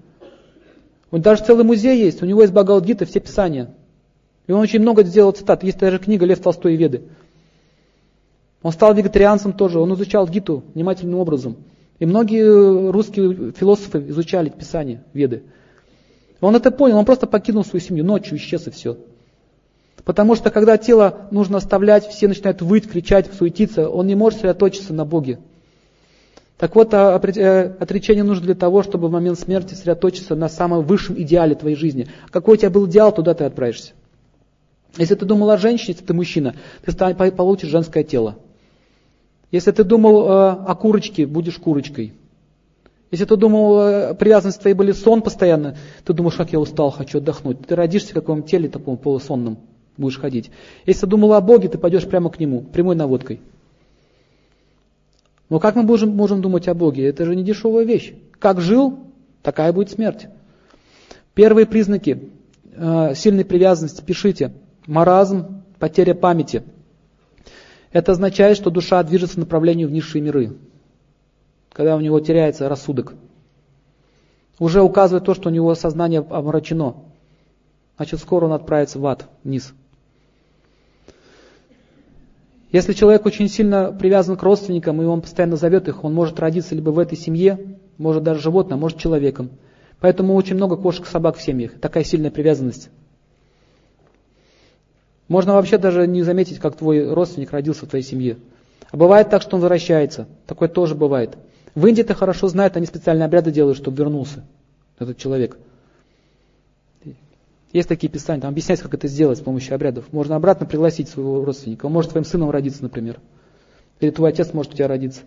Он 1.11 1.23
даже 1.23 1.45
целый 1.45 1.65
музей 1.65 1.99
есть, 1.99 2.23
у 2.23 2.27
него 2.27 2.43
есть 2.43 2.53
Багалдита, 2.53 3.07
все 3.07 3.21
писания. 3.21 3.71
И 4.47 4.53
он 4.53 4.61
очень 4.61 4.81
много 4.81 5.05
сделал 5.05 5.31
цитат. 5.31 5.63
Есть 5.63 5.79
даже 5.79 5.99
книга 5.99 6.27
Лев 6.27 6.41
Толстой 6.41 6.75
и 6.75 6.77
Веды. 6.77 7.03
Он 8.63 8.73
стал 8.73 8.95
вегетарианцем 8.95 9.53
тоже, 9.53 9.79
он 9.79 9.95
изучал 9.95 10.27
Гиту 10.27 10.65
внимательным 10.75 11.19
образом. 11.21 11.57
И 12.01 12.07
многие 12.07 12.91
русские 12.91 13.53
философы 13.53 14.05
изучали 14.09 14.49
Писание, 14.49 15.05
Веды. 15.13 15.45
Он 16.41 16.57
это 16.57 16.71
понял, 16.71 16.99
он 16.99 17.05
просто 17.05 17.27
покинул 17.27 17.65
свою 17.65 17.81
семью, 17.81 18.05
ночью 18.05 18.37
исчез 18.37 18.67
и 18.67 18.71
все. 18.71 18.99
Потому 20.05 20.35
что 20.35 20.51
когда 20.51 20.77
тело 20.77 21.29
нужно 21.31 21.59
оставлять, 21.59 22.07
все 22.07 22.29
начинают 22.29 22.61
выть, 22.61 22.89
кричать, 22.89 23.33
суетиться, 23.33 23.89
он 23.89 24.07
не 24.07 24.15
может 24.15 24.41
сосредоточиться 24.41 24.93
на 24.93 25.05
Боге. 25.05 25.39
Так 26.59 26.77
вот, 26.77 26.93
а, 26.93 27.19
э, 27.19 27.75
отречение 27.81 28.23
нужно 28.23 28.45
для 28.45 28.55
того, 28.55 28.83
чтобы 28.83 29.09
в 29.09 29.11
момент 29.11 29.39
смерти 29.39 29.75
сосредоточиться 29.75 30.37
на 30.37 30.49
самом 30.49 30.85
высшем 30.85 31.21
идеале 31.21 31.55
твоей 31.55 31.75
жизни. 31.75 32.07
Какой 32.31 32.55
у 32.55 32.57
тебя 32.57 32.71
был 32.71 32.87
идеал, 32.87 33.13
туда 33.13 33.35
ты 33.35 33.45
отправишься. 33.45 33.93
Если 34.97 35.15
ты 35.15 35.25
думал 35.25 35.51
о 35.51 35.57
женщине, 35.57 35.95
если 35.95 36.05
ты 36.05 36.15
мужчина, 36.15 36.55
ты 36.85 37.31
получишь 37.33 37.71
женское 37.71 38.05
тело. 38.05 38.37
Если 39.51 39.73
ты 39.73 39.85
думал 39.85 40.27
э, 40.27 40.51
о 40.51 40.75
курочке, 40.75 41.27
будешь 41.27 41.57
курочкой. 41.57 42.13
Если 43.11 43.25
ты 43.25 43.37
думал, 43.37 43.81
э, 43.81 44.15
привязанность 44.15 44.61
твоей 44.61 44.75
были 44.75 44.93
сон 44.93 45.23
постоянно, 45.23 45.77
ты 46.05 46.13
думаешь, 46.13 46.37
как 46.37 46.53
я 46.53 46.61
устал, 46.61 46.91
хочу 46.91 47.19
отдохнуть. 47.19 47.67
Ты 47.67 47.75
родишься 47.75 48.11
в 48.11 48.15
каком 48.15 48.43
теле 48.43 48.69
таком 48.69 48.97
полусонном 48.97 49.59
будешь 49.97 50.19
ходить. 50.19 50.51
Если 50.87 51.03
ты 51.03 51.07
думал 51.07 51.35
о 51.35 51.41
Боге, 51.41 51.69
ты 51.69 51.79
пойдешь 51.79 52.07
прямо 52.07 52.31
к 52.31 52.39
Нему, 52.41 52.63
прямой 52.63 52.97
наводкой. 52.97 53.41
Но 55.49 55.61
как 55.61 55.77
мы 55.77 55.83
можем, 55.83 56.11
можем 56.11 56.41
думать 56.41 56.69
о 56.69 56.75
Боге? 56.75 57.07
Это 57.07 57.25
же 57.25 57.37
не 57.37 57.45
дешевая 57.45 57.85
вещь. 57.85 58.15
Как 58.39 58.61
жил, 58.61 58.99
такая 59.43 59.73
будет 59.73 59.91
смерть. 59.91 60.27
Первые 61.35 61.67
признаки 61.67 62.31
э, 62.73 63.15
сильной 63.15 63.45
привязанности, 63.45 64.03
пишите. 64.03 64.53
Маразм, 64.87 65.63
потеря 65.79 66.15
памяти. 66.15 66.63
Это 67.93 68.13
означает, 68.13 68.57
что 68.57 68.71
душа 68.71 69.03
движется 69.03 69.37
в 69.37 69.41
направлении 69.41 69.85
в 69.85 69.93
низшие 69.93 70.23
миры. 70.23 70.57
Когда 71.73 71.97
у 71.97 72.01
него 72.01 72.21
теряется 72.21 72.69
рассудок. 72.69 73.15
Уже 74.59 74.83
указывает 74.83 75.25
то, 75.25 75.35
что 75.35 75.49
у 75.49 75.53
него 75.53 75.75
сознание 75.75 76.21
омрачено. 76.21 76.97
Значит, 77.97 78.21
скоро 78.21 78.47
он 78.47 78.53
отправится 78.53 78.99
в 78.99 79.07
ад, 79.07 79.29
вниз. 79.43 79.73
Если 82.75 82.93
человек 82.93 83.25
очень 83.25 83.49
сильно 83.49 83.93
привязан 83.93 84.37
к 84.37 84.43
родственникам, 84.43 85.01
и 85.01 85.05
он 85.05 85.21
постоянно 85.21 85.55
зовет 85.55 85.87
их, 85.87 86.03
он 86.03 86.13
может 86.13 86.41
родиться 86.41 86.75
либо 86.75 86.91
в 86.91 86.99
этой 86.99 87.17
семье, 87.17 87.79
может 87.99 88.25
даже 88.25 88.41
животным, 88.41 88.79
а 88.79 88.81
может 88.81 88.99
человеком. 88.99 89.51
Поэтому 90.01 90.35
очень 90.35 90.57
много 90.57 90.77
кошек 90.77 91.07
и 91.07 91.09
собак 91.09 91.37
в 91.37 91.41
семьях. 91.41 91.79
Такая 91.81 92.03
сильная 92.03 92.33
привязанность. 92.33 92.91
Можно 95.29 95.53
вообще 95.53 95.79
даже 95.79 96.09
не 96.09 96.25
заметить, 96.25 96.59
как 96.59 96.77
твой 96.77 97.13
родственник 97.13 97.53
родился 97.53 97.87
в 97.87 97.91
твоей 97.91 98.05
семье. 98.05 98.39
А 98.91 98.97
бывает 98.97 99.31
так, 99.31 99.43
что 99.43 99.55
он 99.55 99.63
возвращается. 99.63 100.27
Такое 100.49 100.69
тоже 100.69 100.97
бывает. 100.97 101.39
В 101.77 101.87
Индии 101.87 102.03
это 102.03 102.15
хорошо 102.15 102.49
знают, 102.49 102.77
они 102.77 102.87
специальные 102.87 103.27
обряды 103.27 103.53
делают, 103.53 103.79
чтобы 103.79 103.99
вернулся 103.99 104.45
этот 104.99 105.17
человек. 105.17 105.59
Есть 107.75 107.89
такие 107.89 108.09
писания, 108.09 108.41
там 108.41 108.51
объясняется, 108.51 108.85
как 108.85 108.95
это 108.95 109.09
сделать 109.09 109.39
с 109.39 109.43
помощью 109.43 109.75
обрядов. 109.75 110.05
Можно 110.13 110.37
обратно 110.37 110.65
пригласить 110.65 111.09
своего 111.09 111.45
родственника. 111.45 111.87
Он 111.87 111.93
может 111.93 112.13
твоим 112.13 112.25
сыном 112.25 112.51
родиться, 112.51 112.85
например. 112.85 113.19
Или 113.99 114.11
твой 114.11 114.31
отец 114.31 114.53
может 114.53 114.73
у 114.73 114.77
тебя 114.77 114.87
родиться. 114.87 115.23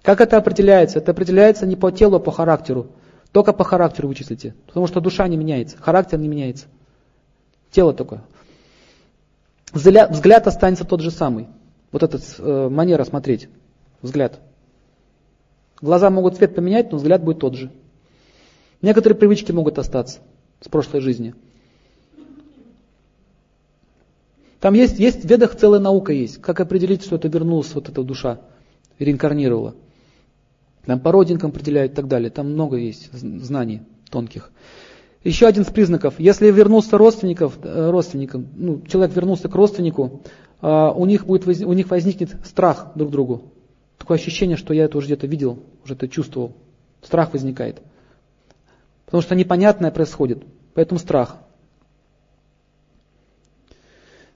Как 0.00 0.22
это 0.22 0.38
определяется? 0.38 0.96
Это 0.96 1.12
определяется 1.12 1.66
не 1.66 1.76
по 1.76 1.92
телу, 1.92 2.16
а 2.16 2.20
по 2.20 2.32
характеру. 2.32 2.86
Только 3.32 3.52
по 3.52 3.64
характеру 3.64 4.08
вычислите. 4.08 4.54
Потому 4.66 4.86
что 4.86 5.02
душа 5.02 5.28
не 5.28 5.36
меняется, 5.36 5.76
характер 5.76 6.18
не 6.18 6.26
меняется. 6.26 6.68
Тело. 7.70 7.94
Взгляд, 9.70 10.10
взгляд 10.10 10.46
останется 10.46 10.86
тот 10.86 11.02
же 11.02 11.10
самый. 11.10 11.48
Вот 11.92 12.02
эта 12.02 12.18
э, 12.38 12.68
манера 12.70 13.04
смотреть. 13.04 13.50
Взгляд. 14.00 14.40
Глаза 15.82 16.08
могут 16.08 16.38
цвет 16.38 16.54
поменять, 16.54 16.92
но 16.92 16.96
взгляд 16.96 17.22
будет 17.22 17.40
тот 17.40 17.56
же. 17.56 17.70
Некоторые 18.80 19.18
привычки 19.18 19.52
могут 19.52 19.78
остаться 19.78 20.20
с 20.62 20.68
прошлой 20.70 21.00
жизни. 21.00 21.34
Там 24.64 24.72
есть, 24.72 24.98
есть 24.98 25.26
в 25.26 25.28
ведах 25.28 25.56
целая 25.56 25.78
наука 25.78 26.14
есть, 26.14 26.40
как 26.40 26.58
определить, 26.58 27.04
что 27.04 27.16
это 27.16 27.28
вернулась 27.28 27.74
вот 27.74 27.90
эта 27.90 28.02
душа, 28.02 28.40
реинкарнировала. 28.98 29.74
Там 30.86 31.00
по 31.00 31.12
родинкам 31.12 31.50
определяют 31.50 31.92
и 31.92 31.94
так 31.94 32.08
далее. 32.08 32.30
Там 32.30 32.50
много 32.50 32.78
есть 32.78 33.12
знаний 33.12 33.82
тонких. 34.10 34.50
Еще 35.22 35.46
один 35.46 35.64
из 35.64 35.66
признаков. 35.66 36.14
Если 36.16 36.50
вернулся 36.50 36.96
родственников, 36.96 37.58
э, 37.62 37.90
родственникам, 37.90 38.46
ну, 38.56 38.80
человек 38.88 39.14
вернулся 39.14 39.50
к 39.50 39.54
родственнику, 39.54 40.22
а, 40.62 40.92
у 40.92 41.04
них, 41.04 41.26
будет, 41.26 41.46
у 41.46 41.72
них 41.74 41.90
возникнет 41.90 42.34
страх 42.46 42.92
друг 42.94 43.10
к 43.10 43.12
другу. 43.12 43.52
Такое 43.98 44.16
ощущение, 44.16 44.56
что 44.56 44.72
я 44.72 44.84
это 44.84 44.96
уже 44.96 45.08
где-то 45.08 45.26
видел, 45.26 45.58
уже 45.84 45.92
это 45.92 46.08
чувствовал. 46.08 46.54
Страх 47.02 47.34
возникает. 47.34 47.82
Потому 49.04 49.20
что 49.20 49.34
непонятное 49.34 49.90
происходит. 49.90 50.42
Поэтому 50.72 50.98
страх. 50.98 51.36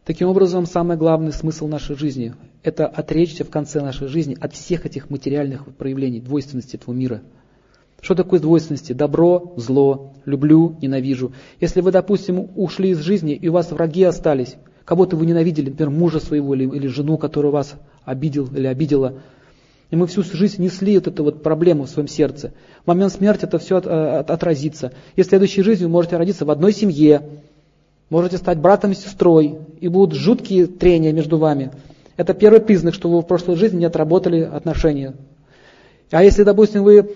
Таким 0.09 0.29
образом, 0.29 0.65
самый 0.65 0.97
главный 0.97 1.33
смысл 1.33 1.67
нашей 1.67 1.95
жизни– 1.95 2.33
это 2.63 2.87
отречься 2.87 3.45
в 3.45 3.51
конце 3.51 3.83
нашей 3.83 4.09
жизни 4.09 4.39
от 4.41 4.55
всех 4.55 4.87
этих 4.87 5.11
материальных 5.11 5.67
проявлений, 5.75 6.19
двойственности 6.19 6.77
этого 6.77 6.95
мира. 6.95 7.21
Что 8.01 8.15
такое 8.15 8.41
двойственности? 8.41 8.95
Добро, 8.95 9.53
зло, 9.59 10.15
люблю, 10.25 10.79
ненавижу. 10.81 11.33
Если 11.61 11.83
вы, 11.83 11.93
допустим, 11.93 12.49
ушли 12.57 12.93
из 12.93 13.01
жизни, 13.01 13.35
и 13.35 13.49
у 13.49 13.53
вас 13.53 13.71
враги 13.71 14.03
остались, 14.03 14.57
кого-то 14.87 15.15
вы 15.15 15.27
ненавидели, 15.27 15.69
например, 15.69 15.91
мужа 15.91 16.21
своего 16.21 16.55
или, 16.55 16.65
или 16.65 16.87
жену, 16.87 17.19
которая 17.19 17.53
вас 17.53 17.75
обидел 18.07 18.47
или 18.47 18.67
обидела, 18.67 19.21
и 19.91 19.97
мы 19.97 20.07
всю 20.07 20.23
жизнь 20.23 20.63
несли 20.63 20.95
вот 20.95 21.07
эту 21.07 21.23
вот 21.23 21.43
проблему 21.43 21.85
в 21.85 21.91
своем 21.91 22.09
сердце. 22.09 22.55
В 22.85 22.87
момент 22.87 23.13
смерти 23.13 23.45
это 23.45 23.59
все 23.59 23.77
от, 23.77 23.87
от, 23.87 24.31
отразится. 24.31 24.93
И 25.17 25.23
в 25.23 25.27
следующей 25.27 25.61
жизни 25.61 25.85
вы 25.85 25.91
можете 25.91 26.17
родиться 26.17 26.47
в 26.47 26.51
одной 26.51 26.73
семье, 26.73 27.23
Можете 28.11 28.39
стать 28.39 28.59
братом 28.59 28.93
и 28.93 28.95
сестрой, 28.95 29.59
и 29.81 29.89
будут 29.89 30.19
жуткие 30.19 30.67
трения 30.67 31.13
между 31.13 31.37
вами. 31.37 31.73
Это 32.17 32.33
первый 32.33 32.61
признак, 32.61 32.95
что 32.95 33.11
вы 33.11 33.21
в 33.21 33.27
прошлой 33.27 33.57
жизни 33.57 33.81
не 33.81 33.85
отработали 33.85 34.41
отношения. 34.41 35.15
А 36.11 36.25
если, 36.25 36.43
допустим, 36.43 36.85
вы, 36.85 37.15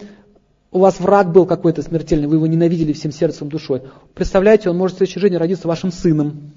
у 0.70 0.80
вас 0.80 1.00
враг 1.00 1.32
был 1.32 1.46
какой-то 1.46 1.82
смертельный, 1.82 2.28
вы 2.28 2.36
его 2.36 2.46
ненавидели 2.46 2.92
всем 2.92 3.10
сердцем, 3.10 3.48
душой, 3.48 3.82
представляете, 4.14 4.68
он 4.68 4.76
может 4.76 4.96
в 4.96 4.98
следующей 4.98 5.20
жизни 5.20 5.36
родиться 5.36 5.66
вашим 5.66 5.90
сыном. 5.90 6.52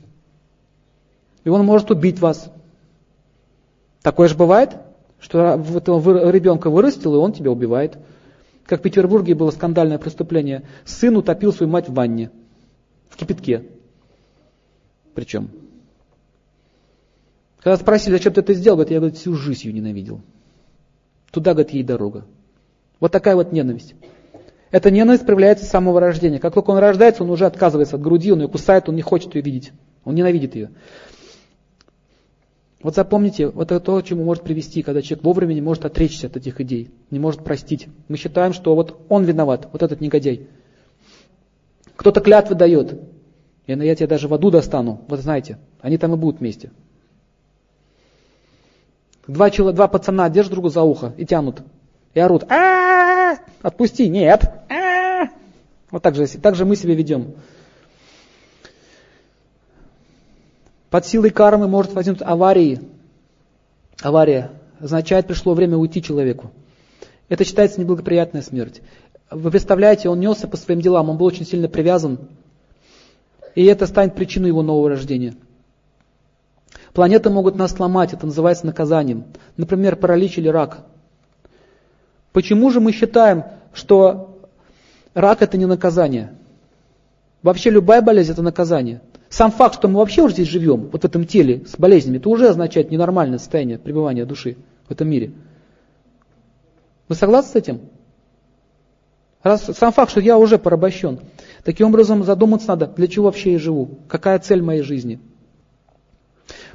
И 1.45 1.49
он 1.49 1.65
может 1.65 1.89
убить 1.91 2.19
вас. 2.19 2.51
Такое 4.01 4.27
же 4.27 4.35
бывает, 4.35 4.71
что 5.19 5.55
ребенка 5.55 6.69
вырастил, 6.69 7.15
и 7.15 7.19
он 7.19 7.31
тебя 7.31 7.51
убивает. 7.51 7.97
Как 8.65 8.79
в 8.79 8.83
Петербурге 8.83 9.33
было 9.33 9.51
скандальное 9.51 9.97
преступление. 9.97 10.63
Сын 10.83 11.15
утопил 11.15 11.53
свою 11.53 11.71
мать 11.71 11.87
в 11.87 11.93
ванне, 11.93 12.31
в 13.09 13.15
кипятке 13.15 13.63
причем. 15.15 15.49
Когда 17.59 17.77
спросили, 17.77 18.13
зачем 18.13 18.33
ты 18.33 18.41
это 18.41 18.53
сделал, 18.53 18.77
говорит, 18.77 18.91
я 18.91 18.99
говорит, 18.99 19.17
всю 19.17 19.33
жизнь 19.33 19.67
ее 19.67 19.73
ненавидел. 19.73 20.21
Туда, 21.31 21.53
говорит, 21.53 21.73
ей 21.73 21.83
дорога. 21.83 22.25
Вот 22.99 23.11
такая 23.11 23.35
вот 23.35 23.51
ненависть. 23.51 23.95
Эта 24.69 24.91
ненависть 24.91 25.25
проявляется 25.25 25.65
с 25.65 25.69
самого 25.69 25.99
рождения. 25.99 26.39
Как 26.39 26.53
только 26.53 26.69
он 26.69 26.77
рождается, 26.77 27.23
он 27.23 27.29
уже 27.31 27.45
отказывается 27.45 27.95
от 27.95 28.01
груди, 28.01 28.31
он 28.31 28.41
ее 28.41 28.47
кусает, 28.47 28.87
он 28.87 28.95
не 28.95 29.01
хочет 29.01 29.33
ее 29.33 29.41
видеть. 29.41 29.71
Он 30.03 30.13
ненавидит 30.13 30.53
ее. 30.55 30.69
Вот 32.83 32.93
запомните, 32.93 33.47
вот 33.47 33.71
это 33.71 33.79
то, 33.79 33.99
к 33.99 34.05
чему 34.05 34.23
может 34.23 34.43
привести, 34.43 34.83
когда 34.83 35.01
человек 35.01 35.23
вовремя 35.23 35.53
не 35.53 35.61
может 35.61 35.85
отречься 35.85 36.27
от 36.27 36.37
этих 36.37 36.61
идей, 36.61 36.91
не 37.09 37.17
может 37.17 37.43
простить. 37.43 37.87
Мы 38.09 38.17
считаем, 38.17 38.53
что 38.53 38.75
вот 38.75 39.03
он 39.09 39.23
виноват, 39.23 39.69
вот 39.71 39.81
этот 39.81 40.01
негодяй. 40.01 40.47
Кто-то 41.95 42.21
клятвы 42.21 42.55
дает. 42.55 42.99
Я, 43.67 43.75
я 43.75 43.95
тебя 43.95 44.07
даже 44.07 44.27
в 44.27 44.33
аду 44.33 44.51
достану. 44.51 45.01
Вот 45.07 45.19
знаете, 45.19 45.57
они 45.81 45.97
там 45.97 46.13
и 46.13 46.17
будут 46.17 46.39
вместе. 46.39 46.71
Два, 49.27 49.49
человека, 49.49 49.75
два 49.75 49.87
пацана 49.87 50.29
держат 50.29 50.53
друга 50.53 50.69
за 50.69 50.83
ухо 50.83 51.13
и 51.17 51.25
тянут. 51.25 51.61
И 52.13 52.19
орут. 52.19 52.43
а 52.49 53.37
Отпусти! 53.61 54.07
Нет! 54.07 54.43
а 54.69 55.29
Вот 55.89 56.03
так 56.03 56.15
же, 56.15 56.27
так 56.27 56.55
же 56.55 56.65
мы 56.65 56.75
себя 56.75 56.93
ведем. 56.93 57.33
Под 60.91 61.05
силой 61.05 61.31
кармы 61.31 61.67
может 61.67 61.93
возникнуть 61.93 62.25
аварии. 62.25 62.81
Авария 64.01 64.51
означает, 64.79 65.27
пришло 65.27 65.53
время 65.53 65.77
уйти 65.77 66.01
человеку. 66.01 66.51
Это 67.27 67.43
считается 67.43 67.79
неблагоприятная 67.79 68.43
смерть. 68.43 68.81
Вы 69.31 69.49
представляете, 69.49 70.09
он 70.09 70.19
несся 70.19 70.47
по 70.47 70.57
своим 70.57 70.81
делам, 70.81 71.09
он 71.09 71.17
был 71.17 71.25
очень 71.25 71.45
сильно 71.45 71.67
привязан, 71.67 72.19
и 73.55 73.65
это 73.65 73.87
станет 73.87 74.15
причиной 74.15 74.49
его 74.49 74.61
нового 74.61 74.89
рождения. 74.89 75.33
Планеты 76.93 77.29
могут 77.29 77.55
нас 77.55 77.71
сломать, 77.71 78.13
это 78.13 78.25
называется 78.25 78.65
наказанием. 78.65 79.25
Например, 79.57 79.95
паралич 79.95 80.37
или 80.37 80.47
рак. 80.47 80.85
Почему 82.31 82.69
же 82.69 82.79
мы 82.79 82.91
считаем, 82.91 83.45
что 83.73 84.39
рак 85.13 85.41
это 85.41 85.57
не 85.57 85.65
наказание? 85.65 86.33
Вообще 87.41 87.69
любая 87.69 88.01
болезнь 88.01 88.31
это 88.31 88.41
наказание. 88.41 89.01
Сам 89.29 89.51
факт, 89.51 89.75
что 89.75 89.87
мы 89.87 89.99
вообще 89.99 90.21
уже 90.21 90.33
здесь 90.35 90.47
живем, 90.47 90.89
вот 90.91 91.01
в 91.01 91.05
этом 91.05 91.25
теле, 91.25 91.65
с 91.65 91.77
болезнями, 91.77 92.17
это 92.17 92.29
уже 92.29 92.49
означает 92.49 92.91
ненормальное 92.91 93.39
состояние 93.39 93.77
пребывания 93.77 94.25
души 94.25 94.57
в 94.87 94.91
этом 94.91 95.09
мире. 95.09 95.33
Вы 97.07 97.15
согласны 97.15 97.51
с 97.51 97.55
этим? 97.55 97.81
Раз, 99.43 99.65
сам 99.77 99.91
факт, 99.91 100.11
что 100.11 100.21
я 100.21 100.37
уже 100.37 100.57
порабощен. 100.57 101.19
Таким 101.65 101.87
образом, 101.87 102.23
задуматься 102.23 102.67
надо, 102.67 102.85
для 102.95 103.07
чего 103.07 103.25
вообще 103.25 103.53
я 103.53 103.59
живу, 103.59 103.89
какая 104.07 104.37
цель 104.37 104.61
моей 104.61 104.83
жизни. 104.83 105.19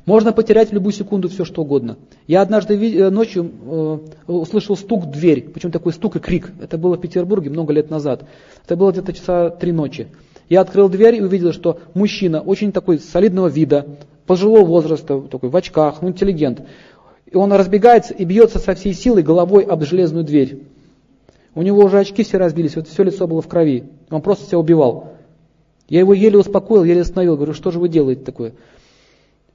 Можно 0.05 0.33
потерять 0.33 0.71
в 0.71 0.73
любую 0.73 0.93
секунду 0.93 1.29
все, 1.29 1.45
что 1.45 1.63
угодно. 1.63 1.97
Я 2.27 2.43
однажды 2.43 2.75
э, 2.75 3.09
ночью 3.09 3.53
э, 3.65 3.99
услышал 4.27 4.77
стук 4.77 5.05
в 5.05 5.11
дверь, 5.13 5.49
причем 5.55 5.71
такой 5.71 5.93
стук 5.93 6.17
и 6.17 6.19
крик. 6.19 6.51
Это 6.61 6.77
было 6.77 6.97
в 6.97 7.01
Петербурге 7.01 7.51
много 7.51 7.73
лет 7.73 7.89
назад. 7.89 8.25
Это 8.65 8.75
было 8.75 8.91
где-то 8.91 9.13
часа 9.13 9.51
три 9.51 9.71
ночи. 9.71 10.09
Я 10.49 10.63
открыл 10.63 10.89
дверь 10.89 11.15
и 11.15 11.23
увидел, 11.23 11.53
что 11.53 11.79
мужчина 11.95 12.41
очень 12.41 12.73
такой 12.73 12.99
солидного 12.99 13.47
вида, 13.47 13.87
пожилого 14.27 14.65
возраста, 14.65 15.21
такой 15.21 15.51
в 15.51 15.57
очках, 15.57 16.03
ну, 16.03 16.09
интеллигент. 16.09 16.63
И 17.27 17.37
он 17.37 17.53
разбегается 17.53 18.13
и 18.13 18.25
бьется 18.25 18.59
со 18.59 18.75
всей 18.75 18.93
силой 18.93 19.23
головой 19.23 19.63
об 19.63 19.85
железную 19.85 20.25
дверь. 20.25 20.65
У 21.55 21.63
него 21.63 21.85
уже 21.85 22.01
очки 22.01 22.25
все 22.25 22.39
разбились, 22.39 22.75
вот 22.75 22.89
все 22.89 23.05
лицо 23.05 23.29
было 23.29 23.41
в 23.41 23.47
крови. 23.47 23.85
Он 24.11 24.23
просто 24.23 24.47
себя 24.47 24.59
убивал. 24.59 25.15
Я 25.89 26.01
его 26.01 26.15
еле 26.15 26.39
успокоил, 26.39 26.85
еле 26.85 27.01
остановил, 27.01 27.37
говорю, 27.37 27.53
что 27.53 27.71
же 27.71 27.79
вы 27.79 27.89
делаете 27.89 28.23
такое? 28.23 28.55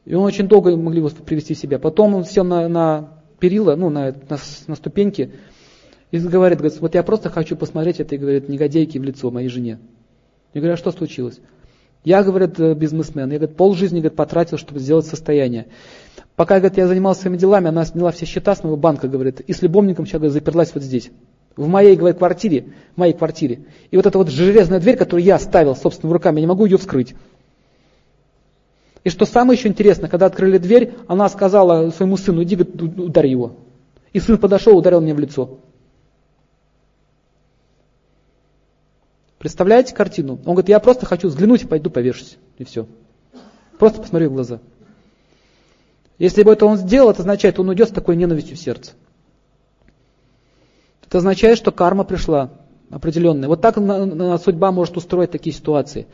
И 0.05 0.13
он 0.13 0.23
очень 0.23 0.47
долго 0.47 0.75
могли 0.75 0.99
его 0.99 1.09
привести 1.09 1.53
в 1.53 1.57
себя. 1.57 1.79
Потом 1.79 2.13
он 2.13 2.25
сел 2.25 2.43
на, 2.43 2.67
на 2.67 3.09
перила, 3.39 3.75
ну, 3.75 3.89
на, 3.89 4.13
на, 4.29 4.37
на 4.67 4.75
ступеньки, 4.75 5.31
и 6.11 6.19
говорит, 6.19 6.59
говорит, 6.59 6.79
вот 6.79 6.93
я 6.95 7.03
просто 7.03 7.29
хочу 7.29 7.55
посмотреть 7.55 7.99
этой, 7.99 8.17
говорит, 8.17 8.47
негодяйки 8.47 8.97
в 8.97 9.03
лицо 9.03 9.31
моей 9.31 9.49
жене. 9.49 9.79
Я 10.53 10.61
говорю, 10.61 10.75
а 10.75 10.77
что 10.77 10.91
случилось? 10.91 11.39
Я, 12.03 12.23
говорит, 12.23 12.59
э, 12.59 12.75
бизнесмен, 12.75 13.31
я, 13.31 13.39
говорит, 13.39 13.57
полжизни, 13.57 13.99
говорит, 13.99 14.15
потратил, 14.15 14.57
чтобы 14.57 14.79
сделать 14.79 15.07
состояние. 15.07 15.67
Пока, 16.35 16.59
говорит, 16.59 16.77
я 16.77 16.87
занимался 16.87 17.21
своими 17.21 17.37
делами, 17.37 17.67
она 17.67 17.83
сняла 17.85 18.11
все 18.11 18.25
счета 18.25 18.55
с 18.55 18.63
моего 18.63 18.77
банка, 18.77 19.07
говорит, 19.07 19.39
и 19.41 19.53
с 19.53 19.61
любовником 19.61 20.05
сейчас, 20.05 20.19
говорит, 20.19 20.33
заперлась 20.33 20.73
вот 20.73 20.83
здесь. 20.83 21.11
В 21.55 21.67
моей, 21.67 21.95
говорит, 21.95 22.17
квартире, 22.17 22.65
в 22.95 22.97
моей 22.97 23.13
квартире. 23.13 23.65
И 23.91 23.95
вот 23.95 24.05
эта 24.05 24.17
вот 24.17 24.29
железная 24.29 24.79
дверь, 24.79 24.97
которую 24.97 25.23
я 25.23 25.39
ставил 25.39 25.75
собственными 25.75 26.13
руками, 26.13 26.37
я 26.37 26.41
не 26.41 26.47
могу 26.47 26.65
ее 26.65 26.77
вскрыть. 26.77 27.15
И 29.05 29.09
что 29.09 29.25
самое 29.25 29.57
еще 29.57 29.69
интересное, 29.69 30.09
когда 30.09 30.25
открыли 30.25 30.57
дверь, 30.57 30.93
она 31.07 31.29
сказала 31.29 31.91
своему 31.91 32.17
сыну, 32.17 32.43
иди, 32.43 32.55
ударь 32.55 33.27
его. 33.27 33.55
И 34.13 34.19
сын 34.19 34.37
подошел, 34.37 34.77
ударил 34.77 34.99
мне 34.99 35.13
в 35.13 35.19
лицо. 35.19 35.59
Представляете 39.37 39.93
картину? 39.93 40.39
Он 40.45 40.53
говорит, 40.53 40.69
я 40.69 40.79
просто 40.79 41.05
хочу 41.05 41.27
взглянуть 41.27 41.63
и 41.63 41.67
пойду 41.67 41.91
повешусь. 41.91 42.37
И 42.57 42.63
все. 42.63 42.87
Просто 43.77 44.01
посмотрю 44.01 44.31
в 44.31 44.33
глаза. 44.33 44.59
Если 46.17 46.43
бы 46.43 46.53
это 46.53 46.65
он 46.65 46.77
сделал, 46.77 47.11
это 47.11 47.19
означает, 47.19 47.59
он 47.59 47.69
уйдет 47.69 47.89
с 47.89 47.91
такой 47.91 48.15
ненавистью 48.15 48.57
в 48.57 48.59
сердце. 48.59 48.93
Это 51.07 51.19
означает, 51.19 51.57
что 51.57 51.71
карма 51.71 52.03
пришла 52.03 52.51
определенная. 52.89 53.49
Вот 53.49 53.61
так 53.61 53.75
судьба 53.75 54.71
может 54.71 54.97
устроить 54.97 55.31
такие 55.31 55.55
ситуации. 55.55 56.07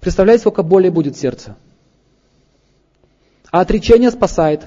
Представляете, 0.00 0.42
сколько 0.42 0.62
боли 0.62 0.88
будет 0.88 1.16
в 1.16 1.20
сердце. 1.20 1.56
А 3.50 3.60
отречение 3.60 4.10
спасает. 4.10 4.66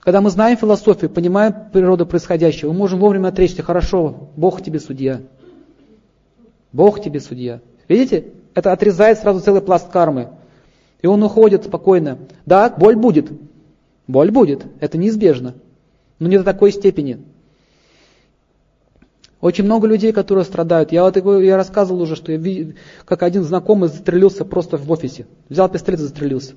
Когда 0.00 0.20
мы 0.20 0.30
знаем 0.30 0.56
философию, 0.56 1.10
понимаем 1.10 1.54
природу 1.72 2.06
происходящего, 2.06 2.72
мы 2.72 2.78
можем 2.78 3.00
вовремя 3.00 3.28
отречься. 3.28 3.62
Хорошо, 3.62 4.30
Бог 4.36 4.62
тебе 4.62 4.80
судья. 4.80 5.20
Бог 6.72 7.02
тебе 7.02 7.20
судья. 7.20 7.60
Видите? 7.88 8.32
Это 8.54 8.72
отрезает 8.72 9.18
сразу 9.18 9.40
целый 9.40 9.60
пласт 9.60 9.90
кармы. 9.90 10.30
И 11.02 11.06
он 11.06 11.22
уходит 11.22 11.64
спокойно. 11.64 12.18
Да, 12.46 12.70
боль 12.70 12.96
будет. 12.96 13.30
Боль 14.06 14.30
будет. 14.30 14.64
Это 14.80 14.98
неизбежно. 14.98 15.54
Но 16.18 16.28
не 16.28 16.38
до 16.38 16.44
такой 16.44 16.72
степени. 16.72 17.20
Очень 19.40 19.64
много 19.64 19.86
людей, 19.86 20.12
которые 20.12 20.44
страдают. 20.44 20.92
Я, 20.92 21.02
вот, 21.02 21.16
я 21.16 21.56
рассказывал 21.56 22.02
уже, 22.02 22.14
что 22.14 22.30
я, 22.30 22.72
как 23.06 23.22
один 23.22 23.42
знакомый 23.42 23.88
застрелился 23.88 24.44
просто 24.44 24.76
в 24.76 24.90
офисе. 24.90 25.26
Взял 25.48 25.68
пистолет 25.68 26.00
и 26.00 26.02
застрелился. 26.02 26.54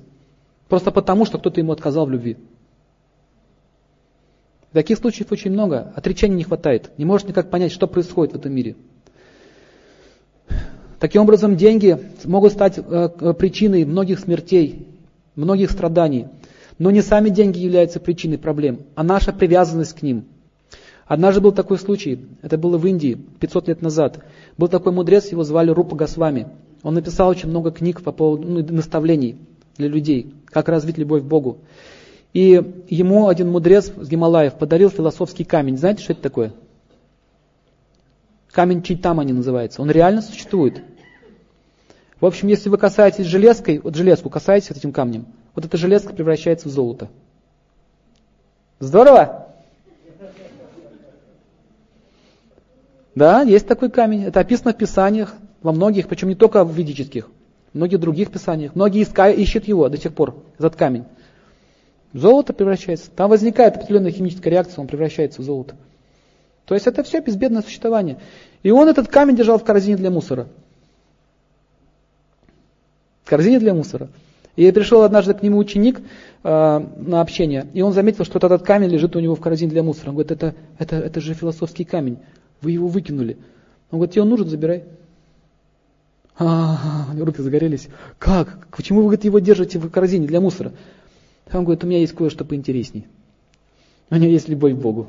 Просто 0.68 0.90
потому, 0.90 1.24
что 1.24 1.38
кто-то 1.38 1.60
ему 1.60 1.72
отказал 1.72 2.06
в 2.06 2.10
любви. 2.10 2.36
Таких 4.72 4.98
случаев 4.98 5.32
очень 5.32 5.52
много. 5.52 5.92
Отречения 5.94 6.36
не 6.36 6.44
хватает. 6.44 6.90
Не 6.98 7.04
может 7.04 7.28
никак 7.28 7.48
понять, 7.48 7.72
что 7.72 7.86
происходит 7.86 8.34
в 8.34 8.36
этом 8.36 8.52
мире. 8.52 8.76
Таким 10.98 11.22
образом, 11.22 11.56
деньги 11.56 11.98
могут 12.24 12.52
стать 12.52 12.78
э, 12.78 13.34
причиной 13.38 13.84
многих 13.84 14.18
смертей, 14.18 14.88
многих 15.36 15.70
страданий. 15.70 16.28
Но 16.78 16.90
не 16.90 17.02
сами 17.02 17.28
деньги 17.28 17.58
являются 17.58 18.00
причиной 18.00 18.36
проблем, 18.36 18.80
а 18.94 19.04
наша 19.04 19.32
привязанность 19.32 19.94
к 19.94 20.02
ним. 20.02 20.24
Однажды 21.06 21.40
был 21.40 21.52
такой 21.52 21.78
случай, 21.78 22.26
это 22.42 22.56
было 22.56 22.78
в 22.78 22.86
Индии, 22.86 23.18
500 23.40 23.68
лет 23.68 23.82
назад. 23.82 24.24
Был 24.56 24.68
такой 24.68 24.92
мудрец, 24.92 25.30
его 25.30 25.44
звали 25.44 25.70
Рупа 25.70 25.96
Госвами. 25.96 26.48
Он 26.82 26.94
написал 26.94 27.28
очень 27.28 27.48
много 27.48 27.70
книг 27.70 28.02
по 28.02 28.12
поводу 28.12 28.48
ну, 28.48 28.64
наставлений 28.72 29.36
для 29.76 29.88
людей, 29.88 30.34
как 30.46 30.68
развить 30.68 30.98
любовь 30.98 31.22
к 31.22 31.26
Богу. 31.26 31.58
И 32.32 32.84
ему 32.88 33.28
один 33.28 33.50
мудрец 33.50 33.92
с 33.94 34.08
Гималаев 34.08 34.54
подарил 34.54 34.90
философский 34.90 35.44
камень. 35.44 35.76
Знаете, 35.76 36.02
что 36.02 36.14
это 36.14 36.22
такое? 36.22 36.52
Камень 38.50 38.82
Чайтамани 38.82 39.32
называется. 39.32 39.82
Он 39.82 39.90
реально 39.90 40.22
существует. 40.22 40.82
В 42.20 42.26
общем, 42.26 42.48
если 42.48 42.68
вы 42.70 42.78
касаетесь 42.78 43.26
железкой, 43.26 43.78
вот 43.78 43.94
железку 43.94 44.30
касаетесь 44.30 44.70
этим 44.70 44.92
камнем, 44.92 45.26
вот 45.54 45.64
эта 45.64 45.76
железка 45.76 46.14
превращается 46.14 46.68
в 46.68 46.72
золото. 46.72 47.08
Здорово? 48.78 49.43
Да, 53.14 53.42
есть 53.42 53.66
такой 53.66 53.90
камень. 53.90 54.24
Это 54.24 54.40
описано 54.40 54.72
в 54.72 54.76
Писаниях, 54.76 55.34
во 55.62 55.72
многих, 55.72 56.08
причем 56.08 56.28
не 56.28 56.34
только 56.34 56.64
в 56.64 56.74
ведических, 56.74 57.30
в 57.72 57.76
многих 57.76 58.00
других 58.00 58.30
Писаниях. 58.30 58.74
Многие 58.74 59.02
искают, 59.02 59.38
ищут 59.38 59.68
его 59.68 59.88
до 59.88 59.96
сих 59.96 60.12
пор, 60.14 60.36
этот 60.58 60.76
камень. 60.76 61.04
Золото 62.12 62.52
превращается. 62.52 63.10
Там 63.10 63.30
возникает 63.30 63.76
определенная 63.76 64.12
химическая 64.12 64.52
реакция, 64.52 64.80
он 64.80 64.86
превращается 64.86 65.42
в 65.42 65.44
золото. 65.44 65.74
То 66.64 66.74
есть 66.74 66.86
это 66.86 67.02
все 67.02 67.20
безбедное 67.20 67.62
существование. 67.62 68.18
И 68.62 68.70
он 68.70 68.88
этот 68.88 69.08
камень 69.08 69.36
держал 69.36 69.58
в 69.58 69.64
корзине 69.64 69.96
для 69.96 70.10
мусора. 70.10 70.46
В 73.24 73.28
корзине 73.28 73.58
для 73.58 73.74
мусора. 73.74 74.08
И 74.56 74.70
пришел 74.70 75.02
однажды 75.02 75.34
к 75.34 75.42
нему 75.42 75.58
ученик 75.58 76.00
э, 76.44 76.86
на 76.96 77.20
общение, 77.20 77.66
и 77.74 77.82
он 77.82 77.92
заметил, 77.92 78.24
что 78.24 78.38
этот 78.38 78.62
камень 78.62 78.88
лежит 78.88 79.16
у 79.16 79.20
него 79.20 79.34
в 79.34 79.40
корзине 79.40 79.72
для 79.72 79.82
мусора. 79.82 80.10
Он 80.10 80.14
говорит, 80.14 80.30
это, 80.30 80.54
это, 80.78 80.96
это 80.96 81.20
же 81.20 81.34
философский 81.34 81.84
камень, 81.84 82.18
вы 82.60 82.72
его 82.72 82.88
выкинули. 82.88 83.38
Он 83.90 83.98
говорит, 83.98 84.12
тебе 84.12 84.22
он 84.22 84.30
нужен, 84.30 84.48
забирай. 84.48 84.84
А, 86.36 87.06
руки 87.16 87.40
загорелись. 87.42 87.88
Как? 88.18 88.66
Почему 88.68 89.00
вы 89.00 89.04
говорит, 89.04 89.24
его 89.24 89.38
держите 89.38 89.78
в 89.78 89.88
корзине 89.90 90.26
для 90.26 90.40
мусора? 90.40 90.72
Он 91.52 91.64
говорит, 91.64 91.84
у 91.84 91.86
меня 91.86 92.00
есть 92.00 92.14
кое-что 92.14 92.44
поинтересней. 92.44 93.06
У 94.10 94.16
него 94.16 94.32
есть 94.32 94.48
любовь 94.48 94.74
к 94.74 94.76
Богу. 94.76 95.08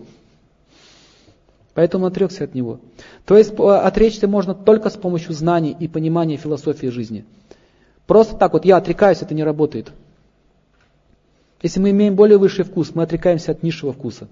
Поэтому 1.73 2.05
отрекся 2.05 2.45
от 2.45 2.53
него. 2.53 2.79
То 3.25 3.37
есть 3.37 3.53
отречься 3.57 4.27
можно 4.27 4.53
только 4.53 4.89
с 4.89 4.93
помощью 4.93 5.33
знаний 5.33 5.75
и 5.77 5.87
понимания 5.87 6.37
философии 6.37 6.87
жизни. 6.87 7.25
Просто 8.07 8.37
так 8.37 8.53
вот 8.53 8.65
я 8.65 8.77
отрекаюсь, 8.77 9.21
это 9.21 9.33
не 9.33 9.43
работает. 9.43 9.91
Если 11.61 11.79
мы 11.79 11.89
имеем 11.89 12.15
более 12.15 12.37
высший 12.37 12.63
вкус, 12.63 12.93
мы 12.93 13.03
отрекаемся 13.03 13.51
от 13.51 13.63
низшего 13.63 13.91
вкуса. 13.91 14.27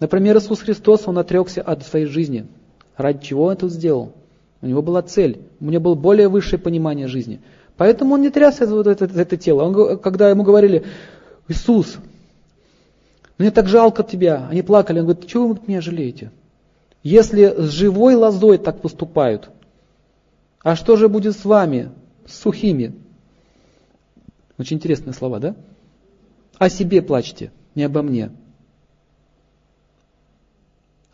Например, 0.00 0.36
Иисус 0.38 0.60
Христос, 0.60 1.06
Он 1.06 1.18
отрекся 1.18 1.62
от 1.62 1.84
своей 1.84 2.06
жизни. 2.06 2.46
Ради 2.96 3.24
чего 3.24 3.44
Он 3.44 3.52
это 3.52 3.68
сделал? 3.68 4.12
У 4.60 4.66
него 4.66 4.82
была 4.82 5.02
цель, 5.02 5.40
у 5.60 5.66
него 5.66 5.82
было 5.82 5.94
более 5.94 6.28
высшее 6.28 6.58
понимание 6.58 7.06
жизни. 7.06 7.40
Поэтому 7.76 8.14
он 8.14 8.22
не 8.22 8.30
трясся 8.30 8.66
за 8.66 8.74
вот 8.74 8.86
это, 8.86 9.04
это 9.04 9.36
тело. 9.36 9.64
Он, 9.64 9.98
когда 9.98 10.30
ему 10.30 10.42
говорили, 10.42 10.84
Иисус, 11.48 11.98
мне 13.36 13.50
так 13.50 13.68
жалко 13.68 14.02
тебя, 14.02 14.48
они 14.50 14.62
плакали, 14.62 15.00
он 15.00 15.06
говорит, 15.06 15.26
чего 15.26 15.48
вы 15.48 15.58
меня 15.66 15.80
жалеете? 15.80 16.30
Если 17.02 17.46
с 17.46 17.70
живой 17.70 18.14
лозой 18.14 18.58
так 18.58 18.80
поступают, 18.80 19.50
а 20.62 20.76
что 20.76 20.96
же 20.96 21.08
будет 21.08 21.36
с 21.36 21.44
вами, 21.44 21.90
с 22.24 22.38
сухими? 22.38 22.94
Очень 24.56 24.78
интересные 24.78 25.12
слова, 25.12 25.40
да? 25.40 25.56
О 26.56 26.70
себе 26.70 27.02
плачьте, 27.02 27.50
не 27.74 27.82
обо 27.82 28.00
мне. 28.00 28.30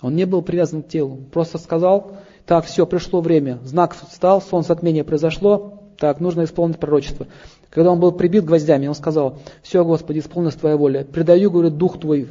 Он 0.02 0.16
не 0.16 0.24
был 0.24 0.43
привязан 0.43 0.82
к 0.82 0.89
телу, 0.89 1.18
просто 1.31 1.59
сказал, 1.59 2.12
так, 2.47 2.64
все, 2.64 2.86
пришло 2.86 3.20
время, 3.20 3.59
знак 3.64 3.94
встал, 3.94 4.40
солнце 4.40 4.68
затмение 4.68 5.05
произошло, 5.05 5.81
так, 5.98 6.20
нужно 6.20 6.44
исполнить 6.44 6.78
пророчество. 6.78 7.27
Когда 7.68 7.93
он 7.93 8.01
был 8.01 8.12
прибит 8.12 8.44
гвоздями, 8.44 8.86
он 8.86 8.94
сказал, 8.94 9.39
все, 9.62 9.85
Господи, 9.85 10.20
исполнилась 10.20 10.55
Твоя 10.55 10.77
воля, 10.77 11.05
предаю, 11.05 11.51
говорит, 11.51 11.77
дух 11.77 12.01
Твой 12.01 12.28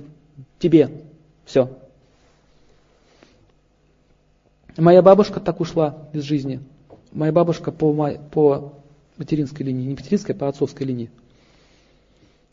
Тебе, 0.57 0.89
все. 1.45 1.69
Моя 4.75 5.01
бабушка 5.01 5.39
так 5.39 5.59
ушла 5.59 6.09
из 6.13 6.23
жизни. 6.23 6.61
Моя 7.11 7.31
бабушка 7.31 7.71
по, 7.71 7.93
по 8.31 8.73
материнской 9.17 9.65
линии, 9.65 9.85
не 9.85 9.95
материнской, 9.95 10.33
а 10.35 10.37
по 10.37 10.47
отцовской 10.47 10.83
линии. 10.83 11.11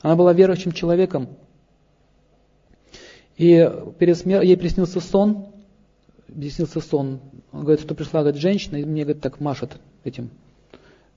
Она 0.02 0.16
была 0.16 0.32
верующим 0.32 0.72
человеком, 0.72 1.28
и 3.36 3.70
перед 3.98 4.16
смер... 4.16 4.42
ей 4.42 4.56
приснился 4.56 5.00
сон, 5.00 5.46
приснился 6.26 6.80
сон. 6.80 7.20
Он 7.52 7.60
говорит, 7.60 7.80
что 7.80 7.94
пришла 7.94 8.20
говорит, 8.20 8.40
женщина, 8.40 8.76
и 8.76 8.84
мне 8.84 9.02
говорит, 9.04 9.22
так 9.22 9.40
машет 9.40 9.78
этим 10.04 10.30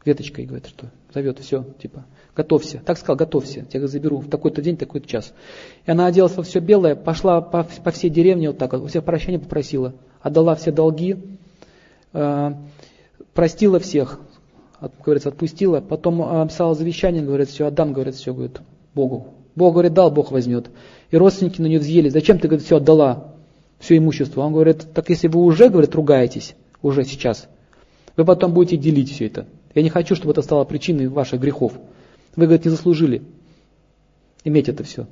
веточкой, 0.06 0.46
говорит, 0.46 0.68
что 0.68 0.88
зовет, 1.14 1.40
все, 1.40 1.66
типа, 1.82 2.06
готовься. 2.36 2.82
Так 2.86 2.98
сказал, 2.98 3.16
готовься, 3.16 3.66
тебя 3.66 3.88
заберу 3.88 4.20
в 4.20 4.30
такой-то 4.30 4.62
день, 4.62 4.78
такой-то 4.78 5.08
час. 5.08 5.34
И 5.86 5.92
она 5.92 6.06
оделась 6.06 6.36
во 6.36 6.44
все 6.44 6.60
белое, 6.60 6.96
пошла 6.96 7.42
по, 7.42 7.64
по 7.64 7.92
всей 7.92 8.10
деревне 8.10 8.50
вот 8.50 8.58
так, 8.58 8.74
вот, 8.74 8.84
у 8.84 8.88
всех 8.88 9.04
прощения 9.04 9.40
попросила, 9.40 9.94
отдала 10.22 10.56
все 10.56 10.72
долги, 10.72 11.18
э, 12.14 12.52
простила 13.34 13.80
всех, 13.80 14.20
от, 14.80 14.94
говорится, 15.04 15.30
отпустила, 15.30 15.82
потом 15.82 16.22
э, 16.22 16.48
писала 16.48 16.76
завещание, 16.76 17.24
говорит, 17.24 17.50
все, 17.50 17.68
отдам, 17.68 17.94
говорит, 17.94 18.16
все, 18.16 18.34
говорит, 18.34 18.62
Богу. 18.94 19.34
Бог 19.56 19.74
говорит, 19.74 19.94
дал, 19.94 20.10
Бог 20.10 20.32
возьмет. 20.32 20.70
И 21.12 21.18
родственники 21.18 21.62
на 21.62 21.66
нее 21.66 21.80
взъели. 21.80 22.10
Зачем 22.10 22.40
ты, 22.40 22.48
говорит, 22.48 22.66
все 22.66 22.78
отдала, 22.78 23.34
все 23.80 23.98
имущество? 23.98 24.42
Он 24.42 24.54
говорит, 24.54 24.88
так 24.94 25.10
если 25.10 25.28
вы 25.28 25.42
уже, 25.42 25.70
говорит, 25.70 25.96
ругаетесь, 25.96 26.56
уже 26.82 27.04
сейчас, 27.04 27.48
вы 28.16 28.26
потом 28.26 28.54
будете 28.54 28.78
делить 28.78 29.12
все 29.12 29.28
это. 29.28 29.48
Я 29.74 29.82
не 29.82 29.90
хочу, 29.90 30.16
чтобы 30.16 30.32
это 30.32 30.42
стало 30.42 30.66
причиной 30.66 31.08
ваших 31.08 31.40
грехов. 31.40 31.74
Вы, 32.36 32.46
говорит, 32.46 32.66
не 32.66 32.72
заслужили 32.72 33.24
иметь 34.44 34.70
это 34.70 34.84
все. 34.84 35.08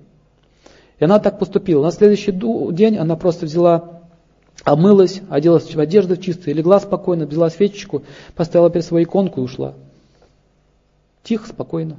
И 1.00 1.04
она 1.04 1.20
так 1.20 1.40
поступила. 1.40 1.84
На 1.84 1.92
следующий 1.92 2.32
день 2.32 2.98
она 2.98 3.16
просто 3.16 3.46
взяла, 3.46 4.02
омылась, 4.64 5.22
оделась 5.30 5.74
в 5.74 5.80
одежду 5.80 6.18
чистую, 6.18 6.56
легла 6.56 6.80
спокойно, 6.80 7.26
взяла 7.26 7.50
свечечку, 7.50 8.04
поставила 8.36 8.70
перед 8.70 8.86
своей 8.86 9.06
иконку 9.06 9.42
и 9.42 9.44
ушла. 9.44 9.76
Тихо, 11.24 11.48
спокойно. 11.48 11.98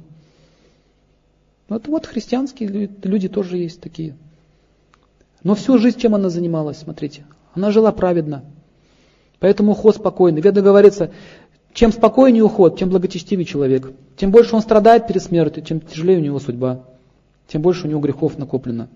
Вот, 1.69 1.87
вот 1.87 2.07
христианские 2.07 2.89
люди 3.03 3.29
тоже 3.29 3.57
есть 3.57 3.79
такие. 3.79 4.17
Но 5.43 5.55
всю 5.55 5.77
жизнь 5.77 5.99
чем 5.99 6.15
она 6.15 6.29
занималась, 6.29 6.79
смотрите. 6.79 7.25
Она 7.53 7.71
жила 7.71 7.91
праведно. 7.91 8.43
Поэтому 9.39 9.71
уход 9.71 9.95
спокойный. 9.95 10.41
Веда 10.41 10.61
говорится, 10.61 11.11
чем 11.73 11.91
спокойнее 11.91 12.43
уход, 12.43 12.77
тем 12.77 12.89
благочестивее 12.89 13.45
человек. 13.45 13.91
Тем 14.17 14.31
больше 14.31 14.55
он 14.55 14.61
страдает 14.61 15.07
перед 15.07 15.23
смертью, 15.23 15.63
тем 15.63 15.79
тяжелее 15.79 16.17
у 16.17 16.21
него 16.21 16.39
судьба. 16.39 16.83
Тем 17.47 17.61
больше 17.61 17.87
у 17.87 17.89
него 17.89 18.01
грехов 18.01 18.37
накоплено. 18.37 18.89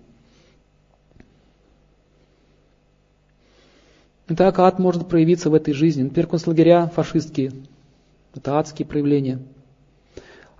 Итак, 4.28 4.58
ад 4.58 4.78
может 4.78 5.08
проявиться 5.08 5.48
в 5.48 5.54
этой 5.54 5.74
жизни. 5.74 6.02
Например, 6.02 6.26
концлагеря 6.26 6.88
фашистские. 6.88 7.52
Это 8.34 8.58
адские 8.58 8.86
проявления. 8.86 9.38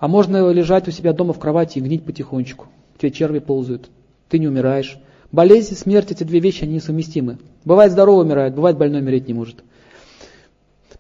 А 0.04 0.06
можно 0.06 0.50
лежать 0.50 0.86
у 0.86 0.90
себя 0.90 1.14
дома 1.14 1.32
в 1.32 1.38
кровати 1.38 1.78
и 1.78 1.80
гнить 1.80 2.04
потихонечку. 2.04 2.66
Тебе 2.98 3.10
черви 3.10 3.38
ползают, 3.38 3.88
ты 4.28 4.38
не 4.38 4.46
умираешь. 4.46 4.98
Болезнь 5.32 5.72
и 5.72 5.76
смерть, 5.78 6.10
эти 6.10 6.24
две 6.24 6.40
вещи, 6.40 6.64
они 6.64 6.74
несовместимы. 6.74 7.38
Бывает 7.64 7.90
здоровый 7.90 8.26
умирает, 8.26 8.54
бывает 8.54 8.76
больной 8.76 9.00
умереть 9.00 9.28
не 9.28 9.32
может. 9.32 9.64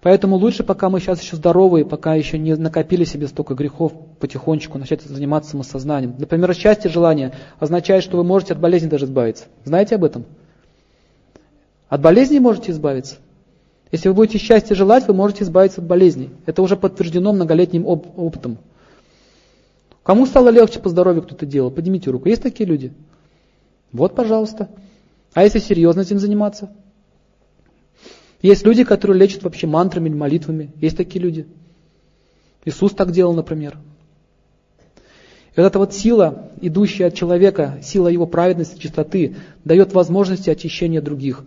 Поэтому 0.00 0.36
лучше, 0.36 0.64
пока 0.64 0.88
мы 0.88 1.00
сейчас 1.00 1.20
еще 1.20 1.36
здоровые, 1.36 1.84
пока 1.84 2.14
еще 2.14 2.38
не 2.38 2.56
накопили 2.56 3.04
себе 3.04 3.26
столько 3.26 3.52
грехов, 3.52 3.92
потихонечку 4.20 4.78
начать 4.78 5.02
заниматься 5.02 5.50
самосознанием. 5.50 6.14
Например, 6.18 6.54
счастье, 6.54 6.90
желание 6.90 7.32
означает, 7.58 8.04
что 8.04 8.16
вы 8.16 8.24
можете 8.24 8.54
от 8.54 8.58
болезни 8.58 8.88
даже 8.88 9.04
избавиться. 9.04 9.44
Знаете 9.64 9.96
об 9.96 10.04
этом? 10.04 10.24
От 11.90 12.00
болезней 12.00 12.40
можете 12.40 12.72
избавиться. 12.72 13.16
Если 13.92 14.08
вы 14.08 14.14
будете 14.14 14.38
счастье 14.38 14.74
желать, 14.74 15.06
вы 15.06 15.12
можете 15.12 15.44
избавиться 15.44 15.82
от 15.82 15.86
болезней. 15.86 16.30
Это 16.46 16.62
уже 16.62 16.78
подтверждено 16.78 17.34
многолетним 17.34 17.86
опытом. 17.86 18.56
Кому 20.04 20.26
стало 20.26 20.50
легче 20.50 20.80
по 20.80 20.90
здоровью 20.90 21.22
кто-то 21.22 21.46
делал? 21.46 21.70
Поднимите 21.70 22.10
руку. 22.10 22.28
Есть 22.28 22.42
такие 22.42 22.68
люди? 22.68 22.92
Вот, 23.90 24.14
пожалуйста. 24.14 24.68
А 25.32 25.42
если 25.42 25.58
серьезно 25.58 26.02
этим 26.02 26.18
заниматься? 26.18 26.70
Есть 28.42 28.64
люди, 28.66 28.84
которые 28.84 29.18
лечат 29.18 29.42
вообще 29.42 29.66
мантрами 29.66 30.10
или 30.10 30.14
молитвами. 30.14 30.72
Есть 30.76 30.98
такие 30.98 31.22
люди. 31.22 31.46
Иисус 32.66 32.92
так 32.92 33.12
делал, 33.12 33.32
например. 33.32 33.78
И 35.56 35.60
вот 35.60 35.66
эта 35.66 35.78
вот 35.78 35.94
сила, 35.94 36.50
идущая 36.60 37.08
от 37.08 37.14
человека, 37.14 37.78
сила 37.82 38.08
его 38.08 38.26
праведности, 38.26 38.78
чистоты, 38.78 39.36
дает 39.64 39.94
возможности 39.94 40.50
очищения 40.50 41.00
других. 41.00 41.44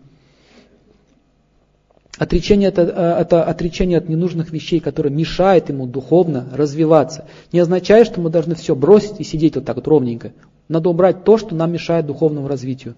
Отречение 2.17 2.69
это, 2.69 2.81
э, 2.81 3.37
отречение 3.37 3.99
от 3.99 4.09
ненужных 4.09 4.51
вещей, 4.51 4.79
которые 4.79 5.13
мешают 5.13 5.69
ему 5.69 5.85
духовно 5.85 6.47
развиваться. 6.51 7.25
Не 7.51 7.59
означает, 7.59 8.07
что 8.07 8.21
мы 8.21 8.29
должны 8.31 8.55
все 8.55 8.75
бросить 8.75 9.19
и 9.19 9.23
сидеть 9.23 9.55
вот 9.55 9.65
так 9.65 9.75
вот 9.75 9.87
ровненько. 9.87 10.33
Надо 10.67 10.89
убрать 10.89 11.23
то, 11.23 11.37
что 11.37 11.53
нам 11.53 11.71
мешает 11.71 12.07
духовному 12.07 12.47
развитию. 12.47 12.95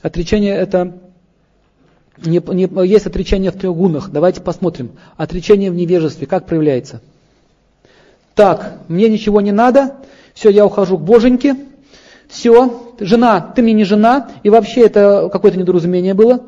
Отречение 0.00 0.54
это 0.54 0.98
не, 2.24 2.40
не, 2.54 2.86
есть 2.86 3.06
отречение 3.06 3.50
в 3.50 3.58
трех 3.58 3.76
гунах. 3.76 4.10
Давайте 4.10 4.40
посмотрим. 4.40 4.92
Отречение 5.16 5.70
в 5.70 5.74
невежестве 5.74 6.26
как 6.26 6.46
проявляется? 6.46 7.02
Так, 8.34 8.78
мне 8.88 9.08
ничего 9.08 9.40
не 9.40 9.52
надо, 9.52 9.96
все, 10.32 10.50
я 10.50 10.66
ухожу 10.66 10.98
к 10.98 11.02
Боженьке, 11.02 11.56
все, 12.28 12.94
жена, 13.00 13.40
ты 13.40 13.62
мне 13.62 13.72
не 13.72 13.84
жена, 13.84 14.30
и 14.42 14.50
вообще 14.50 14.82
это 14.82 15.28
какое-то 15.32 15.58
недоразумение 15.58 16.14
было. 16.14 16.42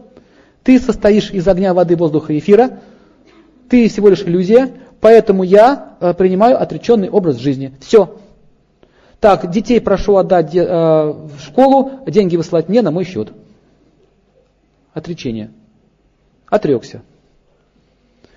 Ты 0.63 0.79
состоишь 0.81 1.31
из 1.31 1.47
огня, 1.47 1.75
воды, 1.75 1.97
воздуха 1.97 2.33
и 2.33 2.39
эфира. 2.39 2.81
Ты 3.69 3.89
всего 3.89 4.09
лишь 4.09 4.23
иллюзия, 4.23 4.73
поэтому 5.01 5.43
я 5.43 5.97
э, 6.01 6.15
принимаю 6.15 6.61
отреченный 6.61 7.09
образ 7.09 7.37
жизни. 7.37 7.73
Все. 7.81 8.17
Так, 9.21 9.51
детей 9.51 9.81
прошу 9.81 10.17
отдать 10.17 10.55
э, 10.55 10.63
в 10.63 11.41
школу, 11.41 11.93
деньги 12.07 12.37
выслать 12.37 12.69
мне 12.69 12.83
на 12.83 12.91
мой 12.91 13.05
счет. 13.05 13.33
Отречение. 14.93 15.51
Отрекся. 16.49 17.03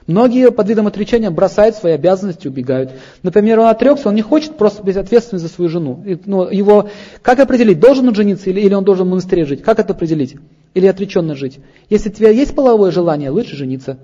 Многие 0.10 0.49
под 0.49 0.68
видом 0.68 0.88
отречения 0.88 1.30
бросают 1.30 1.76
свои 1.76 1.94
обязанности, 1.94 2.48
убегают. 2.48 2.94
Например, 3.22 3.60
он 3.60 3.68
отрекся, 3.68 4.10
он 4.10 4.15
не 4.15 4.23
хочет 4.23 4.57
просто 4.57 4.81
быть 4.81 4.98
ответственным 4.98 5.40
за 5.40 5.49
свою 5.49 5.69
жену. 5.69 6.03
Но 6.26 6.49
его, 6.49 6.90
как 7.22 7.40
определить, 7.40 7.80
должен 7.80 8.07
он 8.07 8.15
жениться 8.15 8.49
или, 8.49 8.60
или 8.60 8.73
он 8.73 8.84
должен 8.84 9.06
в 9.06 9.11
монастыре 9.11 9.45
жить? 9.45 9.61
Как 9.61 9.77
это 9.77 9.94
определить? 9.94 10.36
Или 10.73 10.88
отреченно 10.88 11.36
жить? 11.36 11.60
Если 11.91 12.10
у 12.10 12.11
тебя 12.11 12.31
есть 12.31 12.56
половое 12.56 12.90
желание, 12.90 13.30
лучше 13.30 13.56
жениться. 13.56 13.99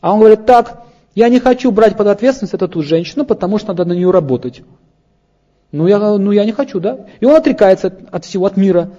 А 0.00 0.12
он 0.12 0.20
говорит, 0.20 0.46
так, 0.46 0.84
я 1.16 1.28
не 1.28 1.40
хочу 1.40 1.72
брать 1.72 1.96
под 1.96 2.06
ответственность 2.06 2.54
эту 2.54 2.68
ту 2.68 2.82
женщину, 2.84 3.24
потому 3.24 3.58
что 3.58 3.70
надо 3.70 3.86
на 3.86 3.94
нее 3.94 4.12
работать. 4.12 4.62
Ну 5.72 5.88
я, 5.88 5.98
ну 5.98 6.30
я 6.30 6.44
не 6.44 6.52
хочу, 6.52 6.78
да? 6.78 7.06
И 7.18 7.24
он 7.26 7.34
отрекается 7.34 7.88
от, 7.88 7.94
от 8.12 8.24
всего, 8.24 8.46
от 8.46 8.56
мира. 8.56 8.92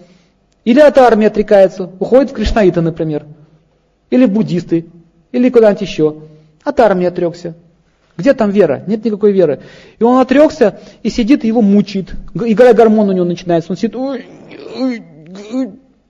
Или 0.65 0.81
от 0.81 0.97
армии 0.97 1.27
отрекается, 1.27 1.89
уходит 1.97 2.31
в 2.31 2.33
Кришнаита, 2.33 2.81
например. 2.81 3.25
Или 4.09 4.25
в 4.25 4.31
буддисты. 4.31 4.87
Или 5.31 5.49
куда-нибудь 5.49 5.81
еще. 5.81 6.15
От 6.63 6.79
армии 6.79 7.05
отрекся. 7.05 7.55
Где 8.17 8.33
там 8.33 8.49
вера? 8.49 8.83
Нет 8.85 9.05
никакой 9.05 9.31
веры. 9.31 9.61
И 9.97 10.03
он 10.03 10.19
отрекся 10.19 10.79
и 11.03 11.09
сидит, 11.09 11.43
его 11.43 11.61
мучает. 11.61 12.13
Игра 12.33 12.73
гормон 12.73 13.09
у 13.09 13.13
него 13.13 13.25
начинается. 13.25 13.71
Он 13.71 13.77
сидит, 13.77 13.95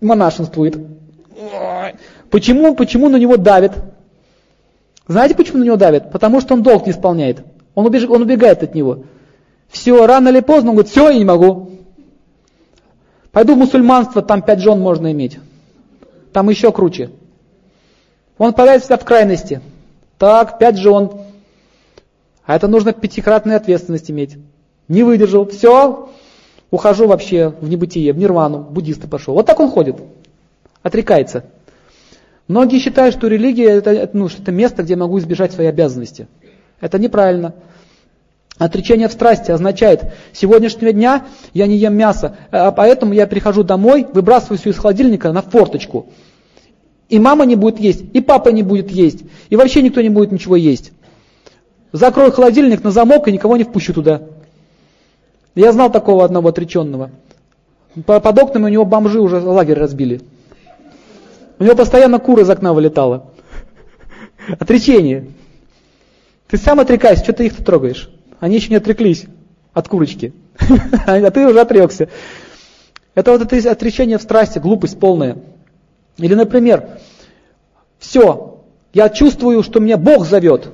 монашенствует. 0.02 0.78
Почему, 2.30 2.76
почему 2.76 3.10
на 3.10 3.18
него 3.18 3.38
давит? 3.38 3.74
Знаете, 5.08 5.36
почему 5.36 5.60
на 5.60 5.64
него 5.64 5.76
давят? 5.76 6.12
Потому 6.12 6.42
что 6.42 6.54
он 6.54 6.64
долг 6.64 6.86
не 6.86 6.92
исполняет. 6.92 7.44
Он, 7.76 7.86
убеж... 7.86 8.06
он 8.10 8.22
убегает 8.22 8.64
от 8.64 8.76
него. 8.76 9.04
Все, 9.70 10.06
рано 10.06 10.30
или 10.30 10.40
поздно, 10.40 10.72
он 10.72 10.76
говорит, 10.78 10.92
все, 10.92 11.10
я 11.10 11.18
не 11.18 11.26
могу. 11.26 11.72
Пойду 13.32 13.56
в 13.56 13.58
мусульманство, 13.58 14.22
там 14.22 14.42
пять 14.42 14.60
жен 14.60 14.80
можно 14.80 15.12
иметь. 15.12 15.40
Там 16.34 16.50
еще 16.50 16.72
круче. 16.72 17.12
Он 18.40 18.52
попадает 18.54 18.84
себя 18.84 18.98
в 18.98 19.06
крайности. 19.06 19.62
Так, 20.18 20.58
пять 20.58 20.78
жен. 20.78 21.12
А 22.46 22.56
это 22.56 22.68
нужно 22.68 22.94
пятикратную 22.94 23.58
ответственность 23.58 24.10
иметь. 24.10 24.38
Не 24.88 25.04
выдержал, 25.04 25.46
все, 25.46 26.10
ухожу 26.72 27.06
вообще 27.08 27.50
в 27.62 27.70
небытие, 27.70 28.12
в 28.12 28.18
нирвану, 28.18 28.60
буддисты 28.60 29.08
пошел. 29.08 29.36
Вот 29.36 29.46
так 29.46 29.60
он 29.60 29.70
ходит, 29.70 29.98
отрекается. 30.82 31.44
Многие 32.48 32.80
считают, 32.80 33.14
что 33.14 33.28
религия 33.28 33.70
это, 33.70 34.10
ну, 34.14 34.30
что 34.30 34.42
это 34.42 34.52
место, 34.52 34.82
где 34.82 34.96
могу 34.96 35.20
избежать 35.20 35.52
свои 35.52 35.68
обязанности. 35.68 36.28
Это 36.82 36.98
неправильно. 36.98 37.54
Отречение 38.58 39.08
в 39.08 39.14
страсти 39.14 39.52
означает, 39.52 40.12
с 40.34 40.40
сегодняшнего 40.40 40.92
дня 40.92 41.28
я 41.54 41.68
не 41.68 41.78
ем 41.78 41.96
мясо, 41.96 42.36
а 42.52 42.72
поэтому 42.72 43.14
я 43.14 43.28
прихожу 43.28 43.64
домой, 43.64 44.08
выбрасываю 44.12 44.58
все 44.58 44.72
из 44.72 44.78
холодильника 44.78 45.32
на 45.32 45.42
форточку. 45.42 46.08
И 47.10 47.20
мама 47.20 47.46
не 47.46 47.56
будет 47.56 47.80
есть, 47.80 48.04
и 48.14 48.22
папа 48.22 48.50
не 48.50 48.62
будет 48.64 48.92
есть, 48.92 49.24
и 49.50 49.56
вообще 49.56 49.82
никто 49.82 50.00
не 50.02 50.10
будет 50.10 50.32
ничего 50.32 50.56
есть. 50.56 50.92
Закрою 51.92 52.32
холодильник 52.32 52.84
на 52.84 52.92
замок 52.92 53.28
и 53.28 53.32
никого 53.32 53.58
не 53.58 53.64
впущу 53.64 53.94
туда. 53.94 54.22
Я 55.56 55.72
знал 55.72 55.92
такого 55.92 56.24
одного 56.24 56.50
отреченного. 56.50 57.10
Под 58.06 58.40
окнами 58.40 58.66
у 58.66 58.70
него 58.70 58.86
бомжи 58.86 59.20
уже 59.20 59.40
лагерь 59.40 59.80
разбили. 59.80 60.22
У 61.58 61.64
него 61.64 61.76
постоянно 61.76 62.20
кура 62.20 62.44
из 62.44 62.50
окна 62.50 62.74
вылетала. 62.74 63.26
Отречение. 64.60 65.32
Ты 66.48 66.58
сам 66.58 66.80
отрекайся, 66.80 67.24
что 67.24 67.34
ты 67.34 67.48
их-то 67.48 67.64
трогаешь? 67.64 68.10
Они 68.40 68.56
еще 68.56 68.70
не 68.70 68.76
отреклись 68.76 69.26
от 69.74 69.88
курочки. 69.88 70.34
А 71.08 71.32
ты 71.32 71.48
уже 71.48 71.60
отрекся. 71.60 72.10
Это 73.16 73.32
вот 73.32 73.42
это 73.42 73.72
отречение 73.72 74.18
в 74.18 74.22
страсти, 74.22 74.60
глупость 74.60 75.00
полная. 75.00 75.38
Или, 76.20 76.36
например, 76.36 77.00
все, 77.98 78.62
я 78.94 79.10
чувствую, 79.10 79.64
что 79.64 79.80
меня 79.80 79.98
Бог 79.98 80.26
зовет. 80.26 80.70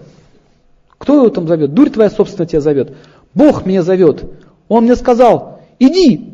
Кто 0.97 1.15
его 1.15 1.29
там 1.29 1.47
зовет? 1.47 1.73
Дурь 1.73 1.89
твоя 1.89 2.09
собственная 2.09 2.47
тебя 2.47 2.61
зовет. 2.61 2.95
Бог 3.33 3.65
меня 3.65 3.83
зовет. 3.83 4.25
Он 4.67 4.85
мне 4.85 4.95
сказал, 4.95 5.61
иди. 5.79 6.33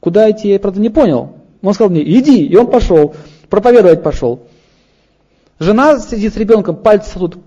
Куда 0.00 0.30
идти, 0.30 0.48
я, 0.48 0.58
правда, 0.58 0.80
не 0.80 0.90
понял. 0.90 1.36
Он 1.62 1.74
сказал 1.74 1.90
мне, 1.90 2.02
иди, 2.02 2.44
и 2.44 2.56
он 2.56 2.68
пошел, 2.68 3.14
проповедовать 3.48 4.02
пошел. 4.02 4.40
Жена 5.60 6.00
сидит 6.00 6.34
с 6.34 6.36
ребенком, 6.36 6.74
пальцы 6.74 7.10
сосут, 7.10 7.38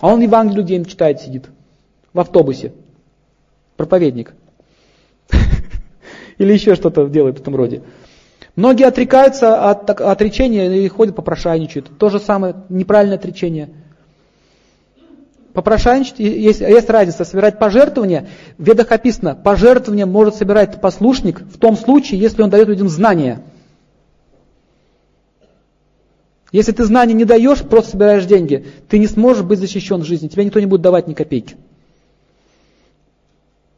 а 0.00 0.08
он 0.08 0.20
Евангелие 0.20 0.62
людей 0.62 0.84
читает, 0.84 1.20
сидит 1.20 1.48
в 2.12 2.18
автобусе. 2.18 2.72
Проповедник. 3.76 4.32
Или 6.38 6.52
еще 6.52 6.74
что-то 6.74 7.06
делает 7.06 7.38
в 7.38 7.42
этом 7.42 7.54
роде. 7.54 7.82
Многие 8.56 8.84
отрекаются 8.84 9.68
от 9.70 9.88
отречения 9.90 10.84
и 10.84 10.88
ходят 10.88 11.16
попрошайничают. 11.16 11.98
То 11.98 12.08
же 12.08 12.20
самое, 12.20 12.56
неправильное 12.68 13.16
отречение– 13.18 13.70
Попрошайничать, 15.54 16.18
есть, 16.18 16.60
есть 16.60 16.90
разница, 16.90 17.24
собирать 17.24 17.60
пожертвования. 17.60 18.26
В 18.58 18.64
ведах 18.64 18.90
описано, 18.90 19.36
пожертвование 19.36 20.04
может 20.04 20.34
собирать 20.34 20.80
послушник 20.80 21.42
в 21.42 21.58
том 21.58 21.76
случае, 21.76 22.18
если 22.18 22.42
он 22.42 22.50
дает 22.50 22.66
людям 22.66 22.88
знания. 22.88 23.40
Если 26.50 26.72
ты 26.72 26.84
знания 26.84 27.14
не 27.14 27.24
даешь, 27.24 27.60
просто 27.60 27.92
собираешь 27.92 28.24
деньги, 28.26 28.66
ты 28.88 28.98
не 28.98 29.06
сможешь 29.06 29.44
быть 29.44 29.60
защищен 29.60 30.00
в 30.00 30.04
жизни, 30.04 30.26
тебе 30.26 30.44
никто 30.44 30.58
не 30.58 30.66
будет 30.66 30.82
давать 30.82 31.06
ни 31.06 31.14
копейки. 31.14 31.54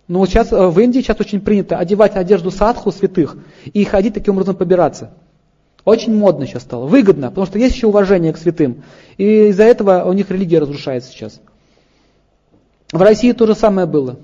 Но 0.08 0.24
сейчас 0.26 0.52
э, 0.52 0.66
в 0.66 0.78
Индии 0.78 1.00
сейчас 1.00 1.18
очень 1.20 1.40
принято 1.40 1.78
одевать 1.78 2.16
одежду 2.16 2.50
садху 2.50 2.92
святых 2.92 3.36
и 3.72 3.84
ходить 3.84 4.14
таким 4.14 4.34
образом 4.34 4.56
побираться. 4.56 5.10
Очень 5.84 6.16
модно 6.16 6.46
сейчас 6.46 6.62
стало, 6.62 6.86
выгодно, 6.86 7.28
потому 7.28 7.46
что 7.46 7.58
есть 7.58 7.76
еще 7.76 7.86
уважение 7.86 8.32
к 8.32 8.38
святым. 8.38 8.82
И 9.18 9.48
из-за 9.48 9.64
этого 9.64 10.04
у 10.04 10.12
них 10.12 10.30
религия 10.30 10.58
разрушается 10.58 11.10
сейчас. 11.10 11.40
В 12.92 13.00
России 13.00 13.32
то 13.32 13.46
же 13.46 13.54
самое 13.54 13.86
было. 13.86 14.18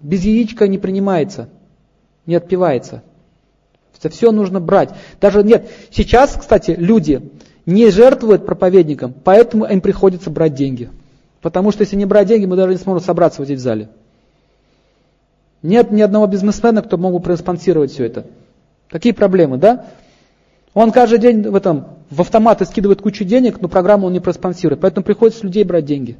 Без 0.00 0.24
яичка 0.24 0.66
не 0.66 0.78
принимается, 0.78 1.48
не 2.26 2.34
отпивается. 2.34 3.02
Все 4.08 4.32
нужно 4.32 4.60
брать. 4.60 4.90
Даже 5.20 5.42
нет, 5.42 5.68
сейчас, 5.90 6.34
кстати, 6.34 6.74
люди 6.78 7.30
не 7.66 7.90
жертвуют 7.90 8.46
проповедникам, 8.46 9.14
поэтому 9.24 9.66
им 9.66 9.80
приходится 9.80 10.30
брать 10.30 10.54
деньги. 10.54 10.90
Потому 11.42 11.70
что 11.70 11.82
если 11.82 11.96
не 11.96 12.06
брать 12.06 12.28
деньги, 12.28 12.46
мы 12.46 12.56
даже 12.56 12.72
не 12.72 12.78
сможем 12.78 13.04
собраться 13.04 13.40
вот 13.40 13.46
здесь 13.46 13.60
в 13.60 13.62
зале. 13.62 13.90
Нет 15.62 15.90
ни 15.90 16.00
одного 16.00 16.26
бизнесмена, 16.26 16.82
кто 16.82 16.96
мог 16.96 17.12
бы 17.12 17.20
проспонсировать 17.20 17.92
все 17.92 18.06
это. 18.06 18.26
Какие 18.88 19.12
проблемы, 19.12 19.58
да? 19.58 19.86
Он 20.72 20.92
каждый 20.92 21.18
день 21.18 21.42
в, 21.42 21.54
этом, 21.54 21.98
в 22.10 22.20
автоматы 22.20 22.64
скидывает 22.64 23.02
кучу 23.02 23.24
денег, 23.24 23.60
но 23.60 23.68
программу 23.68 24.06
он 24.06 24.12
не 24.12 24.20
проспонсирует. 24.20 24.80
Поэтому 24.80 25.04
приходится 25.04 25.40
с 25.40 25.44
людей 25.44 25.64
брать 25.64 25.84
деньги. 25.84 26.16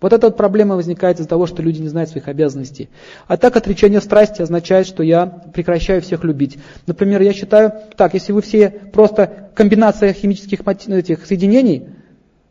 Вот 0.00 0.12
эта 0.12 0.26
вот 0.26 0.36
проблема 0.36 0.74
возникает 0.74 1.20
из-за 1.20 1.28
того, 1.28 1.46
что 1.46 1.62
люди 1.62 1.80
не 1.80 1.88
знают 1.88 2.10
своих 2.10 2.26
обязанностей. 2.26 2.88
А 3.28 3.36
так 3.36 3.56
отречение 3.56 4.00
страсти 4.00 4.42
означает, 4.42 4.88
что 4.88 5.04
я 5.04 5.26
прекращаю 5.26 6.02
всех 6.02 6.24
любить. 6.24 6.58
Например, 6.88 7.22
я 7.22 7.32
считаю, 7.32 7.72
так, 7.96 8.14
если 8.14 8.32
вы 8.32 8.42
все 8.42 8.68
просто 8.68 9.50
комбинация 9.54 10.12
химических 10.12 10.66
этих 10.66 11.24
соединений, 11.24 11.86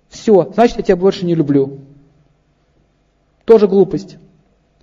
все, 0.07 0.49
значит 0.53 0.77
я 0.77 0.83
тебя 0.83 0.95
больше 0.95 1.25
не 1.25 1.35
люблю. 1.35 1.79
Тоже 3.43 3.67
глупость. 3.67 4.17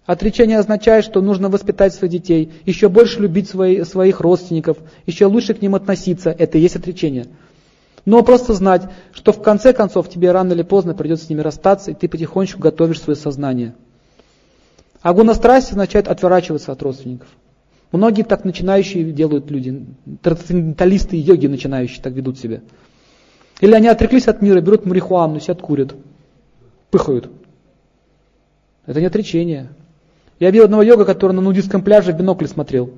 Отречение 0.09 0.59
означает, 0.59 1.05
что 1.05 1.20
нужно 1.20 1.51
воспитать 1.51 1.93
своих 1.93 2.10
детей, 2.10 2.51
еще 2.64 2.89
больше 2.89 3.20
любить 3.20 3.47
свои, 3.47 3.85
своих 3.85 4.20
родственников, 4.20 4.78
еще 5.05 5.26
лучше 5.26 5.52
к 5.52 5.60
ним 5.60 5.74
относиться. 5.74 6.30
Это 6.30 6.56
и 6.56 6.62
есть 6.62 6.76
отречение. 6.76 7.26
Но 8.06 8.22
просто 8.22 8.55
знать, 8.55 8.89
что 9.12 9.32
в 9.32 9.43
конце 9.43 9.74
концов 9.74 10.09
тебе 10.09 10.32
рано 10.32 10.55
или 10.55 10.62
поздно 10.62 10.94
придется 10.94 11.26
с 11.26 11.28
ними 11.28 11.43
расстаться, 11.43 11.90
и 11.90 11.94
ты 11.94 12.09
потихонечку 12.09 12.59
готовишь 12.59 13.02
свое 13.02 13.18
сознание. 13.18 13.74
А 15.02 15.12
гунострасть 15.12 15.72
означает 15.72 16.09
отворачиваться 16.09 16.72
от 16.72 16.82
родственников. 16.82 17.28
Многие 17.93 18.22
так 18.22 18.47
начинающие 18.47 19.12
делают 19.12 19.51
люди, 19.51 19.85
трансценденталисты 20.22 21.18
и 21.18 21.20
йоги 21.20 21.48
начинающие 21.48 22.02
так 22.02 22.14
ведут 22.14 22.39
себя. 22.39 22.62
Или 23.60 23.74
они 23.74 23.89
отреклись 23.89 24.26
от 24.26 24.40
мира, 24.40 24.62
берут 24.62 24.86
марихуану, 24.86 25.39
сидят, 25.39 25.60
курят, 25.60 25.94
пыхают. 26.90 27.30
Это 28.86 29.01
не 29.01 29.06
отречение. 29.06 29.68
Я 30.39 30.51
видел 30.51 30.65
одного 30.65 30.82
йога, 30.82 31.05
который 31.05 31.32
на 31.32 31.40
нудистском 31.40 31.82
пляже 31.82 32.12
в 32.12 32.16
бинокль 32.16 32.47
смотрел. 32.47 32.90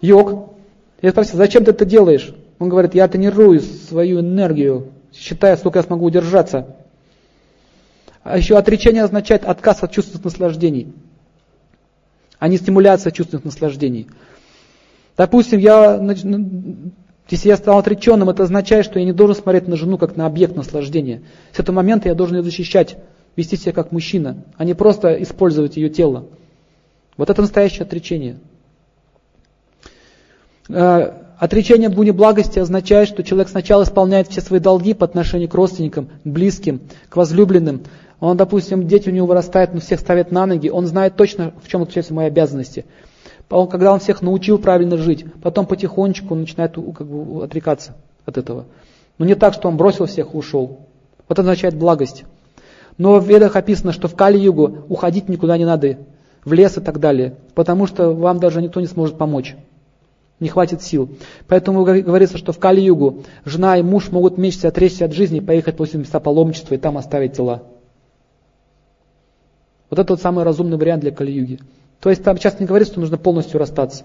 Йог. 0.00 0.54
Я 1.02 1.10
спросил, 1.10 1.36
зачем 1.36 1.64
ты 1.64 1.70
это 1.72 1.84
делаешь? 1.84 2.34
Он 2.58 2.68
говорит, 2.68 2.94
я 2.94 3.06
тренирую 3.06 3.60
свою 3.60 4.20
энергию, 4.20 4.88
считая, 5.12 5.56
сколько 5.56 5.78
я 5.78 5.84
смогу 5.84 6.06
удержаться. 6.06 6.76
А 8.22 8.36
еще 8.36 8.56
отречение 8.56 9.04
означает 9.04 9.44
отказ 9.44 9.82
от 9.82 9.92
чувственных 9.92 10.24
наслаждений, 10.24 10.92
а 12.38 12.48
не 12.48 12.56
стимуляция 12.56 13.10
чувственных 13.10 13.44
наслаждений. 13.44 14.08
Допустим, 15.16 15.60
я, 15.60 16.00
если 17.28 17.48
я 17.48 17.56
стал 17.56 17.78
отреченным, 17.78 18.28
это 18.28 18.42
означает, 18.42 18.84
что 18.84 18.98
я 18.98 19.04
не 19.04 19.12
должен 19.12 19.36
смотреть 19.36 19.68
на 19.68 19.76
жену 19.76 19.98
как 19.98 20.16
на 20.16 20.26
объект 20.26 20.56
наслаждения. 20.56 21.22
С 21.52 21.60
этого 21.60 21.76
момента 21.76 22.08
я 22.08 22.14
должен 22.14 22.36
ее 22.36 22.42
защищать, 22.42 22.96
вести 23.36 23.56
себя 23.56 23.72
как 23.72 23.92
мужчина, 23.92 24.44
а 24.56 24.64
не 24.64 24.74
просто 24.74 25.22
использовать 25.22 25.76
ее 25.76 25.88
тело. 25.88 26.26
Вот 27.18 27.28
это 27.28 27.42
настоящее 27.42 27.82
отречение. 27.82 28.38
Э, 30.70 31.12
Отречение 31.38 31.86
от 31.88 31.94
гуни 31.94 32.10
благости 32.10 32.58
означает, 32.58 33.08
что 33.08 33.22
человек 33.22 33.48
сначала 33.48 33.84
исполняет 33.84 34.26
все 34.26 34.40
свои 34.40 34.58
долги 34.58 34.92
по 34.92 35.04
отношению 35.04 35.48
к 35.48 35.54
родственникам, 35.54 36.08
к 36.24 36.26
близким, 36.26 36.80
к 37.08 37.16
возлюбленным. 37.16 37.84
Он, 38.18 38.36
допустим, 38.36 38.88
дети 38.88 39.08
у 39.08 39.12
него 39.12 39.28
вырастают, 39.28 39.72
но 39.72 39.78
всех 39.78 40.00
ставят 40.00 40.32
на 40.32 40.46
ноги, 40.46 40.68
он 40.68 40.86
знает 40.86 41.14
точно, 41.14 41.52
в 41.62 41.68
чем 41.68 41.82
заключаются 41.82 42.12
мои 42.12 42.26
обязанности. 42.26 42.86
Когда 43.48 43.92
он 43.92 44.00
всех 44.00 44.20
научил 44.20 44.58
правильно 44.58 44.96
жить, 44.96 45.24
потом 45.40 45.66
потихонечку 45.66 46.34
он 46.34 46.40
начинает 46.40 46.74
как 46.74 47.06
бы, 47.06 47.44
отрекаться 47.44 47.94
от 48.26 48.36
этого. 48.36 48.64
Но 49.18 49.24
не 49.24 49.36
так, 49.36 49.54
что 49.54 49.68
он 49.68 49.76
бросил 49.76 50.06
всех 50.06 50.34
и 50.34 50.36
ушел. 50.36 50.80
Вот 51.28 51.38
это 51.38 51.42
означает 51.42 51.76
благость. 51.76 52.24
Но 52.98 53.20
в 53.20 53.28
ведах 53.28 53.54
описано, 53.54 53.92
что 53.92 54.08
в 54.08 54.16
Кали-югу 54.16 54.86
уходить 54.88 55.28
никуда 55.28 55.56
не 55.56 55.64
надо, 55.64 55.98
в 56.48 56.52
лес 56.52 56.76
и 56.78 56.80
так 56.80 56.98
далее, 56.98 57.36
потому 57.54 57.86
что 57.86 58.10
вам 58.10 58.40
даже 58.40 58.60
никто 58.60 58.80
не 58.80 58.86
сможет 58.86 59.16
помочь 59.16 59.54
не 60.40 60.48
хватит 60.48 60.82
сил. 60.82 61.10
Поэтому 61.46 61.84
говорится, 61.84 62.38
что 62.38 62.52
в 62.52 62.58
Кали-Югу 62.58 63.24
жена 63.44 63.76
и 63.76 63.82
муж 63.82 64.10
могут 64.10 64.36
вместе 64.36 64.68
отречься 64.68 65.06
от 65.06 65.12
жизни, 65.12 65.40
поехать 65.40 65.76
после 65.76 65.98
места 65.98 66.20
паломничества 66.20 66.74
и 66.74 66.78
там 66.78 66.96
оставить 66.96 67.32
тела. 67.34 67.64
Вот 69.90 69.98
это 69.98 70.12
вот 70.12 70.20
самый 70.20 70.44
разумный 70.44 70.76
вариант 70.76 71.00
для 71.00 71.10
Кали-Юги. 71.10 71.60
То 72.00 72.10
есть 72.10 72.22
там 72.22 72.36
сейчас 72.36 72.60
не 72.60 72.66
говорится, 72.66 72.92
что 72.92 73.00
нужно 73.00 73.18
полностью 73.18 73.58
расстаться. 73.58 74.04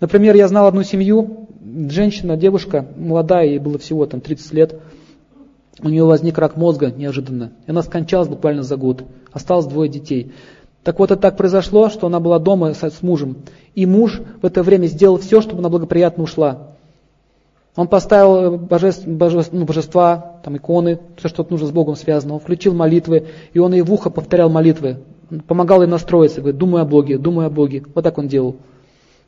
Например, 0.00 0.34
я 0.34 0.48
знал 0.48 0.66
одну 0.66 0.82
семью, 0.82 1.48
женщина, 1.88 2.36
девушка, 2.36 2.86
молодая, 2.96 3.46
ей 3.46 3.58
было 3.58 3.78
всего 3.78 4.04
там 4.06 4.20
30 4.20 4.52
лет. 4.52 4.80
у 5.80 5.88
нее 5.88 6.04
возник 6.04 6.36
рак 6.36 6.56
мозга 6.56 6.90
неожиданно. 6.90 7.52
И 7.66 7.70
она 7.70 7.82
скончалась 7.82 8.28
буквально 8.28 8.64
за 8.64 8.76
год. 8.76 9.04
Осталось 9.32 9.66
двое 9.66 9.88
детей. 9.88 10.32
Так 10.84 10.98
вот, 10.98 11.10
это 11.10 11.20
так 11.20 11.36
произошло, 11.36 11.88
что 11.88 12.06
она 12.06 12.20
была 12.20 12.38
дома 12.38 12.74
с, 12.74 12.82
с 12.82 13.02
мужем. 13.02 13.36
И 13.74 13.86
муж 13.86 14.20
в 14.42 14.46
это 14.46 14.62
время 14.62 14.86
сделал 14.86 15.18
все, 15.18 15.40
чтобы 15.40 15.60
она 15.60 15.70
благоприятно 15.70 16.22
ушла. 16.22 16.74
Он 17.74 17.88
поставил 17.88 18.58
божеств, 18.58 19.06
божеств, 19.06 19.52
ну, 19.52 19.64
божества, 19.64 20.36
там, 20.44 20.56
иконы, 20.56 21.00
все, 21.16 21.28
что 21.28 21.44
нужно 21.48 21.66
с 21.66 21.72
Богом 21.72 21.96
связано. 21.96 22.34
Он 22.34 22.40
включил 22.40 22.74
молитвы, 22.74 23.26
и 23.52 23.58
он 23.58 23.72
ей 23.72 23.80
в 23.80 23.92
ухо 23.92 24.10
повторял 24.10 24.48
молитвы. 24.50 24.98
Помогал 25.48 25.82
ей 25.82 25.88
настроиться, 25.88 26.40
говорит, 26.40 26.58
думай 26.58 26.82
о 26.82 26.84
Боге, 26.84 27.18
думай 27.18 27.46
о 27.46 27.50
Боге. 27.50 27.82
Вот 27.94 28.04
так 28.04 28.18
он 28.18 28.28
делал. 28.28 28.56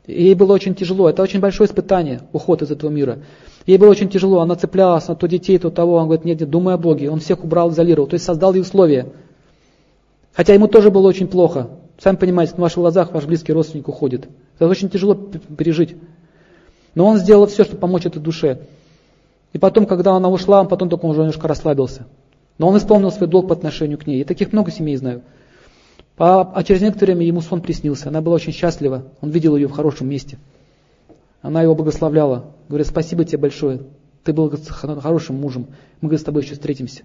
Ей 0.05 0.35
было 0.35 0.53
очень 0.53 0.75
тяжело. 0.75 1.09
Это 1.09 1.23
очень 1.23 1.41
большое 1.41 1.67
испытание, 1.67 2.21
уход 2.31 2.61
из 2.61 2.71
этого 2.71 2.89
мира. 2.89 3.19
Ей 3.65 3.77
было 3.77 3.89
очень 3.89 4.07
тяжело. 4.07 4.39
Она 4.39 4.55
цеплялась 4.55 5.07
на 5.09 5.15
то 5.15 5.27
детей, 5.27 5.57
то 5.57 5.69
того. 5.69 5.95
Он 5.95 6.05
говорит, 6.05 6.23
нет, 6.23 6.39
нет, 6.39 6.49
думай 6.49 6.75
о 6.75 6.77
Боге. 6.77 7.09
Он 7.09 7.19
всех 7.19 7.43
убрал, 7.43 7.71
изолировал. 7.71 8.07
То 8.07 8.13
есть 8.13 8.23
создал 8.23 8.53
ей 8.53 8.61
условия. 8.61 9.07
Хотя 10.37 10.53
ему 10.53 10.67
тоже 10.67 10.91
было 10.91 11.07
очень 11.07 11.27
плохо. 11.27 11.67
Сами 11.97 12.15
понимаете, 12.15 12.53
на 12.57 12.61
ваших 12.61 12.77
глазах 12.77 13.11
ваш 13.11 13.25
близкий 13.25 13.53
родственник 13.53 13.87
уходит. 13.87 14.29
Это 14.59 14.69
очень 14.69 14.87
тяжело 14.87 15.15
пережить. 15.15 15.95
Но 16.93 17.07
он 17.07 17.17
сделал 17.17 17.47
все, 17.47 17.63
чтобы 17.63 17.79
помочь 17.79 18.05
этой 18.05 18.21
душе. 18.21 18.59
И 19.53 19.57
потом, 19.57 19.87
когда 19.87 20.11
она 20.11 20.29
ушла, 20.29 20.61
он 20.61 20.67
потом 20.67 20.89
только 20.89 21.05
уже 21.05 21.21
немножко 21.21 21.47
расслабился. 21.47 22.05
Но 22.59 22.67
он 22.67 22.77
исполнил 22.77 23.11
свой 23.11 23.27
долг 23.27 23.47
по 23.47 23.55
отношению 23.55 23.97
к 23.97 24.05
ней. 24.05 24.21
И 24.21 24.23
таких 24.25 24.53
много 24.53 24.69
семей 24.69 24.95
знаю. 24.97 25.23
А, 26.19 26.63
через 26.63 26.81
некоторое 26.81 27.13
время 27.13 27.25
ему 27.25 27.41
сон 27.41 27.61
приснился. 27.61 28.09
Она 28.09 28.21
была 28.21 28.35
очень 28.35 28.53
счастлива. 28.53 29.05
Он 29.21 29.31
видел 29.31 29.55
ее 29.55 29.67
в 29.67 29.71
хорошем 29.71 30.07
месте. 30.07 30.37
Она 31.41 31.63
его 31.63 31.73
благословляла. 31.73 32.45
Говорит, 32.69 32.85
спасибо 32.85 33.25
тебе 33.25 33.39
большое. 33.39 33.81
Ты 34.23 34.33
был 34.33 34.53
хорошим 34.69 35.37
мужем. 35.37 35.65
Мы 35.99 36.09
говорит, 36.09 36.21
с 36.21 36.25
тобой 36.25 36.43
еще 36.43 36.53
встретимся. 36.53 37.01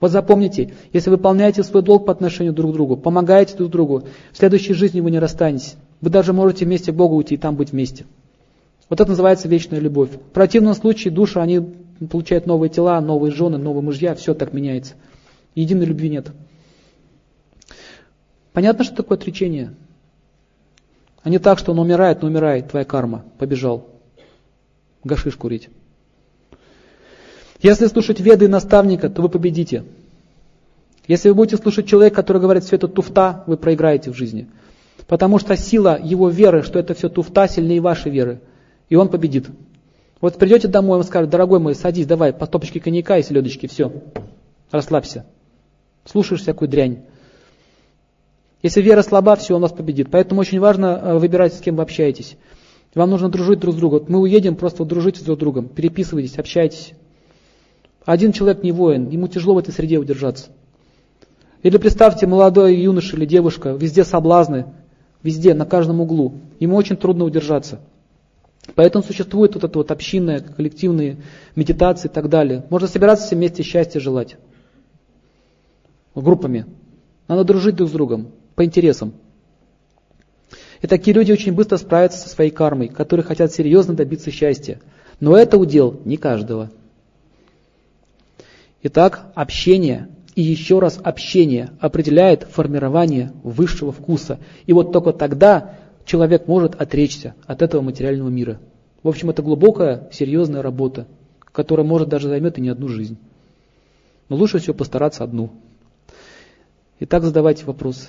Вот 0.00 0.10
запомните, 0.10 0.72
если 0.94 1.10
выполняете 1.10 1.62
свой 1.62 1.82
долг 1.82 2.06
по 2.06 2.12
отношению 2.12 2.54
друг 2.54 2.72
к 2.72 2.74
другу, 2.74 2.96
помогаете 2.96 3.54
друг 3.56 3.70
другу, 3.70 4.04
в 4.32 4.36
следующей 4.36 4.72
жизни 4.72 5.00
вы 5.00 5.10
не 5.10 5.18
расстанетесь. 5.18 5.76
Вы 6.00 6.08
даже 6.08 6.32
можете 6.32 6.64
вместе 6.64 6.90
к 6.90 6.94
Богу 6.94 7.16
уйти 7.16 7.34
и 7.34 7.38
там 7.38 7.54
быть 7.54 7.72
вместе. 7.72 8.06
Вот 8.88 9.00
это 9.00 9.10
называется 9.10 9.46
вечная 9.46 9.78
любовь. 9.78 10.10
В 10.10 10.32
противном 10.32 10.74
случае 10.74 11.12
души, 11.12 11.38
они 11.38 11.60
получают 12.10 12.46
новые 12.46 12.70
тела, 12.70 13.00
новые 13.00 13.30
жены, 13.30 13.58
новые 13.58 13.82
мужья, 13.82 14.14
все 14.14 14.32
так 14.34 14.54
меняется. 14.54 14.94
Единой 15.54 15.84
любви 15.84 16.08
нет. 16.08 16.32
Понятно, 18.52 18.84
что 18.84 18.96
такое 18.96 19.18
отречение? 19.18 19.74
А 21.22 21.28
не 21.28 21.38
так, 21.38 21.58
что 21.58 21.72
он 21.72 21.78
умирает, 21.78 22.22
но 22.22 22.28
умирает, 22.28 22.70
твоя 22.70 22.86
карма, 22.86 23.24
побежал 23.38 23.86
гашиш 25.04 25.36
курить. 25.36 25.68
Если 27.62 27.86
слушать 27.86 28.20
веды 28.20 28.46
и 28.46 28.48
наставника, 28.48 29.10
то 29.10 29.22
вы 29.22 29.28
победите. 29.28 29.84
Если 31.06 31.28
вы 31.28 31.34
будете 31.34 31.56
слушать 31.56 31.86
человека, 31.86 32.16
который 32.16 32.40
говорит, 32.40 32.64
все 32.64 32.76
это 32.76 32.88
туфта, 32.88 33.44
вы 33.46 33.56
проиграете 33.56 34.10
в 34.10 34.14
жизни. 34.14 34.48
Потому 35.06 35.38
что 35.38 35.56
сила 35.56 35.98
его 36.02 36.28
веры, 36.28 36.62
что 36.62 36.78
это 36.78 36.94
все 36.94 37.08
туфта, 37.08 37.48
сильнее 37.48 37.80
вашей 37.80 38.10
веры. 38.10 38.40
И 38.88 38.96
он 38.96 39.08
победит. 39.08 39.48
Вот 40.20 40.36
придете 40.36 40.68
домой, 40.68 40.98
он 40.98 41.04
скажет, 41.04 41.30
дорогой 41.30 41.58
мой, 41.58 41.74
садись, 41.74 42.06
давай, 42.06 42.32
по 42.32 42.46
стопочке 42.46 42.80
коньяка 42.80 43.18
и 43.18 43.22
селедочки, 43.22 43.66
все, 43.66 43.92
расслабься. 44.70 45.26
Слушаешь 46.04 46.42
всякую 46.42 46.68
дрянь. 46.68 47.02
Если 48.62 48.82
вера 48.82 49.02
слаба, 49.02 49.36
все, 49.36 49.56
он 49.56 49.62
вас 49.62 49.72
победит. 49.72 50.08
Поэтому 50.10 50.42
очень 50.42 50.60
важно 50.60 51.00
э, 51.02 51.18
выбирать, 51.18 51.54
с 51.54 51.60
кем 51.60 51.76
вы 51.76 51.82
общаетесь. 51.82 52.36
Вам 52.94 53.10
нужно 53.10 53.30
дружить 53.30 53.60
друг 53.60 53.74
с 53.74 53.78
другом. 53.78 54.04
Мы 54.08 54.18
уедем, 54.18 54.56
просто 54.56 54.84
дружите 54.84 55.24
друг 55.24 55.38
с 55.38 55.40
другом, 55.40 55.68
переписывайтесь, 55.68 56.38
общайтесь. 56.38 56.92
Один 58.04 58.32
человек 58.32 58.62
не 58.62 58.72
воин, 58.72 59.08
ему 59.08 59.28
тяжело 59.28 59.54
в 59.54 59.58
этой 59.58 59.72
среде 59.72 59.98
удержаться. 59.98 60.50
Или 61.62 61.76
представьте, 61.76 62.26
молодой 62.26 62.76
юноша 62.76 63.16
или 63.16 63.26
девушка, 63.26 63.70
везде 63.70 64.04
соблазны, 64.04 64.66
везде, 65.22 65.52
на 65.52 65.66
каждом 65.66 66.00
углу. 66.00 66.34
Ему 66.58 66.76
очень 66.76 66.96
трудно 66.96 67.24
удержаться. 67.24 67.80
Поэтому 68.74 69.04
существует 69.04 69.54
вот 69.54 69.64
это 69.64 69.78
вот 69.78 69.90
общинное, 69.90 70.40
коллективные 70.40 71.18
медитации 71.56 72.08
и 72.08 72.10
так 72.10 72.28
далее. 72.28 72.64
Можно 72.70 72.88
собираться 72.88 73.26
все 73.26 73.36
вместе 73.36 73.62
счастья 73.62 74.00
желать. 74.00 74.36
Группами. 76.14 76.66
Надо 77.28 77.44
дружить 77.44 77.76
друг 77.76 77.88
с 77.88 77.92
другом, 77.92 78.28
по 78.54 78.64
интересам. 78.64 79.12
И 80.80 80.86
такие 80.86 81.14
люди 81.14 81.30
очень 81.30 81.52
быстро 81.52 81.76
справятся 81.76 82.18
со 82.18 82.28
своей 82.28 82.50
кармой, 82.50 82.88
которые 82.88 83.24
хотят 83.24 83.52
серьезно 83.52 83.94
добиться 83.94 84.30
счастья. 84.30 84.80
Но 85.20 85.36
это 85.36 85.58
удел 85.58 86.00
не 86.04 86.16
каждого. 86.16 86.70
Итак, 88.82 89.30
общение 89.34 90.08
и 90.34 90.42
еще 90.42 90.78
раз 90.78 90.98
общение 91.02 91.70
определяет 91.80 92.44
формирование 92.44 93.32
высшего 93.42 93.92
вкуса. 93.92 94.38
И 94.66 94.72
вот 94.72 94.92
только 94.92 95.12
тогда 95.12 95.76
человек 96.06 96.46
может 96.46 96.80
отречься 96.80 97.34
от 97.46 97.62
этого 97.62 97.82
материального 97.82 98.28
мира. 98.28 98.58
В 99.02 99.08
общем, 99.08 99.30
это 99.30 99.42
глубокая, 99.42 100.08
серьезная 100.12 100.62
работа, 100.62 101.06
которая 101.52 101.86
может 101.86 102.08
даже 102.08 102.28
займет 102.28 102.58
и 102.58 102.62
не 102.62 102.68
одну 102.70 102.88
жизнь. 102.88 103.18
Но 104.28 104.36
лучше 104.36 104.58
всего 104.58 104.74
постараться 104.74 105.24
одну. 105.24 105.50
Итак, 107.00 107.22
задавайте 107.24 107.64
вопросы. 107.64 108.08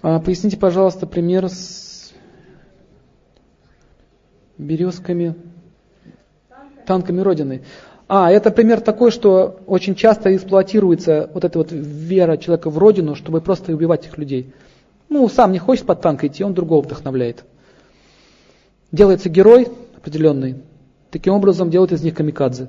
А, 0.00 0.20
поясните, 0.20 0.56
пожалуйста, 0.56 1.06
пример 1.06 1.48
с 1.48 2.12
березками 4.56 5.34
танками 6.86 7.20
Родины. 7.20 7.62
А, 8.06 8.30
это 8.30 8.50
пример 8.50 8.80
такой, 8.80 9.10
что 9.10 9.60
очень 9.66 9.94
часто 9.94 10.34
эксплуатируется 10.34 11.30
вот 11.32 11.44
эта 11.44 11.58
вот 11.58 11.68
вера 11.70 12.36
человека 12.36 12.70
в 12.70 12.78
Родину, 12.78 13.14
чтобы 13.14 13.40
просто 13.40 13.72
убивать 13.72 14.06
этих 14.06 14.18
людей. 14.18 14.52
Ну, 15.08 15.28
сам 15.28 15.52
не 15.52 15.58
хочет 15.58 15.86
под 15.86 16.00
танк 16.00 16.24
идти, 16.24 16.44
он 16.44 16.54
другого 16.54 16.82
вдохновляет. 16.82 17.44
Делается 18.92 19.28
герой 19.28 19.68
определенный, 19.96 20.56
таким 21.10 21.32
образом 21.32 21.70
делают 21.70 21.92
из 21.92 22.02
них 22.02 22.14
камикадзе. 22.14 22.68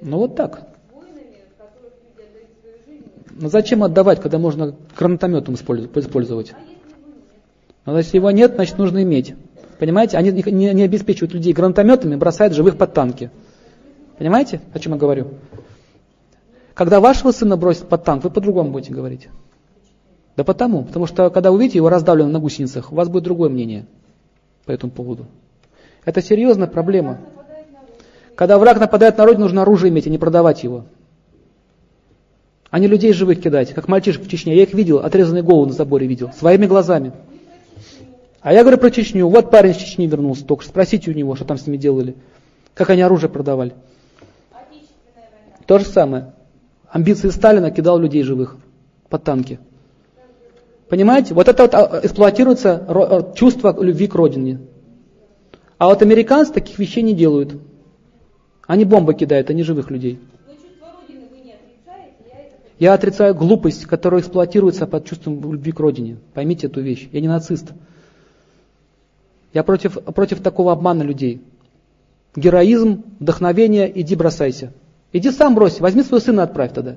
Ну 0.00 0.18
вот 0.18 0.36
так. 0.36 0.68
Но 3.36 3.48
зачем 3.48 3.82
отдавать, 3.82 4.20
когда 4.20 4.38
можно 4.38 4.74
гранатометом 4.96 5.54
использовать? 5.54 6.54
А 7.84 7.96
если 7.96 8.16
его 8.16 8.30
нет, 8.30 8.54
значит 8.54 8.78
нужно 8.78 9.02
иметь. 9.02 9.34
Понимаете? 9.78 10.16
Они 10.16 10.30
не, 10.30 10.72
не 10.72 10.82
обеспечивают 10.82 11.34
людей 11.34 11.52
гранатометами, 11.52 12.16
бросают 12.16 12.54
живых 12.54 12.76
под 12.76 12.92
танки. 12.94 13.30
Понимаете, 14.18 14.60
о 14.72 14.78
чем 14.78 14.92
я 14.92 14.98
говорю? 14.98 15.28
Когда 16.74 17.00
вашего 17.00 17.30
сына 17.32 17.56
бросят 17.56 17.88
под 17.88 18.04
танк, 18.04 18.24
вы 18.24 18.30
по-другому 18.30 18.70
будете 18.70 18.92
говорить. 18.92 19.28
Да 20.36 20.44
потому, 20.44 20.84
потому 20.84 21.06
что 21.06 21.30
когда 21.30 21.52
увидите 21.52 21.78
его 21.78 21.88
раздавленным 21.88 22.32
на 22.32 22.40
гусеницах, 22.40 22.92
у 22.92 22.94
вас 22.94 23.08
будет 23.08 23.24
другое 23.24 23.48
мнение 23.48 23.86
по 24.64 24.72
этому 24.72 24.90
поводу. 24.90 25.26
Это 26.04 26.20
серьезная 26.20 26.66
проблема. 26.66 27.20
Когда 28.34 28.58
враг 28.58 28.80
нападает 28.80 29.16
на 29.16 29.24
родину, 29.24 29.44
нужно 29.44 29.62
оружие 29.62 29.90
иметь, 29.90 30.06
а 30.06 30.10
не 30.10 30.18
продавать 30.18 30.64
его. 30.64 30.86
А 32.70 32.80
не 32.80 32.88
людей 32.88 33.12
живых 33.12 33.40
кидать, 33.40 33.72
как 33.72 33.86
мальчишек 33.86 34.24
в 34.24 34.28
Чечне. 34.28 34.56
Я 34.56 34.64
их 34.64 34.74
видел, 34.74 34.98
отрезанные 34.98 35.44
головы 35.44 35.68
на 35.68 35.72
заборе 35.72 36.08
видел, 36.08 36.32
своими 36.32 36.66
глазами. 36.66 37.12
А 38.44 38.52
я 38.52 38.60
говорю 38.60 38.76
про 38.76 38.90
Чечню. 38.90 39.26
Вот 39.26 39.50
парень 39.50 39.70
из 39.70 39.78
Чечни 39.78 40.06
вернулся 40.06 40.44
только. 40.44 40.66
Спросите 40.66 41.10
у 41.10 41.14
него, 41.14 41.34
что 41.34 41.46
там 41.46 41.56
с 41.56 41.66
ними 41.66 41.78
делали. 41.78 42.14
Как 42.74 42.90
они 42.90 43.00
оружие 43.00 43.30
продавали. 43.30 43.72
То 45.66 45.78
же 45.78 45.86
самое. 45.86 46.34
Амбиции 46.90 47.30
Сталина 47.30 47.70
кидал 47.70 47.98
людей 47.98 48.22
живых 48.22 48.58
под 49.08 49.24
танки. 49.24 49.58
Понимаете? 50.90 51.32
Вот 51.32 51.48
это 51.48 51.62
вот 51.62 51.74
а, 51.74 52.00
эксплуатируется 52.02 52.84
э, 52.86 53.34
чувство 53.34 53.82
любви 53.82 54.08
к 54.08 54.14
родине. 54.14 54.60
А 55.78 55.86
вот 55.86 56.02
американцы 56.02 56.52
таких 56.52 56.78
вещей 56.78 57.00
не 57.00 57.14
делают. 57.14 57.58
Они 58.66 58.84
бомбы 58.84 59.14
кидают, 59.14 59.48
не 59.48 59.62
живых 59.62 59.90
людей. 59.90 60.20
Я 62.78 62.92
отрицаю 62.92 63.34
глупость, 63.34 63.86
которая 63.86 64.20
эксплуатируется 64.20 64.86
под 64.86 65.06
чувством 65.06 65.40
любви 65.50 65.72
к 65.72 65.80
родине. 65.80 66.18
Поймите 66.34 66.66
эту 66.66 66.82
вещь. 66.82 67.08
Я 67.10 67.22
не 67.22 67.28
нацист. 67.28 67.72
Я 69.54 69.62
против, 69.62 70.02
против 70.02 70.42
такого 70.42 70.72
обмана 70.72 71.02
людей. 71.02 71.40
Героизм, 72.34 73.04
вдохновение, 73.20 74.00
иди 74.00 74.16
бросайся. 74.16 74.72
Иди 75.12 75.30
сам 75.30 75.54
брось, 75.54 75.78
возьми 75.78 76.02
своего 76.02 76.18
сына 76.18 76.42
отправь 76.42 76.74
тогда. 76.74 76.96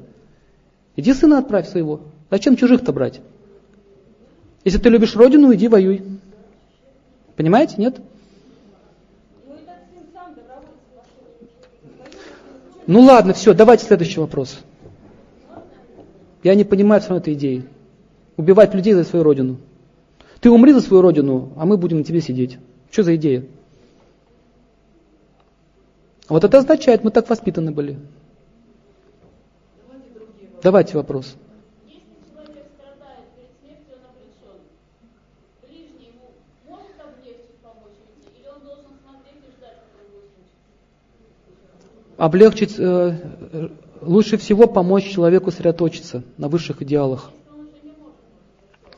Иди 0.96 1.14
сына 1.14 1.38
отправь 1.38 1.70
своего. 1.70 2.02
Зачем 2.32 2.56
чужих-то 2.56 2.92
брать? 2.92 3.22
Если 4.64 4.80
ты 4.80 4.90
любишь 4.90 5.16
родину, 5.16 5.54
иди 5.54 5.68
воюй. 5.68 6.04
Понимаете, 7.36 7.76
нет? 7.78 8.02
Ну 12.88 13.02
ладно, 13.02 13.34
все, 13.34 13.54
давайте 13.54 13.86
следующий 13.86 14.20
вопрос. 14.20 14.58
Я 16.42 16.56
не 16.56 16.64
понимаю 16.64 17.02
все 17.02 17.16
этой 17.16 17.34
идеи. 17.36 17.66
Убивать 18.36 18.74
людей 18.74 18.94
за 18.94 19.04
свою 19.04 19.24
родину. 19.24 19.58
Ты 20.48 20.52
умри 20.52 20.72
за 20.72 20.80
свою 20.80 21.02
родину, 21.02 21.52
а 21.58 21.66
мы 21.66 21.76
будем 21.76 21.98
на 21.98 22.04
тебе 22.06 22.22
сидеть. 22.22 22.58
Что 22.90 23.04
за 23.04 23.18
идея? 23.18 23.44
Вот 26.30 26.46
это 26.46 26.60
означает, 26.60 27.04
мы 27.04 27.12
так 27.12 27.30
воспитаны 27.30 27.72
были. 27.72 27.98
Давайте 30.64 30.96
вопрос. 30.96 31.36
облегчить, 42.16 42.76
э, 42.80 43.70
лучше 44.02 44.38
всего 44.38 44.66
помочь 44.68 45.12
человеку 45.12 45.52
сосредоточиться 45.52 46.24
на 46.38 46.48
высших 46.48 46.82
идеалах. 46.82 47.32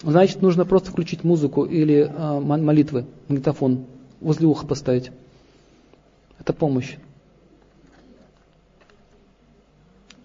Значит, 0.01 0.41
нужно 0.41 0.65
просто 0.65 0.91
включить 0.91 1.23
музыку 1.23 1.65
или 1.65 2.09
э, 2.09 2.39
молитвы, 2.39 3.05
магнитофон, 3.27 3.85
возле 4.21 4.47
уха 4.47 4.65
поставить. 4.65 5.11
Это 6.39 6.53
помощь. 6.53 6.95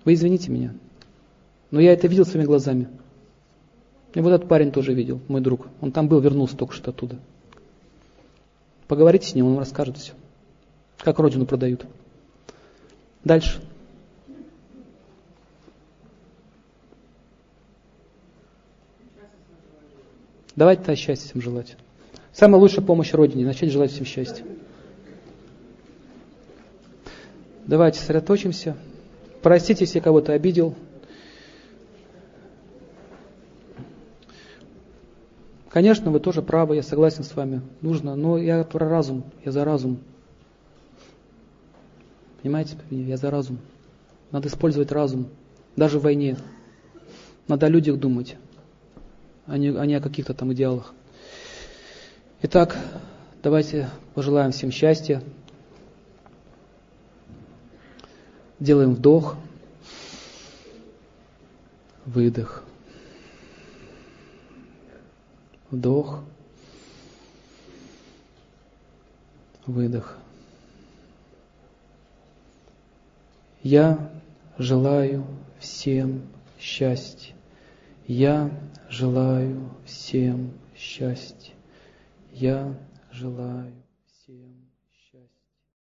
Вы 0.04 0.14
извините 0.14 0.50
меня, 0.50 0.74
но 1.70 1.80
я 1.80 1.92
это 1.92 2.06
видел 2.06 2.24
своими 2.24 2.46
глазами. 2.46 2.88
И 4.14 4.20
вот 4.20 4.30
этот 4.30 4.48
парень 4.48 4.70
тоже 4.70 4.94
видел, 4.94 5.20
мой 5.26 5.40
друг. 5.40 5.66
Он 5.80 5.90
там 5.90 6.06
был, 6.06 6.20
вернулся 6.20 6.56
только 6.56 6.74
что 6.74 6.90
оттуда. 6.90 7.18
Поговорите 8.86 9.26
с 9.26 9.34
ним, 9.34 9.46
он 9.46 9.52
вам 9.52 9.60
расскажет 9.60 9.96
все. 9.96 10.12
Как 10.98 11.18
родину 11.18 11.46
продают. 11.46 11.84
Дальше. 13.24 13.60
Давайте 20.56 20.82
тогда 20.82 20.96
счастья 20.96 21.28
всем 21.28 21.40
желать. 21.40 21.76
Самая 22.32 22.60
лучшая 22.60 22.84
помощь 22.84 23.12
Родине– 23.12 23.44
начать 23.46 23.70
желать 23.70 23.90
всем 23.90 24.04
счастья. 24.04 24.44
Давайте 27.66 27.98
сосредоточимся. 27.98 28.76
Простите, 29.42 29.84
если 29.84 30.00
кого-то 30.00 30.32
обидел. 30.32 30.74
Конечно, 35.70 36.12
вы 36.12 36.20
тоже 36.20 36.40
правы, 36.40 36.76
я 36.76 36.82
согласен 36.82 37.24
с 37.24 37.34
вами. 37.34 37.60
Нужно, 37.80 38.14
но 38.14 38.38
я 38.38 38.62
про 38.62 38.88
разум, 38.88 39.24
я 39.44 39.50
за 39.50 39.64
разум. 39.64 39.98
Понимаете, 42.42 42.76
я 42.90 43.16
за 43.16 43.30
разум. 43.30 43.58
Надо 44.30 44.48
использовать 44.48 44.92
разум, 44.92 45.28
даже 45.74 45.98
в 45.98 46.02
войне. 46.02 46.36
Надо 47.48 47.66
о 47.66 47.68
людях 47.70 47.98
думать, 47.98 48.36
а 49.46 49.58
не, 49.58 49.68
а 49.68 49.86
не 49.86 49.94
о 49.94 50.00
каких-то 50.00 50.34
там 50.34 50.52
идеалах. 50.52 50.92
Итак, 52.42 52.76
давайте 53.42 53.88
пожелаем 54.14 54.52
всем 54.52 54.70
счастья. 54.70 55.22
Делаем 58.60 58.94
вдох, 58.94 59.36
выдох, 62.06 62.62
вдох, 65.70 66.22
выдох. 69.66 70.16
Я 73.62 74.10
желаю 74.58 75.26
всем 75.58 76.22
счастья. 76.60 77.34
Я 78.06 78.50
желаю 78.88 79.70
всем 79.84 80.52
счастья. 80.76 81.54
Я 82.32 82.74
желаю 83.10 83.72